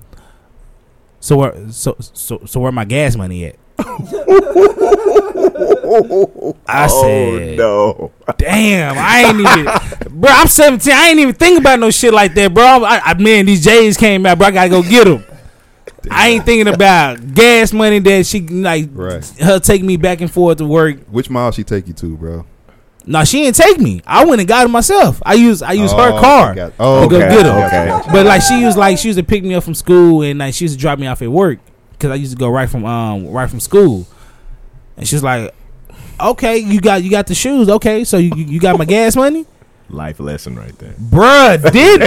so 1.22 1.38
where 1.38 1.72
so 1.72 1.96
so 2.00 2.42
so 2.46 2.60
where 2.60 2.72
my 2.72 2.86
gas 2.86 3.16
money 3.16 3.46
at?" 3.46 3.56
I 6.68 6.88
said, 6.88 7.60
Oh 7.60 8.12
no. 8.28 8.34
Damn, 8.38 8.96
I 8.98 9.24
ain't 9.28 9.40
even, 9.40 10.20
bro. 10.22 10.32
I'm 10.32 10.48
17. 10.48 10.94
I 10.94 11.10
ain't 11.10 11.20
even 11.20 11.36
think 11.36 11.60
about 11.60 11.80
no 11.80 11.92
shit 11.92 12.14
like 12.14 12.34
that, 12.36 12.54
bro. 12.54 12.64
I, 12.84 13.00
I 13.04 13.14
man, 13.16 13.46
these 13.46 13.64
J's 13.64 13.98
came 13.98 14.26
out, 14.26 14.38
bro. 14.38 14.48
I 14.48 14.52
gotta 14.52 14.70
go 14.70 14.82
get 14.82 15.06
them. 15.06 15.24
I 16.12 16.30
ain't 16.30 16.46
thinking 16.46 16.74
about 16.74 17.34
gas 17.34 17.72
money 17.74 18.00
that 18.00 18.26
she 18.26 18.42
like 18.42 18.90
Right. 18.94 19.26
her 19.42 19.60
take 19.60 19.84
me 19.84 19.98
back 19.98 20.22
and 20.22 20.32
forth 20.32 20.58
to 20.60 20.66
work. 20.66 21.00
Which 21.10 21.30
mile 21.30 21.52
she 21.52 21.64
take 21.64 21.88
you 21.88 21.94
to, 21.94 22.18
bro? 22.18 22.46
No, 23.08 23.24
she 23.24 23.44
didn't 23.44 23.56
take 23.58 23.80
me. 23.80 24.02
I 24.08 24.26
went 24.26 24.42
and 24.42 24.48
got 24.48 24.66
it 24.66 24.70
myself. 24.70 25.22
I 25.26 25.36
used 25.36 25.62
I 25.62 25.74
used 25.74 25.94
her 25.96 26.12
Oh, 26.12 26.20
car. 26.20 26.56
got- 26.56 26.74
oh, 26.80 27.04
to 27.04 27.08
go 27.08 27.18
okay, 27.18 27.30
get 27.30 27.46
'em. 27.46 27.58
okay. 28.00 28.12
But 28.12 28.26
like 28.26 28.42
she 28.42 28.66
was 28.66 28.76
like 28.76 28.98
she 28.98 29.10
used 29.10 29.20
to 29.20 29.24
pick 29.26 29.44
me 29.44 29.54
up 29.54 29.64
from 29.64 29.76
school 29.76 30.22
and 30.24 30.40
like 30.40 30.54
she 30.56 30.66
used 30.66 30.74
to 30.76 30.80
drop 30.82 30.98
me 30.98 31.06
off 31.08 31.22
at 31.22 31.30
work 31.32 31.60
because 31.92 32.12
I 32.12 32.16
used 32.16 32.32
to 32.32 32.38
go 32.38 32.50
right 32.50 32.70
from 32.70 32.84
um 32.86 33.28
right 33.28 33.50
from 33.50 33.60
school, 33.60 34.08
and 34.98 35.08
she's 35.08 35.22
like, 35.24 35.54
"Okay, 36.20 36.58
you 36.58 36.82
got 36.82 37.04
you 37.04 37.12
got 37.12 37.28
the 37.28 37.36
shoes. 37.36 37.70
Okay, 37.70 38.04
so 38.06 38.18
you 38.18 38.32
you 38.36 38.60
got 38.60 38.78
my 38.78 38.86
gas 38.86 39.16
money." 39.16 39.46
Life 39.88 40.20
lesson 40.20 40.56
right 40.56 40.78
there. 40.80 40.94
Bruh, 40.94 41.72
did 41.72 42.02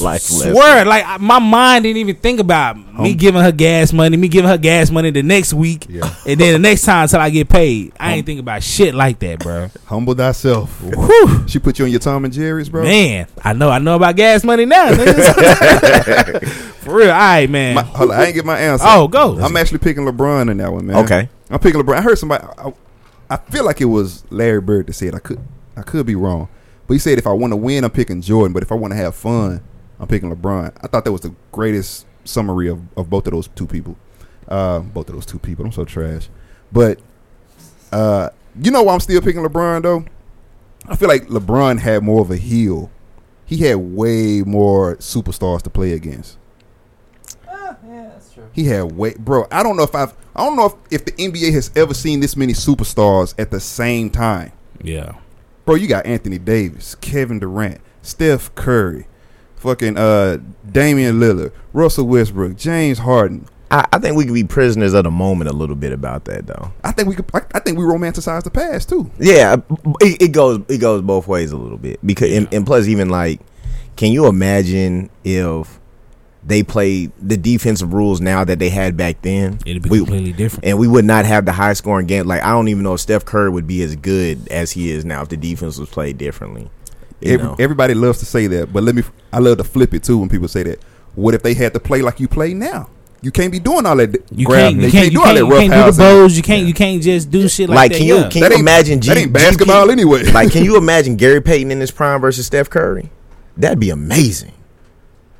Life 0.00 0.22
swear 0.22 0.52
lesson. 0.84 0.88
like 0.88 1.20
my 1.20 1.40
mind 1.40 1.82
didn't 1.82 1.96
even 1.98 2.14
think 2.16 2.38
about 2.38 2.76
me 3.00 3.14
giving 3.14 3.42
her 3.42 3.50
gas 3.50 3.92
money, 3.92 4.16
me 4.16 4.28
giving 4.28 4.48
her 4.48 4.56
gas 4.56 4.90
money 4.90 5.10
the 5.10 5.22
next 5.22 5.52
week, 5.52 5.86
Yeah. 5.88 6.14
and 6.24 6.38
then 6.40 6.52
the 6.52 6.58
next 6.60 6.82
time 6.82 7.02
until 7.02 7.20
I 7.20 7.30
get 7.30 7.48
paid. 7.48 7.92
I 7.98 8.14
ain't 8.14 8.26
think 8.26 8.38
about 8.38 8.62
shit 8.62 8.94
like 8.94 9.18
that, 9.18 9.40
bro. 9.40 9.68
Humble 9.86 10.14
thyself. 10.14 10.80
Whew. 10.82 11.48
She 11.48 11.58
put 11.58 11.78
you 11.80 11.84
on 11.86 11.90
your 11.90 11.98
Tom 12.00 12.24
and 12.24 12.32
Jerry's, 12.32 12.68
bro. 12.68 12.84
Man, 12.84 13.26
I 13.44 13.52
know, 13.54 13.70
I 13.70 13.80
know 13.80 13.96
about 13.96 14.14
gas 14.16 14.44
money 14.44 14.64
now. 14.64 14.90
niggas. 14.92 16.46
For 16.86 16.94
real, 16.94 17.10
all 17.10 17.16
right, 17.16 17.50
man. 17.50 17.74
My, 17.74 17.82
hold 17.82 18.12
on, 18.12 18.20
I 18.20 18.26
ain't 18.26 18.34
get 18.34 18.44
my 18.44 18.58
answer. 18.58 18.84
oh, 18.88 19.08
go. 19.08 19.38
I'm 19.40 19.56
actually 19.56 19.78
picking 19.78 20.04
LeBron 20.04 20.48
in 20.50 20.58
that 20.58 20.72
one, 20.72 20.86
man. 20.86 20.96
Okay. 21.04 21.28
I'm 21.50 21.58
picking 21.58 21.80
LeBron. 21.82 21.96
I 21.96 22.02
heard 22.02 22.18
somebody. 22.18 22.44
I, 22.56 22.72
I 23.28 23.36
feel 23.50 23.64
like 23.64 23.80
it 23.80 23.86
was 23.86 24.22
Larry 24.30 24.60
Bird 24.60 24.86
that 24.86 24.92
said 24.92 25.14
I 25.14 25.18
could. 25.18 25.40
I 25.76 25.82
could 25.82 26.06
be 26.06 26.14
wrong, 26.14 26.48
but 26.86 26.94
he 26.94 26.98
said 26.98 27.18
if 27.18 27.26
I 27.26 27.32
want 27.32 27.52
to 27.52 27.56
win, 27.56 27.84
I'm 27.84 27.90
picking 27.90 28.20
Jordan. 28.22 28.52
But 28.52 28.62
if 28.62 28.70
I 28.72 28.74
want 28.74 28.92
to 28.92 28.96
have 28.96 29.14
fun, 29.14 29.62
I'm 29.98 30.06
picking 30.08 30.34
LeBron. 30.34 30.72
I 30.82 30.86
thought 30.86 31.04
that 31.04 31.12
was 31.12 31.22
the 31.22 31.34
greatest 31.52 32.06
summary 32.24 32.68
of, 32.68 32.80
of 32.96 33.10
both 33.10 33.26
of 33.26 33.32
those 33.32 33.48
two 33.48 33.66
people. 33.66 33.96
Uh, 34.48 34.80
both 34.80 35.08
of 35.08 35.14
those 35.14 35.26
two 35.26 35.38
people. 35.38 35.64
I'm 35.64 35.72
so 35.72 35.84
trash. 35.84 36.28
But 36.70 37.00
uh, 37.92 38.30
you 38.60 38.70
know 38.70 38.82
why 38.82 38.94
I'm 38.94 39.00
still 39.00 39.20
picking 39.20 39.42
LeBron 39.42 39.82
though? 39.82 40.04
I 40.88 40.96
feel 40.96 41.08
like 41.08 41.26
LeBron 41.26 41.80
had 41.80 42.02
more 42.02 42.20
of 42.20 42.30
a 42.30 42.36
heel. 42.36 42.90
He 43.44 43.58
had 43.58 43.76
way 43.76 44.42
more 44.42 44.96
superstars 44.96 45.62
to 45.62 45.70
play 45.70 45.92
against. 45.92 46.36
yeah, 47.84 48.10
that's 48.10 48.32
true. 48.32 48.48
He 48.52 48.64
had 48.66 48.92
way, 48.92 49.14
bro. 49.18 49.46
I 49.50 49.62
don't 49.62 49.76
know 49.76 49.82
if 49.82 49.94
I've, 49.94 50.14
I 50.34 50.44
don't 50.44 50.56
know 50.56 50.66
if, 50.66 50.74
if 50.90 51.04
the 51.04 51.12
NBA 51.12 51.52
has 51.52 51.70
ever 51.76 51.94
seen 51.94 52.20
this 52.20 52.36
many 52.36 52.52
superstars 52.52 53.34
at 53.38 53.50
the 53.50 53.60
same 53.60 54.10
time. 54.10 54.52
yeah. 54.82 55.14
Bro, 55.66 55.74
you 55.74 55.88
got 55.88 56.06
Anthony 56.06 56.38
Davis, 56.38 56.94
Kevin 56.94 57.40
Durant, 57.40 57.80
Steph 58.00 58.54
Curry, 58.54 59.08
fucking 59.56 59.98
uh 59.98 60.38
Damian 60.70 61.18
Lillard, 61.18 61.52
Russell 61.72 62.06
Westbrook, 62.06 62.56
James 62.56 62.98
Harden. 62.98 63.46
I, 63.68 63.84
I 63.92 63.98
think 63.98 64.16
we 64.16 64.24
could 64.24 64.34
be 64.34 64.44
prisoners 64.44 64.94
of 64.94 65.02
the 65.02 65.10
moment 65.10 65.50
a 65.50 65.52
little 65.52 65.74
bit 65.74 65.92
about 65.92 66.24
that 66.26 66.46
though. 66.46 66.70
I 66.84 66.92
think 66.92 67.08
we 67.08 67.16
could, 67.16 67.28
I, 67.34 67.40
I 67.52 67.58
think 67.58 67.78
we 67.78 67.84
romanticize 67.84 68.44
the 68.44 68.50
past 68.50 68.88
too. 68.88 69.10
Yeah, 69.18 69.56
it, 70.00 70.22
it 70.22 70.32
goes 70.32 70.60
it 70.68 70.78
goes 70.78 71.02
both 71.02 71.26
ways 71.26 71.50
a 71.50 71.56
little 71.56 71.78
bit 71.78 71.98
because 72.06 72.30
and, 72.30 72.46
and 72.54 72.64
plus 72.64 72.86
even 72.86 73.08
like, 73.08 73.40
can 73.96 74.12
you 74.12 74.26
imagine 74.26 75.10
if 75.24 75.80
they 76.46 76.62
played 76.62 77.10
the 77.20 77.36
defensive 77.36 77.92
rules 77.92 78.20
now 78.20 78.44
that 78.44 78.58
they 78.58 78.68
had 78.68 78.96
back 78.96 79.20
then? 79.22 79.58
It'd 79.66 79.82
be 79.82 79.90
We- 79.90 79.98
completely 79.98 80.32
different. 80.32 80.64
and 80.64 80.78
we 80.78 80.86
would 80.88 81.04
not 81.04 81.24
have 81.24 81.44
the 81.44 81.52
high 81.52 81.72
scoring 81.72 82.06
game. 82.06 82.26
Like 82.26 82.42
I 82.42 82.50
don't 82.50 82.68
even 82.68 82.82
know 82.84 82.94
if 82.94 83.00
Steph 83.00 83.24
Curry 83.24 83.50
would 83.50 83.66
be 83.66 83.82
as 83.82 83.96
good 83.96 84.46
as 84.48 84.72
he 84.72 84.90
is 84.90 85.04
now 85.04 85.22
if 85.22 85.28
the 85.28 85.36
defense 85.36 85.78
was 85.78 85.88
played 85.88 86.18
differently. 86.18 86.70
Every, 87.22 87.48
everybody 87.58 87.94
loves 87.94 88.18
to 88.20 88.26
say 88.26 88.46
that, 88.46 88.72
but 88.72 88.82
let 88.82 88.94
me. 88.94 89.02
I 89.32 89.38
love 89.38 89.58
to 89.58 89.64
flip 89.64 89.94
it 89.94 90.04
too 90.04 90.18
when 90.18 90.28
people 90.28 90.48
say 90.48 90.62
that. 90.64 90.80
What 91.14 91.34
if 91.34 91.42
they 91.42 91.54
had 91.54 91.72
to 91.74 91.80
play 91.80 92.02
like 92.02 92.20
you 92.20 92.28
play 92.28 92.52
now? 92.54 92.90
You 93.22 93.32
can't 93.32 93.50
be 93.50 93.58
doing 93.58 93.86
all 93.86 93.96
that. 93.96 94.14
You 94.30 94.46
grab- 94.46 94.72
can't, 94.74 94.82
you 94.82 94.90
can't, 94.90 95.04
you 95.06 95.10
do 95.12 95.18
all 95.20 95.24
can't, 95.24 95.38
that 95.38 95.44
you 95.46 95.70
can't 95.70 95.86
do 95.86 95.92
the 95.92 95.98
bows. 95.98 96.36
You 96.36 96.42
can't, 96.42 96.66
you 96.66 96.74
can't 96.74 97.02
just 97.02 97.30
do 97.30 97.48
shit 97.48 97.68
like, 97.70 97.76
like, 97.76 97.92
that. 97.92 97.98
can 97.98 98.06
you 98.06 98.16
yeah. 98.16 98.28
can 98.28 98.40
That 98.42 98.50
you 98.50 98.56
ain't- 98.56 98.60
imagine 98.60 99.00
G- 99.00 99.08
that 99.08 99.16
ain't 99.16 99.32
basketball 99.32 99.86
GP 99.86 99.90
anyway. 99.92 100.24
like, 100.24 100.52
can 100.52 100.62
you 100.62 100.76
imagine 100.78 101.16
Gary 101.16 101.40
Payton 101.40 101.72
in 101.72 101.80
his 101.80 101.90
prime 101.90 102.20
versus 102.20 102.46
Steph 102.46 102.68
Curry? 102.68 103.10
That'd 103.56 103.80
be 103.80 103.88
amazing. 103.90 104.52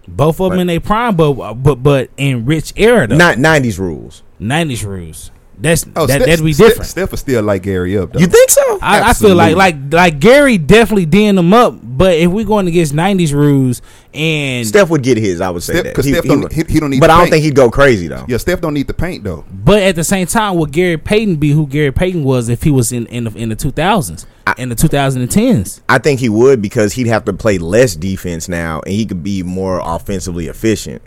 Both 0.08 0.40
of 0.40 0.50
them 0.52 0.60
in 0.60 0.66
their 0.68 0.80
prime, 0.80 1.16
but 1.16 1.32
but 1.54 1.76
but 1.82 2.10
in 2.16 2.44
rich 2.46 2.72
era 2.76 3.06
though. 3.06 3.16
Not 3.16 3.38
nineties 3.38 3.78
rules. 3.78 4.22
nineties 4.38 4.84
rules. 4.84 5.30
That's 5.58 5.86
Oh, 5.96 6.04
that 6.06 6.16
Steph- 6.16 6.26
that'd 6.28 6.44
be 6.44 6.52
different. 6.52 6.84
Steph 6.90 7.12
is 7.14 7.20
still 7.20 7.42
like 7.42 7.62
Gary 7.62 7.96
up. 7.96 8.12
Though. 8.12 8.20
You 8.20 8.26
think 8.26 8.50
so? 8.50 8.78
I, 8.82 9.10
I 9.10 9.12
feel 9.14 9.34
like 9.34 9.56
like 9.56 9.74
like 9.90 10.20
Gary 10.20 10.58
definitely 10.58 11.06
d'ing 11.06 11.34
them 11.34 11.54
up, 11.54 11.74
but 11.82 12.14
if 12.14 12.30
we're 12.30 12.44
going 12.44 12.66
against 12.68 12.92
nineties 12.92 13.32
rules 13.32 13.80
and 14.12 14.66
Steph 14.66 14.90
would 14.90 15.02
get 15.02 15.16
his. 15.16 15.40
I 15.40 15.48
would 15.48 15.62
say 15.62 15.72
Steph- 15.72 15.84
that 15.84 15.94
'cause 15.94 16.04
He- 16.04 16.12
Steph 16.12 16.24
he 16.24 16.28
don't- 16.28 16.52
he- 16.52 16.64
he 16.74 16.78
don't 16.78 16.90
need 16.90 17.00
But 17.00 17.06
the 17.06 17.12
I 17.14 17.16
don't 17.16 17.24
paint. 17.24 17.32
think 17.32 17.44
he'd 17.44 17.54
go 17.56 17.70
crazy 17.70 18.06
though. 18.06 18.24
Yeah, 18.28 18.36
Steph 18.36 18.60
don't 18.60 18.74
need 18.74 18.86
the 18.86 18.92
paint 18.94 19.24
though. 19.24 19.44
but 19.50 19.82
at 19.82 19.96
the 19.96 20.04
same 20.04 20.26
time, 20.26 20.56
would 20.56 20.72
Gary 20.72 20.98
Payton 20.98 21.36
be 21.36 21.52
who 21.52 21.66
Gary 21.66 21.90
Payton 21.90 22.22
was 22.22 22.50
if 22.50 22.62
he 22.62 22.70
was 22.70 22.92
in 22.92 23.06
in 23.06 23.24
the 23.24 23.30
in 23.34 23.48
the 23.48 23.56
two 23.56 23.70
thousands 23.70 24.26
in 24.58 24.68
the 24.68 24.74
two 24.74 24.88
thousand 24.88 25.22
and 25.22 25.30
tens? 25.30 25.80
I 25.88 25.98
think 25.98 26.20
he 26.20 26.28
would 26.28 26.62
because 26.62 26.92
he'd 26.92 27.06
have 27.08 27.24
to 27.26 27.32
play 27.32 27.58
less 27.58 27.96
defense 27.96 28.48
now, 28.48 28.80
and 28.80 28.92
he 28.94 29.04
could 29.06 29.22
be 29.22 29.42
more 29.42 29.80
offensively 29.82 30.46
efficient. 30.46 31.02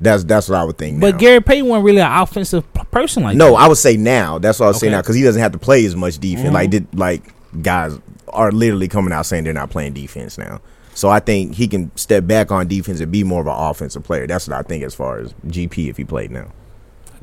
That's 0.00 0.24
that's 0.24 0.48
what 0.48 0.58
I 0.58 0.64
would 0.64 0.78
think. 0.78 1.00
But 1.00 1.12
now. 1.12 1.18
Gary 1.18 1.40
Payton 1.42 1.66
wasn't 1.66 1.84
really 1.86 2.00
an 2.00 2.12
offensive 2.12 2.64
person 2.90 3.22
like 3.24 3.36
no, 3.36 3.50
that. 3.52 3.56
I 3.56 3.68
would 3.68 3.78
say 3.78 3.96
now. 3.96 4.38
That's 4.38 4.60
what 4.60 4.66
I 4.66 4.68
was 4.68 4.78
saying 4.80 4.92
Okay. 4.92 4.96
now 4.96 5.02
because 5.02 5.16
he 5.16 5.22
doesn't 5.22 5.42
have 5.42 5.52
to 5.52 5.58
play 5.58 5.84
as 5.84 5.96
much 5.96 6.18
defense. 6.18 6.48
Mhm. 6.50 6.52
Like 6.52 6.70
did 6.70 6.86
like 6.94 7.34
guys 7.62 7.98
are 8.28 8.52
literally 8.52 8.88
coming 8.88 9.12
out 9.12 9.26
saying 9.26 9.44
they're 9.44 9.52
not 9.52 9.70
playing 9.70 9.94
defense 9.94 10.38
now. 10.38 10.60
So 10.94 11.08
I 11.08 11.20
think 11.20 11.54
he 11.54 11.68
can 11.68 11.94
step 11.96 12.26
back 12.26 12.50
on 12.50 12.66
defense 12.68 13.00
and 13.00 13.10
be 13.10 13.22
more 13.24 13.40
of 13.40 13.46
an 13.46 13.54
offensive 13.56 14.02
player. 14.02 14.26
That's 14.26 14.48
what 14.48 14.56
I 14.56 14.62
think 14.62 14.82
as 14.82 14.94
far 14.94 15.18
as 15.20 15.32
GP 15.46 15.88
if 15.88 15.96
he 15.96 16.04
played 16.04 16.30
now. 16.30 16.46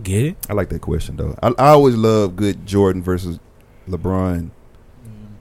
Get 0.02 0.24
it? 0.24 0.38
I 0.50 0.54
like 0.54 0.70
that 0.70 0.82
question 0.82 1.16
though. 1.18 1.38
I, 1.42 1.50
I 1.58 1.70
always 1.70 1.96
love 1.96 2.36
good 2.36 2.66
Jordan 2.66 3.02
versus 3.02 3.40
LeBron 3.90 4.50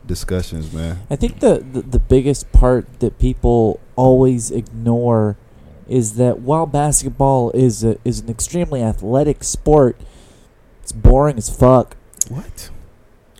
discussions, 0.06 0.72
man. 0.72 0.98
I 1.10 1.16
think 1.16 1.40
the, 1.40 1.64
the 1.72 1.82
the 1.82 1.98
biggest 1.98 2.50
part 2.52 3.00
that 3.00 3.18
people 3.18 3.80
always 3.96 4.50
ignore 4.50 5.36
is 5.88 6.14
that 6.16 6.40
while 6.40 6.66
basketball 6.66 7.50
is 7.52 7.84
a, 7.84 7.96
is 8.04 8.20
an 8.20 8.28
extremely 8.30 8.82
athletic 8.82 9.44
sport, 9.44 9.96
it's 10.82 10.92
boring 10.92 11.36
as 11.36 11.48
fuck. 11.54 11.96
What? 12.28 12.70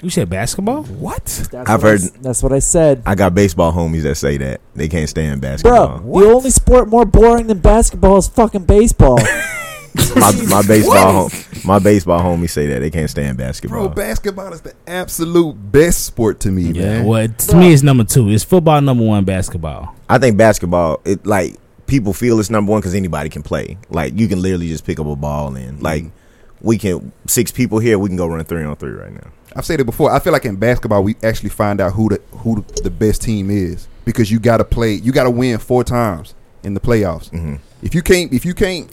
You 0.03 0.11
said 0.11 0.29
basketball? 0.29 0.83
What? 0.83 1.25
That's 1.51 1.55
I've 1.71 1.83
what 1.83 1.89
heard- 1.91 2.01
s- 2.01 2.11
that's 2.21 2.43
what 2.43 2.53
I 2.53 2.59
said. 2.59 3.03
I 3.07 3.15
got 3.15 3.35
baseball 3.35 3.73
homies 3.73 4.03
that 4.03 4.17
say 4.17 4.37
that 4.37 4.61
they 4.75 4.89
can't 4.89 5.09
stand 5.09 5.41
basketball. 5.41 5.87
Bro, 5.87 5.89
basketball. 5.97 6.21
the 6.21 6.27
only 6.35 6.51
sport 6.51 6.89
more 6.89 7.07
boring 7.07 7.47
than 7.47 7.59
basketball 7.61 8.19
is 8.19 8.29
fucking 8.29 8.65
baseball. 8.65 9.19
my 10.17 10.33
my 10.49 10.63
baseball 10.67 11.29
home, 11.29 11.31
my 11.65 11.79
baseball 11.79 12.21
homies 12.21 12.51
say 12.51 12.67
that 12.67 12.81
they 12.81 12.91
can't 12.91 13.09
stand 13.09 13.39
basketball. 13.39 13.87
Bro, 13.87 13.95
basketball 13.95 14.53
is 14.53 14.61
the 14.61 14.75
absolute 14.87 15.53
best 15.71 16.05
sport 16.05 16.41
to 16.41 16.51
me, 16.51 16.63
Yeah. 16.73 16.83
man. 16.99 17.05
Well, 17.07 17.29
to 17.29 17.57
me, 17.57 17.73
it's 17.73 17.83
number 17.83 18.05
two. 18.05 18.29
It's 18.31 18.43
football 18.45 18.81
number 18.81 19.05
one. 19.05 19.25
Basketball. 19.25 19.95
I 20.09 20.19
think 20.19 20.37
basketball, 20.37 21.01
it 21.05 21.25
like 21.25 21.57
people 21.87 22.13
feel 22.13 22.41
it's 22.41 22.51
number 22.51 22.73
one 22.73 22.81
because 22.81 22.95
anybody 22.95 23.29
can 23.29 23.43
play. 23.43 23.79
Like 23.91 24.19
you 24.19 24.27
can 24.27 24.43
literally 24.43 24.69
just 24.69 24.85
pick 24.85 24.99
up 24.99 25.07
a 25.07 25.15
ball 25.17 25.55
and 25.55 25.81
like 25.83 26.07
we 26.61 26.77
can 26.79 27.13
six 27.27 27.53
people 27.53 27.79
here, 27.79 27.99
we 27.99 28.09
can 28.09 28.17
go 28.17 28.27
run 28.27 28.45
three 28.45 28.65
on 28.65 28.75
three 28.77 28.93
right 28.93 29.13
now. 29.13 29.31
I've 29.55 29.65
said 29.65 29.79
it 29.79 29.85
before. 29.85 30.11
I 30.11 30.19
feel 30.19 30.33
like 30.33 30.45
in 30.45 30.57
basketball 30.57 31.05
we 31.05 31.15
actually 31.23 31.51
find 31.51 31.81
out 31.81 31.93
who 31.93 32.09
the 32.09 32.21
who 32.39 32.65
the 32.83 32.91
best 32.91 33.23
team 33.23 33.49
is 33.51 33.87
because 34.05 34.31
you 34.31 34.41
got 34.41 34.57
to 34.57 34.65
play. 34.65 34.95
You 34.95 35.13
got 35.13 35.25
to 35.25 35.31
win 35.31 35.59
four 35.59 35.85
times 35.85 36.35
in 36.65 36.75
the 36.75 36.81
playoffs. 36.81 37.31
Mhm. 37.31 37.61
If 37.83 37.95
you 37.95 38.03
can't, 38.03 38.33
if 38.33 38.45
you 38.45 38.55
can't 38.55 38.89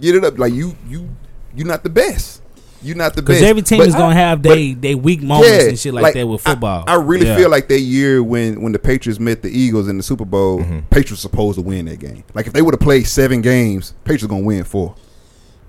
get 0.00 0.14
it 0.14 0.24
up, 0.24 0.38
like 0.38 0.52
you 0.52 0.76
you 0.88 1.08
you're 1.54 1.66
not 1.66 1.82
the 1.82 1.90
best. 1.90 2.40
You're 2.84 2.96
not 2.96 3.14
the 3.14 3.22
best. 3.22 3.38
Because 3.38 3.42
every 3.42 3.62
team 3.62 3.78
But 3.78 3.88
is 3.88 3.94
gonna 3.94 4.06
I- 4.08 4.14
have 4.14 4.42
but- 4.42 4.54
they 4.54 4.72
they 4.72 4.94
weak 4.96 5.22
moments 5.22 5.64
and 5.66 5.78
shit 5.78 5.94
like, 5.94 6.14
that 6.14 6.26
with 6.26 6.44
I- 6.46 6.50
football. 6.50 6.82
I, 6.88 6.96
really 6.96 7.26
Yeah. 7.26 7.36
feel 7.36 7.48
like 7.50 7.68
that 7.68 7.78
year 7.80 8.22
when 8.24 8.60
when 8.60 8.72
the 8.72 8.78
Patriots 8.80 9.20
met 9.20 9.42
the 9.42 9.48
Eagles 9.56 9.86
in 9.88 9.96
the 9.98 10.02
Super 10.02 10.24
Bowl, 10.24 10.58
Mm-hmm. 10.58 10.78
Patriots 10.90 11.22
supposed 11.22 11.56
to 11.58 11.62
win 11.62 11.84
that 11.86 12.00
game. 12.00 12.24
Like 12.34 12.46
if 12.48 12.52
they 12.52 12.60
would 12.62 12.74
have 12.74 12.80
played 12.80 13.06
seven 13.06 13.40
games, 13.40 13.94
Patriots 14.04 14.26
gonna 14.26 14.42
win 14.42 14.64
four. 14.64 14.96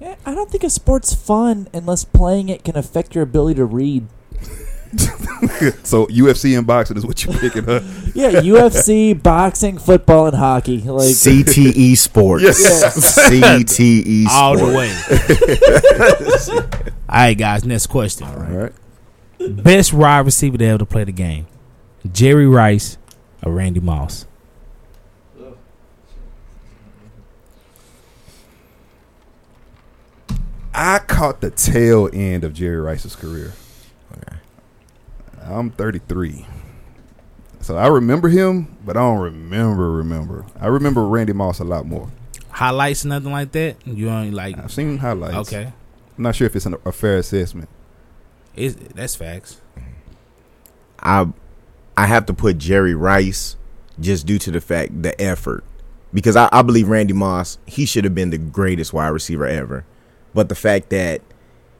Yeah, 0.02 0.16
I 0.26 0.34
don't 0.34 0.50
think 0.50 0.64
a 0.64 0.70
sport's 0.72 1.14
fun 1.14 1.68
unless 1.74 2.04
playing 2.04 2.50
it 2.50 2.64
can 2.64 2.76
affect 2.76 3.14
your 3.16 3.24
ability 3.24 3.56
to 3.58 3.66
read. 3.66 4.08
So 5.84 6.08
UFC 6.08 6.58
and 6.58 6.66
boxing 6.66 6.98
is 6.98 7.06
what 7.06 7.24
you're 7.24 7.38
picking 7.38 7.70
up. 7.70 7.84
Yeah, 8.16 8.32
UFC, 8.32 9.22
boxing, 9.22 9.78
football, 9.78 10.28
and 10.28 10.36
hockey. 10.36 10.80
Like 10.80 11.08
CTE 11.10 11.98
Sports. 11.98 12.44
CTE 12.44 14.26
all 14.28 14.58
the 14.58 14.66
way. 14.66 14.92
all 17.10 17.16
right, 17.16 17.38
guys. 17.38 17.66
Next 17.66 17.88
question. 17.88 18.28
All 18.28 18.36
right. 18.36 18.74
Best 19.40 19.94
wide 19.94 20.26
receiver 20.26 20.58
to 20.58 20.66
ever 20.66 20.86
play 20.86 21.04
the 21.04 21.12
game: 21.12 21.48
Jerry 22.12 22.48
Rice 22.48 22.98
or 23.44 23.54
Randy 23.54 23.80
Moss? 23.80 24.26
I 30.74 31.00
caught 31.00 31.42
the 31.42 31.52
tail 31.52 32.10
end 32.12 32.44
of 32.44 32.54
Jerry 32.54 32.78
Rice's 32.78 33.16
career. 33.16 33.54
I'm 35.46 35.72
33. 35.72 36.46
So 37.62 37.78
I 37.78 37.88
remember 37.88 38.28
him, 38.28 38.78
but 38.86 38.98
I 38.98 39.00
don't 39.00 39.20
remember 39.20 39.92
remember. 39.92 40.46
I 40.60 40.68
remember 40.68 41.08
Randy 41.08 41.34
Moss 41.34 41.60
a 41.60 41.64
lot 41.64 41.86
more. 41.86 42.10
Highlights, 42.50 43.06
nothing 43.06 43.32
like 43.32 43.52
that. 43.54 43.78
You 43.86 44.10
only 44.10 44.32
like 44.32 44.58
I've 44.58 44.72
seen 44.72 44.98
highlights. 44.98 45.54
okay. 45.54 45.72
I'm 46.18 46.24
not 46.24 46.36
sure 46.36 46.46
if 46.46 46.56
it's 46.56 46.66
an, 46.66 46.76
a 46.86 46.92
fair 46.92 47.18
assessment. 47.18 47.70
It's, 48.56 48.76
that's 48.94 49.16
facts. 49.16 49.62
I 51.00 51.28
I 51.98 52.06
have 52.08 52.26
to 52.28 52.34
put 52.34 52.58
Jerry 52.58 52.96
Rice 52.96 53.56
just 54.00 54.26
due 54.26 54.40
to 54.40 54.52
the 54.52 54.62
fact 54.62 55.02
the 55.02 55.20
effort. 55.22 55.64
Because 56.14 56.36
I, 56.36 56.48
I 56.52 56.62
believe 56.62 56.90
Randy 56.90 57.14
Moss, 57.14 57.58
he 57.66 57.86
should 57.86 58.04
have 58.04 58.14
been 58.14 58.30
the 58.30 58.38
greatest 58.38 58.94
wide 58.94 59.08
receiver 59.08 59.48
ever. 59.48 59.86
But 60.34 60.50
the 60.50 60.56
fact 60.56 60.90
that 60.90 61.22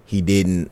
he 0.06 0.22
didn't 0.22 0.72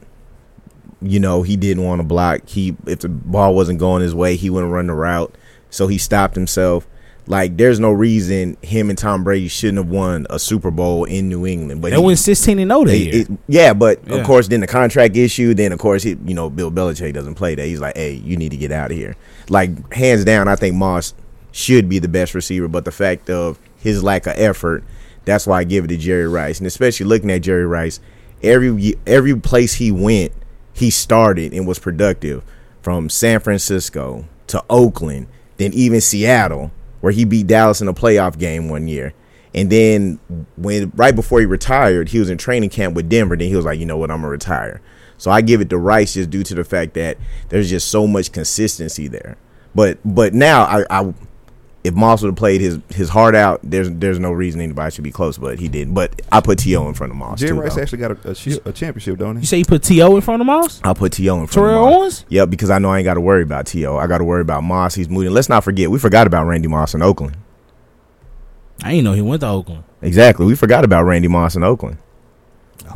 you 1.01 1.19
know, 1.19 1.41
he 1.43 1.55
didn't 1.57 1.83
want 1.83 1.99
to 1.99 2.03
block. 2.03 2.47
He 2.47 2.75
if 2.85 2.99
the 2.99 3.09
ball 3.09 3.55
wasn't 3.55 3.79
going 3.79 4.01
his 4.01 4.13
way, 4.15 4.35
he 4.35 4.49
wouldn't 4.49 4.71
run 4.71 4.87
the 4.87 4.93
route. 4.93 5.35
so 5.69 5.87
he 5.87 5.97
stopped 5.97 6.35
himself. 6.35 6.85
Like, 7.27 7.55
there's 7.55 7.79
no 7.79 7.91
reason 7.91 8.57
him 8.61 8.89
and 8.89 8.97
Tom 8.97 9.23
Brady 9.23 9.47
shouldn't 9.47 9.77
have 9.77 9.87
won 9.87 10.25
a 10.29 10.37
Super 10.39 10.69
Bowl 10.71 11.05
in 11.05 11.29
New 11.29 11.45
England. 11.45 11.81
But 11.81 11.91
They 11.91 11.97
he- 11.97 12.03
went 12.03 12.19
sixteen 12.19 12.59
and 12.59 12.69
zero 12.71 12.83
that 12.83 12.97
year. 12.97 13.21
it- 13.21 13.27
yeah, 13.47 13.73
but 13.73 14.01
Yeah. 14.05 14.15
of 14.17 14.25
course, 14.25 14.47
then 14.49 14.59
the 14.59 14.67
contract 14.67 15.15
issue. 15.15 15.53
Then 15.53 15.71
of 15.71 15.79
course, 15.79 16.03
he, 16.03 16.17
you 16.25 16.33
know, 16.33 16.49
Bill 16.49 16.71
Belichick 16.71 17.13
doesn't 17.13 17.35
play 17.35 17.55
that. 17.55 17.65
He's 17.65 17.79
like, 17.79 17.95
"Hey, 17.95 18.13
you 18.25 18.35
need 18.37 18.49
to 18.51 18.57
get 18.57 18.71
out 18.71 18.91
of 18.91 18.97
here." 18.97 19.15
Like 19.49 19.93
hands 19.93 20.25
down, 20.25 20.47
I 20.47 20.55
think 20.55 20.75
Moss 20.75 21.13
should 21.53 21.87
be 21.87 21.99
the 21.99 22.07
best 22.09 22.33
receiver. 22.33 22.67
But 22.67 22.83
the 22.85 22.91
fact 22.91 23.29
of 23.29 23.57
his 23.77 24.03
lack 24.03 24.25
of 24.27 24.33
effort, 24.35 24.83
that's 25.25 25.45
why 25.47 25.59
I 25.59 25.63
give 25.63 25.85
it 25.85 25.89
to 25.89 25.97
Jerry 25.97 26.27
Rice. 26.27 26.57
And 26.57 26.67
especially 26.67 27.05
looking 27.05 27.31
at 27.31 27.41
Jerry 27.43 27.65
Rice, 27.67 27.99
every 28.43 28.95
every 29.07 29.35
place 29.35 29.75
he 29.75 29.91
went, 29.91 30.31
he 30.73 30.89
started 30.89 31.53
and 31.53 31.67
was 31.67 31.79
productive. 31.79 32.43
From 32.81 33.09
San 33.09 33.39
Francisco 33.39 34.25
to 34.47 34.63
Oakland, 34.67 35.27
then 35.57 35.71
even 35.73 36.01
Seattle, 36.01 36.71
where 36.99 37.13
he 37.13 37.25
beat 37.25 37.45
Dallas 37.45 37.79
in 37.79 37.87
a 37.87 37.93
playoff 37.93 38.39
game 38.39 38.69
one 38.69 38.87
year. 38.87 39.13
And 39.53 39.69
then 39.69 40.19
when 40.57 40.91
right 40.95 41.15
before 41.15 41.39
he 41.39 41.45
retired, 41.45 42.09
he 42.09 42.19
was 42.19 42.29
in 42.29 42.37
training 42.37 42.69
camp 42.69 42.95
with 42.95 43.09
Denver. 43.09 43.35
Then 43.35 43.49
he 43.49 43.55
was 43.55 43.65
like, 43.65 43.79
you 43.79 43.85
know 43.85 43.97
what, 43.97 44.09
I'm 44.09 44.21
gonna 44.21 44.29
retire. 44.29 44.81
So 45.17 45.29
I 45.29 45.41
give 45.41 45.61
it 45.61 45.69
to 45.69 45.77
Rice 45.77 46.15
just 46.15 46.31
due 46.31 46.43
to 46.43 46.55
the 46.55 46.63
fact 46.63 46.95
that 46.95 47.17
there's 47.49 47.69
just 47.69 47.89
so 47.89 48.07
much 48.07 48.31
consistency 48.31 49.07
there. 49.07 49.37
But 49.75 49.99
but 50.03 50.33
now 50.33 50.63
I, 50.63 50.85
I 50.89 51.13
if 51.83 51.95
Moss 51.95 52.21
would 52.21 52.27
have 52.29 52.35
played 52.35 52.61
his 52.61 52.77
his 52.89 53.09
heart 53.09 53.33
out, 53.35 53.59
there's 53.63 53.89
there's 53.89 54.19
no 54.19 54.31
reason 54.31 54.61
anybody 54.61 54.91
should 54.93 55.03
be 55.03 55.11
close, 55.11 55.37
but 55.37 55.57
he 55.59 55.67
didn't. 55.67 55.93
But 55.95 56.21
I 56.31 56.39
put 56.41 56.59
T.O. 56.59 56.87
in 56.87 56.93
front 56.93 57.11
of 57.11 57.17
Moss 57.17 57.39
Jerry 57.39 57.53
too. 57.53 57.61
Rice 57.61 57.75
though. 57.75 57.81
actually 57.81 57.97
got 57.99 58.11
a, 58.25 58.29
a, 58.31 58.35
shi- 58.35 58.59
a 58.65 58.71
championship, 58.71 59.17
don't 59.17 59.37
he? 59.37 59.41
you 59.41 59.47
say 59.47 59.57
you 59.57 59.65
put 59.65 59.81
T.O. 59.83 60.15
in 60.15 60.21
front 60.21 60.41
of 60.41 60.45
Moss? 60.45 60.79
I'll 60.83 60.93
put 60.95 61.13
T.O. 61.13 61.33
in 61.41 61.47
front 61.47 61.51
Terrell 61.67 61.85
of 61.87 61.91
Moss. 61.91 61.99
Owens? 62.01 62.25
Yep, 62.29 62.49
because 62.51 62.69
I 62.69 62.77
know 62.79 62.91
I 62.91 62.99
ain't 62.99 63.05
got 63.05 63.15
to 63.15 63.21
worry 63.21 63.41
about 63.43 63.65
To. 63.67 63.97
I 63.97 64.05
got 64.07 64.19
to 64.19 64.23
worry 64.23 64.41
about 64.41 64.63
Moss. 64.63 64.93
He's 64.95 65.09
moving. 65.09 65.31
Let's 65.33 65.49
not 65.49 65.63
forget, 65.63 65.89
we 65.89 65.97
forgot 65.97 66.27
about 66.27 66.45
Randy 66.45 66.67
Moss 66.67 66.93
in 66.93 67.01
Oakland. 67.01 67.35
I 68.83 68.91
didn't 68.91 69.03
know 69.05 69.13
he 69.13 69.21
went 69.21 69.41
to 69.41 69.47
Oakland. 69.47 69.83
Exactly, 70.01 70.45
we 70.45 70.55
forgot 70.55 70.83
about 70.83 71.03
Randy 71.05 71.27
Moss 71.27 71.55
in 71.55 71.63
Oakland. 71.63 71.97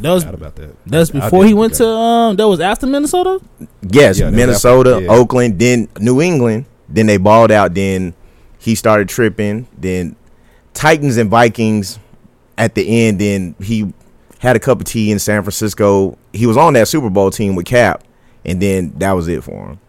That 0.01 0.11
was 0.11 0.23
about 0.25 0.55
that. 0.55 0.75
that's 0.85 1.13
I- 1.13 1.19
I 1.19 1.21
before 1.21 1.45
he 1.45 1.53
went 1.53 1.75
to 1.75 1.87
um. 1.87 2.35
That 2.35 2.47
was 2.47 2.59
after 2.59 2.85
Minnesota. 2.87 3.39
Yes, 3.89 4.19
Yeah, 4.19 4.29
Minnesota, 4.29 4.95
after- 4.95 5.05
yeah. 5.05 5.11
Oakland, 5.11 5.57
then 5.59 5.87
New 5.99 6.21
England. 6.21 6.65
Then 6.89 7.05
they 7.05 7.17
balled 7.17 7.51
out. 7.51 7.73
Then 7.73 8.13
he 8.65 8.73
started 8.75 9.07
tripping. 9.07 9.67
Then 9.77 10.15
Titans 10.73 11.17
and 11.17 11.29
Vikings 11.29 11.99
at 12.57 12.73
the 12.75 13.07
end. 13.07 13.19
Then 13.19 13.55
he 13.61 13.93
had 14.39 14.55
a 14.55 14.59
cup 14.59 14.79
of 14.79 14.85
tea 14.85 15.11
in 15.11 15.19
San 15.19 15.43
Francisco. 15.43 16.17
He 16.33 16.47
was 16.47 16.57
on 16.57 16.73
that 16.73 16.87
Super 16.87 17.09
Bowl 17.11 17.29
team 17.29 17.55
with 17.55 17.67
Cap, 17.67 18.03
and 18.43 18.59
then 18.61 18.91
that 18.97 19.11
was 19.11 19.27
it 19.27 19.43
for 19.43 19.67
him. 19.67 19.79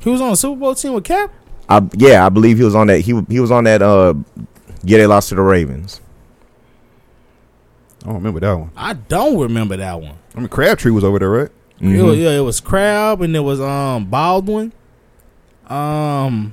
He 0.00 0.08
was 0.08 0.20
on 0.20 0.32
a 0.32 0.36
Super 0.36 0.58
Bowl 0.58 0.74
team 0.74 0.92
with 0.94 1.04
Cap. 1.04 1.32
I, 1.68 1.86
yeah, 1.94 2.24
I 2.24 2.28
believe 2.28 2.58
he 2.58 2.64
was 2.64 2.74
on 2.74 2.86
that. 2.86 3.00
He 3.00 3.20
he 3.28 3.40
was 3.40 3.50
on 3.50 3.64
that. 3.64 3.82
Uh, 3.82 4.14
yeah, 4.84 4.98
they 4.98 5.06
lost 5.06 5.28
to 5.30 5.34
the 5.34 5.42
Ravens. 5.42 6.00
I 8.02 8.06
don't 8.06 8.14
remember 8.14 8.40
that 8.40 8.54
one. 8.54 8.70
I 8.76 8.94
don't 8.94 9.38
remember 9.38 9.76
that 9.76 10.00
one. 10.00 10.16
I 10.34 10.40
mean, 10.40 10.48
Crabtree 10.48 10.90
was 10.90 11.04
over 11.04 11.18
there, 11.18 11.30
right? 11.30 11.50
It 11.80 12.02
was, 12.02 12.16
yeah, 12.16 12.30
it 12.30 12.40
was 12.40 12.60
Crab 12.60 13.22
and 13.22 13.34
it 13.34 13.40
was 13.40 13.60
um 13.60 14.06
Baldwin. 14.06 14.72
Um, 15.66 16.52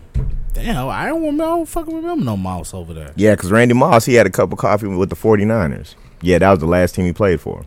damn, 0.54 0.88
I 0.90 1.06
don't 1.08 1.22
remember. 1.22 1.44
I 1.44 1.48
don't 1.48 1.66
fucking 1.68 1.96
remember 1.96 2.26
no 2.26 2.38
Moss 2.38 2.74
over 2.74 2.94
there. 2.94 3.14
Yeah, 3.16 3.36
because 3.36 3.52
Randy 3.52 3.74
Moss, 3.74 4.06
he 4.06 4.16
had 4.16 4.28
a 4.28 4.30
cup 4.30 4.52
of 4.52 4.58
coffee 4.60 4.88
with 4.88 5.10
the 5.10 5.16
49ers. 5.16 5.96
Yeah, 6.22 6.40
that 6.40 6.50
was 6.50 6.60
the 6.60 6.66
last 6.66 6.96
team 6.96 7.06
he 7.06 7.14
played 7.14 7.40
for. 7.42 7.66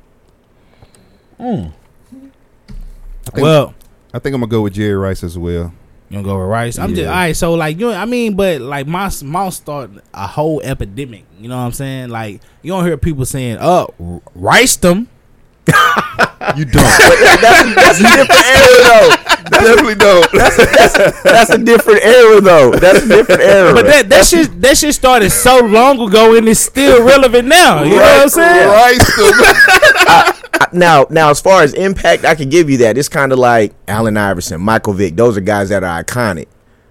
Mm. 1.41 1.73
I 2.13 3.31
think, 3.31 3.43
Well, 3.43 3.75
I 4.13 4.19
think 4.19 4.35
I'm 4.35 4.41
gonna 4.41 4.51
go 4.51 4.63
with 4.63 4.75
Jerry 4.75 4.95
Rice 4.95 5.25
as 5.25 5.39
well. 5.39 5.73
you 6.11 6.17
gonna 6.19 6.25
go 6.25 6.39
with 6.39 6.49
Rice? 6.49 6.79
I'm 6.79 6.95
just 6.95 7.09
all 7.09 7.15
right. 7.15 7.37
So 7.37 7.55
like 7.55 7.79
you, 7.79 7.91
I 7.93 8.05
mean, 8.05 8.35
but 8.37 8.61
like 8.61 8.87
Moss, 8.87 9.23
Mouse 9.23 9.57
started 9.57 10.03
a 10.13 10.27
whole 10.27 10.61
epidemic. 10.63 11.25
You 11.41 11.49
know 11.49 11.57
what 11.57 11.63
I'm 11.65 11.73
saying? 11.73 12.11
Like 12.11 12.41
you 12.63 12.73
don't 12.73 12.85
hear 12.85 12.97
people 12.99 13.25
saying, 13.25 13.59
"Oh, 13.61 14.21
Rice 14.35 14.77
them." 14.77 15.09
You 16.57 16.65
don't. 16.65 16.83
That's 16.83 18.01
a 18.01 18.03
different 18.03 18.47
era, 18.47 18.79
though. 18.83 19.11
Definitely 19.51 19.95
don't. 19.95 20.33
That's 20.33 20.57
that's, 20.57 21.23
that's, 21.23 21.51
a 21.51 21.59
different 21.59 22.03
era, 22.03 22.41
though. 22.41 22.73
That's 22.73 23.05
a 23.05 23.09
different 23.09 23.41
era. 23.41 23.73
But 23.73 23.87
that 23.87 24.09
that 24.09 24.27
shit 24.27 24.61
that 24.61 24.77
shit 24.77 24.95
started 24.95 25.31
so 25.31 25.61
long 25.61 26.01
ago 26.01 26.35
and 26.37 26.49
it's 26.49 26.61
still 26.61 27.05
relevant 27.05 27.49
now. 27.49 27.85
You 27.85 27.91
know 27.91 27.97
what 27.97 28.23
I'm 28.23 28.29
saying? 28.29 28.69
Rice. 28.69 29.13
I- 30.09 30.39
now, 30.73 31.07
now, 31.11 31.31
as 31.31 31.41
far 31.41 31.63
as 31.63 31.75
impact, 31.75 32.25
I 32.25 32.35
can 32.35 32.49
give 32.49 32.71
you 32.71 32.79
that. 32.79 32.97
It's 32.97 33.09
kind 33.09 33.33
of 33.33 33.39
like 33.39 33.75
Allen 33.89 34.17
Iverson, 34.17 34.61
Michael 34.61 34.95
Vick. 34.95 35.17
Those 35.17 35.37
are 35.37 35.41
guys 35.41 35.69
that 35.69 35.85
are 35.85 36.03
iconic. 36.03 36.49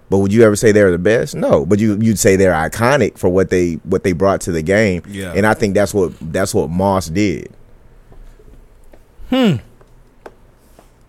But 0.08 0.18
would 0.18 0.32
you 0.32 0.42
ever 0.44 0.56
say 0.56 0.72
they're 0.72 0.90
the 0.90 0.98
best? 0.98 1.34
No. 1.34 1.64
But 1.64 1.78
you 1.78 1.98
you'd 2.00 2.18
say 2.18 2.36
they're 2.36 2.52
iconic 2.52 3.18
for 3.18 3.28
what 3.28 3.50
they 3.50 3.74
what 3.84 4.04
they 4.04 4.12
brought 4.12 4.42
to 4.42 4.52
the 4.52 4.62
game. 4.62 5.02
Yeah. 5.08 5.32
And 5.34 5.46
I 5.46 5.54
think 5.54 5.74
that's 5.74 5.94
what 5.94 6.12
that's 6.20 6.54
what 6.54 6.68
Moss 6.68 7.08
did. 7.08 7.52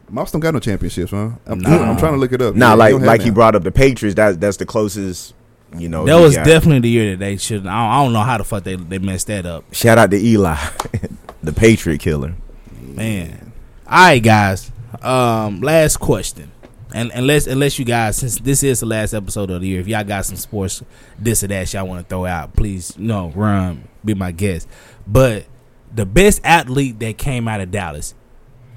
Moss 0.10 0.32
don't 0.32 0.42
got 0.42 0.54
no 0.54 0.60
championships, 0.60 1.12
huh? 1.12 1.32
I'm, 1.46 1.60
Nah. 1.60 1.90
I'm 1.90 1.98
trying 1.98 2.14
to 2.14 2.20
look 2.20 2.32
it 2.34 2.42
up. 2.42 2.56
Nah, 2.56 2.70
Yeah, 2.70 2.74
like 2.76 2.92
don't 2.92 3.00
have 3.02 3.08
like 3.08 3.22
he 3.22 3.32
brought 3.32 3.56
up 3.56 3.64
the 3.64 3.72
Patriots. 3.72 4.16
That 4.16 4.40
that's 4.40 4.58
the 4.58 4.66
closest. 4.66 5.34
You 5.76 5.90
know, 5.90 6.06
That 6.06 6.18
was 6.22 6.36
got. 6.36 6.46
definitely 6.46 6.82
the 6.82 6.90
year 6.90 7.12
that 7.12 7.20
they 7.20 7.38
should. 7.38 7.62
I 7.62 7.64
don't, 7.64 7.92
I 7.92 8.04
don't 8.04 8.14
know 8.14 8.20
how 8.22 8.38
the 8.38 8.44
fuck 8.44 8.64
they 8.64 8.76
they 8.76 9.00
messed 9.00 9.26
that 9.28 9.46
up, 9.48 9.64
Shout 9.74 9.98
out 9.98 10.12
to 10.12 10.18
Eli, 10.18 10.56
the 11.44 11.52
Patriot 11.54 12.00
killer. 12.00 12.36
man. 12.80 13.52
All 13.88 14.06
right, 14.06 14.22
guys. 14.22 14.72
Um, 15.02 15.62
last 15.62 15.98
question, 15.98 16.52
and 16.94 17.12
unless 17.16 17.48
unless 17.48 17.80
you 17.80 17.86
guys, 17.86 18.18
since 18.18 18.38
this 18.40 18.62
is 18.62 18.82
the 18.82 18.86
last 18.86 19.16
episode 19.16 19.50
of 19.50 19.62
the 19.62 19.68
year, 19.68 19.80
if 19.80 19.88
y'all 19.88 20.04
got 20.04 20.26
some 20.26 20.36
sports 20.38 20.84
this 21.18 21.44
or 21.44 21.48
that 21.48 21.74
y'all 21.74 21.88
want 21.88 22.04
to 22.04 22.08
throw 22.10 22.26
out, 22.28 22.56
please, 22.56 22.94
you 22.96 23.08
know, 23.08 23.30
run, 23.34 23.88
be 24.06 24.14
my 24.14 24.32
guest. 24.32 24.68
But 25.08 25.46
the 25.94 26.06
best 26.06 26.42
athlete 26.44 27.00
that 27.00 27.18
came 27.18 27.48
out 27.48 27.62
of 27.62 27.72
Dallas, 27.72 28.14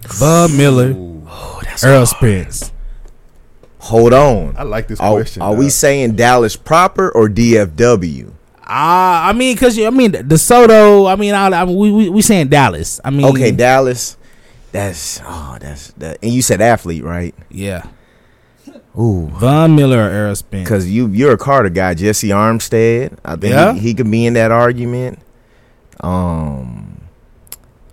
Von 0.06 0.56
Miller, 0.56 0.92
Oh, 0.96 1.60
that's 1.64 1.82
Errol 1.84 2.06
Spence. 2.06 2.72
Hold 3.80 4.12
on. 4.14 4.54
I 4.56 4.62
like 4.64 4.88
this 4.88 4.98
Are, 5.00 5.12
question. 5.12 5.42
are 5.42 5.54
we 5.54 5.68
saying 5.70 6.16
Dallas 6.16 6.56
proper 6.56 7.10
or 7.10 7.28
DFW? 7.28 8.32
Ah, 8.68 9.28
I 9.28 9.32
mean, 9.32 9.56
cause 9.56 9.78
I 9.78 9.90
mean, 9.90 10.10
DeSoto. 10.12 11.10
I 11.10 11.14
mean, 11.14 11.34
I, 11.34 11.46
I 11.48 11.64
we, 11.64 11.92
we 11.92 12.08
we 12.08 12.20
saying 12.22 12.48
Dallas. 12.48 13.00
I 13.04 13.10
mean, 13.10 13.24
Okay, 13.26 13.52
Dallas. 13.52 14.16
That's 14.72 15.20
oh, 15.24 15.56
that's 15.60 15.92
that. 15.92 16.18
And 16.22 16.32
you 16.32 16.42
said 16.42 16.60
athlete, 16.60 17.04
right? 17.04 17.32
yeah, 17.48 17.86
Ooh, 18.98 19.28
Von 19.34 19.76
Miller 19.76 19.98
or 19.98 20.10
Errol 20.10 20.34
Spence. 20.34 20.64
because 20.68 20.90
you 20.90 21.06
you're 21.08 21.32
a 21.32 21.38
Carter 21.38 21.68
guy, 21.70 21.94
Jessie 21.94 22.28
Armstead. 22.30 23.16
I 23.24 23.36
think 23.36 23.52
Yeah. 23.54 23.72
he, 23.74 23.78
he 23.80 23.94
could 23.94 24.10
be 24.10 24.26
in 24.26 24.34
that 24.34 24.50
argument. 24.50 25.20
Um, 26.00 26.95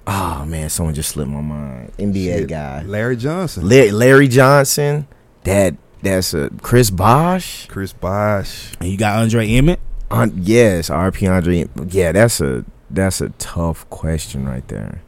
oh 0.08 0.46
man, 0.46 0.70
someone 0.70 0.94
just 0.96 1.10
slipped 1.10 1.30
my 1.32 1.42
mind. 1.42 1.92
NBA 1.98 2.40
Shit. 2.40 2.48
guy, 2.50 2.84
Larry 2.84 3.16
Johnson, 3.18 3.68
Larry, 3.68 3.92
Larry 3.92 4.28
Johnson. 4.28 5.08
That 5.44 5.76
that's 6.02 6.34
a 6.34 6.50
Chris 6.62 6.90
Bosh. 6.90 7.68
Chris 7.68 7.94
Bosh. 7.94 8.74
And 8.80 8.90
you 8.90 8.98
got 8.98 9.18
Andre 9.22 9.48
Emmett. 9.50 9.80
Un, 10.12 10.34
yes, 10.38 10.90
RP 10.90 11.30
Andre. 11.32 11.66
Yeah, 11.90 12.12
that's 12.12 12.40
a 12.42 12.66
that's 12.90 13.22
a 13.22 13.30
tough 13.30 13.90
question 13.90 14.48
right 14.48 14.68
there. 14.68 15.02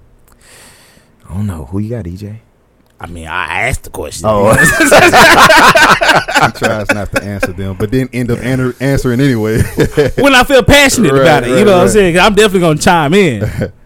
I 1.29 1.33
don't 1.33 1.47
know 1.47 1.65
who 1.65 1.79
you 1.79 1.89
got, 1.91 2.07
E 2.07 2.11
EJ. 2.15 2.39
I 2.97 3.07
mean, 3.07 3.27
I 3.27 3.63
asked 3.67 3.83
the 3.83 3.89
question. 3.89 4.25
Oh, 4.27 4.53
He 4.55 6.51
tries 6.59 6.89
not 6.93 7.11
to 7.11 7.21
answer 7.23 7.51
them, 7.51 7.75
but 7.77 7.91
then 7.91 8.09
end 8.13 8.31
up 8.31 8.39
answer, 8.39 8.73
answering 8.79 9.19
anyway. 9.19 9.61
when 10.17 10.33
I 10.33 10.43
feel 10.45 10.63
passionate 10.63 11.11
Right, 11.13 11.21
about 11.21 11.43
it, 11.43 11.49
you 11.49 11.55
right, 11.57 11.65
know 11.65 11.73
what 11.77 11.83
I'm 11.83 11.89
saying. 11.89 12.17
I'm 12.17 12.33
definitely 12.35 12.61
gonna 12.61 12.79
chime 12.79 13.13
in. 13.13 13.73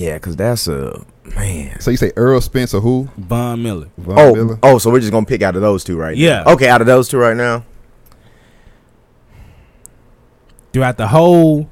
yeah, 0.00 0.14
because 0.14 0.36
that's 0.36 0.66
a 0.68 1.04
man. 1.36 1.78
so 1.80 1.90
you 1.90 1.96
say 1.96 2.10
Errol 2.16 2.40
Spence 2.40 2.72
or 2.74 2.80
who? 2.80 3.08
Von 3.18 3.62
Miller. 3.62 3.88
Von 3.98 4.18
Oh, 4.18 4.34
Miller? 4.34 4.58
oh, 4.62 4.78
so 4.78 4.90
we're 4.90 5.00
just 5.00 5.12
gonna 5.12 5.26
pick 5.26 5.42
out 5.42 5.56
of 5.56 5.62
those 5.62 5.84
two 5.84 5.96
right 5.98 6.16
Yeah. 6.16 6.42
now. 6.44 6.52
Okay, 6.54 6.68
out 6.68 6.80
of 6.80 6.86
those 6.86 7.08
two 7.08 7.18
right 7.18 7.36
now. 7.36 7.64
Throughout 10.72 10.96
the 10.96 11.08
whole, 11.08 11.68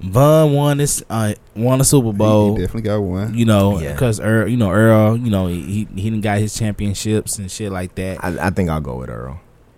Von 0.00 0.52
won 0.52 0.78
this, 0.78 1.02
uh, 1.10 1.34
won 1.56 1.80
a 1.80 1.84
Super 1.84 2.12
Bowl. 2.12 2.54
he 2.56 2.62
definitely 2.62 2.82
got 2.88 3.00
one. 3.00 3.34
you 3.34 3.44
know, 3.44 3.78
Yeah. 3.80 3.92
because 3.92 4.18
Errol, 4.20 4.48
you 4.48 4.56
know 4.56 4.70
Errol, 4.70 5.16
you 5.16 5.30
know 5.30 5.46
he 5.48 5.86
he 5.94 6.04
didn't 6.10 6.20
got 6.22 6.38
his 6.38 6.54
championships 6.54 7.38
and 7.38 7.50
shit 7.50 7.70
like 7.72 7.94
that. 7.96 8.24
I, 8.24 8.46
I 8.46 8.50
think 8.50 8.70
I'll 8.70 8.80
go 8.80 8.96
with 8.96 9.10
Errol. 9.10 9.36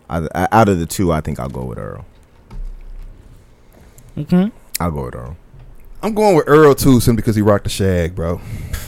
I, 0.08 0.28
I, 0.34 0.48
out 0.52 0.68
of 0.68 0.78
the 0.78 0.86
two, 0.86 1.10
I 1.12 1.20
think 1.22 1.40
I'll 1.40 1.48
go 1.48 1.64
with 1.64 1.78
Errol. 1.78 2.04
Okay. 4.18 4.52
I'll 4.78 4.90
go 4.90 5.06
with 5.06 5.14
Errol. 5.16 5.36
I'm 6.02 6.14
going 6.14 6.36
with 6.36 6.48
Errol 6.48 6.74
too, 6.74 7.00
simply 7.00 7.22
because 7.22 7.36
he 7.36 7.42
rocked 7.42 7.64
the 7.64 7.70
shag, 7.70 8.14
bro. 8.14 8.40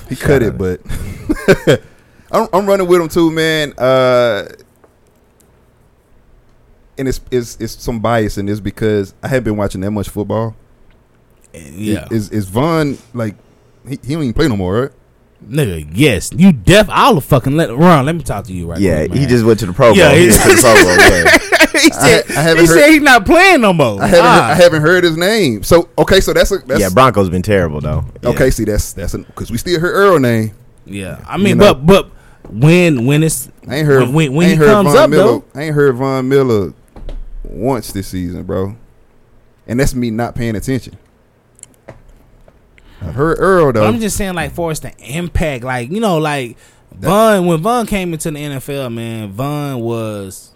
He 0.09 0.17
cut 0.17 0.43
it, 0.43 0.59
but 0.59 0.81
I'm, 2.33 2.49
I'm 2.53 2.67
running 2.67 2.87
with 2.89 3.01
him 3.01 3.09
too, 3.09 3.31
man. 3.31 3.73
Uh, 3.79 4.47
and 6.99 7.09
it's, 7.09 7.21
it's 7.31 7.57
it's 7.61 7.83
some 7.83 8.01
bias 8.01 8.39
in 8.39 8.47
this 8.47 8.61
because 8.61 9.15
I 9.23 9.29
haven't 9.29 9.45
been 9.45 9.57
watching 9.57 9.81
that 9.83 9.91
much 9.91 10.09
football. 10.09 10.55
Yeah, 11.53 12.09
Is 12.11 12.31
is 12.31 12.49
Von 12.49 12.99
like 13.13 13.37
he, 13.89 13.99
he 14.05 14.15
don't 14.15 14.23
even 14.25 14.33
play 14.35 14.49
no 14.49 14.57
more, 14.57 14.83
right? 14.83 14.91
nigga. 15.47 15.89
Yes, 15.93 16.31
you 16.35 16.53
def. 16.53 16.89
I'll 16.91 17.21
fucking 17.21 17.57
let 17.57 17.71
run. 17.77 18.07
Let 18.07 18.17
me 18.17 18.23
talk 18.23 18.45
to 18.47 18.53
you 18.53 18.67
right. 18.67 18.81
yeah, 18.81 19.07
quick, 19.07 19.19
he 19.19 19.27
just 19.27 19.45
went 19.45 19.61
to 19.61 19.67
the 19.67 19.73
Pro 19.73 19.89
Bowl. 19.91 19.97
Yeah, 19.97 20.15
he 20.15 20.23
he- 20.25 20.31
went 20.31 20.43
to 20.43 20.49
the 20.49 20.57
Pro 20.61 20.75
Bowl. 20.75 21.54
Yeah. 21.75 21.81
he 21.83 21.91
said, 21.91 22.25
I 22.31 22.33
haven't 22.43 22.63
he 22.63 22.67
heard- 22.69 22.79
said 22.81 22.91
he's 22.91 23.03
not 23.03 23.27
playing 23.27 23.61
no 23.61 23.73
more. 23.73 24.01
I 24.03 24.07
haven't, 24.07 24.25
Ah. 24.25 24.49
I 24.51 24.55
haven't 24.55 24.83
heard 24.83 25.05
his 25.05 25.17
name. 25.17 25.63
So 25.63 25.89
okay, 25.99 26.21
so 26.21 26.33
that's 26.33 26.51
a 26.53 26.59
that's 26.59 26.81
yeah, 26.81 26.89
Broncos 26.89 27.29
been 27.31 27.43
terrible 27.43 27.81
though. 27.81 28.05
Yeah. 28.23 28.31
okay. 28.31 28.51
See, 28.51 28.65
that's 28.65 28.93
that's 28.93 29.15
because 29.17 29.51
we 29.51 29.59
still 29.59 29.81
heard 29.81 29.95
Errol 29.97 30.19
name. 30.21 30.53
Yeah, 30.87 31.23
I 31.27 31.37
mean, 31.37 31.49
You 31.49 31.55
know. 31.57 31.75
but 31.75 31.87
but 31.87 32.11
when 32.51 33.07
when 33.07 33.23
it's 33.23 33.51
I 33.69 33.77
ain't 33.77 33.87
heard 33.87 34.03
when, 34.09 34.13
when, 34.13 34.35
when 34.35 34.45
I 34.45 34.49
he 34.49 34.53
ain't 34.53 34.61
heard 34.61 34.69
comes 34.69 34.89
Von 34.93 34.97
up 34.99 35.11
Miller, 35.11 35.25
though, 35.25 35.45
I 35.55 35.63
ain't 35.63 35.75
heard 35.75 35.97
Von 35.97 36.29
Miller 36.29 36.73
once 37.43 37.93
this 37.93 38.09
season, 38.09 38.43
bro. 38.45 38.77
And 39.67 39.81
that's 39.81 39.95
me 39.95 40.11
not 40.11 40.35
paying 40.35 40.57
attention. 40.57 40.99
I've 43.01 43.15
heard 43.15 43.39
Errol 43.39 43.67
but 43.73 43.81
though. 43.81 43.87
I'm 43.87 44.01
just 44.01 44.17
saying 44.17 44.35
like 44.35 44.53
for 44.53 44.71
us 44.71 44.81
to 44.81 44.93
impact, 44.99 45.65
like 45.65 45.91
you 45.91 46.01
know, 46.01 46.19
like 46.19 46.57
Von 46.93 47.47
when 47.47 47.59
Von 47.61 47.87
came 47.87 48.13
into 48.13 48.31
the 48.31 48.39
NFL, 48.39 48.93
man, 48.93 49.31
Von 49.33 49.81
was. 49.81 50.53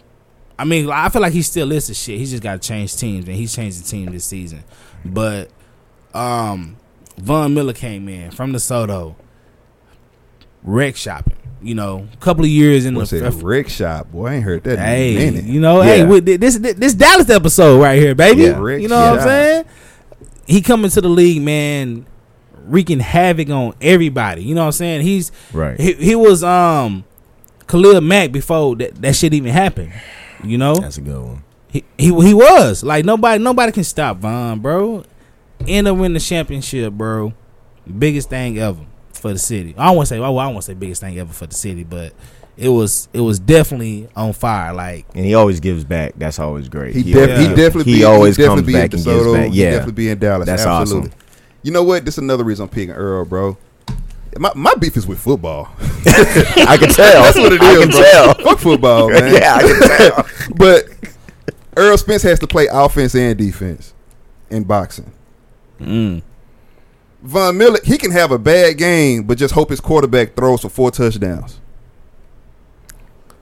I 0.59 0.65
mean, 0.65 0.89
I 0.91 1.09
feel 1.09 1.21
like 1.21 1.33
he 1.33 1.41
still 1.41 1.71
is 1.71 1.87
the 1.87 1.93
shit. 1.93 2.19
He 2.19 2.25
just 2.25 2.43
got 2.43 2.61
to 2.61 2.67
change 2.67 2.95
teams, 2.95 3.25
and 3.27 3.35
he's 3.35 3.55
changed 3.55 3.83
the 3.83 3.89
team 3.89 4.11
this 4.11 4.25
season. 4.25 4.63
But 5.05 5.49
um, 6.13 6.75
Von 7.17 7.53
Miller 7.53 7.73
came 7.73 8.07
in 8.09 8.31
from 8.31 8.51
DeSoto, 8.53 9.15
wreck 10.63 10.95
shopping. 10.95 11.35
You 11.61 11.75
know, 11.75 12.07
a 12.13 12.17
couple 12.17 12.43
of 12.45 12.49
years 12.49 12.85
in 12.85 12.95
What's 12.95 13.11
the? 13.11 13.29
Rick 13.31 13.67
shop, 13.67 14.11
boy. 14.11 14.27
I 14.27 14.33
ain't 14.35 14.43
heard 14.45 14.63
that 14.63 14.73
in 14.73 14.79
a 14.79 14.81
Hey, 14.83 15.15
minute. 15.15 15.43
you 15.43 15.59
know, 15.59 15.79
Yeah. 15.81 15.87
hey, 15.87 16.05
with 16.05 16.25
thi- 16.25 16.37
this 16.37 16.57
this 16.57 16.93
Dallas 16.93 17.29
episode 17.29 17.81
right 17.81 17.99
here, 17.99 18.15
baby. 18.15 18.43
Yeah. 18.43 18.59
Rick 18.59 18.81
you 18.81 18.87
know 18.87 19.11
what 19.11 19.19
I'm 19.19 19.25
saying? 19.27 19.65
He 20.47 20.61
coming 20.61 20.89
to 20.91 21.01
the 21.01 21.09
league, 21.09 21.41
man, 21.41 22.05
wreaking 22.65 23.01
havoc 23.01 23.49
on 23.49 23.73
everybody. 23.81 24.41
You 24.43 24.55
know 24.55 24.61
what 24.61 24.67
I'm 24.67 24.71
saying? 24.71 25.01
He's 25.01 25.33
Right. 25.51 25.77
he, 25.77 25.93
he 25.95 26.15
was 26.15 26.45
um 26.45 27.03
Khalil 27.67 27.99
Mack 27.99 28.31
before 28.31 28.77
that, 28.77 28.95
that 29.01 29.15
shit 29.17 29.33
even 29.33 29.51
happened. 29.51 29.91
You 30.43 30.57
know? 30.57 30.75
That's 30.75 30.97
a 30.97 31.01
good 31.01 31.21
one. 31.21 31.43
He, 31.69 31.83
he 31.97 32.05
he 32.07 32.33
was. 32.33 32.83
Like 32.83 33.05
nobody 33.05 33.43
nobody 33.43 33.71
can 33.71 33.83
stop 33.83 34.17
Von, 34.17 34.59
bro. 34.59 35.03
End 35.67 35.87
up 35.87 35.97
winning 35.97 36.13
the 36.13 36.19
championship, 36.19 36.93
bro. 36.93 37.33
Biggest 37.97 38.29
thing 38.29 38.57
ever 38.57 38.79
for 39.13 39.33
the 39.33 39.39
city. 39.39 39.75
I 39.77 39.87
don't 39.87 39.97
want 39.97 40.07
to 40.07 40.15
say 40.15 40.19
well, 40.19 40.37
I 40.39 40.45
don't 40.45 40.53
want 40.53 40.63
to 40.65 40.71
say 40.71 40.73
biggest 40.75 41.01
thing 41.01 41.19
ever 41.19 41.31
for 41.33 41.45
the 41.47 41.53
city, 41.55 41.83
but 41.83 42.13
it 42.57 42.69
was 42.69 43.07
it 43.13 43.19
was 43.19 43.37
definitely 43.39 44.07
on 44.15 44.33
fire. 44.33 44.73
Like 44.73 45.05
And 45.13 45.25
he 45.25 45.35
always 45.35 45.59
gives 45.59 45.83
back. 45.83 46.13
That's 46.17 46.39
always 46.39 46.69
great. 46.69 46.95
He, 46.95 47.03
He, 47.03 47.13
def- 47.13 47.29
Yeah. 47.29 47.41
he 47.41 47.47
definitely 47.49 47.91
He 47.93 47.99
be, 47.99 48.03
always 48.05 48.35
he 48.37 48.43
definitely 48.43 48.61
comes 48.63 48.67
be 48.67 48.73
back 48.73 48.93
in 48.93 48.97
and 48.99 49.05
gives 49.05 49.25
DeSoto. 49.27 49.33
back. 49.35 49.51
He 49.51 49.61
Yeah. 49.61 49.69
definitely 49.71 49.91
be 49.93 50.09
in 50.09 50.17
Dallas. 50.19 50.45
That's 50.47 50.65
Absolutely. 50.65 51.09
awesome. 51.09 51.19
You 51.61 51.71
know 51.71 51.83
what? 51.83 52.05
This 52.05 52.15
is 52.15 52.19
another 52.19 52.43
reason 52.45 52.63
I'm 52.63 52.69
picking 52.69 52.91
Errol, 52.95 53.25
bro. 53.25 53.57
My, 54.37 54.51
my 54.55 54.73
beef 54.75 54.95
is 54.95 55.07
with 55.07 55.19
football. 55.19 55.69
I 56.05 56.77
can 56.79 56.89
tell. 56.89 57.23
That's 57.23 57.37
what 57.37 57.51
it 57.53 57.61
is. 57.61 57.67
I 57.67 57.81
can 57.81 57.89
bro. 57.89 58.01
tell. 58.01 58.33
Fuck 58.35 58.59
football, 58.59 59.09
man. 59.11 59.33
yeah, 59.33 59.55
I 59.55 59.61
can 59.61 59.97
tell. 59.97 60.27
But 60.55 60.85
Errol 61.77 61.97
Spence 61.97 62.23
has 62.23 62.39
to 62.39 62.47
play 62.47 62.67
offense 62.71 63.15
and 63.15 63.37
defense 63.37 63.93
in 64.49 64.63
boxing. 64.65 65.11
mm, 65.79 66.21
Von 67.21 67.57
Miller, 67.57 67.79
he 67.83 67.97
can 67.97 68.11
have 68.11 68.31
a 68.31 68.37
bad 68.37 68.77
game, 68.77 69.23
but 69.23 69.37
just 69.37 69.53
hope 69.53 69.69
his 69.69 69.79
quarterback 69.81 70.35
throws 70.35 70.61
for 70.61 70.69
four 70.69 70.91
touchdowns. 70.91 71.59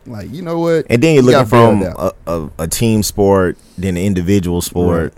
Like, 0.06 0.32
you 0.32 0.42
know 0.42 0.60
what? 0.60 0.86
And 0.90 1.02
then 1.04 1.16
you're 1.16 1.24
You 1.24 1.32
looking 1.32 1.46
from 1.48 1.84
a, 1.84 2.12
a, 2.28 2.50
a 2.60 2.68
team 2.68 3.04
sport, 3.04 3.58
then 3.78 3.98
an 3.98 4.04
individual 4.04 4.62
sport. 4.62 5.14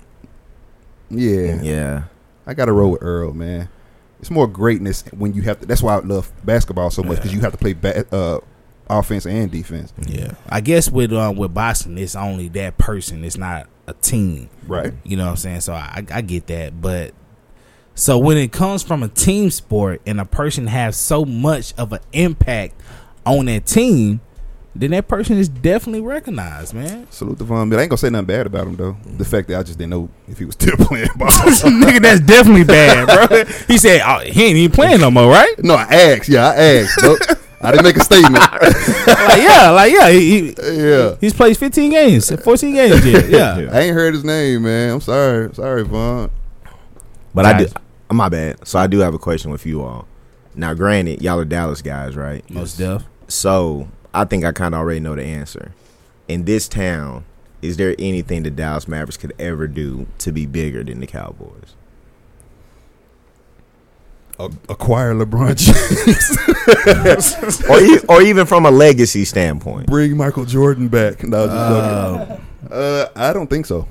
Yeah. 1.12 1.62
Yeah. 1.62 2.04
I 2.48 2.54
got 2.56 2.66
to 2.66 2.72
roll 2.72 2.92
with 2.92 3.04
Errol, 3.04 3.34
man. 3.34 3.70
It's 4.20 4.32
more 4.32 4.48
greatness 4.48 5.04
when 5.18 5.34
you 5.34 5.42
have 5.44 5.60
to. 5.62 5.66
That's 5.66 5.82
why 5.82 5.96
I 5.96 6.00
love 6.00 6.32
basketball 6.44 6.90
so 6.92 7.04
much 7.04 7.18
because 7.18 7.34
you 7.34 7.42
have 7.42 7.52
to 7.54 7.58
play 7.58 7.74
ba- 7.74 8.06
uh, 8.14 8.40
offense 8.90 9.26
and 9.26 9.50
defense. 9.52 9.94
yeah. 10.08 10.34
I 10.50 10.62
guess 10.62 10.90
with 10.90 11.14
um 11.14 11.36
with 11.38 11.54
boxing, 11.54 11.98
it's 11.98 12.16
only 12.16 12.50
that 12.50 12.78
person. 12.78 13.24
It's 13.24 13.38
not 13.38 13.68
a 13.88 13.94
team. 13.94 14.50
Right. 14.68 14.94
You 15.04 15.18
know 15.18 15.26
what 15.26 15.32
I'm 15.32 15.38
saying? 15.38 15.62
So 15.62 15.74
I 15.74 16.06
I 16.12 16.22
get 16.22 16.48
that, 16.48 16.82
but 16.82 17.14
so 17.96 18.18
when 18.18 18.38
it 18.38 18.52
comes 18.52 18.82
from 18.82 19.04
a 19.04 19.10
team 19.10 19.52
sport 19.52 20.02
and 20.06 20.22
a 20.22 20.26
person 20.26 20.68
has 20.68 20.96
so 20.96 21.26
much 21.26 21.74
of 21.78 21.92
an 21.92 22.00
impact 22.14 22.80
on 23.26 23.46
that 23.46 23.66
team, 23.66 24.22
then 24.80 24.92
that 24.92 25.10
person 25.10 25.38
is 25.38 25.50
definitely 25.50 26.00
recognized, 26.00 26.74
man. 26.74 27.06
Salute 27.12 27.38
to 27.40 27.44
Von 27.44 27.68
Miller. 27.68 27.82
I 27.82 27.84
ain't 27.84 27.90
gonna 27.90 27.98
say 27.98 28.10
nothing 28.10 28.28
bad 28.28 28.48
about 28.48 28.66
him 28.66 28.78
though. 28.78 28.96
The 29.18 29.26
fact 29.26 29.50
that 29.50 29.60
I 29.60 29.64
just 29.64 29.78
didn't 29.78 29.90
know 29.90 30.10
if 30.30 30.38
he 30.38 30.46
was 30.46 30.54
still 30.54 30.78
playing 30.80 31.10
ball. 31.18 31.28
Nigga, 31.30 32.02
that's 32.02 32.22
definitely 32.22 32.64
bad, 32.64 33.28
bro. 33.28 33.44
He 33.68 33.78
said 33.78 34.02
oh, 34.06 34.20
he 34.20 34.46
ain't 34.46 34.56
even 34.56 34.74
playing 34.74 35.02
no 35.02 35.12
more, 35.12 35.30
right? 35.30 35.54
no, 35.60 35.76
I 35.76 35.84
asked. 35.84 36.30
Yeah, 36.30 36.48
I 36.48 36.56
asked. 36.56 36.98
Nope. 37.04 37.20
I 37.62 37.72
didn't 37.72 37.84
make 37.84 37.98
a 37.98 38.04
statement. 38.04 38.44
Like 39.10 39.42
yeah, 39.42 39.70
like 39.72 39.92
yeah, 39.92 40.10
he, 40.10 40.54
he 40.54 40.56
yeah. 40.62 41.16
he's 41.20 41.34
played 41.34 41.58
15 41.58 41.92
games, 41.92 42.32
14 42.32 42.74
games, 42.74 43.06
yeah, 43.06 43.58
yeah. 43.58 43.70
I 43.72 43.82
ain't 43.82 43.94
heard 43.94 44.14
his 44.14 44.24
name, 44.24 44.64
man. 44.64 44.94
I'm 44.94 45.02
sorry. 45.02 45.54
Sorry, 45.54 45.84
Von. 45.84 46.32
But 47.34 47.46
I 47.46 47.58
do. 47.58 47.66
Guys. 47.66 47.74
Uh, 48.10 48.14
my 48.14 48.30
bad. 48.30 48.66
So 48.68 48.80
I 48.80 48.88
do 48.88 49.00
have 49.00 49.14
a 49.14 49.20
question 49.20 49.52
with 49.52 49.66
you 49.66 49.84
all. 49.84 50.08
Now, 50.56 50.74
granted, 50.74 51.22
y'all 51.22 51.40
are 51.40 51.46
Dallas 51.46 51.82
guys, 51.82 52.16
right? 52.16 52.48
Most 52.50 52.78
deaf. 52.78 53.06
So 53.28 53.88
I 54.14 54.26
think 54.26 54.44
I 54.44 54.52
kind 54.52 54.74
of 54.74 54.80
already 54.80 55.00
know 55.00 55.16
the 55.16 55.24
answer. 55.24 55.74
In 56.28 56.46
this 56.46 56.68
town, 56.68 57.26
is 57.62 57.78
there 57.78 57.96
anything 58.00 58.44
the 58.44 58.52
Dallas 58.52 58.88
Mavericks 58.88 59.18
could 59.18 59.34
ever 59.40 59.68
do 59.68 60.08
to 60.20 60.32
be 60.32 60.46
bigger 60.46 60.84
than 60.84 61.00
the 61.00 61.08
Cowboys? 61.08 61.76
A- 64.40 64.50
acquire 64.70 65.14
LeBron 65.14 65.58
James. 65.58 66.38
or, 67.70 67.80
e- 67.82 68.00
or 68.08 68.22
even 68.22 68.46
from 68.46 68.66
a 68.66 68.72
legacy 68.72 69.26
standpoint? 69.26 69.88
Bring 69.88 70.16
Michael 70.16 70.46
Jordan 70.46 70.88
back. 70.88 71.24
No, 71.24 71.46
just 71.48 71.58
Uh. 72.72 72.74
Uh, 72.74 73.10
I 73.16 73.34
don't 73.34 73.50
think 73.50 73.66
so. 73.66 73.88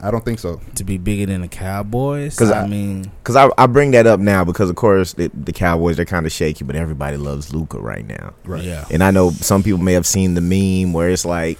I 0.00 0.10
don't 0.10 0.24
think 0.24 0.38
so. 0.38 0.60
to 0.74 0.84
be 0.84 0.98
bigger 0.98 1.26
than 1.26 1.40
the 1.40 1.48
Cowboys, 1.48 2.36
'Cause 2.36 2.50
I, 2.50 2.62
I- 2.62 2.66
mean, 2.66 3.10
Because 3.22 3.36
I, 3.36 3.48
I 3.58 3.66
bring 3.66 3.92
that 3.92 4.06
up 4.06 4.20
now 4.20 4.44
because, 4.44 4.68
of 4.70 4.76
course, 4.76 5.14
the, 5.14 5.30
the 5.34 5.52
Cowboys, 5.52 5.96
they're 5.96 6.04
kind 6.04 6.26
of 6.26 6.32
shaky, 6.32 6.64
but 6.64 6.76
everybody 6.76 7.16
loves 7.16 7.52
Luka 7.54 7.78
right 7.78 8.06
now. 8.06 8.34
Right. 8.44 8.62
yeah. 8.62 8.84
And 8.90 9.02
I 9.02 9.10
know 9.10 9.30
some 9.30 9.62
people 9.62 9.80
may 9.80 9.94
have 9.94 10.06
seen 10.06 10.34
the 10.34 10.40
meme 10.40 10.92
where 10.92 11.08
it's 11.10 11.24
like, 11.24 11.58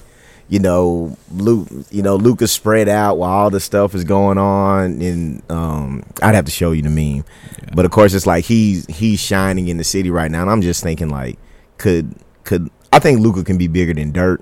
you 0.48 0.60
know, 0.60 1.16
Luke, 1.32 1.66
you 1.90 2.02
know, 2.02 2.14
Luka's 2.14 2.52
spread 2.52 2.88
out 2.88 3.18
while 3.18 3.30
all 3.30 3.50
this 3.50 3.64
stuff 3.64 3.94
is 3.96 4.04
going 4.04 4.38
on, 4.38 5.00
and 5.02 5.42
um, 5.50 6.04
I'd 6.22 6.36
have 6.36 6.44
to 6.44 6.52
show 6.52 6.70
you 6.70 6.82
the 6.82 6.88
meme. 6.90 7.24
But 7.74 7.84
of 7.84 7.90
course, 7.90 8.14
it's 8.14 8.28
like 8.28 8.44
he's 8.44 8.86
he's 8.86 9.18
shining 9.18 9.66
in 9.66 9.76
the 9.76 9.82
city 9.82 10.08
right 10.08 10.30
now, 10.30 10.42
and 10.42 10.50
I'm 10.50 10.62
just 10.62 10.84
thinking 10.84 11.08
like, 11.08 11.36
could 11.78 12.14
could 12.44 12.70
I 12.92 13.00
think 13.00 13.18
Luka 13.18 13.42
can 13.42 13.58
be 13.58 13.66
bigger 13.66 13.92
than 13.92 14.12
Dirk? 14.12 14.40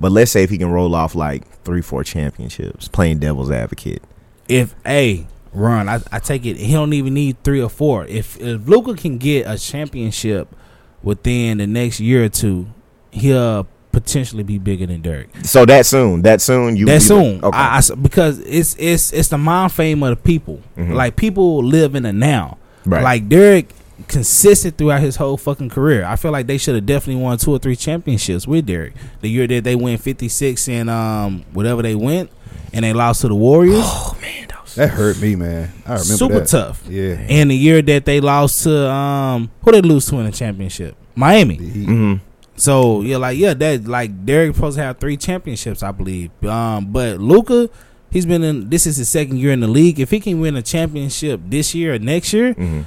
But 0.00 0.12
let's 0.12 0.30
say 0.30 0.42
if 0.44 0.50
he 0.50 0.58
can 0.58 0.70
roll 0.70 0.94
off 0.94 1.14
like 1.14 1.46
three, 1.64 1.82
four 1.82 2.04
championships, 2.04 2.88
playing 2.88 3.18
devil's 3.18 3.50
advocate. 3.50 4.02
if 4.48 4.74
a 4.86 5.26
run, 5.52 5.88
I, 5.88 6.00
I 6.12 6.18
take 6.20 6.46
it 6.46 6.56
he 6.56 6.72
don't 6.72 6.92
even 6.92 7.14
need 7.14 7.42
three 7.42 7.60
or 7.62 7.68
four. 7.70 8.04
If 8.06 8.40
if 8.40 8.66
Luka 8.68 8.94
can 8.94 9.18
get 9.18 9.46
a 9.46 9.58
championship 9.58 10.54
within 11.02 11.58
the 11.58 11.66
next 11.66 12.00
year 12.00 12.24
or 12.24 12.28
two, 12.28 12.66
he'll 13.10 13.66
potentially 13.92 14.42
be 14.44 14.58
bigger 14.58 14.86
than 14.86 15.00
Dirk. 15.02 15.28
So 15.42 15.64
that 15.66 15.86
soon, 15.86 16.22
that 16.22 16.40
soon, 16.40 16.76
you 16.76 16.86
that 16.86 17.02
soon, 17.02 17.42
Okay. 17.42 17.56
I, 17.58 17.78
I 17.78 17.94
because 18.00 18.38
it's 18.40 18.76
it's 18.78 19.12
it's 19.12 19.28
the 19.28 19.38
mind 19.38 19.72
fame 19.72 20.02
of 20.02 20.10
the 20.10 20.16
people. 20.16 20.60
Mhm. 20.76 20.94
Like 20.94 21.16
people 21.16 21.64
live 21.64 21.94
in 21.94 22.04
the 22.04 22.12
now. 22.12 22.58
Right. 22.84 23.02
Like 23.02 23.28
Dirk 23.28 23.64
consistent 24.06 24.78
throughout 24.78 25.00
his 25.00 25.16
whole 25.16 25.36
fucking 25.36 25.70
career. 25.70 26.04
I 26.04 26.16
feel 26.16 26.30
like 26.30 26.46
they 26.46 26.58
should 26.58 26.74
have 26.76 26.86
definitely 26.86 27.22
won 27.22 27.38
two 27.38 27.50
or 27.52 27.58
three 27.58 27.76
championships 27.76 28.46
with 28.46 28.66
Dirk. 28.66 28.92
The 29.20 29.28
year 29.28 29.46
that 29.48 29.64
they 29.64 29.74
went 29.74 30.00
56 30.00 30.68
and 30.68 30.88
um 30.88 31.44
whatever 31.52 31.82
they 31.82 31.94
went 31.94 32.30
and 32.72 32.84
they 32.84 32.92
lost 32.92 33.22
to 33.22 33.28
the 33.28 33.34
Warriors. 33.34 33.80
Oh 33.82 34.16
man, 34.20 34.48
that 34.76 34.90
hurt 34.90 35.20
me, 35.20 35.34
man. 35.34 35.70
I 35.84 35.92
remember 35.94 36.04
Super 36.04 36.40
that. 36.40 36.48
tough. 36.48 36.84
Yeah. 36.88 37.14
And 37.28 37.50
the 37.50 37.56
year 37.56 37.82
that 37.82 38.04
they 38.04 38.20
lost 38.20 38.62
to 38.64 38.88
um 38.90 39.50
who 39.62 39.72
they 39.72 39.80
lose 39.82 40.06
to 40.06 40.16
in 40.18 40.26
the 40.26 40.32
championship? 40.32 40.94
Miami. 41.16 41.56
The 41.56 41.68
Heat. 41.68 41.88
Mhm. 41.88 42.20
So 42.56 43.02
yeah, 43.02 43.16
like 43.16 43.36
yeah, 43.38 43.54
that 43.54 43.86
like 43.86 44.24
Dirk 44.26 44.54
supposed 44.54 44.76
to 44.76 44.82
have 44.82 44.98
three 44.98 45.16
championships, 45.16 45.82
I 45.82 45.90
believe. 45.92 46.30
Um, 46.44 46.86
but 46.86 47.18
Luka, 47.20 47.70
he's 48.10 48.26
been 48.26 48.42
in. 48.42 48.68
This 48.70 48.86
is 48.86 48.96
his 48.96 49.08
second 49.08 49.38
year 49.38 49.52
in 49.52 49.60
the 49.60 49.68
league. 49.68 50.00
If 50.00 50.10
he 50.10 50.18
can 50.20 50.40
win 50.40 50.56
a 50.56 50.62
championship 50.62 51.40
this 51.46 51.74
year 51.74 51.94
or 51.94 51.98
next 52.00 52.32
year, 52.32 52.54
Mhm. 52.54 52.84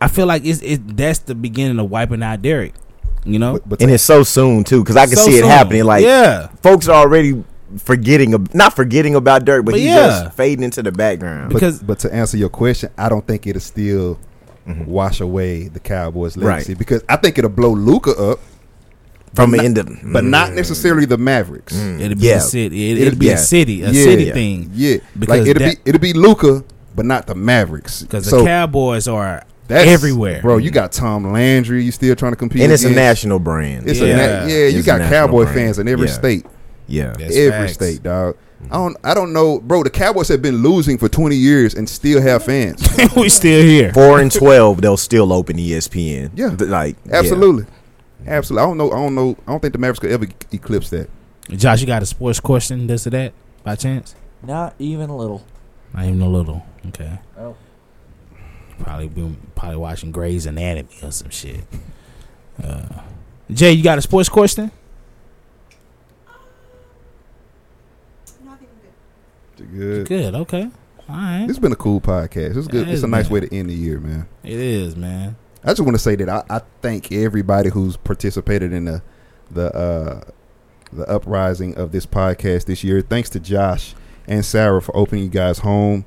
I 0.00 0.08
feel 0.08 0.26
like 0.26 0.44
it's 0.44 0.60
it. 0.62 0.96
That's 0.96 1.20
the 1.20 1.34
beginning 1.34 1.78
of 1.78 1.90
wiping 1.90 2.22
out 2.22 2.42
Dirk. 2.42 2.72
You 3.24 3.38
know, 3.40 3.54
But, 3.54 3.68
but 3.68 3.82
And 3.82 3.90
it's 3.90 4.04
so 4.04 4.22
soon 4.22 4.62
too, 4.62 4.82
because 4.82 4.96
I 4.96 5.06
can 5.06 5.16
So 5.16 5.24
see 5.24 5.36
it 5.36 5.40
soon. 5.40 5.48
happening. 5.48 5.84
Like 5.84 6.04
yeah, 6.04 6.48
folks 6.62 6.86
are 6.88 6.94
already 7.02 7.42
forgetting, 7.78 8.34
ab- 8.34 8.54
not 8.54 8.76
forgetting 8.76 9.16
about 9.16 9.44
Dirk, 9.44 9.64
but, 9.64 9.72
But 9.72 9.80
he's 9.80 9.88
yeah. 9.90 10.22
just 10.24 10.36
fading 10.36 10.62
into 10.62 10.82
the 10.82 10.92
background. 10.92 11.48
but, 11.48 11.54
because- 11.54 11.82
but 11.82 11.98
to 12.00 12.14
answer 12.14 12.36
your 12.36 12.48
question, 12.50 12.90
I 12.96 13.08
don't 13.08 13.26
think 13.26 13.44
it'll 13.46 13.60
still 13.60 14.18
Mhm. 14.68 14.86
wash 14.86 15.20
away 15.20 15.66
the 15.68 15.80
Cowboys' 15.80 16.36
Right. 16.36 16.54
legacy 16.58 16.74
because 16.74 17.02
I 17.08 17.16
think 17.16 17.36
it'll 17.38 17.50
blow 17.50 17.70
Luka 17.72 18.10
up, 18.16 18.38
From 19.34 19.50
the 19.50 19.58
end 19.62 19.76
of, 19.78 19.88
but 20.04 20.24
not 20.24 20.50
Mm. 20.50 20.54
necessarily 20.54 21.04
the 21.04 21.18
Mavericks. 21.18 21.74
Mm. 21.74 22.00
it'll 22.00 22.16
be 22.18 22.26
yeah. 22.26 22.36
a 22.36 22.40
city. 22.40 22.90
It, 22.90 22.92
It'll- 22.98 23.06
it'll 23.08 23.18
be 23.18 23.26
yeah. 23.26 23.32
a 23.32 23.38
city, 23.38 23.82
a 23.82 23.90
Yeah. 23.90 24.02
city 24.04 24.24
Yeah. 24.24 24.32
thing. 24.34 24.70
Yeah, 24.72 24.96
Because 25.18 25.38
like 25.40 25.48
it'll 25.48 25.66
that- 25.66 25.84
be 25.84 25.90
it'll 25.90 26.00
be 26.00 26.12
Luka, 26.12 26.62
but 26.94 27.04
not 27.04 27.26
the 27.26 27.34
Mavericks. 27.34 28.02
Because 28.02 28.26
so 28.30 28.38
the 28.38 28.44
Cowboys 28.44 29.06
are 29.08 29.42
that's 29.68 29.88
everywhere. 29.88 30.40
bro. 30.42 30.56
You 30.58 30.70
got 30.70 30.92
Tom 30.92 31.32
Landry. 31.32 31.82
You 31.84 31.92
still 31.92 32.14
trying 32.16 32.32
to 32.32 32.36
compete, 32.36 32.62
and 32.62 32.72
it's 32.72 32.84
a 32.84 32.90
national 32.90 33.38
brand. 33.38 33.88
It's 33.88 34.00
Yeah. 34.00 34.06
a 34.06 34.16
na- 34.16 34.46
yeah. 34.46 34.66
You 34.68 34.78
It's 34.78 34.86
a 34.86 34.90
got 34.98 35.00
Cowboy 35.10 35.42
brand. 35.44 35.56
fans 35.56 35.78
in 35.78 35.88
every 35.88 36.06
Yeah. 36.08 36.12
state. 36.14 36.46
Yeah. 36.86 37.14
That's 37.18 37.34
Every 37.36 37.50
facts. 37.66 37.74
state, 37.74 38.02
dog. 38.02 38.36
Mm-hmm. 38.62 38.72
I 38.72 38.76
don't. 38.76 38.96
I 39.04 39.14
don't 39.14 39.32
know, 39.32 39.60
bro. 39.60 39.82
The 39.82 39.90
Cowboys 39.90 40.28
have 40.28 40.40
been 40.40 40.62
losing 40.62 40.96
for 40.98 41.08
twenty 41.08 41.36
years 41.36 41.74
and 41.74 41.88
still 41.88 42.22
have 42.22 42.42
fans. 42.44 42.82
we 43.16 43.28
still 43.28 43.62
here. 43.62 43.92
Four 43.92 44.20
and 44.20 44.32
twelve, 44.32 44.80
they'll 44.80 44.96
still 44.96 45.32
open 45.32 45.56
ESPN. 45.58 46.30
Yeah. 46.34 46.54
Th- 46.56 46.70
like 46.70 46.96
yeah. 47.04 47.16
Absolutely, 47.16 47.66
absolutely. 48.26 48.62
I 48.62 48.66
don't 48.66 48.78
know. 48.78 48.90
I 48.92 48.96
don't 48.96 49.14
know. 49.14 49.36
I 49.46 49.50
don't 49.52 49.60
think 49.60 49.72
the 49.74 49.78
Mavericks 49.78 49.98
could 49.98 50.10
ever 50.10 50.26
eclipse 50.52 50.88
that. 50.90 51.10
Josh, 51.50 51.80
you 51.80 51.86
got 51.86 52.02
a 52.02 52.06
sports 52.06 52.40
question, 52.40 52.86
this 52.86 53.06
or 53.06 53.10
that, 53.10 53.32
by 53.62 53.76
chance? 53.76 54.14
Not 54.42 54.74
even 54.78 55.10
a 55.10 55.16
little. 55.16 55.44
Not 55.94 56.04
even 56.06 56.22
a 56.22 56.28
little. 56.28 56.64
Okay. 56.88 57.18
Oh. 57.38 57.56
Probably 58.80 59.08
been 59.08 59.36
probably 59.54 59.76
watching 59.78 60.12
Grey's 60.12 60.46
Anatomy 60.46 60.88
or 61.02 61.10
some 61.10 61.30
shit. 61.30 61.64
Uh, 62.62 62.86
Jay, 63.50 63.72
you 63.72 63.82
got 63.82 63.98
a 63.98 64.02
sports 64.02 64.28
question? 64.28 64.70
Good. 69.56 70.06
Good. 70.06 70.34
Okay. 70.34 70.68
All 71.08 71.16
right. 71.16 71.40
This 71.46 71.56
has 71.56 71.58
been 71.58 71.72
a 71.72 71.76
cool 71.76 72.00
podcast. 72.00 72.56
It's 72.56 72.66
good. 72.66 72.88
It 72.88 72.92
It's 72.92 73.02
a 73.02 73.06
nice 73.06 73.26
been. 73.28 73.34
way 73.34 73.40
to 73.48 73.54
end 73.56 73.70
the 73.70 73.74
year, 73.74 74.00
man. 74.00 74.28
It 74.42 74.58
is, 74.58 74.96
man. 74.96 75.36
I 75.64 75.68
just 75.68 75.80
want 75.80 75.94
to 75.94 75.98
say 75.98 76.14
that 76.16 76.28
I, 76.28 76.42
I 76.48 76.60
thank 76.82 77.10
everybody 77.10 77.70
who's 77.70 77.96
participated 77.96 78.72
in 78.72 78.84
the 78.84 79.02
the 79.50 79.74
uh, 79.74 80.20
the 80.92 81.08
uprising 81.08 81.76
of 81.76 81.92
this 81.92 82.06
podcast 82.06 82.66
this 82.66 82.84
year. 82.84 83.00
Thanks 83.00 83.30
to 83.30 83.40
Josh 83.40 83.94
and 84.26 84.44
Sarah 84.44 84.82
for 84.82 84.96
opening 84.96 85.24
you 85.24 85.30
guys 85.30 85.60
home 85.60 86.04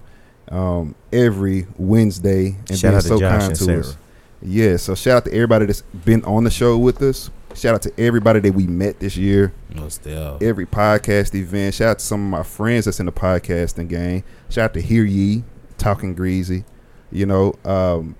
um, 0.50 0.96
every 1.12 1.68
Wednesday 1.78 2.56
and 2.70 2.78
Shout 2.78 2.92
being 2.92 3.02
so 3.02 3.20
Josh 3.20 3.42
kind 3.42 3.56
to 3.56 3.64
Sarah. 3.64 3.80
us. 3.80 3.98
Yeah, 4.42 4.78
so 4.78 4.96
shout 4.96 5.18
out 5.18 5.26
to 5.26 5.34
everybody 5.34 5.66
that's 5.66 5.82
been 5.82 6.24
on 6.24 6.44
the 6.44 6.50
show 6.52 6.78
with 6.78 7.02
us. 7.02 7.30
Shout 7.56 7.76
out 7.76 7.82
to 7.82 8.00
everybody 8.00 8.40
that 8.40 8.54
we 8.54 8.68
met 8.68 9.00
this 9.00 9.18
year. 9.18 9.52
Every 10.42 10.66
podcast 10.66 11.34
event. 11.36 11.74
Shout 11.76 11.90
out 11.90 12.00
to 12.00 12.06
some 12.06 12.24
of 12.26 12.30
my 12.30 12.44
friends 12.44 12.86
that's 12.86 13.00
in 13.00 13.06
the 13.06 13.12
podcasting 13.12 13.90
game. 13.90 14.24
Shout 14.50 14.66
out 14.66 14.74
to 14.76 14.82
Hear 14.82 15.04
Ye, 15.04 15.44
Talking 15.78 16.14
Greasy. 16.14 16.64
You 17.12 17.26
know, 17.26 17.56
um, 17.66 18.16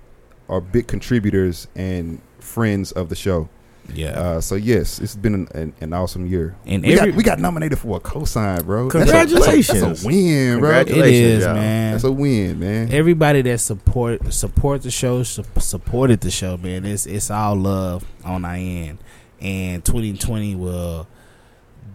are 0.48 0.60
big 0.60 0.88
contributors 0.88 1.68
and 1.76 2.20
friends 2.40 2.92
of 2.92 3.08
the 3.08 3.14
show. 3.14 3.48
Yeah. 3.94 4.10
Uh, 4.20 4.40
so 4.40 4.54
yes, 4.54 4.98
it's 5.00 5.14
been 5.16 5.34
an, 5.34 5.48
an, 5.54 5.72
an 5.80 5.92
awesome 5.92 6.26
year. 6.26 6.56
and 6.66 6.82
We 6.82 6.94
every 6.98 7.10
got, 7.12 7.16
we 7.16 7.22
got 7.22 7.38
nominated 7.38 7.78
for 7.78 7.96
a 7.96 8.00
cosign, 8.00 8.64
bro. 8.64 8.88
A- 8.88 8.90
that's 8.92 8.94
a- 8.94 8.98
Congratulations. 9.12 9.80
That's 9.80 10.04
a, 10.04 10.06
win, 10.06 10.58
bro. 10.60 10.70
it 10.70 10.86
Congratulations. 10.86 11.38
is, 11.38 11.44
y'all. 11.44 11.54
man. 11.54 11.92
That's 11.92 12.04
a 12.04 12.12
win, 12.12 12.58
man. 12.60 12.92
everybody 12.92 13.42
that 13.42 13.58
support 13.58 14.32
support 14.32 14.82
the 14.82 14.90
show 14.90 15.22
su- 15.22 15.44
supported 15.58 16.20
the 16.20 16.30
show 16.30 16.56
man 16.56 16.84
it's 16.84 17.06
it's 17.06 17.30
all 17.30 17.54
love 17.56 18.04
on 18.24 18.44
our 18.44 18.54
end 18.54 18.98
and 19.40 19.84
2020 19.84 20.54
will 20.54 21.06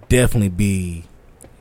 definitely 0.10 0.50
be 0.50 1.04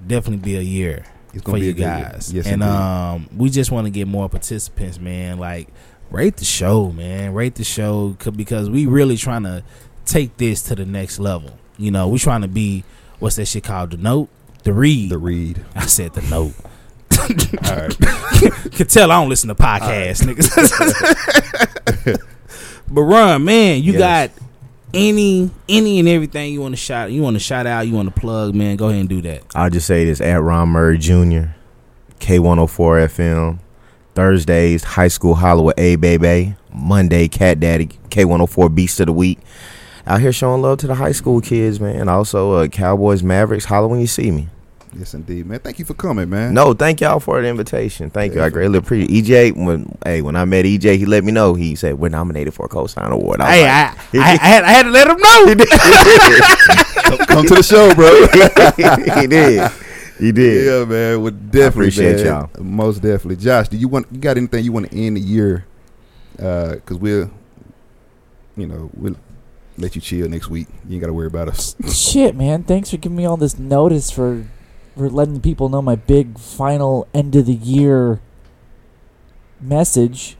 definitely 0.07 0.45
be 0.45 0.57
a 0.57 0.61
year 0.61 1.05
It's 1.33 1.43
for 1.45 1.55
be 1.55 1.61
you 1.67 1.71
a 1.71 1.73
good 1.73 1.81
year. 1.83 2.11
guys 2.13 2.33
Yes, 2.33 2.47
and 2.47 2.63
um 2.63 3.29
we 3.37 3.51
just 3.51 3.71
want 3.71 3.87
to 3.87 3.91
get 3.91 4.07
more 4.09 4.29
participants 4.29 4.99
man 4.99 5.39
like 5.39 5.69
rate 6.11 6.37
the 6.37 6.45
show 6.45 6.91
man 6.93 7.33
rate 7.35 7.55
the 7.55 7.65
show 7.65 8.17
because 8.37 8.69
we 8.71 8.87
really 8.87 9.17
trying 9.17 9.43
to 9.45 9.63
take 10.07 10.37
this 10.37 10.63
to 10.63 10.75
the 10.75 10.85
next 10.85 11.19
level 11.19 11.51
you 11.79 11.91
know 11.91 12.09
we 12.09 12.19
trying 12.19 12.43
to 12.43 12.49
be 12.49 12.85
what's 13.19 13.37
that 13.37 13.47
shit 13.47 13.65
called 13.65 13.91
the 13.91 13.97
note 13.97 14.29
the 14.65 14.73
read 14.73 15.11
the 15.11 15.19
read. 15.19 15.65
i 15.75 15.87
said 15.87 16.13
the 16.15 16.23
note 16.23 16.55
All 17.21 17.77
right. 17.77 17.97
can 18.73 18.87
tell 18.89 19.11
I 19.13 19.21
don't 19.21 19.29
listen 19.29 19.47
to 19.49 19.55
podcasts, 19.55 20.25
niggas. 20.25 20.51
but 22.91 23.01
Ron, 23.03 23.45
man, 23.45 23.83
you 23.83 23.93
Yes. 23.93 23.99
got 23.99 24.31
any 24.93 25.51
any 25.69 26.01
and 26.01 26.09
everything 26.09 26.53
you 26.53 26.61
want 26.61 26.73
to 26.73 26.77
shout 26.77 27.13
you 27.13 27.23
want 27.23 27.35
to 27.35 27.41
shout 27.41 27.67
out, 27.67 27.87
you 27.87 27.95
want 27.95 28.13
to 28.13 28.21
plug, 28.21 28.55
man, 28.55 28.77
go 28.77 28.89
ahead 28.89 29.01
and 29.01 29.09
do 29.09 29.23
that. 29.23 29.43
I'll 29.55 29.71
just 29.71 29.87
say 29.87 30.05
this 30.05 30.21
at 30.21 30.43
Ron 30.43 30.71
Murray 30.71 30.99
Jr., 30.99 31.51
K104 32.21 33.07
FM, 33.09 33.59
Thursdays, 34.15 34.83
High 34.85 35.09
School 35.09 35.35
Holler 35.37 35.63
with 35.63 35.79
A 35.79 35.97
Baby, 35.97 36.57
Monday, 36.73 37.29
Cat 37.29 37.61
Daddy, 37.61 37.87
K104 38.09 38.75
Beast 38.75 39.01
of 39.01 39.07
the 39.07 39.13
Week. 39.13 39.39
Out 40.07 40.21
here 40.21 40.33
showing 40.33 40.61
love 40.61 40.79
to 40.79 40.87
the 40.87 40.95
high 40.97 41.13
school 41.13 41.41
kids, 41.41 41.81
man. 41.81 42.09
Also, 42.09 42.53
uh, 42.53 42.69
Cowboys, 42.69 43.23
Mavericks, 43.23 43.65
holler 43.65 43.89
when 43.89 44.01
you 44.01 44.07
see 44.07 44.31
me. 44.31 44.49
Yes, 44.97 45.13
indeed, 45.15 45.47
man. 45.47 45.59
Thank 45.59 45.79
you 45.81 45.85
for 45.85 45.95
coming, 45.95 46.31
man. 46.31 46.55
No, 46.55 46.73
thank 46.73 47.01
y'all 47.01 47.19
for 47.19 47.41
the 47.43 47.49
invitation. 47.49 48.11
Thank 48.11 48.35
you. 48.35 48.43
I 48.43 48.49
greatly 48.49 48.79
appreciate 48.79 49.25
EJ. 49.25 49.57
When 49.57 49.97
hey, 50.05 50.23
when 50.23 50.37
I 50.37 50.45
met 50.45 50.67
EJ, 50.67 50.99
he 50.99 51.07
let 51.07 51.25
me 51.25 51.33
know. 51.33 51.55
He 51.55 51.75
said 51.75 51.95
we're 51.99 52.11
nominated 52.11 52.55
for 52.55 52.67
a 52.67 52.69
cosign 52.69 53.09
award. 53.11 53.41
I 53.41 53.53
Hey, 53.57 53.63
like, 53.63 53.73
I, 53.73 54.19
I, 54.19 54.33
I 54.33 54.37
had 54.47 54.65
I 54.65 54.69
had 54.71 54.83
to 54.85 54.91
let 54.91 55.09
him 55.09 55.17
know. 55.19 55.55
come, 57.17 57.19
come 57.27 57.47
to 57.47 57.55
the 57.57 57.63
show, 57.63 57.93
bro. 57.95 58.27
he 59.21 59.27
did. 59.27 59.73
He 60.21 60.31
did. 60.31 60.65
Yeah, 60.67 60.85
man. 60.85 61.23
Well, 61.23 61.33
definitely, 61.33 61.67
appreciate 61.69 62.17
man. 62.19 62.27
y'all. 62.27 62.63
Most 62.63 63.03
definitely, 63.03 63.37
Josh. 63.37 63.69
Do 63.69 63.77
you 63.77 63.89
want 63.89 64.07
you 64.13 64.19
got 64.19 64.37
anything 64.37 64.65
you 64.65 64.71
want 64.71 64.91
to 64.91 64.97
end 64.97 65.17
the 65.17 65.21
year? 65.21 65.65
Because 66.37 66.99
we're, 66.99 67.31
you 68.57 68.67
know, 68.69 68.91
we'll 68.95 69.17
let 69.77 69.95
you 69.95 70.01
chill 70.01 70.29
next 70.29 70.49
week. 70.49 70.69
You 70.87 70.95
ain't 70.95 71.01
got 71.01 71.09
to 71.09 71.13
worry 71.13 71.27
about 71.27 71.49
us. 71.49 71.75
Shit, 71.93 72.37
man. 72.37 72.65
Thanks 72.65 72.91
for 72.91 72.97
giving 72.97 73.17
me 73.17 73.25
all 73.25 73.37
this 73.37 73.59
notice 73.59 74.11
for 74.11 74.47
for 74.97 75.11
letting 75.11 75.41
people 75.41 75.69
know 75.69 75.83
my 75.83 75.97
big 75.97 76.39
final 76.39 77.09
end 77.13 77.35
of 77.35 77.47
the 77.47 77.55
year 77.55 78.21
message. 79.61 80.37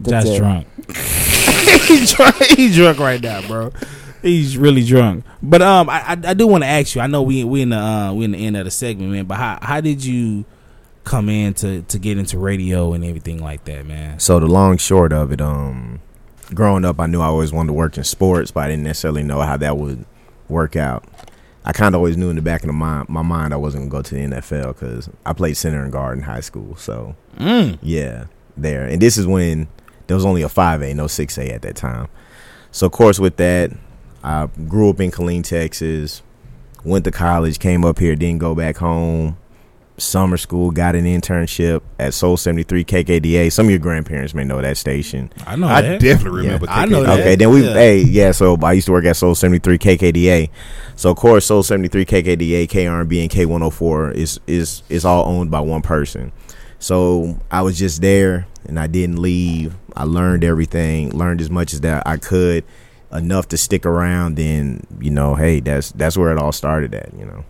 That's 0.00 0.26
Josh 0.26 0.34
it. 0.34 0.38
drunk. 0.38 0.66
he's 1.86 2.12
drunk. 2.12 2.36
He's 2.36 2.74
drunk 2.76 2.98
right 2.98 3.20
now, 3.20 3.46
bro. 3.46 3.72
He's 4.20 4.56
really 4.56 4.84
drunk. 4.84 5.24
But 5.42 5.62
um, 5.62 5.88
I 5.88 6.00
I, 6.00 6.12
I 6.30 6.34
do 6.34 6.46
want 6.46 6.64
to 6.64 6.68
ask 6.68 6.94
you. 6.94 7.00
I 7.00 7.06
know 7.06 7.22
we 7.22 7.44
we 7.44 7.62
in 7.62 7.70
the 7.70 7.76
uh, 7.78 8.12
we 8.12 8.24
in 8.24 8.32
the 8.32 8.44
end 8.44 8.56
of 8.56 8.64
the 8.64 8.70
segment, 8.70 9.12
man. 9.12 9.26
But 9.26 9.36
how 9.36 9.58
how 9.62 9.80
did 9.80 10.04
you 10.04 10.44
come 11.04 11.28
in 11.28 11.54
to 11.54 11.82
to 11.82 11.98
get 11.98 12.18
into 12.18 12.38
radio 12.38 12.92
and 12.94 13.04
everything 13.04 13.40
like 13.40 13.64
that, 13.64 13.86
man? 13.86 14.18
So 14.18 14.40
the 14.40 14.46
long 14.46 14.76
short 14.76 15.12
of 15.12 15.30
it, 15.32 15.40
um, 15.40 16.00
growing 16.54 16.84
up, 16.84 17.00
I 17.00 17.06
knew 17.06 17.20
I 17.20 17.26
always 17.26 17.52
wanted 17.52 17.68
to 17.68 17.72
work 17.74 17.96
in 17.96 18.04
sports, 18.04 18.50
but 18.50 18.64
I 18.64 18.68
didn't 18.68 18.84
necessarily 18.84 19.22
know 19.22 19.40
how 19.40 19.56
that 19.56 19.76
would 19.76 20.04
work 20.48 20.76
out. 20.76 21.04
I 21.64 21.72
kind 21.72 21.94
of 21.94 22.00
always 22.00 22.16
knew 22.16 22.28
in 22.30 22.36
the 22.36 22.42
back 22.42 22.62
of 22.62 22.66
the 22.66 22.72
mind, 22.72 23.08
my 23.08 23.22
mind, 23.22 23.54
I 23.54 23.56
wasn't 23.56 23.88
gonna 23.88 24.02
go 24.02 24.02
to 24.02 24.14
the 24.14 24.20
NFL 24.22 24.68
because 24.74 25.08
I 25.24 25.32
played 25.32 25.56
center 25.56 25.82
and 25.82 25.92
guard 25.92 26.18
in 26.18 26.24
high 26.24 26.40
school. 26.40 26.76
So 26.76 27.14
Mm. 27.38 27.78
yeah, 27.82 28.24
there. 28.56 28.84
And 28.84 29.00
this 29.00 29.16
is 29.16 29.26
when 29.26 29.68
there 30.08 30.16
was 30.16 30.24
only 30.24 30.42
a 30.42 30.48
five 30.48 30.82
A, 30.82 30.92
no 30.92 31.06
six 31.06 31.38
A 31.38 31.48
at 31.50 31.62
that 31.62 31.76
time. 31.76 32.08
So 32.72 32.86
of 32.86 32.92
course, 32.92 33.18
with 33.20 33.36
that, 33.36 33.70
I 34.24 34.48
grew 34.68 34.90
up 34.90 35.00
in 35.00 35.10
Killeen, 35.10 35.44
Texas. 35.44 36.22
Went 36.84 37.04
to 37.04 37.12
college, 37.12 37.60
came 37.60 37.84
up 37.84 38.00
here, 38.00 38.16
didn't 38.16 38.40
go 38.40 38.54
back 38.56 38.78
home. 38.78 39.36
Summer 39.98 40.36
school, 40.38 40.70
got 40.70 40.96
an 40.96 41.04
internship 41.04 41.82
at 41.98 42.14
Soul 42.14 42.36
73 42.36 42.82
KKDA. 42.84 43.52
Some 43.52 43.66
of 43.66 43.70
your 43.70 43.78
grandparents 43.78 44.32
may 44.34 44.42
know 44.42 44.60
that 44.62 44.76
station. 44.78 45.30
I 45.46 45.54
know 45.56 45.68
I 45.68 45.82
that. 45.82 46.00
definitely 46.00 46.44
Yeah. 46.44 46.54
remember. 46.54 46.66
I 46.70 46.84
KK. 46.86 46.90
know 46.90 47.02
that. 47.04 47.20
Okay, 47.20 47.36
then 47.36 47.50
we 47.50 47.64
Yeah. 47.66 47.74
hey 47.74 47.98
yeah. 48.02 48.32
So 48.32 48.56
I 48.62 48.72
used 48.72 48.86
to 48.86 48.92
work 48.92 49.04
at 49.04 49.16
Soul 49.16 49.34
seventy 49.34 49.58
three 49.58 49.78
KKDA. 49.78 50.48
So 50.96 51.10
of 51.10 51.16
course 51.16 51.44
Soul 51.44 51.62
seventy 51.62 51.88
three 51.88 52.04
KKDA, 52.06 52.66
KRB, 52.66 53.20
and 53.20 53.30
K 53.30 53.44
one 53.46 53.60
hundred 53.60 53.72
four 53.72 54.10
is 54.12 54.40
is 54.46 54.82
is 54.88 55.04
all 55.04 55.26
owned 55.28 55.50
by 55.50 55.60
one 55.60 55.82
person. 55.82 56.32
So 56.78 57.38
I 57.50 57.62
was 57.62 57.78
just 57.78 58.00
there 58.00 58.46
and 58.66 58.80
I 58.80 58.86
didn't 58.86 59.20
leave. 59.20 59.74
I 59.94 60.04
learned 60.04 60.42
everything, 60.42 61.10
learned 61.10 61.40
as 61.40 61.50
much 61.50 61.74
as 61.74 61.80
that 61.82 62.02
I 62.06 62.16
could, 62.16 62.64
enough 63.12 63.46
to 63.48 63.56
stick 63.58 63.84
around. 63.86 64.36
Then 64.36 64.86
you 65.00 65.10
know, 65.10 65.34
hey, 65.34 65.60
that's 65.60 65.92
that's 65.92 66.16
where 66.16 66.32
it 66.32 66.38
all 66.38 66.50
started 66.52 66.94
at. 66.94 67.10
You 67.16 67.26
know, 67.26 67.44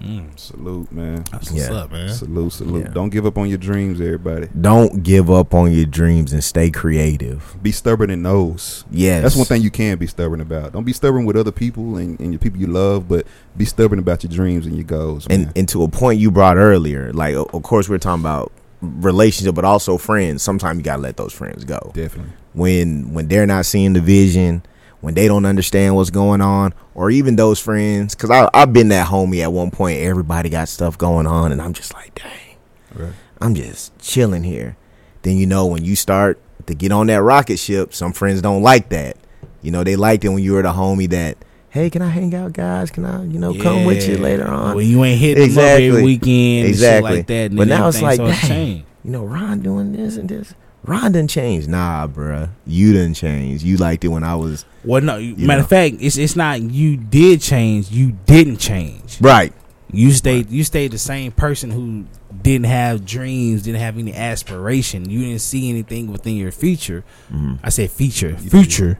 Mm. 0.00 0.38
Salute, 0.38 0.92
man. 0.92 1.24
That's 1.32 1.50
what's 1.50 1.68
Yeah. 1.68 1.74
up, 1.74 1.90
man. 1.92 2.08
Salute, 2.12 2.52
salute. 2.52 2.84
Yeah. 2.86 2.92
Don't 2.92 3.10
give 3.10 3.26
up 3.26 3.36
on 3.36 3.48
your 3.48 3.58
dreams, 3.58 4.00
everybody. 4.00 4.48
don't 4.60 5.02
give 5.02 5.30
up 5.30 5.54
on 5.54 5.72
your 5.72 5.86
dreams 5.86 6.32
and 6.32 6.42
stay 6.44 6.70
creative. 6.70 7.56
Be 7.62 7.72
stubborn 7.72 8.10
in 8.10 8.22
those. 8.22 8.84
Yes, 8.90 9.22
That's 9.22 9.36
one 9.36 9.46
thing 9.46 9.62
you 9.62 9.70
can 9.70 9.98
be 9.98 10.06
stubborn 10.06 10.40
about. 10.40 10.72
Don't 10.72 10.84
be 10.84 10.92
stubborn 10.92 11.24
with 11.24 11.36
other 11.36 11.52
people 11.52 11.96
and, 11.96 12.18
and 12.20 12.32
your 12.32 12.38
people 12.38 12.60
you 12.60 12.68
love, 12.68 13.08
but 13.08 13.26
be 13.56 13.64
stubborn 13.64 13.98
about 13.98 14.22
your 14.22 14.30
dreams 14.32 14.66
and 14.66 14.74
your 14.76 14.84
goals. 14.84 15.28
Man. 15.28 15.40
and 15.44 15.52
and 15.58 15.68
to 15.70 15.82
a 15.82 15.88
point 15.88 16.20
you 16.20 16.30
brought 16.30 16.56
earlier, 16.56 17.12
like 17.12 17.34
of 17.34 17.62
course 17.62 17.88
we're 17.88 17.98
talking 17.98 18.22
about 18.22 18.52
relationship, 18.80 19.54
but 19.54 19.64
also 19.64 19.98
friends. 19.98 20.42
Sometimes 20.42 20.78
you 20.78 20.84
gotta 20.84 21.02
let 21.02 21.16
those 21.16 21.32
friends 21.32 21.64
go 21.64 21.90
Definitely. 21.94 22.32
when 22.54 23.12
when 23.12 23.26
they're 23.28 23.46
not 23.46 23.66
seeing 23.66 23.92
the 23.94 24.00
vision, 24.00 24.62
when 25.00 25.14
they 25.14 25.28
don't 25.28 25.44
understand 25.44 25.94
what's 25.96 26.10
going 26.10 26.40
on, 26.40 26.74
or 26.94 27.10
even 27.10 27.36
those 27.36 27.60
friends. 27.60 28.14
Because 28.14 28.30
I 28.30 28.48
I've 28.54 28.72
been 28.72 28.88
that 28.88 29.08
homie 29.08 29.42
at 29.42 29.52
one 29.52 29.70
point. 29.70 30.00
Everybody 30.00 30.48
got 30.50 30.68
stuff 30.68 30.98
going 30.98 31.26
on, 31.26 31.52
and 31.52 31.60
I'm 31.62 31.72
just 31.72 31.94
like, 31.94 32.14
dang, 32.14 32.56
Right. 32.94 33.12
I'm 33.40 33.54
just 33.54 33.96
chilling 34.00 34.42
here. 34.42 34.76
Then 35.22 35.36
you 35.36 35.46
know 35.46 35.66
when 35.66 35.84
you 35.84 35.94
start 35.96 36.40
to 36.66 36.74
get 36.74 36.90
on 36.92 37.06
that 37.08 37.22
rocket 37.22 37.58
ship, 37.58 37.94
some 37.94 38.12
friends 38.12 38.42
don't 38.42 38.62
like 38.62 38.88
that. 38.90 39.16
You 39.62 39.70
know 39.70 39.84
they 39.84 39.96
liked 39.96 40.24
it 40.24 40.28
when 40.30 40.42
you 40.42 40.52
were 40.52 40.62
the 40.62 40.72
homie 40.72 41.08
that. 41.10 41.38
Hey, 41.70 41.90
can 41.90 42.00
I 42.00 42.08
hang 42.08 42.34
out, 42.34 42.54
guys? 42.54 42.90
Can 42.90 43.04
I, 43.04 43.24
you 43.26 43.38
know, 43.38 43.52
come 43.54 43.84
with 43.84 44.08
you 44.08 44.16
later 44.16 44.48
on? 44.48 44.74
When 44.74 44.86
you 44.86 45.04
ain't 45.04 45.20
hitting 45.20 45.42
them 45.42 45.50
up 45.58 45.64
Exactly. 45.64 45.86
every 45.88 46.02
weekend, 46.02 46.66
Exactly. 46.68 47.16
like 47.18 47.26
that. 47.26 47.54
But 47.54 47.68
now 47.68 47.88
it's 47.88 48.00
like, 48.00 48.18
dang. 48.18 48.78
you 49.04 49.10
know, 49.10 49.22
Ron 49.24 49.60
doing 49.60 49.92
this 49.92 50.16
and 50.16 50.28
this. 50.30 50.54
Ron 50.84 51.12
didn't 51.12 51.30
change. 51.30 51.66
Nah, 51.66 52.06
bruh. 52.06 52.48
You 52.66 52.92
didn't 52.92 53.14
change. 53.14 53.62
You 53.62 53.76
liked 53.76 54.04
it 54.04 54.08
when 54.08 54.24
I 54.24 54.34
was 54.36 54.64
Well, 54.84 55.02
no. 55.02 55.18
matter 55.20 55.46
know. 55.46 55.58
of 55.60 55.68
fact, 55.68 55.96
it's 56.00 56.16
it's 56.16 56.36
not 56.36 56.60
you 56.62 56.96
did 56.96 57.40
change. 57.40 57.90
You 57.90 58.12
didn't 58.26 58.58
change. 58.58 59.20
right. 59.20 59.52
You 59.90 60.10
stayed. 60.12 60.50
You 60.50 60.64
stayed 60.64 60.90
the 60.92 60.98
same 60.98 61.32
person 61.32 61.70
who 61.70 62.04
didn't 62.42 62.66
have 62.66 63.06
dreams, 63.06 63.62
didn't 63.62 63.80
have 63.80 63.96
any 63.98 64.12
aspiration. 64.14 65.08
You 65.08 65.20
didn't 65.20 65.40
see 65.40 65.70
anything 65.70 66.12
within 66.12 66.36
your 66.36 66.52
future. 66.52 67.04
Mm-hmm. 67.32 67.54
I 67.64 67.70
said 67.70 67.90
future, 67.90 68.36
future. 68.36 68.98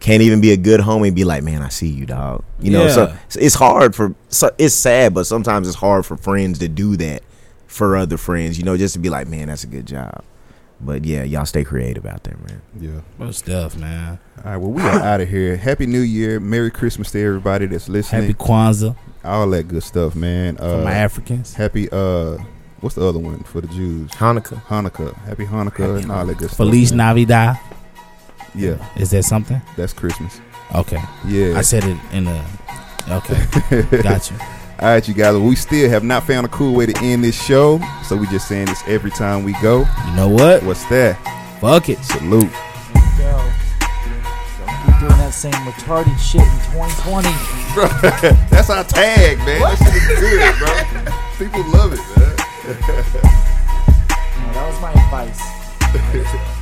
Can't 0.00 0.22
even 0.22 0.40
be 0.40 0.50
a 0.52 0.56
good 0.56 0.80
homie 0.80 1.08
and 1.08 1.14
be 1.16 1.24
like, 1.24 1.42
man, 1.44 1.60
I 1.62 1.68
see 1.68 1.86
you, 1.88 2.06
dog. 2.06 2.44
You 2.60 2.70
know, 2.72 2.88
so 2.88 3.08
Yeah. 3.08 3.16
so 3.28 3.40
it's 3.40 3.54
hard 3.54 3.94
for. 3.94 4.14
So 4.28 4.50
it's 4.58 4.74
sad, 4.74 5.12
but 5.14 5.24
sometimes 5.26 5.68
it's 5.68 5.76
hard 5.76 6.06
for 6.06 6.16
friends 6.16 6.58
to 6.60 6.68
do 6.68 6.96
that 6.96 7.22
for 7.66 7.94
other 7.96 8.16
friends. 8.16 8.56
You 8.58 8.64
know, 8.64 8.76
just 8.78 8.94
to 8.94 9.00
be 9.00 9.10
like, 9.10 9.28
man, 9.28 9.48
that's 9.48 9.64
a 9.64 9.68
good 9.68 9.86
job. 9.86 10.24
But 10.84 11.04
yeah, 11.04 11.22
y'all 11.22 11.44
stay 11.46 11.62
creative 11.62 12.04
out 12.06 12.24
there, 12.24 12.36
man. 12.48 12.60
Yeah. 12.80 13.00
Most 13.18 13.38
stuff, 13.44 13.76
man. 13.76 14.18
All 14.38 14.50
right. 14.50 14.56
Well, 14.56 14.70
we 14.72 14.82
are 14.82 14.98
out 15.00 15.20
of 15.20 15.28
here. 15.28 15.56
Happy 15.56 15.86
New 15.86 16.00
Year. 16.00 16.40
Merry 16.40 16.70
Christmas 16.72 17.12
to 17.12 17.24
everybody 17.24 17.66
that's 17.66 17.88
listening. 17.88 18.22
Happy 18.22 18.34
Kwanzaa 18.34 18.96
All 19.24 19.48
that 19.50 19.68
good 19.68 19.84
stuff, 19.84 20.16
man. 20.16 20.56
for 20.56 20.64
Uh, 20.64 20.84
my 20.84 20.92
Africans. 20.92 21.54
happy. 21.54 21.88
Uh, 21.92 22.36
what's 22.80 22.96
the 22.96 23.06
other 23.06 23.20
one 23.20 23.44
for 23.44 23.60
the 23.60 23.68
Jews? 23.68 24.10
Hanukkah. 24.12 24.60
Hanukkah. 24.64 25.14
Happy 25.24 25.46
Hanukkah 25.46 26.02
and 26.02 26.10
all 26.10 26.26
that 26.26 26.38
good 26.38 26.48
stuff. 26.48 26.56
Feliz 26.56 26.90
man. 26.92 27.06
Navidad. 27.14 27.58
Yeah, 28.54 28.84
Is 28.96 29.10
that 29.12 29.22
something? 29.24 29.62
that's 29.76 29.92
Christmas. 29.94 30.40
Okay, 30.74 31.00
Yeah. 31.26 31.56
I 31.56 31.62
said 31.62 31.84
it 31.84 31.96
in 32.12 32.24
the. 32.24 32.42
Okay, 33.08 34.02
got 34.02 34.30
you. 34.30 34.36
All 34.82 34.88
right, 34.88 35.06
you 35.06 35.14
guys. 35.14 35.38
We 35.38 35.54
still 35.54 35.88
have 35.88 36.02
not 36.02 36.24
found 36.24 36.44
a 36.44 36.48
cool 36.48 36.74
way 36.74 36.86
to 36.86 37.04
end 37.04 37.22
this 37.22 37.40
show, 37.40 37.80
so 38.02 38.16
we 38.16 38.26
just 38.26 38.48
saying 38.48 38.66
this 38.66 38.82
every 38.88 39.12
time 39.12 39.44
we 39.44 39.52
go. 39.62 39.86
You 40.08 40.16
know 40.16 40.28
what? 40.28 40.64
What's 40.64 40.84
that? 40.86 41.14
Fuck 41.60 41.88
it. 41.88 42.02
Salute. 42.02 42.50
Go. 43.16 43.52
Don't 43.78 44.84
keep 44.84 44.98
doing 44.98 45.18
that 45.22 45.30
same 45.32 45.52
retarded 45.52 46.18
shit 46.18 46.40
in 46.40 46.58
2020. 46.74 47.28
That's 48.50 48.70
our 48.70 48.82
tag, 48.82 49.38
man. 49.38 49.60
That 49.60 49.78
shit 49.78 49.94
is 49.94 50.18
good, 50.18 50.58
bro. 50.58 50.74
People 51.38 51.62
love 51.70 51.92
it, 51.92 52.02
man. 52.18 52.34
No, 54.42 54.52
that 54.52 54.66
was 54.66 54.80
my 54.80 54.90
advice. 54.90 56.58